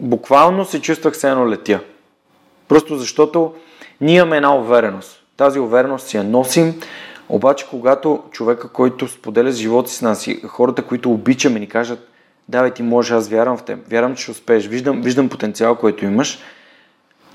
буквално 0.00 0.64
се 0.64 0.82
чувствах 0.82 1.16
се 1.16 1.30
едно 1.30 1.50
летя. 1.50 1.80
Просто 2.68 2.96
защото 2.96 3.54
ние 4.00 4.16
имаме 4.16 4.36
една 4.36 4.56
увереност. 4.56 5.22
Тази 5.36 5.58
увереност 5.58 6.06
си 6.06 6.16
я 6.16 6.24
носим, 6.24 6.80
обаче 7.28 7.66
когато 7.70 8.22
човека, 8.30 8.68
който 8.68 9.08
споделя 9.08 9.52
живота 9.52 9.90
си 9.90 9.96
с 9.96 10.02
нас 10.02 10.26
и 10.26 10.40
хората, 10.40 10.82
които 10.82 11.10
обичаме, 11.10 11.60
ни 11.60 11.68
кажат, 11.68 12.08
давай 12.48 12.74
ти 12.74 12.82
можеш, 12.82 13.10
аз 13.10 13.28
вярвам 13.28 13.56
в 13.56 13.62
теб, 13.62 13.90
вярвам, 13.90 14.16
че 14.16 14.22
ще 14.22 14.30
успееш, 14.30 14.66
виждам, 14.66 15.02
виждам 15.02 15.28
потенциал, 15.28 15.76
който 15.76 16.04
имаш, 16.04 16.38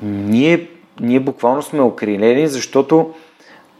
ние, 0.01 0.69
ние 0.99 1.19
буквално 1.19 1.61
сме 1.61 1.81
окрилени, 1.81 2.47
защото 2.47 3.13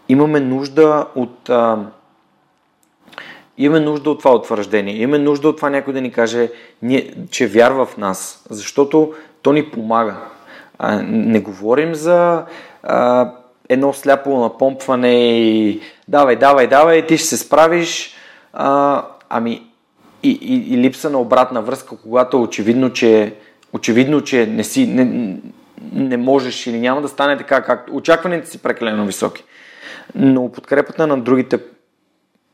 имаме 0.10 0.40
нужда 0.40 1.08
от 1.16 1.50
а, 1.50 1.86
имаме 3.66 3.80
нужда 3.80 4.10
от 4.10 4.20
това 4.20 4.36
утвърждение, 4.36 4.96
имаме 4.96 5.18
нужда 5.18 5.50
от 5.50 5.58
това 5.58 5.70
някой 5.70 5.94
да 5.94 6.02
ни 6.02 6.12
каже, 6.12 6.50
че 7.30 7.48
вярва 7.48 7.86
в 7.86 7.98
нас, 7.98 8.46
защото 8.50 9.14
то 9.42 9.54
ни 9.54 9.70
помага. 9.72 10.16
Не 11.04 11.40
говорим 11.40 11.96
за 11.96 12.46
едно 13.70 13.94
сляпо 13.94 14.40
напомпване 14.40 15.40
и 15.40 15.82
давай, 16.08 16.36
давай, 16.36 16.68
давай, 16.68 17.06
ти 17.06 17.18
ще 17.18 17.28
се 17.28 17.38
справиш. 17.38 18.16
А, 18.54 19.06
ами 19.30 19.64
и, 20.24 20.30
и, 20.30 20.74
и 20.74 20.78
липса 20.78 21.10
на 21.10 21.20
обратна 21.20 21.62
връзка, 21.62 21.98
когато 21.98 22.42
очевидно, 22.42 22.94
че, 22.94 23.34
очевидно, 23.74 24.22
че 24.22 24.46
не 24.46 24.64
си, 24.64 24.88
не, 24.88 25.38
не 25.94 26.18
можеш 26.18 26.68
или 26.68 26.80
няма 26.80 27.02
да 27.02 27.08
стане 27.08 27.38
така, 27.38 27.62
както 27.62 27.96
очакваните 27.96 28.48
си 28.48 28.58
прекалено 28.58 29.06
високи. 29.06 29.44
Но 30.16 30.52
подкрепата 30.52 31.08
на 31.08 31.22
другите 31.22 31.60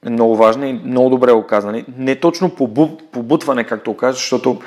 е 0.05 0.09
много 0.09 0.35
важна 0.35 0.67
и 0.67 0.81
много 0.85 1.09
добре 1.09 1.31
оказана. 1.31 1.83
Не 1.97 2.15
точно 2.15 2.49
побутване, 3.11 3.63
както 3.63 3.97
кажа, 3.97 4.13
защото 4.13 4.61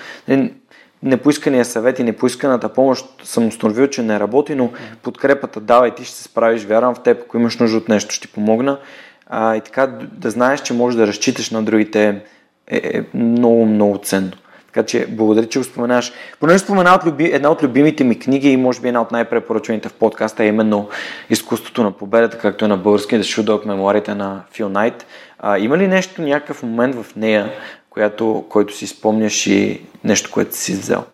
непоискания 1.02 1.64
съвет 1.64 1.98
и 1.98 2.04
непоисканата 2.04 2.68
помощ 2.68 3.06
съм 3.24 3.46
установил, 3.46 3.86
че 3.86 4.02
не 4.02 4.20
работи, 4.20 4.54
но 4.54 4.70
подкрепата 5.02 5.60
давай, 5.60 5.94
ти 5.94 6.04
ще 6.04 6.16
се 6.16 6.22
справиш, 6.22 6.64
вярвам 6.64 6.94
в 6.94 7.02
теб, 7.02 7.22
ако 7.22 7.36
имаш 7.36 7.58
нужда 7.58 7.76
от 7.78 7.88
нещо, 7.88 8.14
ще 8.14 8.28
помогна. 8.28 8.78
А, 9.26 9.56
и 9.56 9.60
така 9.60 9.86
да 10.12 10.30
знаеш, 10.30 10.60
че 10.60 10.74
можеш 10.74 10.96
да 10.96 11.06
разчиташ 11.06 11.50
на 11.50 11.62
другите 11.62 12.22
е, 12.66 12.76
е 12.76 13.04
много, 13.14 13.66
много 13.66 13.98
ценно. 13.98 14.32
Така 14.72 14.86
че 14.86 15.06
благодаря, 15.06 15.46
че 15.46 15.58
го 15.58 15.64
споменаш. 15.64 16.12
Понеже 16.40 16.58
спомена 16.58 16.94
от 16.94 17.06
люби, 17.06 17.24
една 17.24 17.50
от 17.50 17.62
любимите 17.62 18.04
ми 18.04 18.18
книги 18.18 18.50
и 18.50 18.56
може 18.56 18.80
би 18.80 18.88
една 18.88 19.02
от 19.02 19.12
най-препоръчените 19.12 19.88
в 19.88 19.92
подкаста 19.92 20.44
е 20.44 20.46
именно 20.46 20.88
Изкуството 21.30 21.82
на 21.82 21.90
победата, 21.90 22.38
както 22.38 22.64
е 22.64 22.68
на 22.68 22.76
български, 22.76 23.16
да 23.16 23.24
Shoot 23.24 23.44
Dog 23.44 23.66
мемуарите 23.66 24.14
на 24.14 24.40
Фил 24.52 24.68
Найт. 24.68 25.06
А, 25.38 25.58
има 25.58 25.78
ли 25.78 25.88
нещо, 25.88 26.22
някакъв 26.22 26.62
момент 26.62 26.94
в 26.94 27.16
нея, 27.16 27.52
която, 27.90 28.44
който 28.48 28.76
си 28.76 28.86
спомняш 28.86 29.46
и 29.46 29.80
нещо, 30.04 30.30
което 30.32 30.56
си 30.56 30.72
взел? 30.72 31.04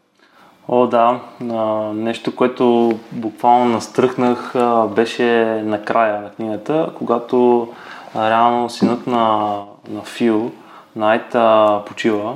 О, 0.69 0.87
да. 0.87 1.21
А, 1.51 1.93
нещо, 1.93 2.37
което 2.37 2.93
буквално 3.13 3.65
настръхнах, 3.65 4.55
а, 4.55 4.87
беше 4.87 5.45
накрая 5.65 6.21
на 6.21 6.31
книгата, 6.31 6.91
когато 6.99 7.69
а, 8.15 8.31
реално 8.31 8.71
синът 8.71 9.07
на, 9.07 9.59
на 9.89 10.03
Фил, 10.03 10.53
Найт, 10.97 11.35
а, 11.35 11.83
почива. 11.87 12.35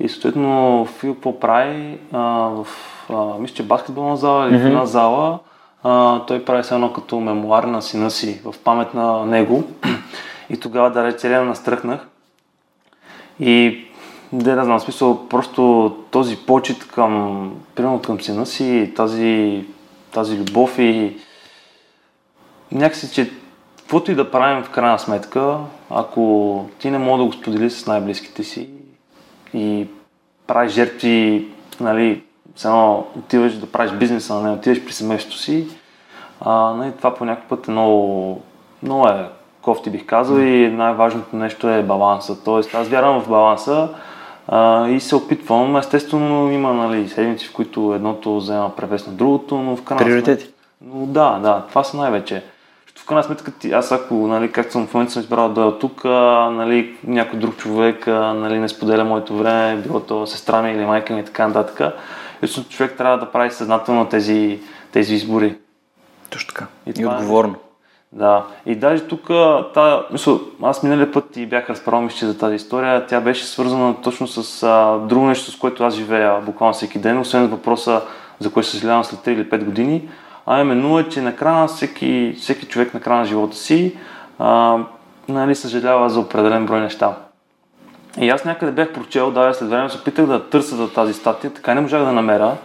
И 0.00 0.08
съответно 0.08 0.86
Фил 0.98 1.14
по-прави 1.14 1.98
а, 2.12 2.20
в, 2.48 2.66
а, 3.10 3.38
мисля, 3.38 3.54
че 3.54 3.62
баскетболна 3.62 4.16
зала 4.16 4.48
или 4.48 4.58
в 4.58 4.66
една 4.66 4.86
зала, 4.86 5.38
а, 5.82 6.20
той 6.20 6.44
прави 6.44 6.64
се 6.64 6.74
едно 6.74 6.92
като 6.92 7.20
мемуар 7.20 7.64
на 7.64 7.82
сина 7.82 8.10
си 8.10 8.40
в 8.44 8.54
памет 8.64 8.94
на 8.94 9.26
него. 9.26 9.64
И 10.50 10.60
тогава 10.60 10.90
да 10.90 11.04
рече 11.04 11.28
настръхнах. 11.28 12.08
И 13.40 13.84
да, 14.32 14.56
не 14.56 14.64
знам, 14.64 14.80
смисъл, 14.80 15.28
просто 15.28 15.96
този 16.10 16.36
почет 16.36 16.88
към, 16.88 17.52
примерно 17.74 18.02
към 18.02 18.20
сина 18.20 18.46
си, 18.46 18.92
тази, 18.96 19.64
тази 20.12 20.38
любов 20.38 20.78
и 20.78 21.16
някакси, 22.72 23.12
че 23.14 23.30
каквото 23.78 24.10
и 24.10 24.14
да 24.14 24.30
правим 24.30 24.64
в 24.64 24.70
крайна 24.70 24.98
сметка, 24.98 25.58
ако 25.90 26.66
ти 26.78 26.90
не 26.90 26.98
мога 26.98 27.18
да 27.18 27.24
го 27.24 27.32
сподели 27.32 27.70
с 27.70 27.86
най-близките 27.86 28.44
си 28.44 28.68
и 29.54 29.86
правиш 30.46 30.72
жертви, 30.72 31.48
нали, 31.80 32.22
едно 32.64 33.06
отиваш 33.18 33.54
да 33.54 33.66
правиш 33.66 33.92
бизнеса, 33.92 34.42
не 34.42 34.50
отиваш 34.50 34.84
при 34.84 34.92
семейството 34.92 35.38
си, 35.38 35.66
а, 36.40 36.74
нали, 36.74 36.92
това 36.98 37.14
по 37.14 37.24
някакъв 37.24 37.48
път 37.48 37.68
е 37.68 37.70
много, 37.70 38.40
много 38.82 39.08
е 39.08 39.28
кофти 39.62 39.90
бих 39.90 40.06
казал 40.06 40.38
и 40.38 40.68
най-важното 40.68 41.36
нещо 41.36 41.68
е 41.68 41.82
баланса. 41.82 42.44
Тоест 42.44 42.74
аз 42.74 42.88
вярвам 42.88 43.20
в 43.20 43.28
баланса 43.28 43.88
а, 44.48 44.88
и 44.88 45.00
се 45.00 45.16
опитвам. 45.16 45.76
Естествено 45.76 46.50
има 46.50 46.72
нали, 46.72 47.08
седмици, 47.08 47.46
в 47.46 47.52
които 47.52 47.94
едното 47.94 48.36
взема 48.36 48.76
превес 48.76 49.06
на 49.06 49.12
другото, 49.12 49.58
но 49.58 49.76
в 49.76 49.82
крайна 49.82 50.04
Приоритети. 50.04 50.50
Но 50.84 51.06
да, 51.06 51.38
да, 51.38 51.64
това 51.68 51.84
са 51.84 51.96
най-вече. 51.96 52.44
Крайна 53.10 53.24
сметка, 53.24 53.52
аз 53.72 53.92
ако, 53.92 54.14
нали, 54.14 54.52
както 54.52 54.72
съм 54.72 54.86
в 54.86 54.94
момента 54.94 55.12
съм 55.12 55.22
избрал 55.22 55.48
да 55.48 55.66
е 55.66 55.78
тук, 55.78 56.04
а, 56.04 56.50
нали, 56.50 56.96
някой 57.04 57.38
друг 57.38 57.56
човек 57.56 58.08
а, 58.08 58.34
нали, 58.34 58.58
не 58.58 58.68
споделя 58.68 59.04
моето 59.04 59.36
време, 59.36 59.82
било 59.82 60.00
то 60.00 60.26
сестра 60.26 60.62
ми 60.62 60.72
или 60.72 60.86
майка 60.86 61.14
ми 61.14 61.20
и 61.20 61.24
така 61.24 61.46
нататък. 61.46 61.94
Лично 62.42 62.64
човек 62.64 62.94
трябва 62.98 63.18
да 63.18 63.30
прави 63.30 63.50
съзнателно 63.50 64.06
тези, 64.06 64.60
тези 64.92 65.14
избори. 65.14 65.56
Точно 66.30 66.48
така. 66.48 66.66
И 66.86 66.90
И, 66.90 66.92
това 66.92 67.12
е- 67.12 67.16
отговорно. 67.16 67.54
Да, 68.12 68.44
и 68.66 68.74
даже 68.74 69.02
тук, 69.08 69.26
та, 69.74 70.06
мисъл, 70.12 70.40
аз 70.62 70.82
миналия 70.82 71.12
път 71.12 71.36
и 71.36 71.46
бях 71.46 71.70
разправил 71.70 72.02
мисля, 72.02 72.26
за 72.26 72.38
тази 72.38 72.54
история, 72.54 73.06
тя 73.06 73.20
беше 73.20 73.46
свързана 73.46 73.94
точно 74.02 74.26
с 74.26 74.62
а, 74.62 74.98
друго 74.98 75.26
нещо, 75.26 75.50
с 75.50 75.56
което 75.56 75.84
аз 75.84 75.94
живея 75.94 76.40
буквално 76.40 76.74
всеки 76.74 76.98
ден, 76.98 77.18
освен 77.18 77.46
въпроса 77.46 78.02
за 78.38 78.52
кое 78.52 78.62
съжалявам 78.62 79.04
след 79.04 79.20
3 79.20 79.28
или 79.28 79.50
5 79.50 79.64
години, 79.64 80.08
а 80.52 80.60
именно 80.60 80.98
е, 80.98 81.08
че 81.08 81.20
накрая 81.20 81.66
всеки, 81.66 82.34
всеки 82.38 82.66
човек 82.66 82.94
на 82.94 83.00
края 83.00 83.18
на 83.18 83.24
живота 83.24 83.56
си 83.56 83.96
а, 84.38 84.78
нали, 85.28 85.54
съжалява 85.54 86.10
за 86.10 86.20
определен 86.20 86.66
брой 86.66 86.80
неща. 86.80 87.16
И 88.20 88.30
аз 88.30 88.44
някъде 88.44 88.72
бях 88.72 88.92
прочел, 88.92 89.30
да, 89.30 89.54
след 89.54 89.68
време 89.68 89.90
се 89.90 89.98
опитах 89.98 90.26
да 90.26 90.48
търся 90.48 90.76
за 90.76 90.92
тази 90.92 91.12
статия, 91.12 91.50
така 91.50 91.74
не 91.74 91.80
можах 91.80 92.04
да 92.04 92.12
намеря 92.12 92.56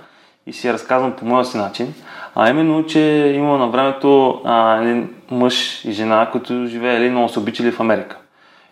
и 0.48 0.54
си 0.54 0.68
я 0.68 0.74
разказвам 0.74 1.12
по 1.12 1.26
моя 1.26 1.46
си 1.46 1.58
начин. 1.58 1.94
А 2.36 2.50
именно, 2.50 2.86
че 2.86 3.00
има 3.36 3.58
на 3.58 3.68
времето 3.68 4.42
а, 4.46 4.78
един 4.82 5.10
мъж 5.32 5.86
и 5.86 5.92
жена, 5.92 6.30
които 6.32 6.66
живеели 6.66 7.10
много 7.10 7.30
се 7.30 7.40
обичали 7.40 7.72
в 7.72 7.80
Америка. 7.80 8.18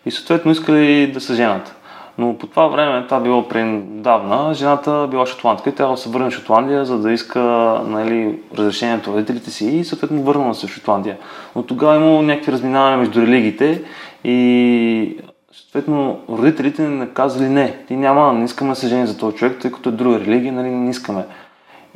И 0.06 0.10
съответно 0.10 0.52
искали 0.52 1.12
да 1.12 1.20
се 1.20 1.34
женат. 1.34 1.76
Но 2.18 2.38
по 2.38 2.46
това 2.46 2.66
време, 2.66 3.04
това 3.04 3.20
било 3.20 3.44
давна, 3.78 4.54
жената 4.54 5.08
била 5.10 5.26
шотландка 5.26 5.70
и 5.70 5.74
трябва 5.74 5.94
да 5.94 6.00
се 6.00 6.08
върне 6.08 6.30
в 6.30 6.34
Шотландия, 6.34 6.84
за 6.84 6.98
да 6.98 7.12
иска 7.12 7.40
нали, 7.86 8.38
разрешението 8.58 9.10
на 9.10 9.16
родителите 9.16 9.50
си 9.50 9.66
и 9.66 9.84
съответно 9.84 10.22
върнала 10.22 10.54
се 10.54 10.66
в 10.66 10.70
Шотландия. 10.70 11.16
Но 11.56 11.62
тогава 11.62 11.96
имало 11.96 12.22
някакви 12.22 12.52
разминавания 12.52 12.98
между 12.98 13.22
религиите 13.22 13.82
и 14.24 15.16
съответно 15.52 16.20
родителите 16.28 16.82
не 16.82 17.08
казали 17.08 17.48
не, 17.48 17.76
ти 17.88 17.96
няма, 17.96 18.32
не 18.32 18.44
искаме 18.44 18.70
да 18.70 18.76
се 18.76 18.88
жени 18.88 19.06
за 19.06 19.18
този 19.18 19.36
човек, 19.36 19.58
тъй 19.60 19.72
като 19.72 19.88
е 19.88 19.92
друга 19.92 20.20
религия, 20.20 20.52
нали, 20.52 20.70
не 20.70 20.90
искаме. 20.90 21.24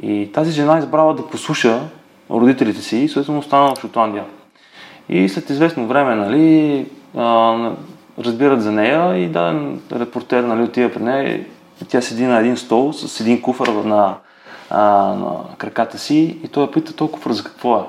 И 0.02 0.30
тази 0.32 0.52
жена 0.52 0.78
избрала 0.78 1.14
да 1.14 1.26
послуша 1.26 1.80
родителите 2.30 2.82
си 2.82 2.98
и 2.98 3.08
съответно 3.08 3.38
останала 3.38 3.74
в 3.74 3.80
Шотландия. 3.80 4.24
И 5.08 5.28
след 5.28 5.50
известно 5.50 5.86
време, 5.86 6.14
нали, 6.14 6.86
разбират 8.24 8.62
за 8.62 8.72
нея 8.72 9.16
и 9.16 9.28
да, 9.28 9.70
репортер 9.92 10.42
нали, 10.42 10.62
отива 10.62 10.92
при 10.92 11.02
нея 11.02 11.34
и 11.82 11.84
тя 11.88 12.00
седи 12.00 12.26
на 12.26 12.38
един 12.38 12.56
стол 12.56 12.92
с 12.92 13.20
един 13.20 13.42
куфър 13.42 13.68
на, 13.68 14.14
а, 14.70 14.82
на 15.14 15.36
краката 15.58 15.98
си 15.98 16.38
и 16.44 16.48
той 16.48 16.62
я 16.62 16.70
пита 16.70 16.96
този 16.96 17.12
куфър 17.12 17.32
за 17.32 17.44
какво 17.44 17.76
е. 17.76 17.82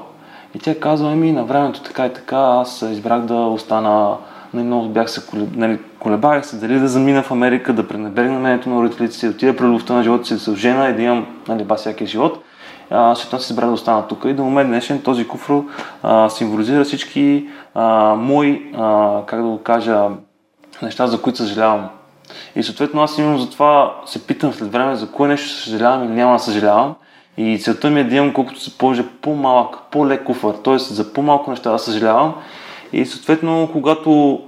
И 0.56 0.60
тя 0.60 0.80
казва, 0.80 1.12
ами 1.12 1.32
на 1.32 1.44
времето 1.44 1.82
така 1.82 2.06
и 2.06 2.14
така, 2.14 2.38
аз 2.38 2.82
избрах 2.82 3.22
да 3.22 3.36
остана, 3.36 4.18
нали, 4.54 4.66
много 4.66 4.90
бях 4.90 5.12
се 5.12 5.22
нали, 5.56 5.80
колебах 6.00 6.46
се 6.46 6.56
дали 6.56 6.80
да 6.80 6.88
замина 6.88 7.24
в 7.24 7.32
Америка, 7.32 7.74
да 7.74 7.88
пренебрегна 7.88 8.40
мнението 8.40 8.70
на 8.70 8.82
родителите 8.82 9.16
си, 9.16 9.26
да 9.26 9.32
отида 9.32 9.56
при 9.56 9.66
любовта 9.66 9.94
на 9.94 10.04
живота 10.04 10.26
си, 10.26 10.34
да 10.34 10.40
се 10.40 10.56
жена 10.56 10.90
и 10.90 10.96
да 10.96 11.02
имам 11.02 11.28
нали, 11.48 11.64
ба 11.64 11.76
всякия 11.76 12.08
живот. 12.08 12.44
Това 12.90 13.16
се 13.16 13.54
избрах 13.54 13.68
да 13.68 13.74
остана 13.74 14.08
тук 14.08 14.26
и 14.26 14.34
до 14.34 14.44
момент 14.44 14.70
днешен 14.70 15.02
този 15.02 15.28
куфро 15.28 15.66
а, 16.04 16.30
символизира 16.30 16.84
всички 16.84 17.50
а, 17.76 18.16
мои, 18.16 18.72
а, 18.78 19.20
как 19.26 19.42
да 19.42 19.48
го 19.48 19.64
кажа, 19.64 20.08
неща, 20.82 21.08
за 21.08 21.22
които 21.22 21.38
съжалявам. 21.38 21.90
И 22.56 22.64
съответно 22.64 23.02
аз 23.02 23.18
именно 23.18 23.38
затова 23.38 23.96
се 24.06 24.28
питам 24.28 24.54
след 24.54 24.72
време 24.72 24.96
за 24.96 25.12
кое 25.12 25.28
нещо 25.28 25.50
съжалявам 25.50 26.04
или 26.04 26.12
няма 26.12 26.34
да 26.34 26.40
съжалявам. 26.40 26.96
И 27.38 27.60
целта 27.60 27.90
ми 27.90 28.00
е 28.00 28.04
да 28.04 28.16
имам 28.16 28.34
колкото 28.34 28.60
се 28.60 28.78
положи 28.78 29.04
по-малък, 29.22 29.78
по-лек 29.92 30.24
куфър, 30.24 30.54
т.е. 30.54 30.78
за 30.78 31.14
по-малко 31.14 31.50
неща 31.50 31.72
да 31.72 31.80
съжалявам. 31.80 32.36
И 32.94 33.06
съответно, 33.06 33.70
когато 33.72 34.42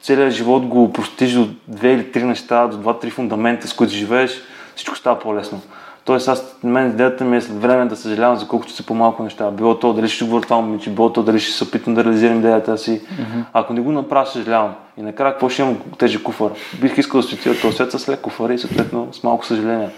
целият 0.00 0.32
живот 0.32 0.66
го 0.66 0.92
простиш 0.92 1.32
до 1.32 1.48
две 1.68 1.92
или 1.92 2.12
три 2.12 2.24
неща, 2.24 2.66
до 2.66 2.76
два-три 2.76 3.10
фундамента, 3.10 3.68
с 3.68 3.74
които 3.74 3.94
живееш, 3.94 4.42
всичко 4.76 4.96
става 4.96 5.18
по-лесно. 5.18 5.60
Тоест, 6.08 6.28
аз, 6.28 6.56
мен 6.64 6.90
идеята 6.90 7.24
ми 7.24 7.36
е 7.36 7.40
след 7.40 7.62
време 7.62 7.86
да 7.86 7.96
съжалявам 7.96 8.36
за 8.36 8.48
колкото 8.48 8.72
са 8.72 8.86
по-малко 8.86 9.22
неща. 9.22 9.50
Било 9.50 9.78
то 9.78 9.92
дали 9.92 10.08
ще 10.08 10.24
говоря 10.24 10.42
това 10.42 10.60
момиче, 10.60 10.90
било 10.90 11.12
то 11.12 11.22
дали 11.22 11.40
ще 11.40 11.52
се 11.52 11.64
опитам 11.64 11.94
да 11.94 12.04
реализирам 12.04 12.38
идеята 12.38 12.78
си. 12.78 12.90
Mm-hmm. 12.90 13.44
Ако 13.52 13.72
не 13.72 13.80
го 13.80 13.92
направя, 13.92 14.26
съжалявам. 14.26 14.74
И 14.96 15.02
накрая, 15.02 15.32
какво 15.32 15.48
ще 15.48 15.62
имам 15.62 15.78
тежи 15.98 16.22
куфър? 16.22 16.50
Бих 16.80 16.98
искал 16.98 17.20
да 17.20 17.26
отида 17.26 17.60
този 17.60 17.76
свет 17.76 17.92
с 17.92 18.08
лек 18.08 18.20
куфър 18.20 18.50
и 18.50 18.58
съответно 18.58 19.08
с 19.12 19.22
малко 19.22 19.46
съжаление. 19.46 19.90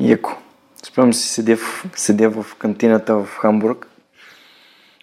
Яко. 0.00 0.36
Спомням 0.82 1.12
си, 1.12 1.28
седя 1.28 1.56
в, 1.56 1.86
седя 1.96 2.30
в 2.30 2.56
кантината 2.58 3.14
в 3.14 3.28
Хамбург. 3.40 3.86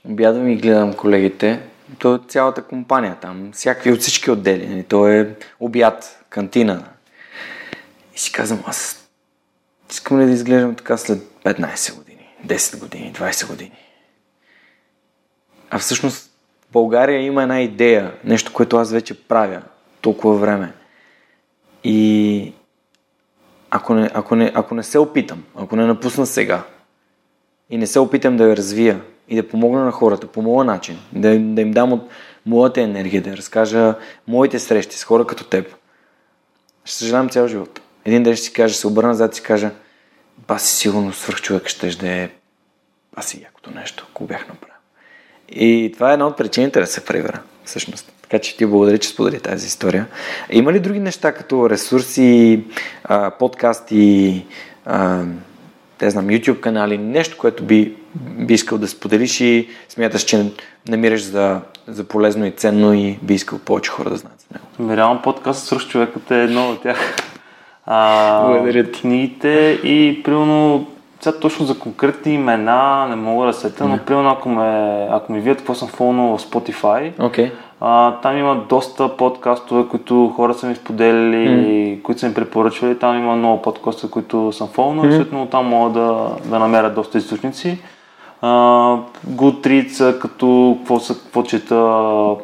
Обядвам 0.10 0.48
и 0.48 0.56
гледам 0.56 0.94
колегите. 0.94 1.60
То 2.00 2.16
е 2.16 2.20
цялата 2.28 2.62
компания 2.62 3.16
там, 3.22 3.50
всякакви 3.54 3.92
от 3.92 4.00
всички 4.00 4.32
отдели. 4.32 4.68
нали, 4.68 4.84
То 4.84 5.08
е 5.08 5.36
обяд, 5.60 6.26
кантина. 6.30 6.84
И 8.16 8.20
си 8.20 8.32
казвам, 8.32 8.60
аз 8.68 8.97
искам 9.92 10.20
ли 10.20 10.26
да 10.26 10.32
изглеждам 10.32 10.76
така 10.76 10.98
след 10.98 11.20
15 11.44 11.96
години, 11.96 12.28
10 12.46 12.80
години, 12.80 13.14
20 13.14 13.48
години. 13.48 13.72
А 15.70 15.80
всъщност 15.80 16.32
в 16.62 16.72
България 16.72 17.22
има 17.22 17.44
една 17.44 17.62
идея, 17.62 18.14
нещо, 18.24 18.54
което 18.54 18.78
аз 18.78 18.92
вече 18.92 19.28
правя 19.28 19.62
толкова 20.02 20.38
време. 20.38 20.74
И 21.84 22.54
ако 23.70 23.94
не, 23.94 24.10
ако, 24.14 24.36
не, 24.36 24.52
ако 24.56 24.76
не 24.76 24.84
се 24.84 25.00
опитам, 25.00 25.44
ако 25.56 25.76
не 25.76 25.86
напусна 25.86 26.26
сега 26.26 26.64
и 27.70 27.78
не 27.78 27.88
се 27.88 28.00
опитам 28.00 28.38
да 28.38 28.50
я 28.50 28.58
развия 28.58 29.02
и 29.28 29.36
да 29.36 29.48
помогна 29.48 29.86
на 29.86 29.92
хората 29.92 30.28
по 30.28 30.42
моя 30.42 30.66
начин, 30.66 31.00
да, 31.14 31.40
да 31.40 31.62
им 31.62 31.72
дам 31.72 31.94
от 31.94 32.10
моята 32.46 32.82
енергия, 32.82 33.22
да 33.22 33.38
разкажа 33.38 33.96
моите 34.28 34.60
срещи 34.60 34.98
с 34.98 35.04
хора 35.04 35.28
като 35.28 35.44
теб, 35.44 35.76
ще 36.86 36.96
съжалявам 36.96 37.30
цял 37.30 37.48
живот. 37.48 37.82
Един 38.08 38.24
ден 38.24 38.36
ще 38.36 38.46
си 38.46 38.54
кажа, 38.54 38.76
се 38.76 38.88
обърна 38.88 39.10
назад 39.10 39.34
и 39.34 39.36
си 39.36 39.44
кажа, 39.44 39.72
баси 40.48 40.76
сигурно 40.76 41.14
свърх 41.14 41.42
човек 41.42 41.68
ще 41.68 41.90
да 41.90 42.10
е 42.10 42.30
баси 43.16 43.42
якото 43.44 43.72
нещо, 43.72 44.08
ако 44.10 44.24
бях 44.24 44.48
направил. 44.48 44.76
И 45.50 45.92
това 45.94 46.10
е 46.10 46.14
една 46.14 46.28
от 46.28 46.38
причините 46.38 46.80
да 46.80 46.88
се 46.88 47.06
превера, 47.06 47.40
всъщност. 47.66 48.14
Така 48.22 48.40
че 48.40 48.58
ти 48.58 48.66
благодаря, 48.66 48.98
че 48.98 49.10
сподели 49.10 49.40
тази 49.40 49.68
история. 49.68 50.06
Има 50.50 50.74
ли 50.74 50.80
други 50.80 51.00
неща, 51.00 51.32
като 51.32 51.70
ресурси, 51.70 52.64
подкасти, 53.40 54.46
те 55.98 56.10
знам, 56.10 56.28
YouTube 56.28 56.60
канали, 56.60 56.98
нещо, 56.98 57.38
което 57.38 57.64
би, 57.64 57.96
би 58.16 58.54
искал 58.54 58.78
да 58.78 58.88
споделиш 58.88 59.42
и 59.42 59.70
смяташ, 59.90 60.22
че 60.22 60.52
намираш 60.88 61.24
за, 61.24 61.62
за 61.88 62.04
полезно 62.04 62.46
и 62.46 62.52
ценно 62.52 62.94
и 62.94 63.20
би 63.22 63.34
искал 63.34 63.60
повече 63.60 63.92
хора 63.92 64.10
да 64.10 64.18
знаят 64.18 64.40
за 64.40 64.84
него? 64.84 64.96
Реално 64.96 65.22
подкаст 65.22 65.66
свърх 65.66 65.88
човекът 65.88 66.32
е 66.32 66.44
едно 66.44 66.70
от 66.70 66.82
тях. 66.82 67.27
А, 67.88 68.44
Благодаря 68.48 68.92
ти. 68.92 69.02
Книгите 69.02 69.80
и 69.84 70.22
примерно 70.24 70.88
сега 71.22 71.40
точно 71.40 71.66
за 71.66 71.80
конкретни 71.80 72.34
имена 72.34 73.08
не 73.10 73.16
мога 73.16 73.46
да 73.46 73.54
сета, 73.54 73.88
но 73.88 73.98
примерно 73.98 74.30
ако, 74.30 74.50
ме, 74.50 75.08
ако 75.12 75.32
ми 75.32 75.40
видят 75.40 75.58
какво 75.58 75.76
съм 75.76 75.88
фолнал 75.88 76.38
в 76.38 76.42
Spotify. 76.42 77.14
Okay. 77.14 77.52
А, 77.82 78.16
там 78.22 78.38
има 78.38 78.66
доста 78.70 79.18
подкастове, 79.18 79.88
които 79.90 80.34
хора 80.36 80.54
са 80.54 80.68
ми 80.68 80.76
споделили, 80.76 81.50
mm. 81.50 82.02
които 82.02 82.22
са 82.22 82.28
ми 82.28 82.34
препоръчвали. 82.34 83.00
Там 83.00 83.18
има 83.18 83.36
много 83.36 83.62
подкастове, 83.62 84.12
които 84.12 84.52
съм 84.52 84.68
фолнал 84.68 85.06
mm. 85.06 85.10
и 85.10 85.12
съответно 85.12 85.46
там 85.46 85.66
мога 85.66 86.00
да, 86.00 86.30
да 86.46 86.60
намеря 86.60 86.90
доста 86.90 87.18
източници. 87.18 87.78
Goodreads, 89.30 90.20
като 90.20 90.76
какво, 90.80 91.00
са, 91.00 91.14
какво 91.14 91.44
чета. 91.44 91.76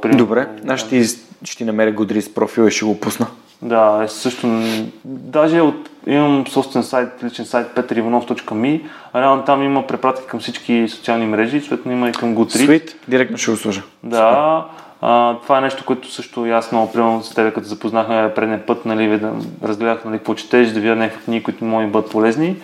Примерно, 0.01 0.17
Добре, 0.17 0.47
аз 0.67 0.79
ще, 0.79 1.03
ще 1.43 1.57
ти 1.57 1.65
намеря 1.65 1.93
Goodreads 1.93 2.33
профил 2.33 2.63
и 2.63 2.71
ще 2.71 2.85
го 2.85 2.99
пусна. 2.99 3.27
Да, 3.63 4.01
е 4.03 4.07
също. 4.07 4.61
Даже 5.05 5.61
от, 5.61 5.89
имам 6.07 6.47
собствен 6.47 6.83
сайт, 6.83 7.23
личен 7.23 7.45
сайт 7.45 7.67
peterivanov.me. 7.75 8.81
Реално 9.15 9.43
там 9.43 9.63
има 9.63 9.87
препратки 9.87 10.27
към 10.27 10.39
всички 10.39 10.87
социални 10.89 11.25
мрежи, 11.25 11.59
съответно 11.59 11.91
има 11.91 12.09
и 12.09 12.11
към 12.11 12.35
Goodreads. 12.35 12.67
Sweet, 12.67 12.95
директно 13.07 13.37
ще 13.37 13.51
го 13.51 13.57
служа. 13.57 13.83
Да. 14.03 14.65
А, 15.01 15.37
това 15.43 15.57
е 15.57 15.61
нещо, 15.61 15.85
което 15.85 16.11
също 16.11 16.45
аз 16.45 16.71
много 16.71 16.91
примерно 16.91 17.23
с 17.23 17.33
теб, 17.33 17.53
като 17.53 17.67
запознахме 17.67 18.33
предния 18.35 18.65
път, 18.65 18.85
нали, 18.85 19.19
да 19.19 19.31
разгледах 19.63 20.05
нали, 20.05 20.17
какво 20.17 20.35
четеш, 20.35 20.69
да 20.69 20.79
видя 20.79 20.95
някакви 20.95 21.25
книги, 21.25 21.43
които 21.43 21.65
могат 21.65 21.87
да 21.87 21.91
бъдат 21.91 22.11
полезни. 22.11 22.55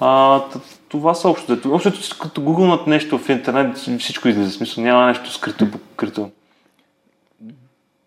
А, 0.00 0.40
това 0.88 1.14
са 1.14 1.28
общо. 1.28 1.58
Общо, 1.66 1.92
като 2.20 2.40
гугълнат 2.40 2.86
нещо 2.86 3.18
в 3.18 3.28
интернет, 3.28 3.76
всичко 3.76 4.28
излиза. 4.28 4.50
Смисъл, 4.50 4.84
няма 4.84 5.06
нещо 5.06 5.32
скрито 5.32 5.70
покрито. 5.70 6.30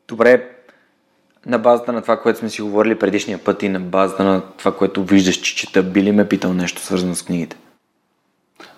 Добре, 0.07 0.50
на 1.45 1.59
базата 1.59 1.93
на 1.93 2.01
това, 2.01 2.17
което 2.17 2.39
сме 2.39 2.49
си 2.49 2.61
говорили 2.61 2.99
предишния 2.99 3.43
път 3.43 3.63
и 3.63 3.69
на 3.69 3.79
базата 3.79 4.23
на 4.23 4.41
това, 4.57 4.75
което 4.75 5.03
виждаш, 5.03 5.35
че 5.35 5.55
чета, 5.55 5.83
би 5.83 6.03
ли 6.03 6.11
ме 6.11 6.27
питал 6.27 6.53
нещо 6.53 6.81
свързано 6.81 7.15
с 7.15 7.23
книгите? 7.23 7.57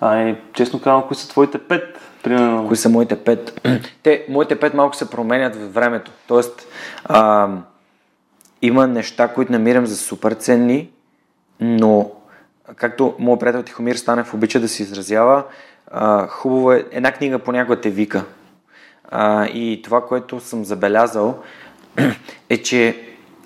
Ай, 0.01 0.41
честно 0.53 0.82
казвам, 0.82 1.07
кои 1.07 1.16
са 1.16 1.30
твоите 1.30 1.57
пет? 1.57 1.99
Примерно. 2.24 2.68
Кои 2.68 2.78
са 2.78 2.89
моите 2.89 3.16
пет? 3.24 3.61
Те, 4.03 4.26
моите 4.30 4.59
пет 4.59 4.74
малко 4.74 4.95
се 4.95 5.09
променят 5.09 5.55
във 5.55 5.74
времето. 5.74 6.11
Тоест, 6.28 6.68
а, 7.05 7.49
има 8.61 8.88
неща, 8.88 9.28
които 9.28 9.51
намирам 9.51 9.86
за 9.86 9.97
супер 9.97 10.32
ценни, 10.32 10.89
но 11.59 12.11
както 12.76 13.16
моят 13.20 13.39
приятел 13.39 13.64
Тихомир 13.64 13.95
Станев 13.95 14.34
обича 14.34 14.59
да 14.59 14.68
се 14.68 14.84
изразява, 14.84 15.43
а, 15.91 16.28
хубаво 16.28 16.72
е, 16.72 16.86
една 16.91 17.11
книга 17.11 17.39
понякога 17.39 17.82
те 17.82 17.89
вика. 17.89 18.26
А, 19.09 19.45
и 19.45 19.82
това, 19.84 20.05
което 20.05 20.39
съм 20.39 20.66
забелязал, 20.66 21.39
е, 22.50 22.58
че 22.58 22.98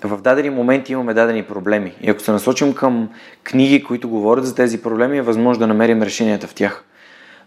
в 0.04 0.20
дадени 0.20 0.50
моменти 0.50 0.92
имаме 0.92 1.14
дадени 1.14 1.42
проблеми. 1.42 1.94
И 2.00 2.10
ако 2.10 2.20
се 2.20 2.32
насочим 2.32 2.74
към 2.74 3.08
книги, 3.42 3.84
които 3.84 4.08
говорят 4.08 4.46
за 4.46 4.54
тези 4.54 4.82
проблеми, 4.82 5.18
е 5.18 5.22
възможно 5.22 5.60
да 5.60 5.66
намерим 5.66 6.02
решенията 6.02 6.46
в 6.46 6.54
тях. 6.54 6.84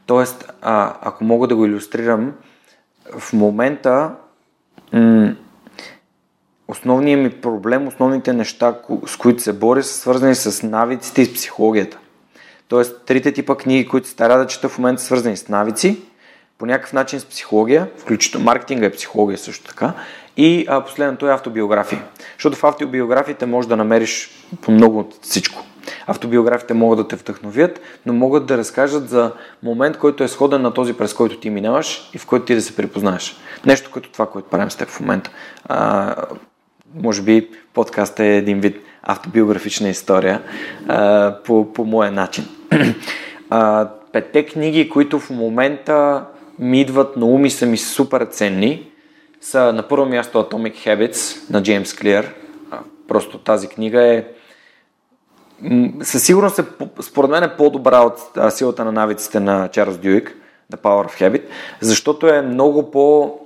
Тоест, 0.05 0.53
а, 0.61 0.95
ако 1.01 1.23
мога 1.23 1.47
да 1.47 1.55
го 1.55 1.65
иллюстрирам, 1.65 2.33
в 3.17 3.33
момента 3.33 4.11
м- 4.93 5.35
основният 6.67 7.21
ми 7.21 7.29
проблем, 7.29 7.87
основните 7.87 8.33
неща, 8.33 8.75
с 9.05 9.17
които 9.17 9.43
се 9.43 9.53
боря, 9.53 9.83
са 9.83 9.93
свързани 9.93 10.35
с 10.35 10.67
навиците 10.67 11.21
и 11.21 11.25
с 11.25 11.33
психологията. 11.33 11.99
Тоест, 12.67 13.05
трите 13.05 13.31
типа 13.31 13.55
книги, 13.55 13.87
които 13.87 14.07
се 14.07 14.13
стара 14.13 14.37
да 14.37 14.47
чета 14.47 14.69
в 14.69 14.77
момента, 14.77 15.01
са 15.01 15.05
свързани 15.05 15.37
с 15.37 15.49
навици, 15.49 16.01
по 16.61 16.65
някакъв 16.65 16.93
начин 16.93 17.19
с 17.19 17.25
психология, 17.25 17.87
включително 17.97 18.45
маркетинга 18.45 18.85
е 18.85 18.91
психология 18.91 19.37
също 19.37 19.67
така, 19.67 19.93
и 20.37 20.65
а, 20.69 20.81
последното 20.81 21.27
е 21.27 21.33
автобиографии. 21.33 21.97
Защото 22.33 22.57
в 22.57 22.63
автобиографиите 22.63 23.45
можеш 23.45 23.69
да 23.69 23.77
намериш 23.77 24.29
по 24.61 24.71
много 24.71 24.99
от 24.99 25.17
всичко. 25.21 25.65
Автобиографите 26.07 26.73
могат 26.73 26.99
да 26.99 27.07
те 27.07 27.15
вдъхновят, 27.15 27.81
но 28.05 28.13
могат 28.13 28.45
да 28.45 28.57
разкажат 28.57 29.09
за 29.09 29.31
момент, 29.63 29.97
който 29.97 30.23
е 30.23 30.27
сходен 30.27 30.61
на 30.61 30.73
този, 30.73 30.93
през 30.93 31.13
който 31.13 31.39
ти 31.39 31.49
минаваш 31.49 32.09
и 32.13 32.17
в 32.17 32.25
който 32.25 32.45
ти 32.45 32.55
да 32.55 32.61
се 32.61 32.75
припознаеш. 32.75 33.35
Нещо 33.65 33.91
като 33.91 34.11
това, 34.11 34.29
което 34.29 34.49
правим 34.49 34.71
с 34.71 34.75
теб 34.75 34.89
в 34.89 34.99
момента. 34.99 35.31
А, 35.65 36.15
може 36.95 37.21
би 37.21 37.49
подкаст 37.73 38.19
е 38.19 38.37
един 38.37 38.59
вид 38.59 38.83
автобиографична 39.03 39.89
история 39.89 40.41
а, 40.87 41.35
по, 41.43 41.73
по 41.73 41.85
моя 41.85 42.11
начин. 42.11 42.45
А, 43.53 43.89
петте 44.11 44.45
книги, 44.45 44.89
които 44.89 45.19
в 45.19 45.29
момента 45.29 46.23
ми 46.59 46.81
идват 46.81 47.17
на 47.17 47.25
уми 47.25 47.49
са 47.49 47.65
ми 47.65 47.77
супер 47.77 48.25
ценни, 48.25 48.91
са 49.41 49.73
на 49.73 49.87
първо 49.87 50.05
място 50.05 50.37
Atomic 50.37 50.73
Habits 50.73 51.51
на 51.51 51.63
Джеймс 51.63 51.93
Клиер. 51.93 52.35
Просто 53.07 53.37
тази 53.37 53.67
книга 53.67 54.03
е 54.03 54.25
със 56.03 56.23
сигурност 56.23 56.59
е, 56.59 56.63
според 57.01 57.31
мен 57.31 57.43
е 57.43 57.57
по-добра 57.57 58.01
от 58.01 58.19
силата 58.53 58.85
на 58.85 58.91
навиците 58.91 59.39
на 59.39 59.67
Чарлз 59.67 59.97
Дюик, 59.97 60.37
The 60.73 60.77
Power 60.77 61.07
of 61.07 61.21
Habit, 61.21 61.43
защото 61.81 62.27
е 62.27 62.41
много 62.41 62.91
по 62.91 63.37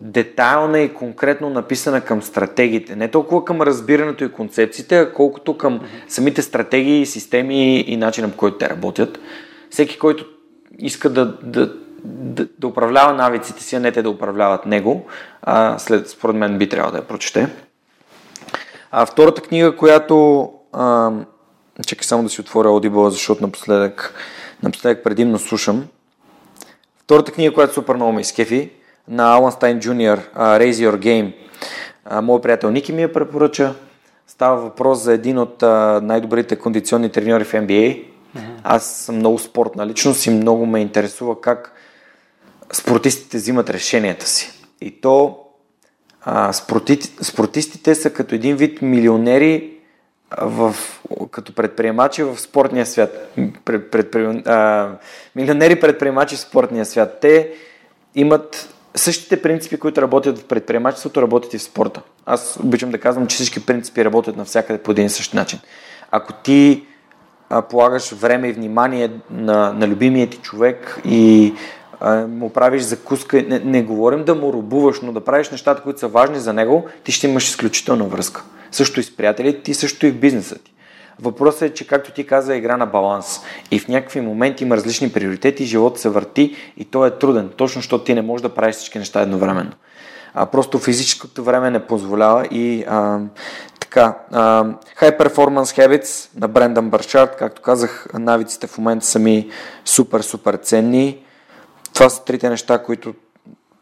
детайлна 0.00 0.78
и 0.80 0.94
конкретно 0.94 1.50
написана 1.50 2.00
към 2.00 2.22
стратегиите. 2.22 2.96
Не 2.96 3.10
толкова 3.10 3.44
към 3.44 3.62
разбирането 3.62 4.24
и 4.24 4.32
концепциите, 4.32 4.98
а 4.98 5.12
колкото 5.12 5.56
към 5.56 5.80
самите 6.08 6.42
стратегии, 6.42 7.06
системи 7.06 7.80
и 7.80 7.96
начина 7.96 8.30
по 8.30 8.36
който 8.36 8.58
те 8.58 8.68
работят. 8.68 9.18
Всеки, 9.70 9.98
който 9.98 10.24
иска 10.78 11.10
да, 11.10 11.38
да, 11.42 11.74
да, 12.06 12.48
да 12.58 12.66
управлява 12.66 13.12
навиците 13.12 13.62
си, 13.62 13.76
а 13.76 13.80
не 13.80 13.92
те 13.92 14.02
да 14.02 14.10
управляват 14.10 14.66
него, 14.66 15.06
а, 15.42 15.78
след, 15.78 16.08
според 16.08 16.36
мен 16.36 16.58
би 16.58 16.68
трябвало 16.68 16.92
да 16.92 16.98
я 16.98 17.04
прочете. 17.04 17.48
А 18.90 19.06
втората 19.06 19.42
книга, 19.42 19.76
която 19.76 20.48
а, 20.72 21.10
чакай 21.86 22.04
само 22.04 22.22
да 22.22 22.28
си 22.28 22.40
отворя 22.40 22.68
Audible, 22.68 23.08
защото 23.08 23.42
напоследък, 23.42 24.14
напоследък 24.62 25.04
предимно 25.04 25.38
слушам. 25.38 25.86
Втората 27.02 27.32
книга, 27.32 27.54
която 27.54 27.74
супер 27.74 27.94
много 27.94 28.12
ме 28.12 28.20
изкефи, 28.20 28.70
на 29.08 29.34
Алан 29.34 29.52
Стайн 29.52 29.80
Джуниор, 29.80 30.18
Raise 30.36 30.90
Your 30.90 30.98
Game. 30.98 31.32
А, 32.04 32.20
моят 32.20 32.42
приятел 32.42 32.70
Ники 32.70 32.92
ми 32.92 33.02
я 33.02 33.12
препоръча. 33.12 33.74
Става 34.26 34.56
въпрос 34.56 35.02
за 35.02 35.12
един 35.12 35.38
от 35.38 35.62
а, 35.62 36.00
най-добрите 36.02 36.56
кондиционни 36.56 37.10
треньори 37.10 37.44
в 37.44 37.52
NBA. 37.52 38.04
Аз 38.64 38.86
съм 38.86 39.16
много 39.16 39.38
спортна 39.38 39.86
личност 39.86 40.26
и 40.26 40.30
много 40.30 40.66
ме 40.66 40.80
интересува 40.80 41.40
как 41.40 41.72
спортистите 42.72 43.36
взимат 43.36 43.70
решенията 43.70 44.26
си. 44.26 44.52
И 44.80 45.00
то 45.00 45.38
а, 46.22 46.52
спорти, 46.52 46.98
спортистите 47.02 47.94
са 47.94 48.10
като 48.10 48.34
един 48.34 48.56
вид 48.56 48.82
милионери 48.82 49.72
в, 50.42 50.76
като 51.30 51.54
предприемачи 51.54 52.22
в 52.22 52.40
спортния 52.40 52.86
свят. 52.86 53.34
Пред, 53.64 53.90
пред, 53.90 54.16
а, 54.46 54.90
милионери 55.36 55.80
предприемачи 55.80 56.36
в 56.36 56.40
спортния 56.40 56.86
свят. 56.86 57.18
Те 57.20 57.52
имат 58.14 58.74
същите 58.94 59.42
принципи, 59.42 59.76
които 59.76 60.02
работят 60.02 60.38
в 60.38 60.44
предприемачеството, 60.44 61.22
работят 61.22 61.54
и 61.54 61.58
в 61.58 61.62
спорта. 61.62 62.02
Аз 62.26 62.58
обичам 62.62 62.90
да 62.90 62.98
казвам, 62.98 63.26
че 63.26 63.34
всички 63.34 63.66
принципи 63.66 64.04
работят 64.04 64.36
навсякъде 64.36 64.82
по 64.82 64.90
един 64.90 65.06
и 65.06 65.10
същ 65.10 65.34
начин. 65.34 65.58
Ако 66.10 66.32
ти 66.32 66.86
а, 67.50 67.62
полагаш 67.62 68.12
време 68.12 68.48
и 68.48 68.52
внимание 68.52 69.10
на, 69.30 69.72
на 69.72 69.88
любимия 69.88 70.30
ти 70.30 70.36
човек 70.36 71.00
и 71.04 71.54
му 72.28 72.50
правиш 72.50 72.82
закуска, 72.82 73.44
не, 73.48 73.58
не 73.58 73.82
говорим 73.82 74.24
да 74.24 74.34
му 74.34 74.52
рубуваш, 74.52 75.00
но 75.00 75.12
да 75.12 75.20
правиш 75.20 75.50
нещата, 75.50 75.82
които 75.82 76.00
са 76.00 76.08
важни 76.08 76.38
за 76.38 76.52
него, 76.52 76.84
ти 77.04 77.12
ще 77.12 77.26
имаш 77.26 77.48
изключителна 77.48 78.04
връзка. 78.04 78.44
Също 78.70 79.00
и 79.00 79.02
с 79.02 79.16
приятелите 79.16 79.62
ти, 79.62 79.74
също 79.74 80.06
и 80.06 80.10
в 80.10 80.18
бизнеса 80.18 80.58
ти. 80.58 80.72
Въпросът 81.20 81.62
е, 81.62 81.74
че 81.74 81.86
както 81.86 82.12
ти 82.12 82.26
каза, 82.26 82.56
игра 82.56 82.76
на 82.76 82.86
баланс. 82.86 83.40
И 83.70 83.78
в 83.78 83.88
някакви 83.88 84.20
моменти 84.20 84.64
има 84.64 84.76
различни 84.76 85.12
приоритети, 85.12 85.64
живота 85.64 86.00
се 86.00 86.08
върти 86.08 86.56
и 86.76 86.84
то 86.84 87.06
е 87.06 87.10
труден, 87.10 87.50
точно 87.56 87.78
защото 87.78 88.04
ти 88.04 88.14
не 88.14 88.22
можеш 88.22 88.42
да 88.42 88.54
правиш 88.54 88.76
всички 88.76 88.98
неща 88.98 89.20
едновременно. 89.20 89.72
А, 90.34 90.46
просто 90.46 90.78
физическото 90.78 91.44
време 91.44 91.70
не 91.70 91.86
позволява 91.86 92.46
и 92.50 92.84
а, 92.88 93.20
така. 93.80 94.18
А, 94.32 94.64
High 95.00 95.18
Performance 95.18 95.86
Habits 95.86 96.40
на 96.40 96.48
Брендан 96.48 96.90
Барчард, 96.90 97.36
както 97.36 97.62
казах, 97.62 98.06
навиците 98.14 98.66
в 98.66 98.78
момента 98.78 99.06
са 99.06 99.18
ми 99.18 99.50
супер, 99.84 100.20
супер 100.20 100.54
ценни. 100.54 101.25
Това 101.96 102.08
са 102.10 102.24
трите 102.24 102.50
неща, 102.50 102.78
които 102.78 103.14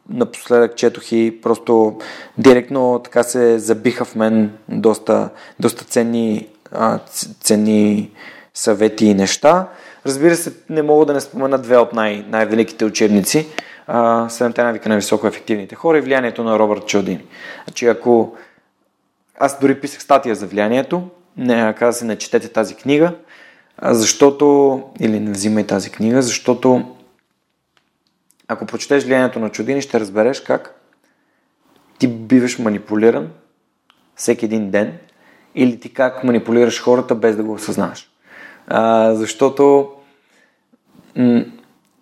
напоследък 0.09 0.77
четох 0.77 1.13
и 1.13 1.41
просто 1.43 1.99
директно 2.39 3.01
така 3.05 3.23
се 3.23 3.59
забиха 3.59 4.05
в 4.05 4.15
мен 4.15 4.53
доста, 4.69 5.29
доста 5.61 5.85
ценни, 5.85 6.49
а, 6.73 6.99
ценни 7.41 8.11
съвети 8.55 9.07
и 9.07 9.15
неща. 9.15 9.69
Разбира 10.07 10.37
се, 10.37 10.53
не 10.71 10.83
мога 10.83 11.07
да 11.07 11.13
не 11.13 11.21
спомена 11.21 11.59
две 11.59 11.77
от 11.77 11.93
най- 11.93 12.25
най-великите 12.29 12.85
учебници. 12.85 13.47
Седемте 14.29 14.63
навика 14.63 14.89
на 14.89 14.97
високо 14.97 15.27
ефективните 15.27 15.75
хора 15.75 15.99
и 15.99 16.01
влиянието 16.01 16.45
на 16.45 16.59
Робърт 16.59 16.87
Чалдини. 16.87 17.25
Значи, 17.65 17.87
ако 17.87 18.37
аз 19.39 19.61
дори 19.61 19.81
писах 19.81 20.03
статия 20.03 20.35
за 20.35 20.47
влиянието, 20.47 21.03
не, 21.37 21.75
каза 21.75 21.99
се 21.99 22.05
не 22.05 22.17
четете 22.17 22.49
тази 22.49 22.75
книга, 22.75 23.13
защото, 23.83 24.83
или 25.01 25.21
не 25.21 25.31
взимай 25.31 25.67
тази 25.67 25.91
книга, 25.91 26.23
защото 26.23 26.94
ако 28.49 28.67
прочетеш 28.67 29.05
влиянието 29.05 29.39
на 29.39 29.51
чудини, 29.51 29.83
ще 29.83 30.01
разбереш 30.01 30.41
как 30.41 30.81
ти 31.99 32.09
биваш 32.09 32.59
манипулиран 32.59 33.31
всеки 34.17 34.45
един 34.45 34.71
ден 34.71 34.99
или 35.55 35.81
ти 35.81 35.95
как 35.95 36.25
манипулираш 36.25 36.83
хората 36.83 37.15
без 37.15 37.37
да 37.37 37.43
го 37.43 37.53
осъзнаваш. 37.53 38.11
А, 38.67 39.15
защото 39.15 39.93
м- 41.17 41.45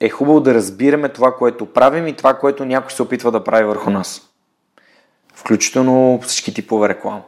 е 0.00 0.08
хубаво 0.08 0.40
да 0.40 0.54
разбираме 0.54 1.08
това, 1.08 1.36
което 1.36 1.66
правим 1.66 2.06
и 2.06 2.16
това, 2.16 2.38
което 2.38 2.64
някой 2.64 2.90
се 2.90 3.02
опитва 3.02 3.32
да 3.32 3.44
прави 3.44 3.64
върху 3.64 3.90
нас. 3.90 4.28
Включително 5.34 6.20
всички 6.22 6.54
типове 6.54 6.88
реклама. 6.88 7.22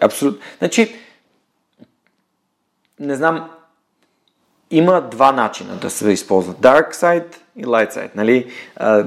Абсолютно. 0.00 0.40
Значи, 0.58 0.94
не 3.00 3.14
знам, 3.14 3.50
има 4.70 5.00
два 5.00 5.32
начина 5.32 5.76
да 5.76 5.90
се 5.90 6.10
използват. 6.10 6.56
Dark 6.56 6.94
side 6.94 7.36
и 7.56 7.64
light 7.64 7.92
side. 7.92 8.10
Нали? 8.14 8.50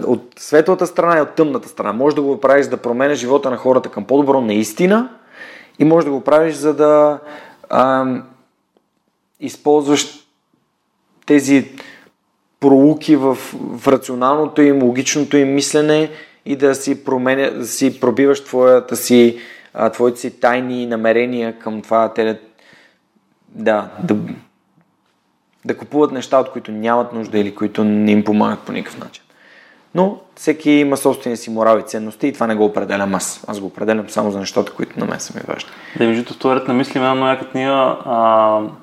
От 0.06 0.34
светлата 0.38 0.88
страна 0.88 1.18
и 1.18 1.22
от 1.22 1.36
тъмната 1.36 1.70
страна. 1.70 1.94
Може 1.94 2.16
да 2.16 2.22
го 2.22 2.40
правиш 2.40 2.68
да 2.68 2.78
променя 2.78 3.14
живота 3.14 3.50
на 3.50 3.58
хората 3.58 3.90
към 3.90 4.06
по-добро 4.06 4.42
наистина 4.42 5.10
и 5.80 5.86
може 5.86 6.06
да 6.06 6.12
го 6.12 6.22
правиш 6.22 6.56
за 6.56 6.74
да 6.74 7.20
ам, 7.70 8.24
използваш 9.40 10.28
тези 11.26 11.72
проуки 12.60 13.16
в, 13.16 13.38
в 13.54 13.88
рационалното 13.88 14.62
им, 14.62 14.84
логичното 14.84 15.38
им 15.38 15.54
мислене 15.54 16.10
и 16.46 16.56
да 16.56 16.76
си, 16.76 17.04
променя, 17.04 17.50
да 17.50 17.68
си 17.68 18.00
пробиваш 18.00 18.44
твоята 18.44 18.96
си, 18.96 19.40
а, 19.74 19.90
твоите 19.90 20.20
си 20.20 20.40
тайни 20.40 20.86
намерения 20.86 21.60
към 21.60 21.82
това 21.82 22.14
те 22.14 22.40
да, 23.56 23.90
да, 24.04 24.16
да 25.66 25.78
купуват 25.78 26.12
неща, 26.12 26.40
от 26.40 26.50
които 26.52 26.72
нямат 26.72 27.14
нужда 27.14 27.40
или 27.40 27.56
които 27.56 27.84
не 27.84 28.12
им 28.12 28.24
помагат 28.24 28.60
по 28.60 28.72
никакъв 28.72 29.00
начин. 29.00 29.24
Но 29.96 30.18
всеки 30.36 30.72
има 30.72 30.98
собствени 30.98 31.38
си 31.38 31.50
морал 31.50 31.78
и 31.78 31.84
ценности 31.84 32.28
и 32.28 32.34
това 32.34 32.48
не 32.48 32.56
го 32.56 32.66
определям 32.66 33.16
аз. 33.16 33.44
Аз 33.48 33.60
го 33.60 33.68
определям 33.68 34.10
само 34.10 34.32
за 34.32 34.40
нещата, 34.40 34.72
които 34.72 35.00
на 35.00 35.06
мен 35.06 35.20
са 35.20 35.34
ми 35.36 35.42
важни. 35.48 35.70
Да, 35.98 36.08
между 36.08 36.34
вторият 36.34 36.68
на 36.68 36.74
мисли, 36.74 37.00
една 37.00 37.30
яка 37.30 37.50
книга 37.50 37.98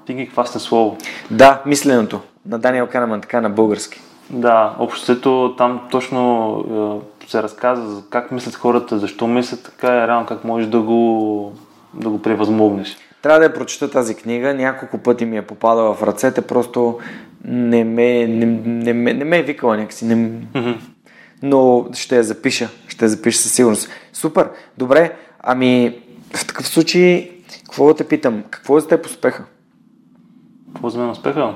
Тиги 0.07 0.29
Квасне 0.29 0.61
слово. 0.61 0.97
Да, 1.31 1.63
мисленето. 1.67 2.21
На 2.47 2.59
Даниел 2.59 2.87
Канеман, 2.87 3.21
така 3.21 3.41
на 3.41 3.51
български. 3.51 4.01
Да, 4.31 4.75
обществото 4.79 5.55
там 5.59 5.81
точно 5.91 7.01
е, 7.25 7.29
се 7.31 7.43
разказва 7.43 7.89
за 7.89 8.03
как 8.11 8.31
мислят 8.31 8.55
хората, 8.55 8.99
защо 8.99 9.27
мислят 9.27 9.63
така 9.63 9.87
и 9.87 10.07
реално 10.07 10.27
как 10.27 10.45
можеш 10.45 10.69
да 10.69 10.81
го, 10.81 11.53
да 11.95 12.09
го 12.09 12.23
превъзмогнеш. 12.23 12.97
Трябва 13.23 13.39
да 13.39 13.45
я 13.45 13.55
прочета 13.55 13.91
тази 13.91 14.15
книга, 14.15 14.55
няколко 14.55 14.99
пъти 14.99 15.25
ми 15.27 15.37
е 15.37 15.43
попадала 15.43 15.95
в 15.95 16.03
ръцете, 16.03 16.43
просто 16.43 16.99
не 17.45 17.85
ме, 17.85 18.27
не, 18.27 18.47
не, 18.47 18.93
не, 18.93 19.13
не 19.13 19.25
ме 19.25 19.39
е 19.39 19.43
викала 19.43 19.77
някакси. 19.77 20.05
Не... 20.05 20.17
Mm-hmm. 20.17 20.77
Но 21.43 21.89
ще 21.95 22.17
я 22.17 22.23
запиша, 22.23 22.69
ще 22.89 23.05
я 23.05 23.09
запиша 23.09 23.39
със 23.39 23.53
сигурност. 23.53 23.89
Супер, 24.13 24.51
добре, 24.79 25.17
ами 25.41 25.99
в 26.35 26.47
такъв 26.47 26.69
случай, 26.69 27.31
какво 27.65 27.87
да 27.87 27.95
те 27.95 28.09
питам, 28.09 28.45
какво 28.51 28.79
е 28.79 28.81
за 28.81 28.89
теб 28.89 29.07
успеха? 29.07 29.45
Какво 30.73 30.91
за 30.91 30.99
мен 30.99 31.11
успеха? 31.11 31.55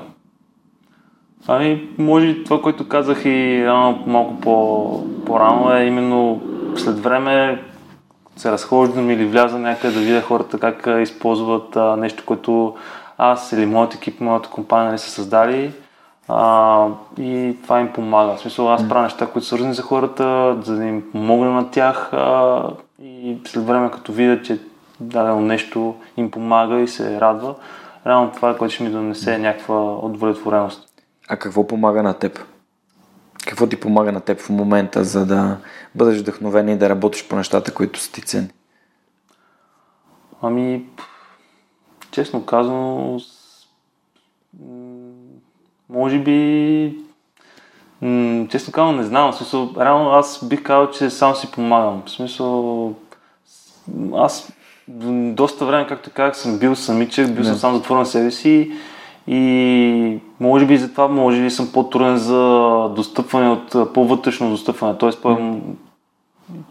Ами, 1.47 1.89
може 1.97 2.43
това, 2.43 2.61
което 2.61 2.87
казах 2.87 3.25
и 3.25 3.65
рано, 3.65 4.03
малко 4.07 4.39
по, 4.39 5.23
по-рано 5.25 5.73
е 5.73 5.85
именно 5.85 6.41
след 6.75 6.99
време 6.99 7.63
се 8.35 8.51
разхождам 8.51 9.09
или 9.09 9.25
вляза 9.25 9.59
някъде 9.59 9.93
да 9.93 9.99
видя 9.99 10.21
хората 10.21 10.59
как 10.59 10.87
използват 11.01 11.75
а, 11.75 11.95
нещо, 11.95 12.23
което 12.25 12.75
аз 13.17 13.51
или 13.51 13.65
моят 13.65 13.93
екип, 13.93 14.21
моята 14.21 14.49
компания 14.49 14.87
нали, 14.87 14.97
са 14.97 15.09
създали 15.09 15.71
а, 16.27 16.87
и 17.19 17.57
това 17.63 17.79
им 17.79 17.93
помага. 17.93 18.35
В 18.35 18.39
смисъл, 18.39 18.73
аз 18.73 18.89
правя 18.89 19.03
неща, 19.03 19.25
които 19.25 19.45
са 19.45 19.47
свързани 19.47 19.73
за 19.73 19.81
хората, 19.81 20.57
за 20.61 20.75
да 20.75 20.85
им 20.85 21.11
помогна 21.11 21.51
на 21.51 21.71
тях 21.71 22.13
а, 22.13 22.63
и 23.03 23.37
след 23.45 23.65
време 23.65 23.91
като 23.91 24.11
видя, 24.11 24.41
че 24.41 24.59
дадено 24.99 25.41
нещо 25.41 25.95
им 26.17 26.31
помага 26.31 26.79
и 26.79 26.87
се 26.87 27.21
радва, 27.21 27.55
реално 28.07 28.31
това 28.31 28.49
е 28.49 28.57
което 28.57 28.73
ще 28.73 28.83
ми 28.83 28.89
донесе 28.89 29.37
някаква 29.37 29.95
удовлетвореност. 29.95 30.89
А 31.29 31.37
какво 31.37 31.67
помага 31.67 32.03
на 32.03 32.13
теб? 32.13 32.39
Какво 33.47 33.67
ти 33.67 33.79
помага 33.79 34.11
на 34.11 34.21
теб 34.21 34.39
в 34.39 34.49
момента, 34.49 35.03
за 35.03 35.25
да 35.25 35.57
бъдеш 35.95 36.19
вдъхновен 36.19 36.69
и 36.69 36.77
да 36.77 36.89
работиш 36.89 37.27
по 37.27 37.35
нещата, 37.35 37.73
които 37.73 37.99
са 37.99 38.11
ти 38.11 38.21
ценни? 38.21 38.49
Ами, 40.41 40.85
честно 42.11 42.45
казано, 42.45 43.19
може 45.89 46.19
би, 46.19 46.99
честно 48.49 48.73
казано, 48.73 48.97
не 48.97 49.03
знам. 49.03 49.31
В 49.31 49.35
смисъл, 49.35 49.69
реално 49.79 50.09
аз 50.09 50.47
бих 50.47 50.63
казал, 50.63 50.91
че 50.91 51.09
сам 51.09 51.35
си 51.35 51.51
помагам. 51.51 52.03
В 52.05 52.11
смисъл, 52.11 52.93
аз 54.13 54.51
доста 55.33 55.65
време, 55.65 55.87
както 55.87 56.11
казах, 56.13 56.37
съм 56.37 56.59
бил 56.59 56.75
самичък, 56.75 57.35
бил 57.35 57.43
съм 57.43 57.55
сам 57.55 57.75
затворен 57.75 58.05
себе 58.05 58.31
си 58.31 58.49
и 58.49 58.71
може 60.39 60.65
би 60.65 60.77
затова 60.77 61.07
може 61.07 61.41
би 61.41 61.49
съм 61.49 61.71
по-труден 61.73 62.17
за 62.17 62.39
достъпване 62.95 63.49
от 63.49 63.93
по-вътрешно 63.93 64.49
достъпване, 64.49 64.97
т.е. 64.97 65.11
по 65.21 65.37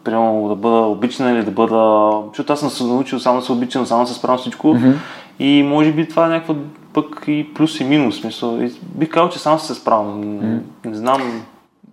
примерно 0.04 0.48
да 0.48 0.54
бъда 0.54 0.76
обичан 0.76 1.34
или 1.34 1.44
да 1.44 1.50
бъда... 1.50 2.10
Защото 2.28 2.52
аз 2.52 2.60
съм 2.60 2.70
се 2.70 2.84
научил 2.84 3.18
само 3.18 3.40
да 3.40 3.46
се 3.46 3.52
обичам, 3.52 3.86
само 3.86 4.02
да 4.02 4.08
се 4.08 4.14
справям 4.14 4.38
всичко 4.38 4.66
mm-hmm. 4.66 4.94
и 5.38 5.62
може 5.62 5.92
би 5.92 6.08
това 6.08 6.26
е 6.26 6.28
някаква 6.28 6.54
пък 6.92 7.24
и 7.26 7.54
плюс 7.54 7.80
и 7.80 7.84
минус. 7.84 8.20
Смисъл. 8.20 8.58
И 8.60 8.72
бих 8.84 9.08
казал, 9.08 9.28
че 9.28 9.38
сам 9.38 9.58
се 9.58 9.74
справям. 9.74 10.24
Mm-hmm. 10.24 10.60
Не 10.84 10.94
знам. 10.94 11.42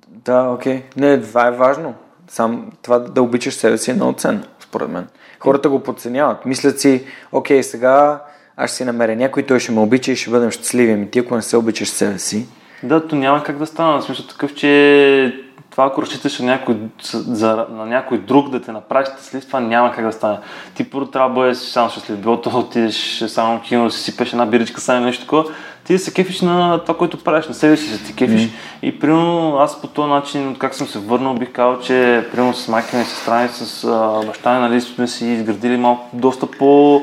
Да, 0.07 0.49
окей. 0.49 0.77
Okay. 0.77 0.97
Не, 0.97 1.21
това 1.21 1.47
е 1.47 1.51
важно. 1.51 1.93
Сам 2.27 2.71
това 2.81 2.99
да 2.99 3.21
обичаш 3.21 3.53
себе 3.53 3.77
си 3.77 3.91
е 3.91 3.93
много 3.93 4.13
ценно, 4.13 4.43
според 4.59 4.89
мен. 4.89 5.07
Хората 5.39 5.69
го 5.69 5.79
подценяват. 5.79 6.45
Мислят 6.45 6.79
си, 6.79 7.05
окей, 7.31 7.63
сега 7.63 8.21
аз 8.57 8.69
ще 8.69 8.77
си 8.77 8.85
намеря 8.85 9.15
някой, 9.15 9.43
той 9.43 9.59
ще 9.59 9.71
ме 9.71 9.79
обича 9.79 10.11
и 10.11 10.15
ще 10.15 10.29
бъдем 10.29 10.51
щастливи. 10.51 10.91
Ами 10.91 11.11
ти 11.11 11.19
ако 11.19 11.35
не 11.35 11.41
се 11.41 11.57
обичаш 11.57 11.89
себе 11.89 12.19
си. 12.19 12.47
Да, 12.83 13.07
то 13.07 13.15
няма 13.15 13.43
как 13.43 13.57
да 13.57 13.65
стане. 13.65 13.99
В 13.99 14.03
смисъл 14.03 14.25
такъв, 14.25 14.55
че 14.55 15.33
това 15.71 15.85
ако 15.85 16.01
разчиташ 16.01 16.39
на 16.39 16.45
някой, 16.45 16.77
за, 17.13 17.65
на 17.71 17.85
някой 17.85 18.17
друг 18.17 18.49
да 18.49 18.61
те 18.61 18.71
направи 18.71 19.05
щастлив, 19.05 19.45
това 19.45 19.59
няма 19.59 19.91
как 19.91 20.05
да 20.05 20.11
стане. 20.11 20.37
Ти 20.75 20.89
първо 20.89 21.05
трябва 21.05 21.29
да 21.29 21.35
бъдеш 21.35 21.57
само 21.57 21.89
щастлив. 21.89 22.17
Било 22.17 22.41
то 22.41 22.59
отидеш 22.59 23.23
само 23.27 23.61
кино, 23.61 23.85
да 23.85 23.91
си 23.91 24.03
сипеш 24.03 24.31
една 24.31 24.45
биричка, 24.45 24.81
само 24.81 25.05
нещо 25.05 25.23
такова. 25.23 25.45
Ти 25.83 25.93
да 25.93 25.99
се 25.99 26.13
кефиш 26.13 26.41
на 26.41 26.79
това, 26.79 26.97
което 26.97 27.23
правиш, 27.23 27.47
на 27.47 27.53
себе 27.53 27.77
си 27.77 27.91
да 27.91 28.05
ти 28.05 28.15
кефиш. 28.15 28.41
Mm. 28.41 28.51
И 28.81 28.99
примерно 28.99 29.57
аз 29.57 29.81
по 29.81 29.87
този 29.87 30.09
начин, 30.09 30.55
как 30.59 30.75
съм 30.75 30.87
се 30.87 30.99
върнал, 30.99 31.33
бих 31.33 31.51
казал, 31.51 31.79
че 31.79 32.27
примерно 32.31 32.53
с 32.53 32.67
майка 32.67 32.97
ми, 32.97 33.03
сестра 33.03 33.43
ми, 33.43 33.49
с 33.49 33.83
а, 33.83 34.25
баща 34.27 34.53
ми, 34.53 34.59
нали, 34.59 34.81
сме 34.81 35.07
си 35.07 35.25
изградили 35.25 35.77
малко 35.77 36.09
доста 36.13 36.47
по 36.47 37.01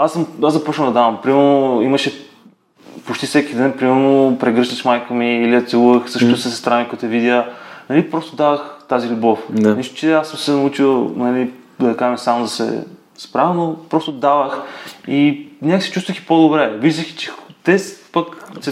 аз, 0.00 0.12
съм, 0.12 0.26
аз 0.42 0.52
започвам 0.52 0.86
да 0.86 0.92
давам. 0.92 1.18
Примерно 1.22 1.82
имаше 1.82 2.26
почти 3.06 3.26
всеки 3.26 3.54
ден, 3.54 3.72
примерно 3.78 4.36
прегръщаш 4.40 4.84
майка 4.84 5.14
ми 5.14 5.36
или 5.36 5.54
я 5.54 5.64
целувах, 5.64 6.10
също 6.10 6.28
mm. 6.28 6.34
се 6.34 6.50
сестра 6.50 6.78
ми, 6.78 6.88
като 6.88 7.06
видя. 7.06 7.46
Нали, 7.90 8.10
просто 8.10 8.36
давах 8.36 8.76
тази 8.88 9.08
любов. 9.08 9.38
Да. 9.50 9.76
Нищо, 9.76 9.94
че 9.94 10.12
аз 10.12 10.28
съм 10.28 10.38
се 10.38 10.50
научил, 10.50 11.12
нали, 11.16 11.50
да 11.80 11.96
кажем, 11.96 12.18
само 12.18 12.42
да 12.42 12.48
се 12.48 12.84
справя, 13.18 13.54
но 13.54 13.76
просто 13.88 14.12
давах 14.12 14.62
и 15.08 15.46
някак 15.62 15.82
се 15.82 15.92
чувствах 15.92 16.18
и 16.18 16.26
по-добре. 16.26 16.78
Виждах, 16.78 17.14
че 17.16 17.30
те 17.64 17.78
пък 18.12 18.26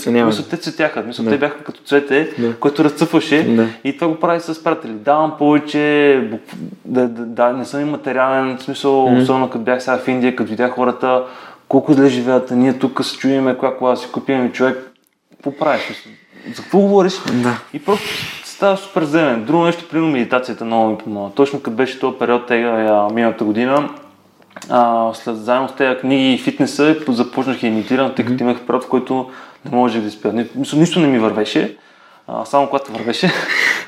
мисля, 0.07 0.45
те 0.51 0.57
цветяха, 0.57 1.03
мисля, 1.03 1.25
да. 1.25 1.31
те 1.31 1.39
бяха 1.39 1.65
като 1.65 1.81
цвете, 1.81 2.31
да. 2.39 2.57
което 2.57 2.85
разцъфваше 2.85 3.43
да. 3.43 3.69
и 3.85 3.97
това 3.97 4.09
го 4.09 4.21
прави 4.21 4.41
с 4.41 4.65
приятели. 4.65 4.93
Давам 4.93 5.35
повече, 5.39 6.29
да, 6.85 7.09
да, 7.09 7.23
да, 7.25 7.53
не 7.53 7.65
съм 7.65 7.81
и 7.81 7.85
материален, 7.85 8.57
в 8.57 8.63
смисъл, 8.63 8.93
mm-hmm. 8.93 9.23
особено 9.23 9.51
като 9.51 9.65
бях 9.65 9.83
сега 9.83 9.99
в 9.99 10.09
Индия, 10.09 10.37
като 10.37 10.51
видях 10.51 10.71
хората, 10.73 11.23
колко 11.69 11.93
зле 11.93 12.09
живеят, 12.09 12.51
ние 12.51 12.79
тук 12.79 13.05
се 13.05 13.17
чуиме, 13.19 13.59
коя 13.59 13.77
кола 13.77 13.97
си 13.97 14.09
купим 14.13 14.53
човек, 14.53 14.93
какво 15.31 15.59
правиш? 15.59 15.83
За 16.55 16.63
какво 16.63 16.79
говориш? 16.79 17.21
Да. 17.33 17.61
И 17.73 17.79
просто 17.79 18.09
става 18.45 18.77
супер 18.77 19.05
земен. 19.05 19.45
Друго 19.45 19.65
нещо, 19.65 19.89
примерно 19.91 20.13
медитацията 20.13 20.65
много 20.65 20.91
ми 20.91 20.99
помага. 20.99 21.35
Точно 21.35 21.61
като 21.61 21.77
беше 21.77 22.01
този 22.01 22.19
период 22.19 22.47
тега 22.47 23.09
миналата 23.13 23.45
година, 23.45 23.89
а, 24.69 25.11
след 25.15 25.37
заедно 25.37 25.69
с 25.69 25.73
тези 25.73 26.01
книги 26.01 26.33
и 26.35 26.39
фитнеса 26.39 26.97
започнах 27.09 27.63
и 27.63 27.67
имитирам, 27.67 28.13
тъй 28.17 28.25
като 28.25 28.45
имах 28.45 28.61
период, 28.67 28.85
в 28.85 28.89
който 28.89 29.31
не 29.65 29.77
можех 29.77 30.03
да 30.03 30.11
спя. 30.11 30.33
Нищо, 30.75 31.01
не 31.01 31.07
ми 31.07 31.19
вървеше, 31.19 31.77
а, 32.29 32.45
само 32.45 32.67
когато 32.67 32.93
вървеше. 32.93 33.33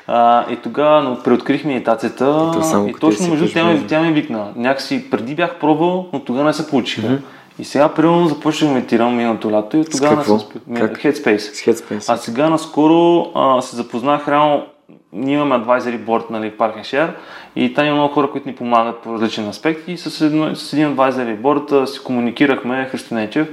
А, 0.07 0.51
и 0.51 0.55
тогава 0.55 1.01
но 1.01 1.23
преоткрих 1.23 1.65
медитацията 1.65 2.51
и, 2.87 2.89
и 2.89 2.93
точно 2.93 3.27
между 3.27 3.53
тя, 3.53 3.65
ми, 3.65 3.87
тя 3.87 4.01
ми 4.01 4.11
викна. 4.11 4.47
Някакси 4.55 5.09
преди 5.09 5.35
бях 5.35 5.55
пробвал, 5.59 6.07
но 6.13 6.19
тогава 6.19 6.45
не 6.45 6.53
се 6.53 6.69
получиха. 6.69 7.07
Mm-hmm. 7.07 7.19
И 7.59 7.65
сега, 7.65 7.89
примерно, 7.89 8.27
започнах 8.27 8.69
да 8.69 8.75
медитирам 8.75 9.15
миналото 9.15 9.51
лято 9.51 9.77
и 9.77 9.85
тогава 9.85 10.15
не 10.15 10.23
съм 10.23 10.39
спил. 10.39 10.61
Headspace. 10.69 11.37
Headspace. 11.37 12.13
А 12.13 12.17
сега 12.17 12.49
наскоро 12.49 13.31
а, 13.35 13.61
се 13.61 13.75
запознах 13.75 14.27
реално 14.27 14.65
ние 15.13 15.35
имаме 15.35 15.55
advisory 15.55 15.99
board, 15.99 16.29
нали, 16.29 16.51
Park 16.51 16.75
and 16.75 16.81
Share 16.81 17.09
и 17.55 17.73
там 17.73 17.85
има 17.85 17.95
много 17.95 18.13
хора, 18.13 18.31
които 18.31 18.49
ни 18.49 18.55
помагат 18.55 18.99
по 18.99 19.13
различни 19.13 19.49
аспекти 19.49 19.91
и 19.91 19.97
с, 19.97 20.21
едно, 20.21 20.55
с 20.55 20.73
един 20.73 20.95
advisory 20.95 21.37
board 21.37 21.85
си 21.85 21.99
комуникирахме, 22.03 22.87
Христинечев, 22.91 23.47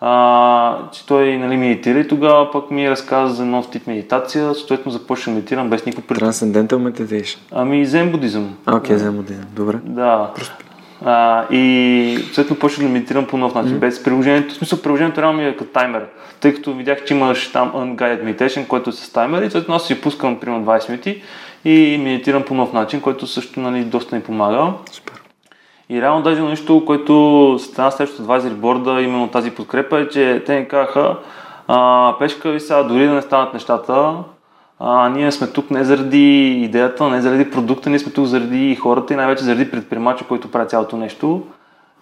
а, 0.00 0.76
че 0.92 1.06
той 1.06 1.38
нали, 1.38 1.56
медитира 1.56 1.98
и 1.98 2.08
тогава 2.08 2.50
пък 2.50 2.70
ми 2.70 2.90
разказа 2.90 3.34
за 3.34 3.44
нов 3.44 3.70
тип 3.70 3.86
медитация, 3.86 4.54
съответно 4.54 4.92
започна 4.92 5.32
да 5.32 5.34
медитирам 5.34 5.70
без 5.70 5.86
никакво 5.86 6.08
пред... 6.08 6.18
Transcendental 6.18 6.92
meditation? 6.92 7.38
Ами 7.52 7.86
зен 7.86 8.10
будизъм. 8.10 8.56
Окей, 8.66 8.96
okay, 8.96 8.98
зен 8.98 9.16
будизъм, 9.16 9.44
добре. 9.52 9.78
Да. 9.84 10.30
Просто... 10.36 10.63
А, 11.04 11.44
и 11.50 12.18
съответно 12.24 12.56
почнах 12.56 12.86
да 12.86 12.92
медитирам 12.92 13.26
по 13.26 13.36
нов 13.36 13.54
начин, 13.54 13.76
mm-hmm. 13.76 13.78
без 13.78 14.02
приложението. 14.02 14.54
В 14.54 14.56
смисъл, 14.56 14.82
приложението 14.82 15.22
реално 15.22 15.38
ми 15.38 15.46
е 15.46 15.56
като 15.56 15.70
таймер, 15.70 16.06
тъй 16.40 16.54
като 16.54 16.74
видях, 16.74 17.04
че 17.04 17.14
имаш 17.14 17.52
там 17.52 17.72
Unguided 17.72 18.24
Meditation, 18.24 18.66
който 18.66 18.90
е 18.90 18.92
с 18.92 19.12
таймер 19.12 19.42
и 19.42 19.50
съответно 19.50 19.74
аз 19.74 19.86
си 19.86 20.00
пускам 20.00 20.40
примерно 20.40 20.64
20 20.64 20.88
минути 20.88 21.22
и 21.64 21.98
медитирам 22.02 22.42
по 22.42 22.54
нов 22.54 22.72
начин, 22.72 23.00
който 23.00 23.26
също 23.26 23.60
нали, 23.60 23.84
доста 23.84 24.16
ми 24.16 24.22
помага. 24.22 24.72
Супер. 24.92 25.22
И 25.90 26.02
реално 26.02 26.22
даже 26.22 26.42
нещо, 26.42 26.82
което 26.86 27.56
стана 27.60 27.92
следващото 27.92 28.28
advisory 28.28 28.54
борда, 28.54 29.02
именно 29.02 29.28
тази 29.28 29.50
подкрепа 29.50 30.00
е, 30.00 30.08
че 30.08 30.42
те 30.46 30.58
ни 30.58 30.68
казаха, 30.68 31.16
а, 31.68 32.14
Пешка, 32.18 32.50
ви 32.50 32.60
сега 32.60 32.82
дори 32.82 33.06
да 33.06 33.12
не 33.12 33.22
станат 33.22 33.54
нещата, 33.54 34.14
а, 34.78 35.08
ние 35.08 35.32
сме 35.32 35.46
тук 35.46 35.70
не 35.70 35.84
заради 35.84 36.50
идеята, 36.62 37.08
не 37.08 37.22
заради 37.22 37.50
продукта, 37.50 37.90
ние 37.90 37.98
сме 37.98 38.12
тук 38.12 38.26
заради 38.26 38.76
хората 38.76 39.12
и 39.12 39.16
най-вече 39.16 39.44
заради 39.44 39.70
предприемача, 39.70 40.26
който 40.26 40.50
прави 40.50 40.68
цялото 40.68 40.96
нещо. 40.96 41.42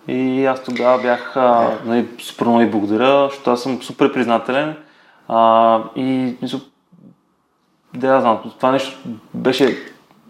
И 0.08 0.46
аз 0.46 0.62
тогава 0.62 1.02
бях, 1.02 1.36
а, 1.36 1.70
нали, 1.86 2.06
супер 2.18 2.46
много 2.46 2.60
и 2.60 2.70
благодаря, 2.70 3.28
защото 3.30 3.50
аз 3.50 3.62
съм 3.62 3.82
супер 3.82 4.12
признателен. 4.12 4.76
А, 5.28 5.78
и 5.96 6.36
мисля, 6.42 6.60
да, 7.94 8.20
знам, 8.20 8.38
това 8.58 8.72
нещо 8.72 8.98
беше 9.34 9.78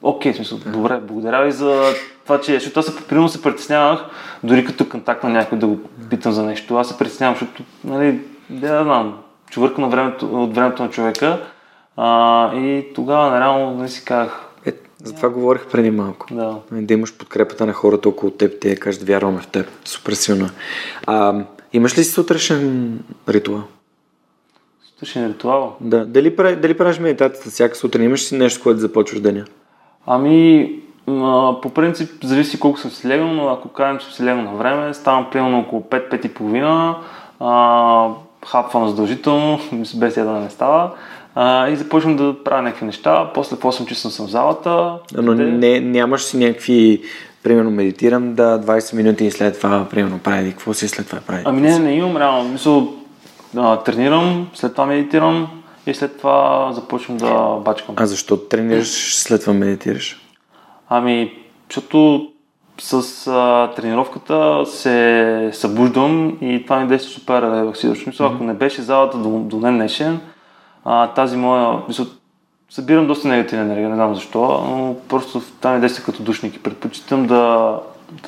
окей, 0.03 0.33
okay, 0.33 0.37
смисъл, 0.37 0.59
добре, 0.67 1.01
благодаря 1.01 1.45
ви 1.45 1.53
за 1.53 1.83
това, 2.25 2.41
че, 2.41 2.55
защото 2.55 2.81
аз 2.81 3.07
примерно 3.07 3.29
се 3.29 3.43
притеснявах, 3.43 4.05
дори 4.45 4.65
като 4.65 4.89
контакт 4.89 5.25
на 5.25 5.31
някой 5.31 5.59
да 5.59 5.67
го 5.67 5.81
питам 6.11 6.33
за 6.33 6.43
нещо, 6.43 6.77
аз 6.77 6.89
се 6.89 6.99
притеснявам, 6.99 7.35
защото, 7.35 7.63
нали, 7.85 8.21
да, 8.51 8.83
знам, 8.85 9.19
човърка 9.51 9.81
на 9.81 9.89
времето, 9.89 10.43
от 10.43 10.55
времето 10.55 10.83
на 10.83 10.91
човека. 10.91 11.41
А, 11.97 12.57
и 12.57 12.87
тогава, 12.95 13.31
нареално, 13.31 13.83
не 13.83 13.89
си 13.89 14.05
казах, 14.05 14.49
е, 14.67 14.73
за 15.05 15.15
това 15.15 15.29
говорих 15.29 15.67
преди 15.67 15.91
малко. 15.91 16.27
Да. 16.31 16.59
да 16.73 16.95
имаш 16.95 17.19
подкрепата 17.19 17.67
на 17.67 17.73
хората 17.73 18.09
около 18.09 18.33
теб, 18.33 18.61
те 18.61 18.77
кажат, 18.77 19.03
вярваме 19.03 19.41
в 19.41 19.47
теб. 19.47 19.67
Супер 19.85 20.13
силно. 20.13 20.49
А, 21.07 21.35
имаш 21.73 21.99
ли 21.99 22.05
си 22.05 22.11
сутрешен 22.11 22.99
ритуал? 23.29 23.63
Сутрешен 24.83 25.27
ритуал? 25.27 25.77
Да. 25.81 26.07
Дали, 26.07 26.37
дали 26.37 26.79
правиш 26.79 26.99
медитацията 26.99 27.51
всяка 27.51 27.77
сутрин? 27.77 28.05
Имаш 28.05 28.23
си 28.23 28.37
нещо, 28.37 28.63
което 28.63 28.81
започваш 28.81 29.21
деня? 29.21 29.45
Ами, 30.07 30.73
по 31.63 31.71
принцип, 31.75 32.25
зависи 32.25 32.61
колко 32.61 32.79
съм 32.79 32.91
си 32.91 33.09
легнал, 33.09 33.29
но 33.29 33.49
ако 33.49 33.69
кажем, 33.69 33.99
че 33.99 34.17
си 34.17 34.25
легнал 34.25 34.45
на 34.45 34.59
време, 34.59 34.95
ставам 34.95 35.27
примерно 35.33 35.59
около 35.59 35.83
5-5 35.83 36.27
и 36.27 36.35
половина, 36.35 36.97
хапвам 38.47 38.89
задължително, 38.89 39.59
без 39.97 40.17
ядене 40.17 40.41
не 40.41 40.51
става. 40.51 40.91
А, 41.35 41.69
и 41.69 41.77
започвам 41.77 42.17
да 42.17 42.45
правя 42.45 42.63
някакви 42.63 42.87
неща. 42.87 43.31
После 43.35 43.57
в 43.57 43.61
8 43.61 43.87
часа 43.87 44.11
съм 44.11 44.27
в 44.27 44.31
залата. 44.31 44.99
Но 45.17 45.33
къде... 45.33 45.45
не, 45.45 45.81
нямаш 45.81 46.23
си 46.23 46.37
някакви 46.37 47.03
примерно 47.43 47.71
медитирам 47.71 48.35
да 48.35 48.61
20 48.61 48.97
минути 48.97 49.25
и 49.25 49.31
след 49.31 49.57
това 49.57 49.87
примерно 49.91 50.19
прави. 50.19 50.51
Какво 50.51 50.75
си 50.75 50.89
след 50.89 51.07
това 51.07 51.21
прави? 51.21 51.43
Ами 51.45 51.61
не, 51.61 51.79
не 51.79 51.93
имам 51.93 52.17
реално. 52.17 52.49
Мисъл, 52.49 52.89
а, 53.57 53.77
тренирам, 53.77 54.49
след 54.55 54.73
това 54.73 54.87
медитирам 54.87 55.49
и 55.87 55.95
след 55.95 56.19
това 56.19 56.71
започвам 56.73 57.17
да 57.17 57.57
бачкам. 57.65 57.95
А 57.99 58.07
защо 58.07 58.37
тренираш, 58.37 59.17
след 59.17 59.41
това 59.41 59.53
медитираш? 59.53 60.21
Ами, 60.89 61.33
защото 61.69 62.29
с 62.81 63.27
а, 63.27 63.71
тренировката 63.77 64.63
се 64.67 65.51
събуждам 65.53 66.39
и 66.41 66.63
това 66.65 66.81
ми 66.81 66.89
действа 66.89 67.11
супер 67.11 67.43
релаксиращо. 67.43 68.09
Мисля, 68.09 68.31
ако 68.35 68.45
не 68.45 68.55
беше 68.55 68.83
залата 68.83 69.19
до, 69.19 69.29
до 69.29 69.59
днен 69.59 69.75
днешен, 69.75 70.21
а, 70.85 71.07
тази 71.07 71.37
моя, 71.37 71.79
събирам 72.71 73.07
доста 73.07 73.29
негативна 73.29 73.65
енергия, 73.65 73.89
не 73.89 73.95
знам 73.95 74.15
защо, 74.15 74.41
но 74.41 74.97
просто 75.09 75.43
там 75.61 75.75
ми 75.75 75.81
действа 75.81 76.05
като 76.05 76.23
душник 76.23 76.57
и 76.57 76.63
предпочитам 76.63 77.27
да, 77.27 77.75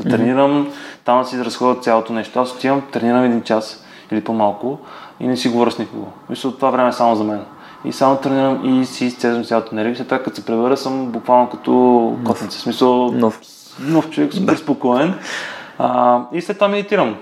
да 0.01 0.10
тренирам, 0.10 0.72
там 1.05 1.18
да 1.18 1.24
си 1.24 1.35
изразходя 1.35 1.81
цялото 1.81 2.12
нещо. 2.12 2.40
Аз 2.40 2.52
отивам, 2.52 2.82
тренирам 2.93 3.24
един 3.24 3.43
час 3.43 3.85
или 4.12 4.24
по-малко 4.24 4.78
и 5.20 5.26
не 5.26 5.36
си 5.36 5.48
говоря 5.48 5.70
с 5.70 5.78
никого. 5.78 6.06
Мисля, 6.31 6.52
това 6.52 6.70
време 6.70 6.89
е 6.89 6.93
само 6.93 7.16
за 7.16 7.24
мен. 7.24 7.40
И 7.85 7.93
само 7.93 8.16
тренирам 8.16 8.81
и 8.81 8.86
си 8.86 9.05
изцезвам 9.05 9.44
цялата 9.44 9.68
енергия. 9.72 9.97
След 9.97 10.06
това, 10.06 10.22
като 10.22 10.36
се 10.36 10.44
превърна, 10.44 10.76
съм 10.76 11.06
буквално 11.06 11.51
като 11.51 12.16
котница. 12.24 12.59
Смисъл, 12.59 13.12
нов 13.12 13.40
нов 13.81 14.10
човек, 14.10 14.32
супер 14.32 14.56
спокоен. 14.56 15.14
А, 15.78 16.20
и 16.32 16.43
след 16.43 16.56
това 16.56 16.68
медитирам. 16.68 17.16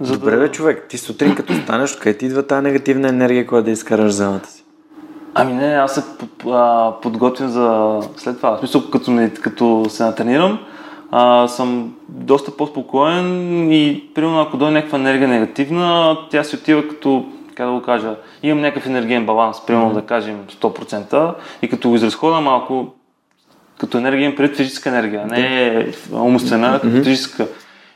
За 0.00 0.18
Добре, 0.18 0.36
да... 0.36 0.42
бе, 0.42 0.52
човек, 0.52 0.86
ти 0.88 0.98
сутрин 0.98 1.34
като 1.34 1.54
станеш, 1.54 1.96
къде 1.96 2.18
ти 2.18 2.26
идва 2.26 2.46
тази 2.46 2.62
негативна 2.62 3.08
енергия, 3.08 3.46
която 3.46 3.64
да 3.64 3.70
изкараш 3.70 4.12
залата 4.12 4.48
си? 4.50 4.59
Ами 5.34 5.52
не, 5.52 5.74
аз 5.74 5.94
се 5.94 6.04
подготвям 7.02 7.48
за 7.48 7.98
след 8.16 8.36
това. 8.36 8.56
В 8.56 8.58
смисъл, 8.58 8.82
като, 8.90 9.28
като 9.42 9.84
се 9.88 10.04
натренирам, 10.04 10.58
а, 11.10 11.48
съм 11.48 11.94
доста 12.08 12.56
по-спокоен 12.56 13.72
и 13.72 14.04
примерно 14.14 14.40
ако 14.40 14.56
дойде 14.56 14.74
някаква 14.74 14.98
енергия 14.98 15.28
негативна, 15.28 16.18
тя 16.30 16.44
си 16.44 16.56
отива 16.56 16.88
като, 16.88 17.24
как 17.54 17.66
да 17.66 17.72
го 17.72 17.82
кажа, 17.82 18.14
имам 18.42 18.60
някакъв 18.60 18.86
енергиен 18.86 19.26
баланс, 19.26 19.66
примерно 19.66 19.90
mm-hmm. 19.90 19.94
да 19.94 20.02
кажем 20.02 20.44
100% 20.60 21.34
и 21.62 21.68
като 21.68 21.88
го 21.88 21.94
изразхода 21.94 22.40
малко, 22.40 22.86
като 23.78 23.98
енергия 23.98 24.24
имам 24.24 24.36
пред 24.36 24.56
физическа 24.56 24.88
енергия, 24.88 25.26
не 25.26 25.66
е 25.66 25.86
умствена, 26.12 26.80
mm-hmm. 26.80 27.02
физическа. 27.02 27.46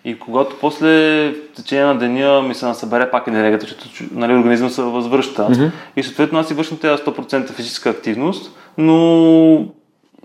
И 0.04 0.18
когато 0.18 0.56
после 0.60 0.88
в 1.30 1.56
течение 1.56 1.84
на 1.84 1.98
деня 1.98 2.42
ми 2.42 2.54
се 2.54 2.66
насъбере 2.66 3.10
пак 3.10 3.26
енергията, 3.26 3.66
защото 3.66 4.04
нали, 4.12 4.34
организма 4.34 4.68
се 4.68 4.82
възвръща. 4.82 5.42
Mm-hmm. 5.42 5.70
И 5.96 6.02
съответно 6.02 6.38
аз 6.38 6.48
си 6.48 6.54
вършам 6.54 6.78
тези 6.78 7.02
100% 7.02 7.50
физическа 7.50 7.90
активност, 7.90 8.56
но 8.78 8.94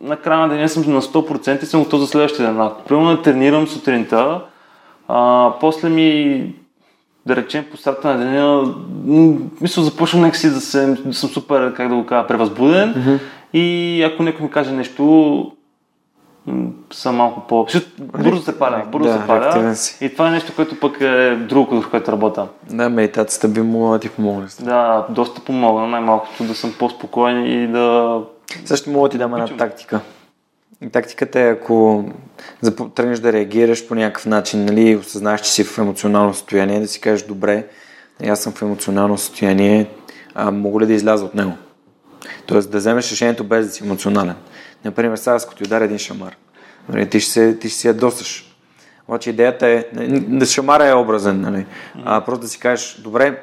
на 0.02 0.16
края 0.16 0.40
на 0.40 0.50
деня 0.50 0.70
съм 0.70 0.94
на 0.94 1.02
100% 1.02 1.64
и 1.64 1.66
съм 1.66 1.84
готов 1.84 2.00
за 2.00 2.08
следващия 2.08 2.48
ден. 2.48 2.62
Ако 2.62 2.84
примерно 2.84 3.22
тренирам 3.22 3.68
сутринта, 3.68 4.42
а, 5.08 5.52
после 5.60 5.90
ми 5.90 6.54
да 7.26 7.36
речем 7.36 7.66
по 7.72 7.78
старта 7.78 8.08
на 8.08 8.18
деня, 8.18 8.74
мисля, 9.62 9.84
започвам 9.84 10.22
някакси 10.22 10.50
да, 10.50 10.62
се, 10.62 10.86
да 11.06 11.14
съм 11.14 11.30
супер, 11.30 11.74
как 11.74 11.90
да 11.90 11.96
го 11.96 12.06
кажа, 12.06 12.28
превъзбуден. 12.28 12.94
Mm-hmm. 12.94 13.20
И 13.54 14.04
ако 14.04 14.24
някой 14.24 14.44
ми 14.44 14.52
каже 14.52 14.72
нещо, 14.72 15.52
съм 16.94 17.16
малко 17.16 17.48
по... 17.48 17.68
Бързо 18.00 18.42
се 18.42 18.60
паля, 18.60 18.84
бързо 18.92 19.10
да, 19.10 19.22
се 19.22 19.28
паля. 19.28 19.76
Си. 19.76 20.06
И 20.06 20.14
това 20.14 20.28
е 20.28 20.32
нещо, 20.32 20.56
което 20.56 20.80
пък 20.80 21.02
е 21.02 21.36
друго, 21.36 21.82
в 21.82 21.90
което 21.90 22.12
работя. 22.12 22.48
Да, 22.70 22.90
медитацията 22.90 23.48
би 23.48 23.62
могла 23.62 23.92
да 23.92 24.00
ти 24.00 24.10
помогне. 24.10 24.48
Да, 24.62 25.06
доста 25.10 25.42
помогна, 25.42 25.88
най-малкото 25.88 26.44
да 26.44 26.56
съм 26.56 26.74
по-спокоен 26.80 27.46
и 27.46 27.68
да... 27.68 28.18
Също 28.66 28.90
мога 28.90 29.10
да 29.10 29.12
ти 29.12 29.18
дам 29.18 29.34
една 29.34 29.58
тактика. 29.58 30.00
И 30.82 30.90
тактиката 30.90 31.40
е, 31.40 31.50
ако 31.50 32.06
тръгнеш 32.96 33.20
да 33.20 33.34
реагираш 33.34 33.88
по 33.88 33.96
някакъв 33.96 34.26
начин, 34.26 34.66
нали, 34.66 34.96
осъзнаеш, 34.96 35.42
че 35.42 35.52
си 35.52 35.64
в 35.64 35.78
емоционално 35.78 36.34
състояние, 36.34 36.80
да 36.80 36.88
си 36.88 37.02
кажеш, 37.02 37.28
добре, 37.28 37.66
аз 38.28 38.40
съм 38.40 38.54
в 38.54 38.62
емоционално 38.62 39.18
състояние, 39.18 39.90
а 40.36 40.52
мога 40.52 40.80
ли 40.80 40.86
да 40.86 40.94
изляза 40.94 41.26
от 41.26 41.36
него? 41.36 41.52
Тоест 42.46 42.72
да 42.72 42.78
вземеш 42.78 43.12
решението 43.12 43.44
без 43.44 43.66
да 43.66 43.72
си 43.72 43.84
емоционален. 43.84 44.36
Например, 44.86 45.18
сега 45.18 45.38
ако 45.44 45.56
ти 45.56 45.64
ударя 45.64 45.84
един 45.84 45.98
шамар, 45.98 46.36
нали, 46.90 47.10
ти 47.10 47.20
ще, 47.20 47.32
се, 47.32 47.60
ти 47.60 47.70
ще 47.70 47.80
си 47.80 47.88
ядосаш. 47.88 48.56
Обаче 49.08 49.30
идеята 49.30 49.68
е, 49.68 49.86
да 50.20 50.46
шамара 50.46 50.88
е 50.88 50.94
образен, 50.94 51.42
нали? 51.42 51.66
а 52.06 52.22
просто 52.22 52.42
да 52.42 52.48
си 52.48 52.60
кажеш, 52.60 52.98
добре, 53.04 53.42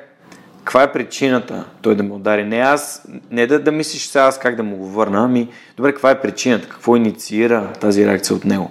каква 0.64 0.82
е 0.82 0.92
причината 0.92 1.64
той 1.82 1.94
да 1.94 2.02
ме 2.02 2.12
удари? 2.12 2.44
Не 2.44 2.56
аз, 2.56 3.08
не 3.30 3.46
да, 3.46 3.62
да 3.62 3.72
мислиш 3.72 4.06
сега 4.06 4.24
аз 4.24 4.38
как 4.38 4.56
да 4.56 4.62
му 4.62 4.76
го 4.76 4.88
върна, 4.88 5.24
ами 5.24 5.48
добре, 5.76 5.92
каква 5.92 6.10
е 6.10 6.20
причината? 6.20 6.68
Какво 6.68 6.96
инициира 6.96 7.72
тази 7.72 8.06
реакция 8.06 8.36
от 8.36 8.44
него? 8.44 8.70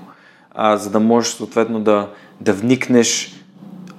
А, 0.51 0.77
за 0.77 0.89
да 0.89 0.99
можеш 0.99 1.33
съответно 1.33 1.79
да, 1.79 2.09
да 2.41 2.53
вникнеш 2.53 3.41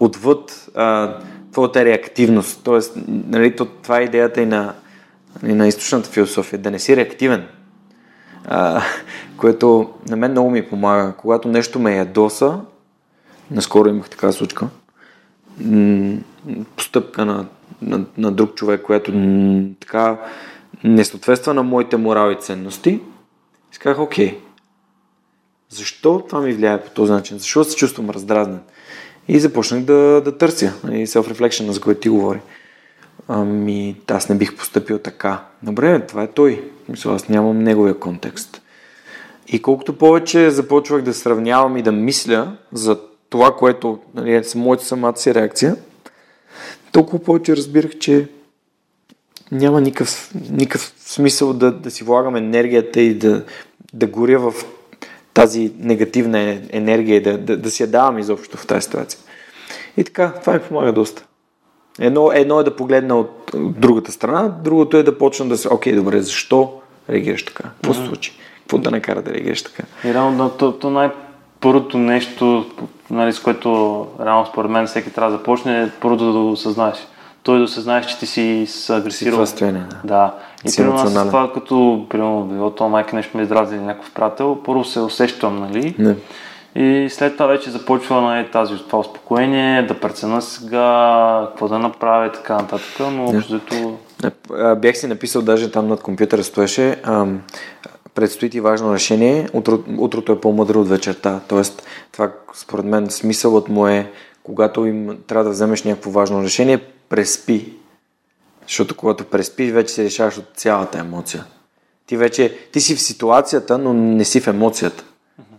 отвъд 0.01 0.69
а, 0.75 1.17
твоята 1.53 1.85
реактивност. 1.85 2.61
Тоест, 2.65 2.93
нали, 3.07 3.57
това 3.57 4.01
е 4.01 4.05
идеята 4.05 4.43
и 4.43 4.47
на, 4.47 4.75
и 5.47 5.53
на 5.53 5.69
източната 5.69 6.11
философия, 6.11 6.59
да 6.59 6.71
не 6.71 6.79
си 6.79 6.97
реактивен. 6.97 7.47
А, 8.48 8.82
което 9.36 9.90
на 10.09 10.16
мен 10.16 10.31
много 10.31 10.51
ми 10.51 10.68
помага. 10.68 11.12
Когато 11.18 11.48
нещо 11.48 11.78
ме 11.78 11.97
ядоса, 11.97 12.60
наскоро 13.51 13.89
имах 13.89 14.10
така 14.10 14.32
случка, 14.32 14.68
постъпка 16.77 17.24
на, 17.24 17.47
на, 17.82 18.05
на 18.18 18.32
друг 18.32 18.55
човек, 18.55 18.82
което 18.82 19.12
така 19.81 20.18
не 20.85 21.05
съответства 21.05 21.55
на 21.55 21.62
моите 21.62 21.97
морал 21.97 22.31
и 22.31 22.40
ценности, 22.40 23.01
и 23.74 23.78
казах, 23.78 23.98
окей, 23.98 24.39
защо 25.68 26.24
това 26.28 26.40
ми 26.40 26.52
влияе 26.52 26.85
по 26.85 26.90
този 26.90 27.12
начин? 27.12 27.39
Защо 27.39 27.64
се 27.64 27.77
чувствам 27.77 28.10
раздразнен? 28.10 28.60
И 29.28 29.40
започнах 29.40 29.82
да, 29.82 30.23
да 30.24 30.39
търся, 30.39 30.73
нали, 30.85 31.06
self-reflection, 31.06 31.70
за 31.70 31.81
което 31.81 32.01
ти 32.01 32.09
говори. 32.09 32.40
Ами, 33.29 33.97
аз 34.11 34.29
не 34.29 34.35
бих 34.35 34.57
поступил 34.57 34.99
така. 34.99 35.45
Добре, 35.63 36.07
това 36.07 36.23
е 36.23 36.33
той. 36.33 36.71
Мисля, 36.89 37.15
аз 37.15 37.29
нямам 37.29 37.59
неговия 37.59 37.99
контекст. 37.99 38.63
И 39.49 39.63
колкото 39.63 39.99
повече 39.99 40.51
започвах 40.51 41.03
да 41.03 41.15
сравнявам 41.15 41.77
и 41.77 41.83
да 41.83 41.93
мисля 41.93 42.57
за 42.73 43.01
това, 43.31 43.57
което 43.57 43.99
нали, 44.15 44.35
е 44.35 44.43
моята 44.55 44.85
самата 44.85 45.17
си 45.17 45.35
реакция, 45.35 45.77
толкова 46.93 47.19
повече 47.19 47.57
разбирах, 47.57 47.99
че 47.99 48.29
няма 49.53 49.81
никакъв, 49.81 50.31
никакъв 50.51 50.95
смисъл 50.99 51.53
да, 51.53 51.73
да 51.73 51.91
си 51.91 52.05
влагам 52.05 52.37
енергията 52.37 53.01
и 53.01 53.15
да, 53.15 53.45
да 53.93 54.07
горя 54.07 54.39
в 54.39 54.65
тази 55.35 55.73
негативна 55.79 56.61
енергия 56.71 57.17
и 57.17 57.23
да, 57.23 57.39
да, 57.39 57.57
да 57.57 57.71
си 57.71 57.83
я 57.83 57.87
давам 57.87 58.19
изобщо 58.19 58.57
в 58.57 58.67
тази 58.67 58.83
ситуация. 58.83 59.21
И 59.97 60.05
така, 60.05 60.33
това 60.41 60.53
ми 60.53 60.61
помага 60.61 60.93
доста. 60.93 61.27
Едно, 62.01 62.31
едно 62.35 62.60
е 62.60 62.64
да 62.64 62.77
погледна 62.77 63.16
от, 63.16 63.51
другата 63.55 64.12
страна, 64.12 64.48
другото 64.64 64.97
е 64.97 65.02
да 65.02 65.18
почна 65.18 65.47
да 65.47 65.56
се, 65.56 65.68
окей, 65.68 65.93
добре, 65.93 66.20
защо 66.20 66.73
реагираш 67.10 67.44
така? 67.44 67.64
Какво 67.64 67.94
се 67.94 68.06
случи? 68.06 68.32
Какво 68.60 68.78
да 68.78 68.90
накара 68.90 69.23
да 69.23 69.35
реагираш 69.35 69.62
така? 69.62 69.82
И 70.05 70.14
реално 70.14 70.51
то, 70.51 70.73
то 70.73 70.90
най-първото 70.90 71.98
нещо, 71.98 72.66
нали, 73.10 73.32
с 73.32 73.40
което 73.40 74.06
реално 74.24 74.47
според 74.47 74.70
мен 74.70 74.86
всеки 74.86 75.10
трябва 75.10 75.31
да 75.31 75.39
започне, 75.39 75.82
е 75.82 75.90
първото 76.01 76.32
да 76.32 76.32
го 76.32 76.51
осъзнаеш. 76.51 76.97
Той 77.43 77.59
да 77.59 77.64
осъзнаеш, 77.64 78.06
че 78.06 78.18
ти 78.18 78.27
си 78.27 78.66
с 78.68 78.90
агресирал. 78.90 79.47
Си 79.47 79.64
да. 79.64 79.86
да. 80.05 80.35
И 80.68 80.77
примерно 80.77 80.98
аз 80.98 81.27
това, 81.27 81.52
като 81.52 82.06
примерно 82.09 82.44
било 82.44 82.70
то 82.70 82.89
майка 82.89 83.16
нещо 83.16 83.36
ме 83.36 83.43
издразни 83.43 83.77
или 83.77 83.85
някакъв 83.85 84.10
приятел, 84.14 84.59
първо 84.64 84.85
се 84.85 85.01
усещам, 85.01 85.60
нали? 85.60 85.94
Не. 85.98 86.16
И 86.77 87.09
след 87.11 87.32
това 87.32 87.47
вече 87.47 87.70
започва 87.70 88.20
нали, 88.20 88.51
тази, 88.51 88.74
това 88.77 88.98
успокоение, 88.98 89.82
да 89.82 90.01
прецена 90.01 90.43
сега, 90.43 91.47
какво 91.48 91.69
да 91.69 91.78
направя 91.78 92.27
и 92.27 92.32
така 92.32 92.55
нататък, 92.55 93.01
но 93.01 93.24
общото... 93.24 93.98
Бях 94.77 94.97
си 94.97 95.07
написал 95.07 95.43
даже 95.43 95.70
там 95.70 95.89
над 95.89 96.03
компютъра 96.03 96.44
стоеше, 96.44 97.01
ам, 97.03 97.40
предстои 98.15 98.51
ти 98.51 98.61
важно 98.61 98.94
решение, 98.94 99.48
утро, 99.53 99.78
утрото 99.98 100.32
е 100.32 100.40
по-мъдро 100.40 100.81
от 100.81 100.89
вечерта. 100.89 101.40
Тоест, 101.48 101.86
това 102.12 102.32
според 102.55 102.85
мен 102.85 103.11
смисълът 103.11 103.69
му 103.69 103.86
е, 103.86 104.11
когато 104.43 104.86
им 104.86 105.19
трябва 105.27 105.44
да 105.44 105.51
вземеш 105.51 105.82
някакво 105.82 106.11
важно 106.11 106.43
решение, 106.43 106.78
преспи. 107.09 107.73
Защото 108.66 108.97
когато 108.97 109.24
преспиш, 109.24 109.70
вече 109.70 109.94
се 109.94 110.05
решаваш 110.05 110.39
от 110.39 110.44
цялата 110.55 110.98
емоция. 110.98 111.44
Ти 112.07 112.16
вече, 112.16 112.59
ти 112.73 112.81
си 112.81 112.97
в 112.97 113.01
ситуацията, 113.01 113.78
но 113.78 113.93
не 113.93 114.24
си 114.24 114.40
в 114.40 114.47
емоцията. 114.47 115.05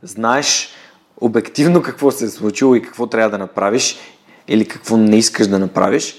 Знаеш 0.04 0.70
обективно 1.22 1.82
какво 1.82 2.12
се 2.12 2.26
е 2.26 2.30
случило 2.30 2.76
и 2.76 2.82
какво 2.82 3.08
трябва 3.08 3.30
да 3.30 3.38
направиш 3.38 3.98
или 4.48 4.68
какво 4.68 4.98
не 4.98 5.18
искаш 5.18 5.48
да 5.48 5.60
направиш, 5.60 6.16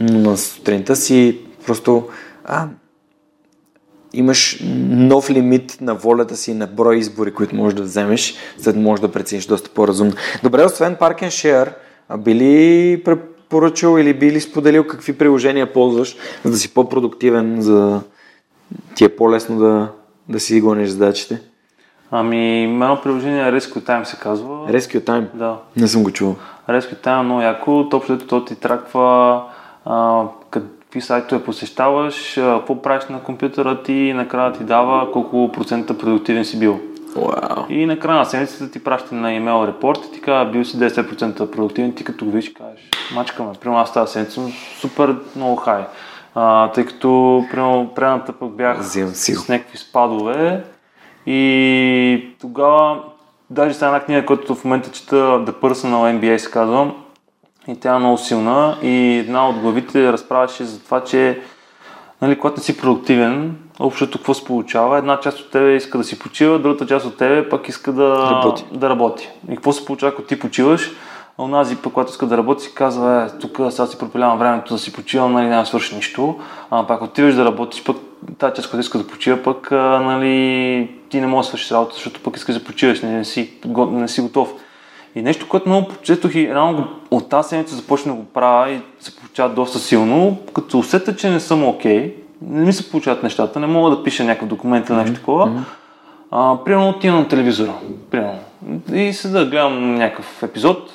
но 0.00 0.30
на 0.30 0.36
сутринта 0.36 0.96
си 0.96 1.40
просто 1.66 2.08
а, 2.44 2.68
имаш 4.12 4.58
нов 4.88 5.30
лимит 5.30 5.78
на 5.80 5.94
волята 5.94 6.36
си 6.36 6.54
на 6.54 6.66
брой 6.66 6.96
избори, 6.96 7.34
които 7.34 7.56
можеш 7.56 7.76
да 7.76 7.82
вземеш, 7.82 8.34
за 8.58 8.72
да 8.72 8.80
можеш 8.80 9.00
да 9.00 9.12
прецениш 9.12 9.46
доста 9.46 9.70
по-разумно. 9.70 10.12
Добре, 10.42 10.64
освен 10.64 10.96
Park 10.96 11.22
and 11.22 11.28
Share, 11.28 11.72
били 12.18 13.02
препоръчал 13.04 13.98
или 13.98 14.14
били 14.14 14.40
споделил 14.40 14.86
какви 14.86 15.12
приложения 15.12 15.72
ползваш, 15.72 16.16
за 16.44 16.50
да 16.50 16.56
си 16.56 16.74
по-продуктивен, 16.74 17.62
за 17.62 18.00
ти 18.94 19.04
е 19.04 19.16
по-лесно 19.16 19.58
да, 19.58 19.92
да 20.28 20.40
си 20.40 20.60
гониш 20.60 20.88
задачите? 20.88 21.40
Ами, 22.10 22.64
едно 22.64 23.00
приложение 23.02 23.52
Rescue 23.52 23.80
Time 23.80 24.04
се 24.04 24.16
казва. 24.16 24.48
Rescue 24.48 25.00
Time? 25.04 25.26
Да. 25.34 25.56
Не 25.76 25.88
съм 25.88 26.02
го 26.02 26.10
чувал. 26.10 26.36
Rescue 26.68 26.96
Time 27.04 27.20
е 27.20 27.22
много 27.22 27.40
яко. 27.40 27.88
Общо 27.92 28.18
то 28.18 28.44
ти 28.44 28.54
траква 28.54 29.42
а, 29.84 30.22
какви 30.50 31.00
сайтове 31.00 31.44
посещаваш, 31.44 32.32
какво 32.34 32.82
правиш 32.82 33.04
на 33.10 33.22
компютъра 33.22 33.82
ти 33.82 33.92
и 33.92 34.12
накрая 34.12 34.52
ти 34.52 34.64
дава 34.64 35.12
колко 35.12 35.50
процента 35.52 35.98
продуктивен 35.98 36.44
си 36.44 36.58
бил. 36.58 36.80
Wow. 37.14 37.68
И 37.68 37.86
накрая 37.86 38.18
на 38.18 38.24
седмицата 38.24 38.70
ти 38.70 38.84
праща 38.84 39.14
на 39.14 39.32
имейл 39.32 39.66
репорт 39.66 39.98
и 40.08 40.12
ти 40.12 40.20
казва, 40.20 40.52
бил 40.52 40.64
си 40.64 40.76
10% 40.76 41.50
продуктивен, 41.50 41.94
ти 41.94 42.04
като 42.04 42.24
го 42.24 42.30
видиш 42.30 42.52
кажеш, 42.52 42.90
мачкаме, 43.14 43.52
примерно 43.60 43.80
аз 43.80 43.92
тази 43.92 44.12
седмица 44.12 44.32
съм 44.32 44.52
супер 44.80 45.16
много 45.36 45.56
хай. 45.56 45.82
А, 46.34 46.70
тъй 46.72 46.84
като 46.84 47.44
примерно 47.50 47.90
предната 47.94 48.32
пък 48.32 48.50
бях 48.50 48.84
с 48.84 49.48
някакви 49.48 49.78
спадове 49.78 50.64
и 51.30 52.26
тогава 52.40 53.00
даже 53.50 53.74
стана 53.74 53.96
една 53.96 54.04
книга, 54.04 54.26
която 54.26 54.54
в 54.54 54.64
момента 54.64 54.90
чета 54.90 55.16
The 55.16 55.52
Personal 55.52 56.20
MBA 56.20 56.36
се 56.36 56.50
казва 56.50 56.90
и 57.68 57.80
тя 57.80 57.94
е 57.94 57.98
много 57.98 58.18
силна 58.18 58.76
и 58.82 59.16
една 59.16 59.48
от 59.48 59.58
главите 59.58 60.12
разправяше 60.12 60.64
за 60.64 60.84
това, 60.84 61.04
че 61.04 61.40
нали, 62.22 62.38
когато 62.38 62.56
не 62.56 62.62
си 62.62 62.78
продуктивен, 62.78 63.56
общото 63.80 64.18
какво 64.18 64.34
се 64.34 64.44
получава? 64.44 64.98
Една 64.98 65.20
част 65.20 65.40
от 65.40 65.50
тебе 65.50 65.76
иска 65.76 65.98
да 65.98 66.04
си 66.04 66.18
почива, 66.18 66.58
другата 66.58 66.86
част 66.86 67.06
от 67.06 67.16
тебе 67.16 67.48
пък 67.48 67.68
иска 67.68 67.92
да 67.92 68.30
работи. 68.30 68.64
Да 68.72 68.90
работи. 68.90 69.28
И 69.48 69.54
какво 69.54 69.72
се 69.72 69.84
получава, 69.84 70.12
когато 70.12 70.28
ти 70.28 70.40
почиваш? 70.40 70.92
А 71.38 71.42
онази 71.42 71.76
пък, 71.76 71.92
когато 71.92 72.10
иска 72.10 72.26
да 72.26 72.36
работи, 72.36 72.64
си 72.64 72.74
казва, 72.74 73.30
е, 73.34 73.38
тук 73.38 73.56
сега 73.70 73.86
си 73.86 73.98
пропилявам 73.98 74.38
времето 74.38 74.74
да 74.74 74.78
си 74.78 74.92
почивам, 74.92 75.32
нали, 75.32 75.46
няма 75.46 75.66
свърши 75.66 75.96
нищо. 75.96 76.38
А 76.70 76.86
пак 76.86 77.02
отиваш 77.02 77.34
да 77.34 77.44
работиш, 77.44 77.84
пък 77.84 77.96
тази 78.38 78.54
част, 78.54 78.70
която 78.70 78.80
иска 78.80 78.98
да 78.98 79.06
почива, 79.06 79.42
пък 79.42 79.70
нали, 79.70 80.90
ти 81.08 81.20
не 81.20 81.26
можеш 81.26 81.46
да 81.46 81.48
свършиш 81.48 81.70
работа, 81.70 81.94
защото 81.94 82.20
пък 82.22 82.36
искаш 82.36 82.54
да 82.54 82.64
почиваш, 82.64 83.02
не, 83.02 83.12
не, 83.12 83.24
си, 83.24 83.50
не 83.90 84.08
си 84.08 84.20
готов. 84.20 84.52
И 85.14 85.22
нещо, 85.22 85.48
което 85.48 85.68
много 85.68 85.88
почетох 85.88 86.34
и 86.34 86.48
реално 86.48 86.88
от 87.10 87.28
тази 87.28 87.48
седмица 87.48 87.76
започна 87.76 88.12
да 88.12 88.18
го 88.18 88.24
правя 88.24 88.70
и 88.70 88.80
се 89.00 89.16
получава 89.16 89.54
доста 89.54 89.78
силно, 89.78 90.38
като 90.54 90.78
усета, 90.78 91.16
че 91.16 91.30
не 91.30 91.40
съм 91.40 91.64
окей, 91.64 91.98
okay, 91.98 92.12
не 92.42 92.64
ми 92.64 92.72
се 92.72 92.90
получават 92.90 93.22
нещата, 93.22 93.60
не 93.60 93.66
мога 93.66 93.90
да 93.90 94.02
пиша 94.02 94.24
някакъв 94.24 94.48
документ 94.48 94.88
или 94.88 94.96
нещо 94.96 95.14
такова. 95.14 95.46
Mm-hmm. 95.46 95.62
А, 96.30 96.64
примерно 96.64 96.88
отивам 96.88 97.18
на 97.18 97.28
телевизора, 97.28 97.72
примерно, 98.10 98.38
и 98.92 99.12
седа 99.12 99.38
да 99.38 99.50
гледам 99.50 99.94
някакъв 99.94 100.42
епизод, 100.42 100.90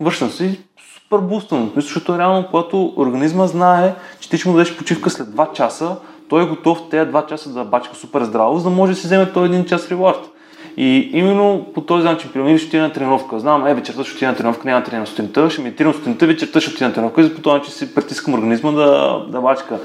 вършам 0.00 0.30
си 0.30 0.60
супер 0.94 1.18
бустан, 1.18 1.72
защото 1.76 2.18
реално, 2.18 2.46
когато 2.46 2.94
организма 2.96 3.46
знае, 3.46 3.94
че 4.20 4.30
ти 4.30 4.38
ще 4.38 4.48
му 4.48 4.54
дадеш 4.54 4.76
почивка 4.76 5.10
след 5.10 5.28
2 5.28 5.52
часа, 5.52 5.96
той 6.32 6.42
е 6.42 6.46
готов 6.46 6.82
тези 6.90 7.10
2 7.10 7.26
часа 7.26 7.50
да 7.50 7.64
бачка 7.64 7.94
супер 7.94 8.22
здраво, 8.22 8.58
за 8.58 8.64
да 8.64 8.76
може 8.76 8.92
да 8.92 8.98
си 8.98 9.06
вземе 9.06 9.32
този 9.32 9.46
един 9.46 9.64
час 9.64 9.90
ревард. 9.90 10.30
И 10.76 11.10
именно 11.12 11.66
по 11.74 11.80
този 11.80 12.04
начин, 12.04 12.30
примерно, 12.32 12.58
ще 12.58 12.66
отида 12.66 12.82
на 12.82 12.92
тренировка. 12.92 13.38
Знам, 13.38 13.66
е, 13.66 13.74
вечерта 13.74 14.04
ще 14.04 14.14
отида 14.14 14.30
на 14.30 14.36
тренировка, 14.36 14.68
няма 14.68 14.84
тренирам 14.84 15.06
сутринта, 15.06 15.50
ще 15.50 15.62
ми 15.62 15.76
тренирам 15.76 15.94
сутринта, 15.94 16.26
вечерта 16.26 16.60
ще 16.60 16.70
отида 16.70 16.88
на 16.88 16.94
тренировка 16.94 17.22
и 17.22 17.34
по 17.34 17.42
този 17.42 17.58
начин 17.58 17.72
си 17.72 17.94
притискам 17.94 18.34
организма 18.34 18.72
да, 18.72 19.18
да 19.28 19.40
бачка. 19.40 19.78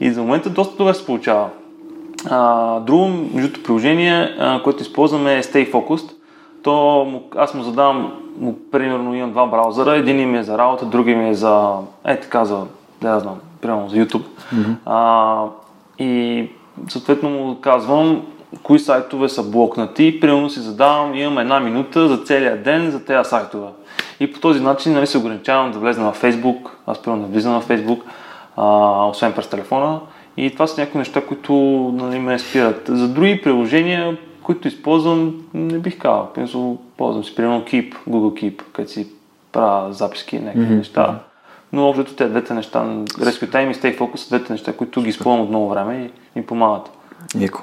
И 0.00 0.10
за 0.10 0.20
момента 0.20 0.50
доста 0.50 0.76
добре 0.76 0.94
се 0.94 1.06
получава. 1.06 1.48
А, 2.30 2.80
друго, 2.80 3.08
между 3.34 3.62
приложение, 3.62 4.36
а, 4.38 4.62
което 4.62 4.82
използваме 4.82 5.38
е 5.38 5.42
Stay 5.42 5.72
Focused. 5.72 6.12
То, 6.62 7.06
аз 7.36 7.54
му 7.54 7.62
задавам, 7.62 8.12
му, 8.38 8.58
примерно 8.72 9.14
имам 9.14 9.30
два 9.30 9.46
браузъра, 9.46 9.96
един 9.96 10.30
ми 10.30 10.38
е 10.38 10.42
за 10.42 10.58
работа, 10.58 10.86
другия 10.86 11.16
ми 11.16 11.28
е 11.28 11.34
за, 11.34 11.72
е 12.04 12.20
така, 12.20 12.44
за, 12.44 12.62
да 13.02 13.20
знам, 13.20 13.36
примерно 13.60 13.88
за 13.88 13.96
YouTube. 13.96 14.24
Mm-hmm. 14.54 14.74
А, 14.86 15.44
и 16.00 16.48
съответно 16.88 17.30
му 17.30 17.60
казвам, 17.60 18.22
кои 18.62 18.78
сайтове 18.78 19.28
са 19.28 19.42
блокнати. 19.42 20.20
Примерно 20.20 20.50
си 20.50 20.60
задавам, 20.60 21.14
имам 21.14 21.38
една 21.38 21.60
минута 21.60 22.08
за 22.08 22.16
целия 22.16 22.62
ден 22.62 22.90
за 22.90 23.04
тези 23.04 23.28
сайтове. 23.28 23.68
И 24.20 24.32
по 24.32 24.40
този 24.40 24.60
начин 24.60 24.92
нали, 24.92 25.06
се 25.06 25.18
ограничавам 25.18 25.72
да 25.72 25.78
влезна 25.78 26.04
на 26.04 26.12
Facebook, 26.12 26.68
аз 26.86 27.02
примерно 27.02 27.22
не 27.22 27.28
влизам 27.28 27.52
на 27.52 27.62
Facebook, 27.62 28.00
а, 28.56 29.06
освен 29.06 29.32
през 29.32 29.46
телефона. 29.46 30.00
И 30.36 30.50
това 30.50 30.66
са 30.66 30.80
някои 30.80 30.98
неща, 30.98 31.26
които 31.26 31.54
нали, 31.94 32.18
ме 32.18 32.38
спират. 32.38 32.82
За 32.88 33.08
други 33.08 33.40
приложения, 33.42 34.16
които 34.42 34.68
използвам, 34.68 35.34
не 35.54 35.78
бих 35.78 35.98
казал. 35.98 36.78
Ползвам 36.96 37.24
си, 37.24 37.34
примерно 37.34 37.60
Keep, 37.60 37.94
Google 38.08 38.42
Keep, 38.42 38.62
където 38.72 38.92
си 38.92 39.06
правя 39.52 39.92
записки, 39.92 40.38
някакви 40.38 40.60
mm-hmm. 40.60 40.76
неща. 40.76 41.18
Но 41.72 41.88
общото 41.88 42.14
те 42.14 42.28
двете 42.28 42.54
неща, 42.54 42.84
Rescue 43.04 43.52
Time 43.52 43.70
и 43.70 43.74
Stay 43.74 43.98
Focus 43.98 44.16
са 44.16 44.28
двете 44.28 44.52
неща, 44.52 44.72
които 44.72 45.02
ги 45.02 45.08
използвам 45.08 45.40
от 45.40 45.48
много 45.48 45.68
време 45.68 46.10
и 46.36 46.38
ми 46.38 46.46
помагат. 46.46 46.90
Яко. 47.38 47.62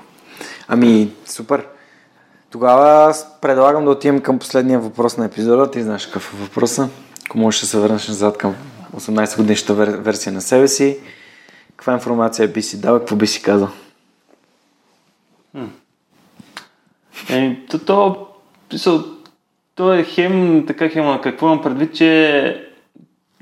Ами, 0.67 1.11
супер. 1.25 1.67
Тогава 2.49 3.13
предлагам 3.41 3.85
да 3.85 3.91
отидем 3.91 4.21
към 4.21 4.39
последния 4.39 4.79
въпрос 4.79 5.17
на 5.17 5.25
епизода. 5.25 5.71
Ти 5.71 5.83
знаеш 5.83 6.05
какъв 6.05 6.33
е 6.33 6.37
въпроса. 6.37 6.89
Ако 7.25 7.37
можеш 7.37 7.61
да 7.61 7.67
се 7.67 7.79
върнеш 7.79 8.07
назад 8.07 8.37
към 8.37 8.55
18 8.95 9.37
годишната 9.37 9.73
версия 9.85 10.33
на 10.33 10.41
себе 10.41 10.67
си, 10.67 10.99
каква 11.69 11.93
информация 11.93 12.47
би 12.47 12.61
си 12.61 12.81
дал, 12.81 12.99
какво 12.99 13.15
би 13.15 13.27
си 13.27 13.41
казал? 13.41 13.69
Еми, 17.29 17.65
то, 17.69 17.79
то, 17.79 18.27
то, 18.83 19.05
то 19.75 19.93
е 19.93 20.03
хем, 20.03 20.63
така 20.67 20.89
хем, 20.89 21.19
какво 21.23 21.45
имам 21.45 21.61
предвид, 21.61 21.95
че 21.95 22.66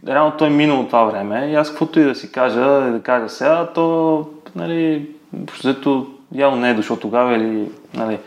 реално 0.07 0.33
той 0.37 0.47
е 0.47 0.51
минало 0.51 0.85
това 0.85 1.03
време 1.03 1.49
и 1.51 1.55
аз 1.55 1.69
каквото 1.69 1.99
и 1.99 2.03
да 2.03 2.15
си 2.15 2.31
кажа, 2.31 2.91
да 2.91 3.01
кажа 3.03 3.29
сега, 3.29 3.69
то, 3.75 4.27
нали, 4.55 5.09
защото 5.51 6.07
явно 6.31 6.57
не 6.57 6.69
е 6.69 6.73
дошло 6.73 6.97
тогава 6.97 7.35
или, 7.35 7.69
нали, 7.93 8.19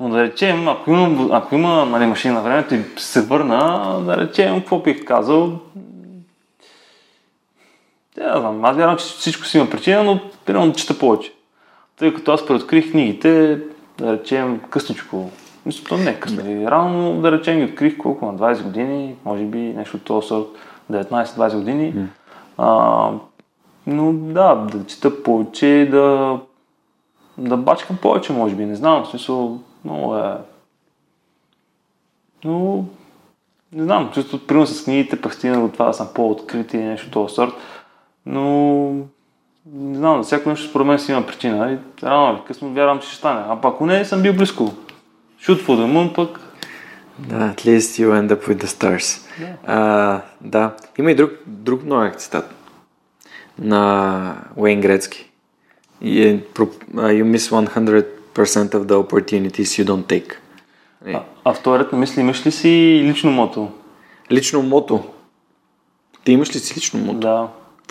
но 0.00 0.08
да 0.08 0.22
речем, 0.22 0.68
ако 0.68 0.90
има, 0.90 1.28
ако 1.32 1.54
има 1.54 1.86
нали, 1.86 2.06
машина 2.06 2.34
на 2.34 2.42
времето 2.42 2.74
и 2.74 2.84
се 2.96 3.22
върна, 3.22 4.00
да 4.06 4.16
речем, 4.16 4.60
какво 4.60 4.78
бих 4.78 5.04
казал, 5.04 5.58
да, 8.16 8.40
знам, 8.40 8.64
аз 8.64 8.76
вярвам, 8.76 8.96
че 8.96 9.04
всичко 9.04 9.44
си 9.44 9.58
има 9.58 9.70
причина, 9.70 10.04
но 10.04 10.20
примерно 10.44 10.72
чета 10.72 10.98
повече. 10.98 11.32
Тъй 11.98 12.14
като 12.14 12.32
аз 12.32 12.46
преоткрих 12.46 12.90
книгите, 12.90 13.58
да 13.98 14.12
речем, 14.12 14.60
късничко. 14.70 15.30
Мисля, 15.66 15.84
то 15.88 15.96
не 15.96 16.10
е 16.10 16.20
късно. 16.20 16.42
Да. 16.42 16.70
Рано, 16.70 17.20
да 17.20 17.32
речем, 17.32 17.58
ги 17.58 17.64
открих 17.64 17.96
колко 17.96 18.26
на 18.26 18.34
20 18.34 18.62
години, 18.62 19.14
може 19.24 19.42
би 19.42 19.58
нещо 19.58 19.96
от 19.96 20.04
този 20.04 20.28
сорт, 20.28 20.46
19-20 20.92 21.54
години. 21.54 21.94
Mm. 21.94 22.06
А, 22.58 23.10
но 23.86 24.12
да, 24.12 24.54
да 24.54 24.86
чета 24.86 25.22
повече, 25.22 25.88
да, 25.90 26.38
да 27.38 27.56
бачкам 27.56 27.96
повече, 28.02 28.32
може 28.32 28.54
би, 28.54 28.66
не 28.66 28.74
знам, 28.74 29.04
в 29.04 29.08
смисъл, 29.08 29.58
много 29.84 30.16
е 30.16 30.36
Но 32.44 32.84
не 33.72 33.84
знам, 33.84 34.10
често 34.14 34.46
примерно 34.46 34.66
с 34.66 34.84
книгите 34.84 35.20
пък 35.20 35.34
стигна 35.34 35.60
до 35.60 35.68
това 35.68 35.86
да 35.86 35.92
съм 35.92 36.08
по-открит 36.14 36.74
и 36.74 36.76
нещо 36.76 37.10
този 37.10 37.34
сорт. 37.34 37.52
Но 38.26 38.90
не 39.72 39.96
знам, 39.98 40.22
всяко 40.22 40.48
нещо 40.48 40.68
според 40.70 40.86
мен 40.86 40.98
си 40.98 41.12
има 41.12 41.26
причина. 41.26 41.72
И 41.72 41.78
рано 42.02 42.32
или 42.32 42.42
късно 42.46 42.72
вярвам, 42.72 43.00
че 43.00 43.08
ще 43.08 43.16
стане. 43.16 43.44
А 43.48 43.60
пак 43.60 43.74
ако 43.74 43.86
не, 43.86 44.04
съм 44.04 44.22
бил 44.22 44.32
близко. 44.32 44.72
Shoot 45.40 45.66
for 45.66 45.68
the 45.68 45.92
moon 45.92 46.14
пък. 46.14 46.40
Да, 47.18 47.54
at 47.54 47.64
least 47.64 47.98
you 48.00 48.12
end 48.12 48.30
up 48.32 48.48
with 48.48 48.64
the 48.64 48.66
stars. 48.66 49.20
Да. 49.38 49.72
А, 49.72 50.20
да. 50.40 50.74
Има 50.98 51.10
и 51.10 51.14
друг, 51.14 51.30
друг 51.46 51.84
новия 51.84 52.12
цитат 52.14 52.54
на 53.58 54.36
Уейн 54.56 54.80
Грецки. 54.80 55.30
You, 56.02 56.40
you 56.94 57.24
miss 57.24 57.50
100% 58.34 58.74
of 58.74 58.84
the 58.84 59.06
opportunities 59.06 59.82
you 59.82 59.84
don't 59.84 60.04
take. 60.04 60.32
Е. 61.06 61.12
А, 61.12 61.22
а 61.44 61.52
вторият 61.54 61.92
на 61.92 61.98
мисли, 61.98 62.20
имаш 62.20 62.46
ли 62.46 62.52
си 62.52 63.02
лично 63.04 63.30
мото? 63.30 63.68
Лично 64.30 64.62
мото. 64.62 65.04
Ти 66.24 66.32
имаш 66.32 66.54
ли 66.54 66.58
си 66.58 66.74
лично 66.76 67.00
мото? 67.00 67.18
Да. 67.18 67.48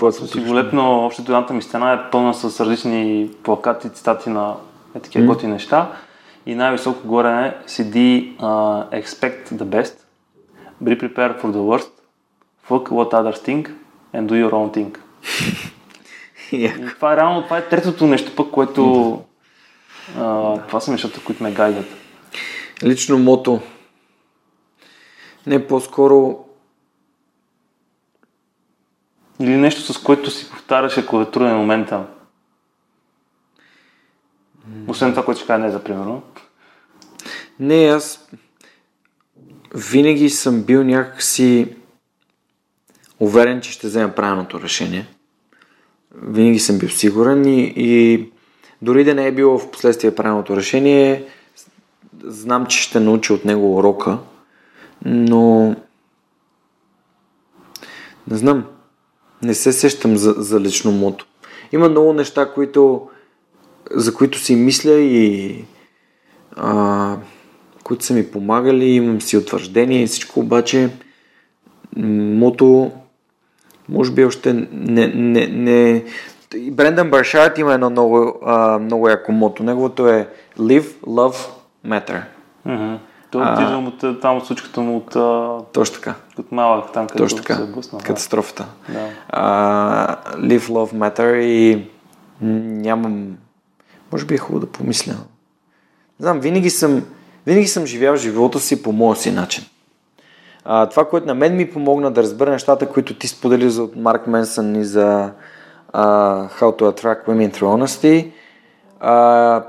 Е 0.07 0.11
Си 0.11 0.17
твоето 0.17 0.47
го 0.47 0.55
лепно, 0.55 1.05
общото 1.05 1.31
едната 1.31 1.53
ми 1.53 1.61
стена 1.61 1.93
е 1.93 2.11
пълна 2.11 2.33
с 2.33 2.59
различни 2.59 3.29
плакати, 3.43 3.89
цитати 3.89 4.29
на 4.29 4.55
е, 4.95 4.99
такива 4.99 5.23
Мгм. 5.23 5.33
готини 5.33 5.53
неща. 5.53 5.91
И 6.45 6.55
най-високо 6.55 7.07
горе 7.07 7.57
седи 7.67 8.35
uh, 8.39 9.03
expect 9.03 9.51
the 9.51 9.63
best, 9.63 9.95
be 10.83 10.99
prepared 10.99 11.41
for 11.41 11.51
the 11.51 11.63
worst, 11.69 11.91
fuck 12.69 12.89
what 12.89 13.13
others 13.13 13.39
think 13.47 13.69
and 14.13 14.27
do 14.27 14.35
your 14.35 14.51
own 14.51 14.71
thing. 14.77 14.97
Yeah. 16.51 16.95
Това 16.95 17.13
е 17.13 17.17
реално, 17.17 17.43
това 17.43 17.57
е 17.57 17.69
третото 17.69 18.07
нещо 18.07 18.35
пък, 18.35 18.51
което 18.51 19.21
а, 20.17 20.57
това 20.67 20.79
са 20.79 20.91
нещата, 20.91 21.23
които 21.23 21.43
ме 21.43 21.51
гайдат. 21.51 21.85
Лично 22.83 23.19
мото. 23.19 23.61
Не, 25.47 25.67
по-скоро 25.67 26.45
Или 29.39 29.57
нещо, 29.57 29.93
с 29.93 29.97
което 29.97 30.31
си 30.31 30.49
повтаряш, 30.49 30.97
ако 30.97 31.21
е 31.21 31.31
труден 31.31 31.57
момента. 31.57 32.03
Освен 34.88 35.11
това, 35.11 35.26
което 35.26 35.40
ще 35.40 35.48
кажа 35.48 35.64
не 35.64 35.72
за 35.72 35.84
примерно. 35.84 36.22
Не, 37.60 37.85
аз 37.85 38.27
винаги 39.76 40.30
съм 40.30 40.64
бил 40.64 40.84
някакси 40.84 41.76
уверен, 43.19 43.61
че 43.61 43.72
ще 43.72 43.88
взема 43.88 44.15
правилното 44.15 44.61
решение. 44.61 45.07
Винаги 46.15 46.60
съм 46.60 46.77
бил 46.77 46.90
сигурен 46.90 47.45
и, 47.45 47.73
и 47.76 48.31
дори 48.81 49.03
да 49.03 49.15
не 49.15 49.27
е 49.27 49.31
било 49.31 49.60
в 49.60 49.72
последствие 49.72 50.15
правилното 50.15 50.57
решение, 50.57 51.26
знам, 52.23 52.65
че 52.65 52.81
ще 52.81 52.99
науча 52.99 53.34
от 53.34 53.45
него 53.45 53.77
урока, 53.77 54.18
но 55.06 55.76
не 58.27 58.38
знам, 58.38 58.65
не 59.41 59.53
се 59.53 59.73
сещам 59.73 60.18
за, 60.18 60.34
за 60.38 60.60
лично 60.60 60.91
мото. 60.91 61.27
Има 61.72 61.90
много 61.90 62.14
неща, 62.14 62.53
които, 62.53 63.10
за 63.93 64.13
които 64.13 64.39
си 64.39 64.55
мисля 64.55 64.91
и 64.91 65.65
а, 66.55 67.17
които 67.83 68.05
са 68.05 68.13
ми 68.13 68.31
помагали, 68.31 68.85
имам 68.85 69.21
си 69.21 69.37
утвърждение 69.37 70.03
и 70.03 70.07
всичко, 70.07 70.39
обаче 70.39 70.89
мото 71.97 72.91
може 73.89 74.11
би 74.11 74.25
още 74.25 74.53
не... 74.71 75.07
не, 75.07 75.47
не... 75.47 76.03
Брендан 76.71 77.09
Баршарт 77.09 77.57
има 77.57 77.73
едно 77.73 77.89
много, 77.89 78.39
а, 78.45 78.79
много 78.79 79.09
яко 79.09 79.31
мото. 79.31 79.63
Неговото 79.63 80.07
е 80.07 80.29
Live, 80.59 80.93
Love, 81.05 81.49
Matter. 81.87 82.21
Mm-hmm. 82.67 82.97
Той 83.31 83.43
А. 83.45 83.53
отидва 83.53 83.77
от, 83.77 84.21
там 84.21 84.37
от 84.37 84.45
случката 84.45 84.81
му 84.81 84.97
от, 84.97 85.73
Точно 85.73 85.95
така. 85.95 86.15
от 86.39 86.51
малък, 86.51 86.93
там 86.93 87.07
където 87.07 87.23
Точно 87.23 87.37
така. 87.37 87.55
се 87.55 87.95
е. 87.95 87.99
Катастрофата. 88.03 88.65
Да. 88.89 89.09
А, 89.29 90.15
live, 90.35 90.67
Love, 90.67 90.93
Matter 90.93 91.41
и 91.41 91.85
нямам... 92.41 93.37
Може 94.14 94.26
би 94.26 94.35
е 94.35 94.38
хубаво 94.38 94.65
да 94.65 94.72
помисля. 94.72 95.14
Знам, 96.19 96.40
винаги 96.40 96.69
съм, 96.69 97.06
винаги 97.45 97.68
съм 97.68 97.85
живял 97.85 98.15
живота 98.15 98.60
си 98.60 98.84
по 98.84 98.91
моя 98.91 99.15
си 99.15 99.31
начин. 99.31 99.64
А, 100.65 100.90
това, 100.90 101.10
което 101.10 101.27
на 101.27 101.35
мен 101.35 101.56
ми 101.56 101.72
помогна 101.72 102.11
да 102.11 102.23
разбера 102.23 102.52
нещата, 102.52 102.90
които 102.90 103.18
ти 103.18 103.27
сподели 103.27 103.69
за 103.69 103.90
Марк 103.95 104.27
Менсън 104.27 104.76
и 104.76 104.85
за 104.85 105.31
а, 105.94 106.06
How 106.49 106.80
to 106.80 106.81
Attract 106.81 107.26
Women 107.26 107.57
Through 107.57 107.84
Honesty, 107.84 108.31
а, 108.99 109.64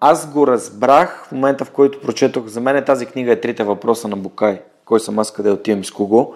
аз 0.00 0.30
го 0.30 0.46
разбрах 0.46 1.26
в 1.28 1.32
момента, 1.32 1.64
в 1.64 1.70
който 1.70 2.00
прочетох. 2.00 2.46
За 2.46 2.60
мен 2.60 2.84
тази 2.84 3.06
книга 3.06 3.32
е 3.32 3.40
трите 3.40 3.64
въпроса 3.64 4.08
на 4.08 4.16
Букай. 4.16 4.60
Кой 4.84 5.00
съм 5.00 5.18
аз, 5.18 5.32
къде 5.32 5.50
отивам 5.50 5.84
с 5.84 5.90
кого. 5.90 6.34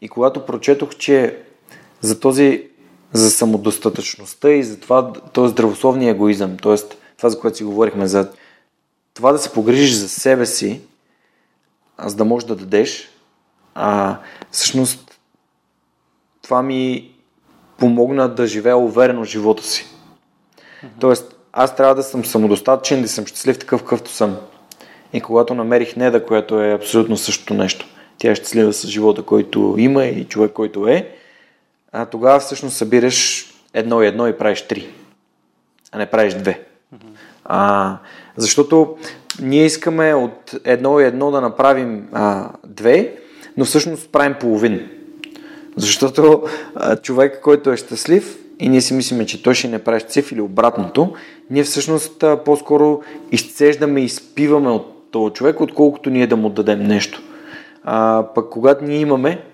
И 0.00 0.08
когато 0.08 0.46
прочетох, 0.46 0.94
че 0.96 1.36
за 2.00 2.20
този, 2.20 2.69
за 3.12 3.30
самодостатъчността 3.30 4.50
и 4.50 4.62
за 4.62 4.80
това, 4.80 5.12
този 5.12 5.52
здравословния 5.52 6.10
егоизъм, 6.10 6.56
т.е. 6.56 6.76
това, 7.16 7.28
за 7.28 7.40
което 7.40 7.56
си 7.56 7.64
говорихме, 7.64 8.06
за 8.06 8.30
това 9.14 9.32
да 9.32 9.38
се 9.38 9.52
погрижиш 9.52 9.92
за 9.92 10.08
себе 10.08 10.46
си, 10.46 10.80
за 12.06 12.16
да 12.16 12.24
можеш 12.24 12.46
да 12.46 12.56
дадеш, 12.56 13.10
а, 13.74 14.18
всъщност 14.50 15.20
това 16.42 16.62
ми 16.62 17.10
помогна 17.78 18.28
да 18.28 18.46
живея 18.46 18.76
уверено 18.76 19.24
в 19.24 19.28
живота 19.28 19.62
си. 19.62 19.86
Тоест, 21.00 21.36
аз 21.52 21.76
трябва 21.76 21.94
да 21.94 22.02
съм 22.02 22.24
самодостатъчен, 22.24 23.02
да 23.02 23.08
съм 23.08 23.26
щастлив 23.26 23.58
такъв 23.58 23.82
какъвто 23.82 24.10
съм. 24.10 24.36
И 25.12 25.20
когато 25.20 25.54
намерих 25.54 25.96
Неда, 25.96 26.26
която 26.26 26.60
е 26.60 26.72
абсолютно 26.72 27.16
същото 27.16 27.54
нещо, 27.54 27.86
тя 28.18 28.30
е 28.30 28.34
щастлива 28.34 28.72
с 28.72 28.88
живота, 28.88 29.22
който 29.22 29.74
има 29.78 30.04
и 30.04 30.24
човек, 30.24 30.52
който 30.52 30.88
е, 30.88 31.14
а 31.92 32.06
тогава 32.06 32.40
всъщност 32.40 32.76
събираш 32.76 33.46
едно 33.74 34.02
и 34.02 34.06
едно 34.06 34.28
и 34.28 34.38
правиш 34.38 34.62
три, 34.62 34.88
а 35.92 35.98
не 35.98 36.06
правиш 36.06 36.34
две. 36.34 36.66
А, 37.44 37.96
защото 38.36 38.96
ние 39.42 39.64
искаме 39.64 40.14
от 40.14 40.54
едно 40.64 41.00
и 41.00 41.04
едно 41.04 41.30
да 41.30 41.40
направим 41.40 42.08
а, 42.12 42.48
две, 42.66 43.14
но 43.56 43.64
всъщност 43.64 44.12
правим 44.12 44.34
половин. 44.40 44.88
Защото 45.76 46.42
а, 46.74 46.96
човек, 46.96 47.40
който 47.42 47.72
е 47.72 47.76
щастлив 47.76 48.38
и 48.58 48.68
ние 48.68 48.80
си 48.80 48.94
мислиме, 48.94 49.26
че 49.26 49.42
той 49.42 49.54
ще 49.54 49.68
не 49.68 49.84
прави 49.84 50.00
щастлив 50.00 50.32
или 50.32 50.40
обратното, 50.40 51.14
ние 51.50 51.64
всъщност 51.64 52.22
а, 52.22 52.44
по-скоро 52.44 53.02
изцеждаме 53.32 54.00
и 54.00 54.04
изпиваме 54.04 54.70
от 54.70 55.10
този 55.10 55.34
човек, 55.34 55.60
отколкото 55.60 56.10
ние 56.10 56.26
да 56.26 56.36
му 56.36 56.50
дадем 56.50 56.82
нещо. 56.82 57.22
А, 57.84 58.26
пък 58.34 58.50
когато 58.50 58.84
ние 58.84 58.98
имаме 58.98 59.44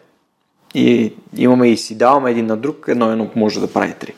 и 0.77 1.13
имаме 1.37 1.69
и 1.69 1.77
си 1.77 1.99
даваме 1.99 2.31
един 2.31 2.47
на 2.47 2.57
друг, 2.57 2.85
едно 2.89 3.13
едно 3.13 3.31
може 3.37 3.61
да 3.61 3.73
прави 3.73 3.95
три. 3.99 4.15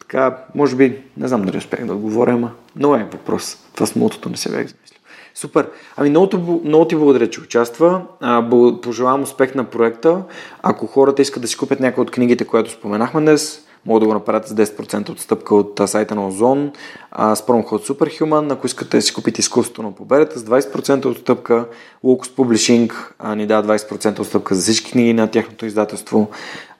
Така, 0.00 0.36
може 0.54 0.76
би, 0.76 1.02
не 1.16 1.28
знам 1.28 1.42
дали 1.42 1.58
успях 1.58 1.86
да 1.86 1.92
отговоря, 1.92 2.32
ама 2.32 2.50
много 2.76 2.94
е 2.94 3.08
въпрос. 3.12 3.56
Това 3.74 3.86
с 3.86 3.96
мотото 3.96 4.28
не 4.28 4.36
се 4.36 4.48
бях 4.48 4.58
замислил. 4.58 5.00
Супер. 5.34 5.68
Ами 5.96 6.10
много, 6.10 6.60
много 6.64 6.84
ти 6.84 6.96
благодаря, 6.96 7.30
че 7.30 7.40
участва. 7.40 8.02
А, 8.20 8.50
пожелавам 8.82 9.22
успех 9.22 9.54
на 9.54 9.64
проекта. 9.64 10.22
Ако 10.62 10.86
хората 10.86 11.22
искат 11.22 11.42
да 11.42 11.48
си 11.48 11.56
купят 11.56 11.80
някои 11.80 12.02
от 12.02 12.10
книгите, 12.10 12.44
които 12.44 12.70
споменахме 12.70 13.20
днес, 13.20 13.66
могат 13.86 14.00
да 14.00 14.06
го 14.06 14.14
направят 14.14 14.48
с 14.48 14.54
10% 14.54 15.08
отстъпка 15.08 15.54
от 15.54 15.80
сайта 15.86 16.14
на 16.14 16.26
Озон, 16.26 16.72
а, 17.10 17.34
с 17.34 17.46
промокод 17.46 17.86
Superhuman. 17.86 18.52
Ако 18.52 18.66
искате 18.66 18.96
да 18.96 19.02
си 19.02 19.14
купите 19.14 19.40
изкуството 19.40 19.82
на 19.82 19.92
победата 19.92 20.38
с 20.38 20.44
20% 20.44 21.06
отстъпка, 21.06 21.68
Locus 22.04 22.36
Publishing 22.36 22.92
а, 23.18 23.34
ни 23.34 23.46
дава 23.46 23.78
20% 23.78 24.18
отстъпка 24.18 24.54
за 24.54 24.62
всички 24.62 24.90
книги 24.90 25.14
на 25.14 25.30
тяхното 25.30 25.66
издателство. 25.66 26.30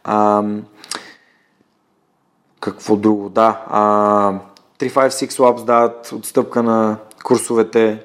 А, 0.04 0.44
какво 2.60 2.96
друго? 2.96 3.28
Да. 3.28 3.64
А, 3.68 4.32
356 4.78 5.30
Labs 5.30 5.64
дават 5.64 6.12
отстъпка 6.12 6.62
на 6.62 6.96
курсовете 7.24 8.04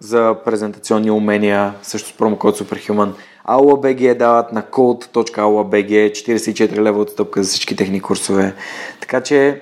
за 0.00 0.36
презентационни 0.44 1.10
умения, 1.10 1.74
също 1.82 2.08
с 2.08 2.12
промокод 2.12 2.58
Superhuman. 2.58 3.12
AulaBG 3.48 4.14
дават 4.14 4.52
на 4.52 4.62
code.aulabg 4.62 6.10
44 6.10 6.80
лева 6.80 7.00
отстъпка 7.00 7.42
за 7.42 7.48
всички 7.48 7.76
техни 7.76 8.00
курсове. 8.00 8.54
Така 9.00 9.20
че, 9.20 9.60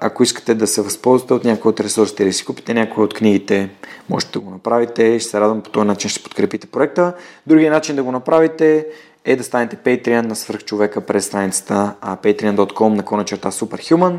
ако 0.00 0.22
искате 0.22 0.54
да 0.54 0.66
се 0.66 0.82
възползвате 0.82 1.34
от 1.34 1.44
някои 1.44 1.68
от 1.68 1.80
ресурсите 1.80 2.22
или 2.22 2.32
си 2.32 2.44
купите 2.44 2.74
някои 2.74 3.04
от 3.04 3.14
книгите, 3.14 3.70
можете 4.08 4.32
да 4.32 4.40
го 4.40 4.50
направите 4.50 5.20
ще 5.20 5.30
се 5.30 5.40
радвам 5.40 5.60
по 5.60 5.70
този 5.70 5.86
начин 5.86 6.10
ще 6.10 6.22
подкрепите 6.22 6.66
проекта. 6.66 7.12
Другия 7.46 7.72
начин 7.72 7.96
да 7.96 8.02
го 8.02 8.12
направите 8.12 8.86
е 9.24 9.36
да 9.36 9.44
станете 9.44 9.76
Patreon 9.76 10.26
на 10.26 10.36
свръхчовека 10.36 11.00
през 11.00 11.26
страницата 11.26 11.94
patreon.com 12.02 12.88
на 12.88 13.02
кона 13.02 13.24
черта 13.24 13.50
Superhuman. 13.50 14.16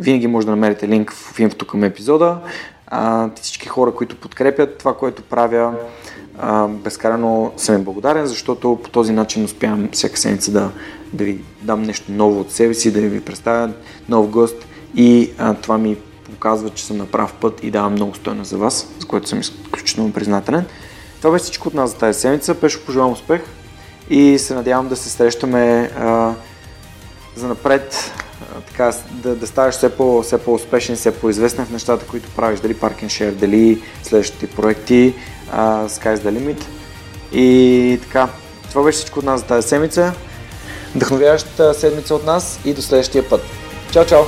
Винаги 0.00 0.26
може 0.26 0.46
да 0.46 0.50
намерите 0.50 0.88
линк 0.88 1.12
в 1.12 1.38
инфото 1.38 1.66
към 1.66 1.84
епизода. 1.84 2.38
А, 2.86 3.30
всички 3.34 3.68
хора, 3.68 3.94
които 3.94 4.16
подкрепят 4.16 4.78
това, 4.78 4.96
което 4.96 5.22
правя, 5.22 5.74
а, 6.42 6.68
безкрайно 6.68 7.52
съм 7.56 7.74
им 7.74 7.84
благодарен, 7.84 8.26
защото 8.26 8.78
по 8.84 8.90
този 8.90 9.12
начин 9.12 9.44
успявам 9.44 9.88
всяка 9.92 10.18
седмица 10.18 10.50
да, 10.50 10.70
да 11.12 11.24
ви 11.24 11.38
дам 11.62 11.82
нещо 11.82 12.12
ново 12.12 12.40
от 12.40 12.52
себе 12.52 12.74
си, 12.74 12.92
да 12.92 13.00
ви 13.00 13.20
представя 13.20 13.72
нов 14.08 14.28
гост 14.28 14.66
и 14.96 15.30
а, 15.38 15.54
това 15.54 15.78
ми 15.78 15.96
показва, 16.30 16.70
че 16.70 16.84
съм 16.84 16.96
на 16.96 17.06
прав 17.06 17.34
път 17.40 17.64
и 17.64 17.70
давам 17.70 17.92
много 17.92 18.14
стойност 18.14 18.50
за 18.50 18.58
вас, 18.58 18.88
за 18.98 19.06
което 19.06 19.28
съм 19.28 19.40
изключително 19.40 20.12
признателен. 20.12 20.64
това 21.16 21.32
беше 21.32 21.42
всичко 21.42 21.68
от 21.68 21.74
нас 21.74 21.90
за 21.90 21.96
тази 21.96 22.20
седмица. 22.20 22.54
Пешо 22.54 22.80
пожелавам 22.86 23.12
успех 23.12 23.42
и 24.10 24.38
се 24.38 24.54
надявам 24.54 24.88
да 24.88 24.96
се 24.96 25.10
срещаме 25.10 25.90
а, 25.98 26.34
за 27.36 27.48
напред 27.48 28.12
така, 28.66 28.92
да, 29.10 29.34
да 29.34 29.46
ставаш 29.46 29.74
все, 29.74 29.96
по, 29.96 30.22
все 30.22 30.38
по-успешен, 30.38 30.96
все 30.96 31.20
по-известен 31.20 31.66
в 31.66 31.70
нещата, 31.70 32.06
които 32.06 32.30
правиш, 32.30 32.60
дали 32.60 32.74
Park 32.74 33.30
дали 33.30 33.82
следващите 34.02 34.46
проекти, 34.46 35.14
uh, 35.54 35.86
Sky's 35.86 36.16
the 36.16 36.30
Limit. 36.30 36.62
И 37.32 37.98
така, 38.02 38.28
това 38.68 38.84
беше 38.84 38.98
всичко 38.98 39.18
от 39.18 39.24
нас 39.24 39.40
за 39.40 39.46
тази 39.46 39.68
седмица. 39.68 40.12
Вдъхновяваща 40.94 41.74
седмица 41.74 42.14
от 42.14 42.24
нас 42.24 42.60
и 42.64 42.74
до 42.74 42.82
следващия 42.82 43.28
път. 43.28 43.42
Чао, 43.92 44.06
чао! 44.06 44.22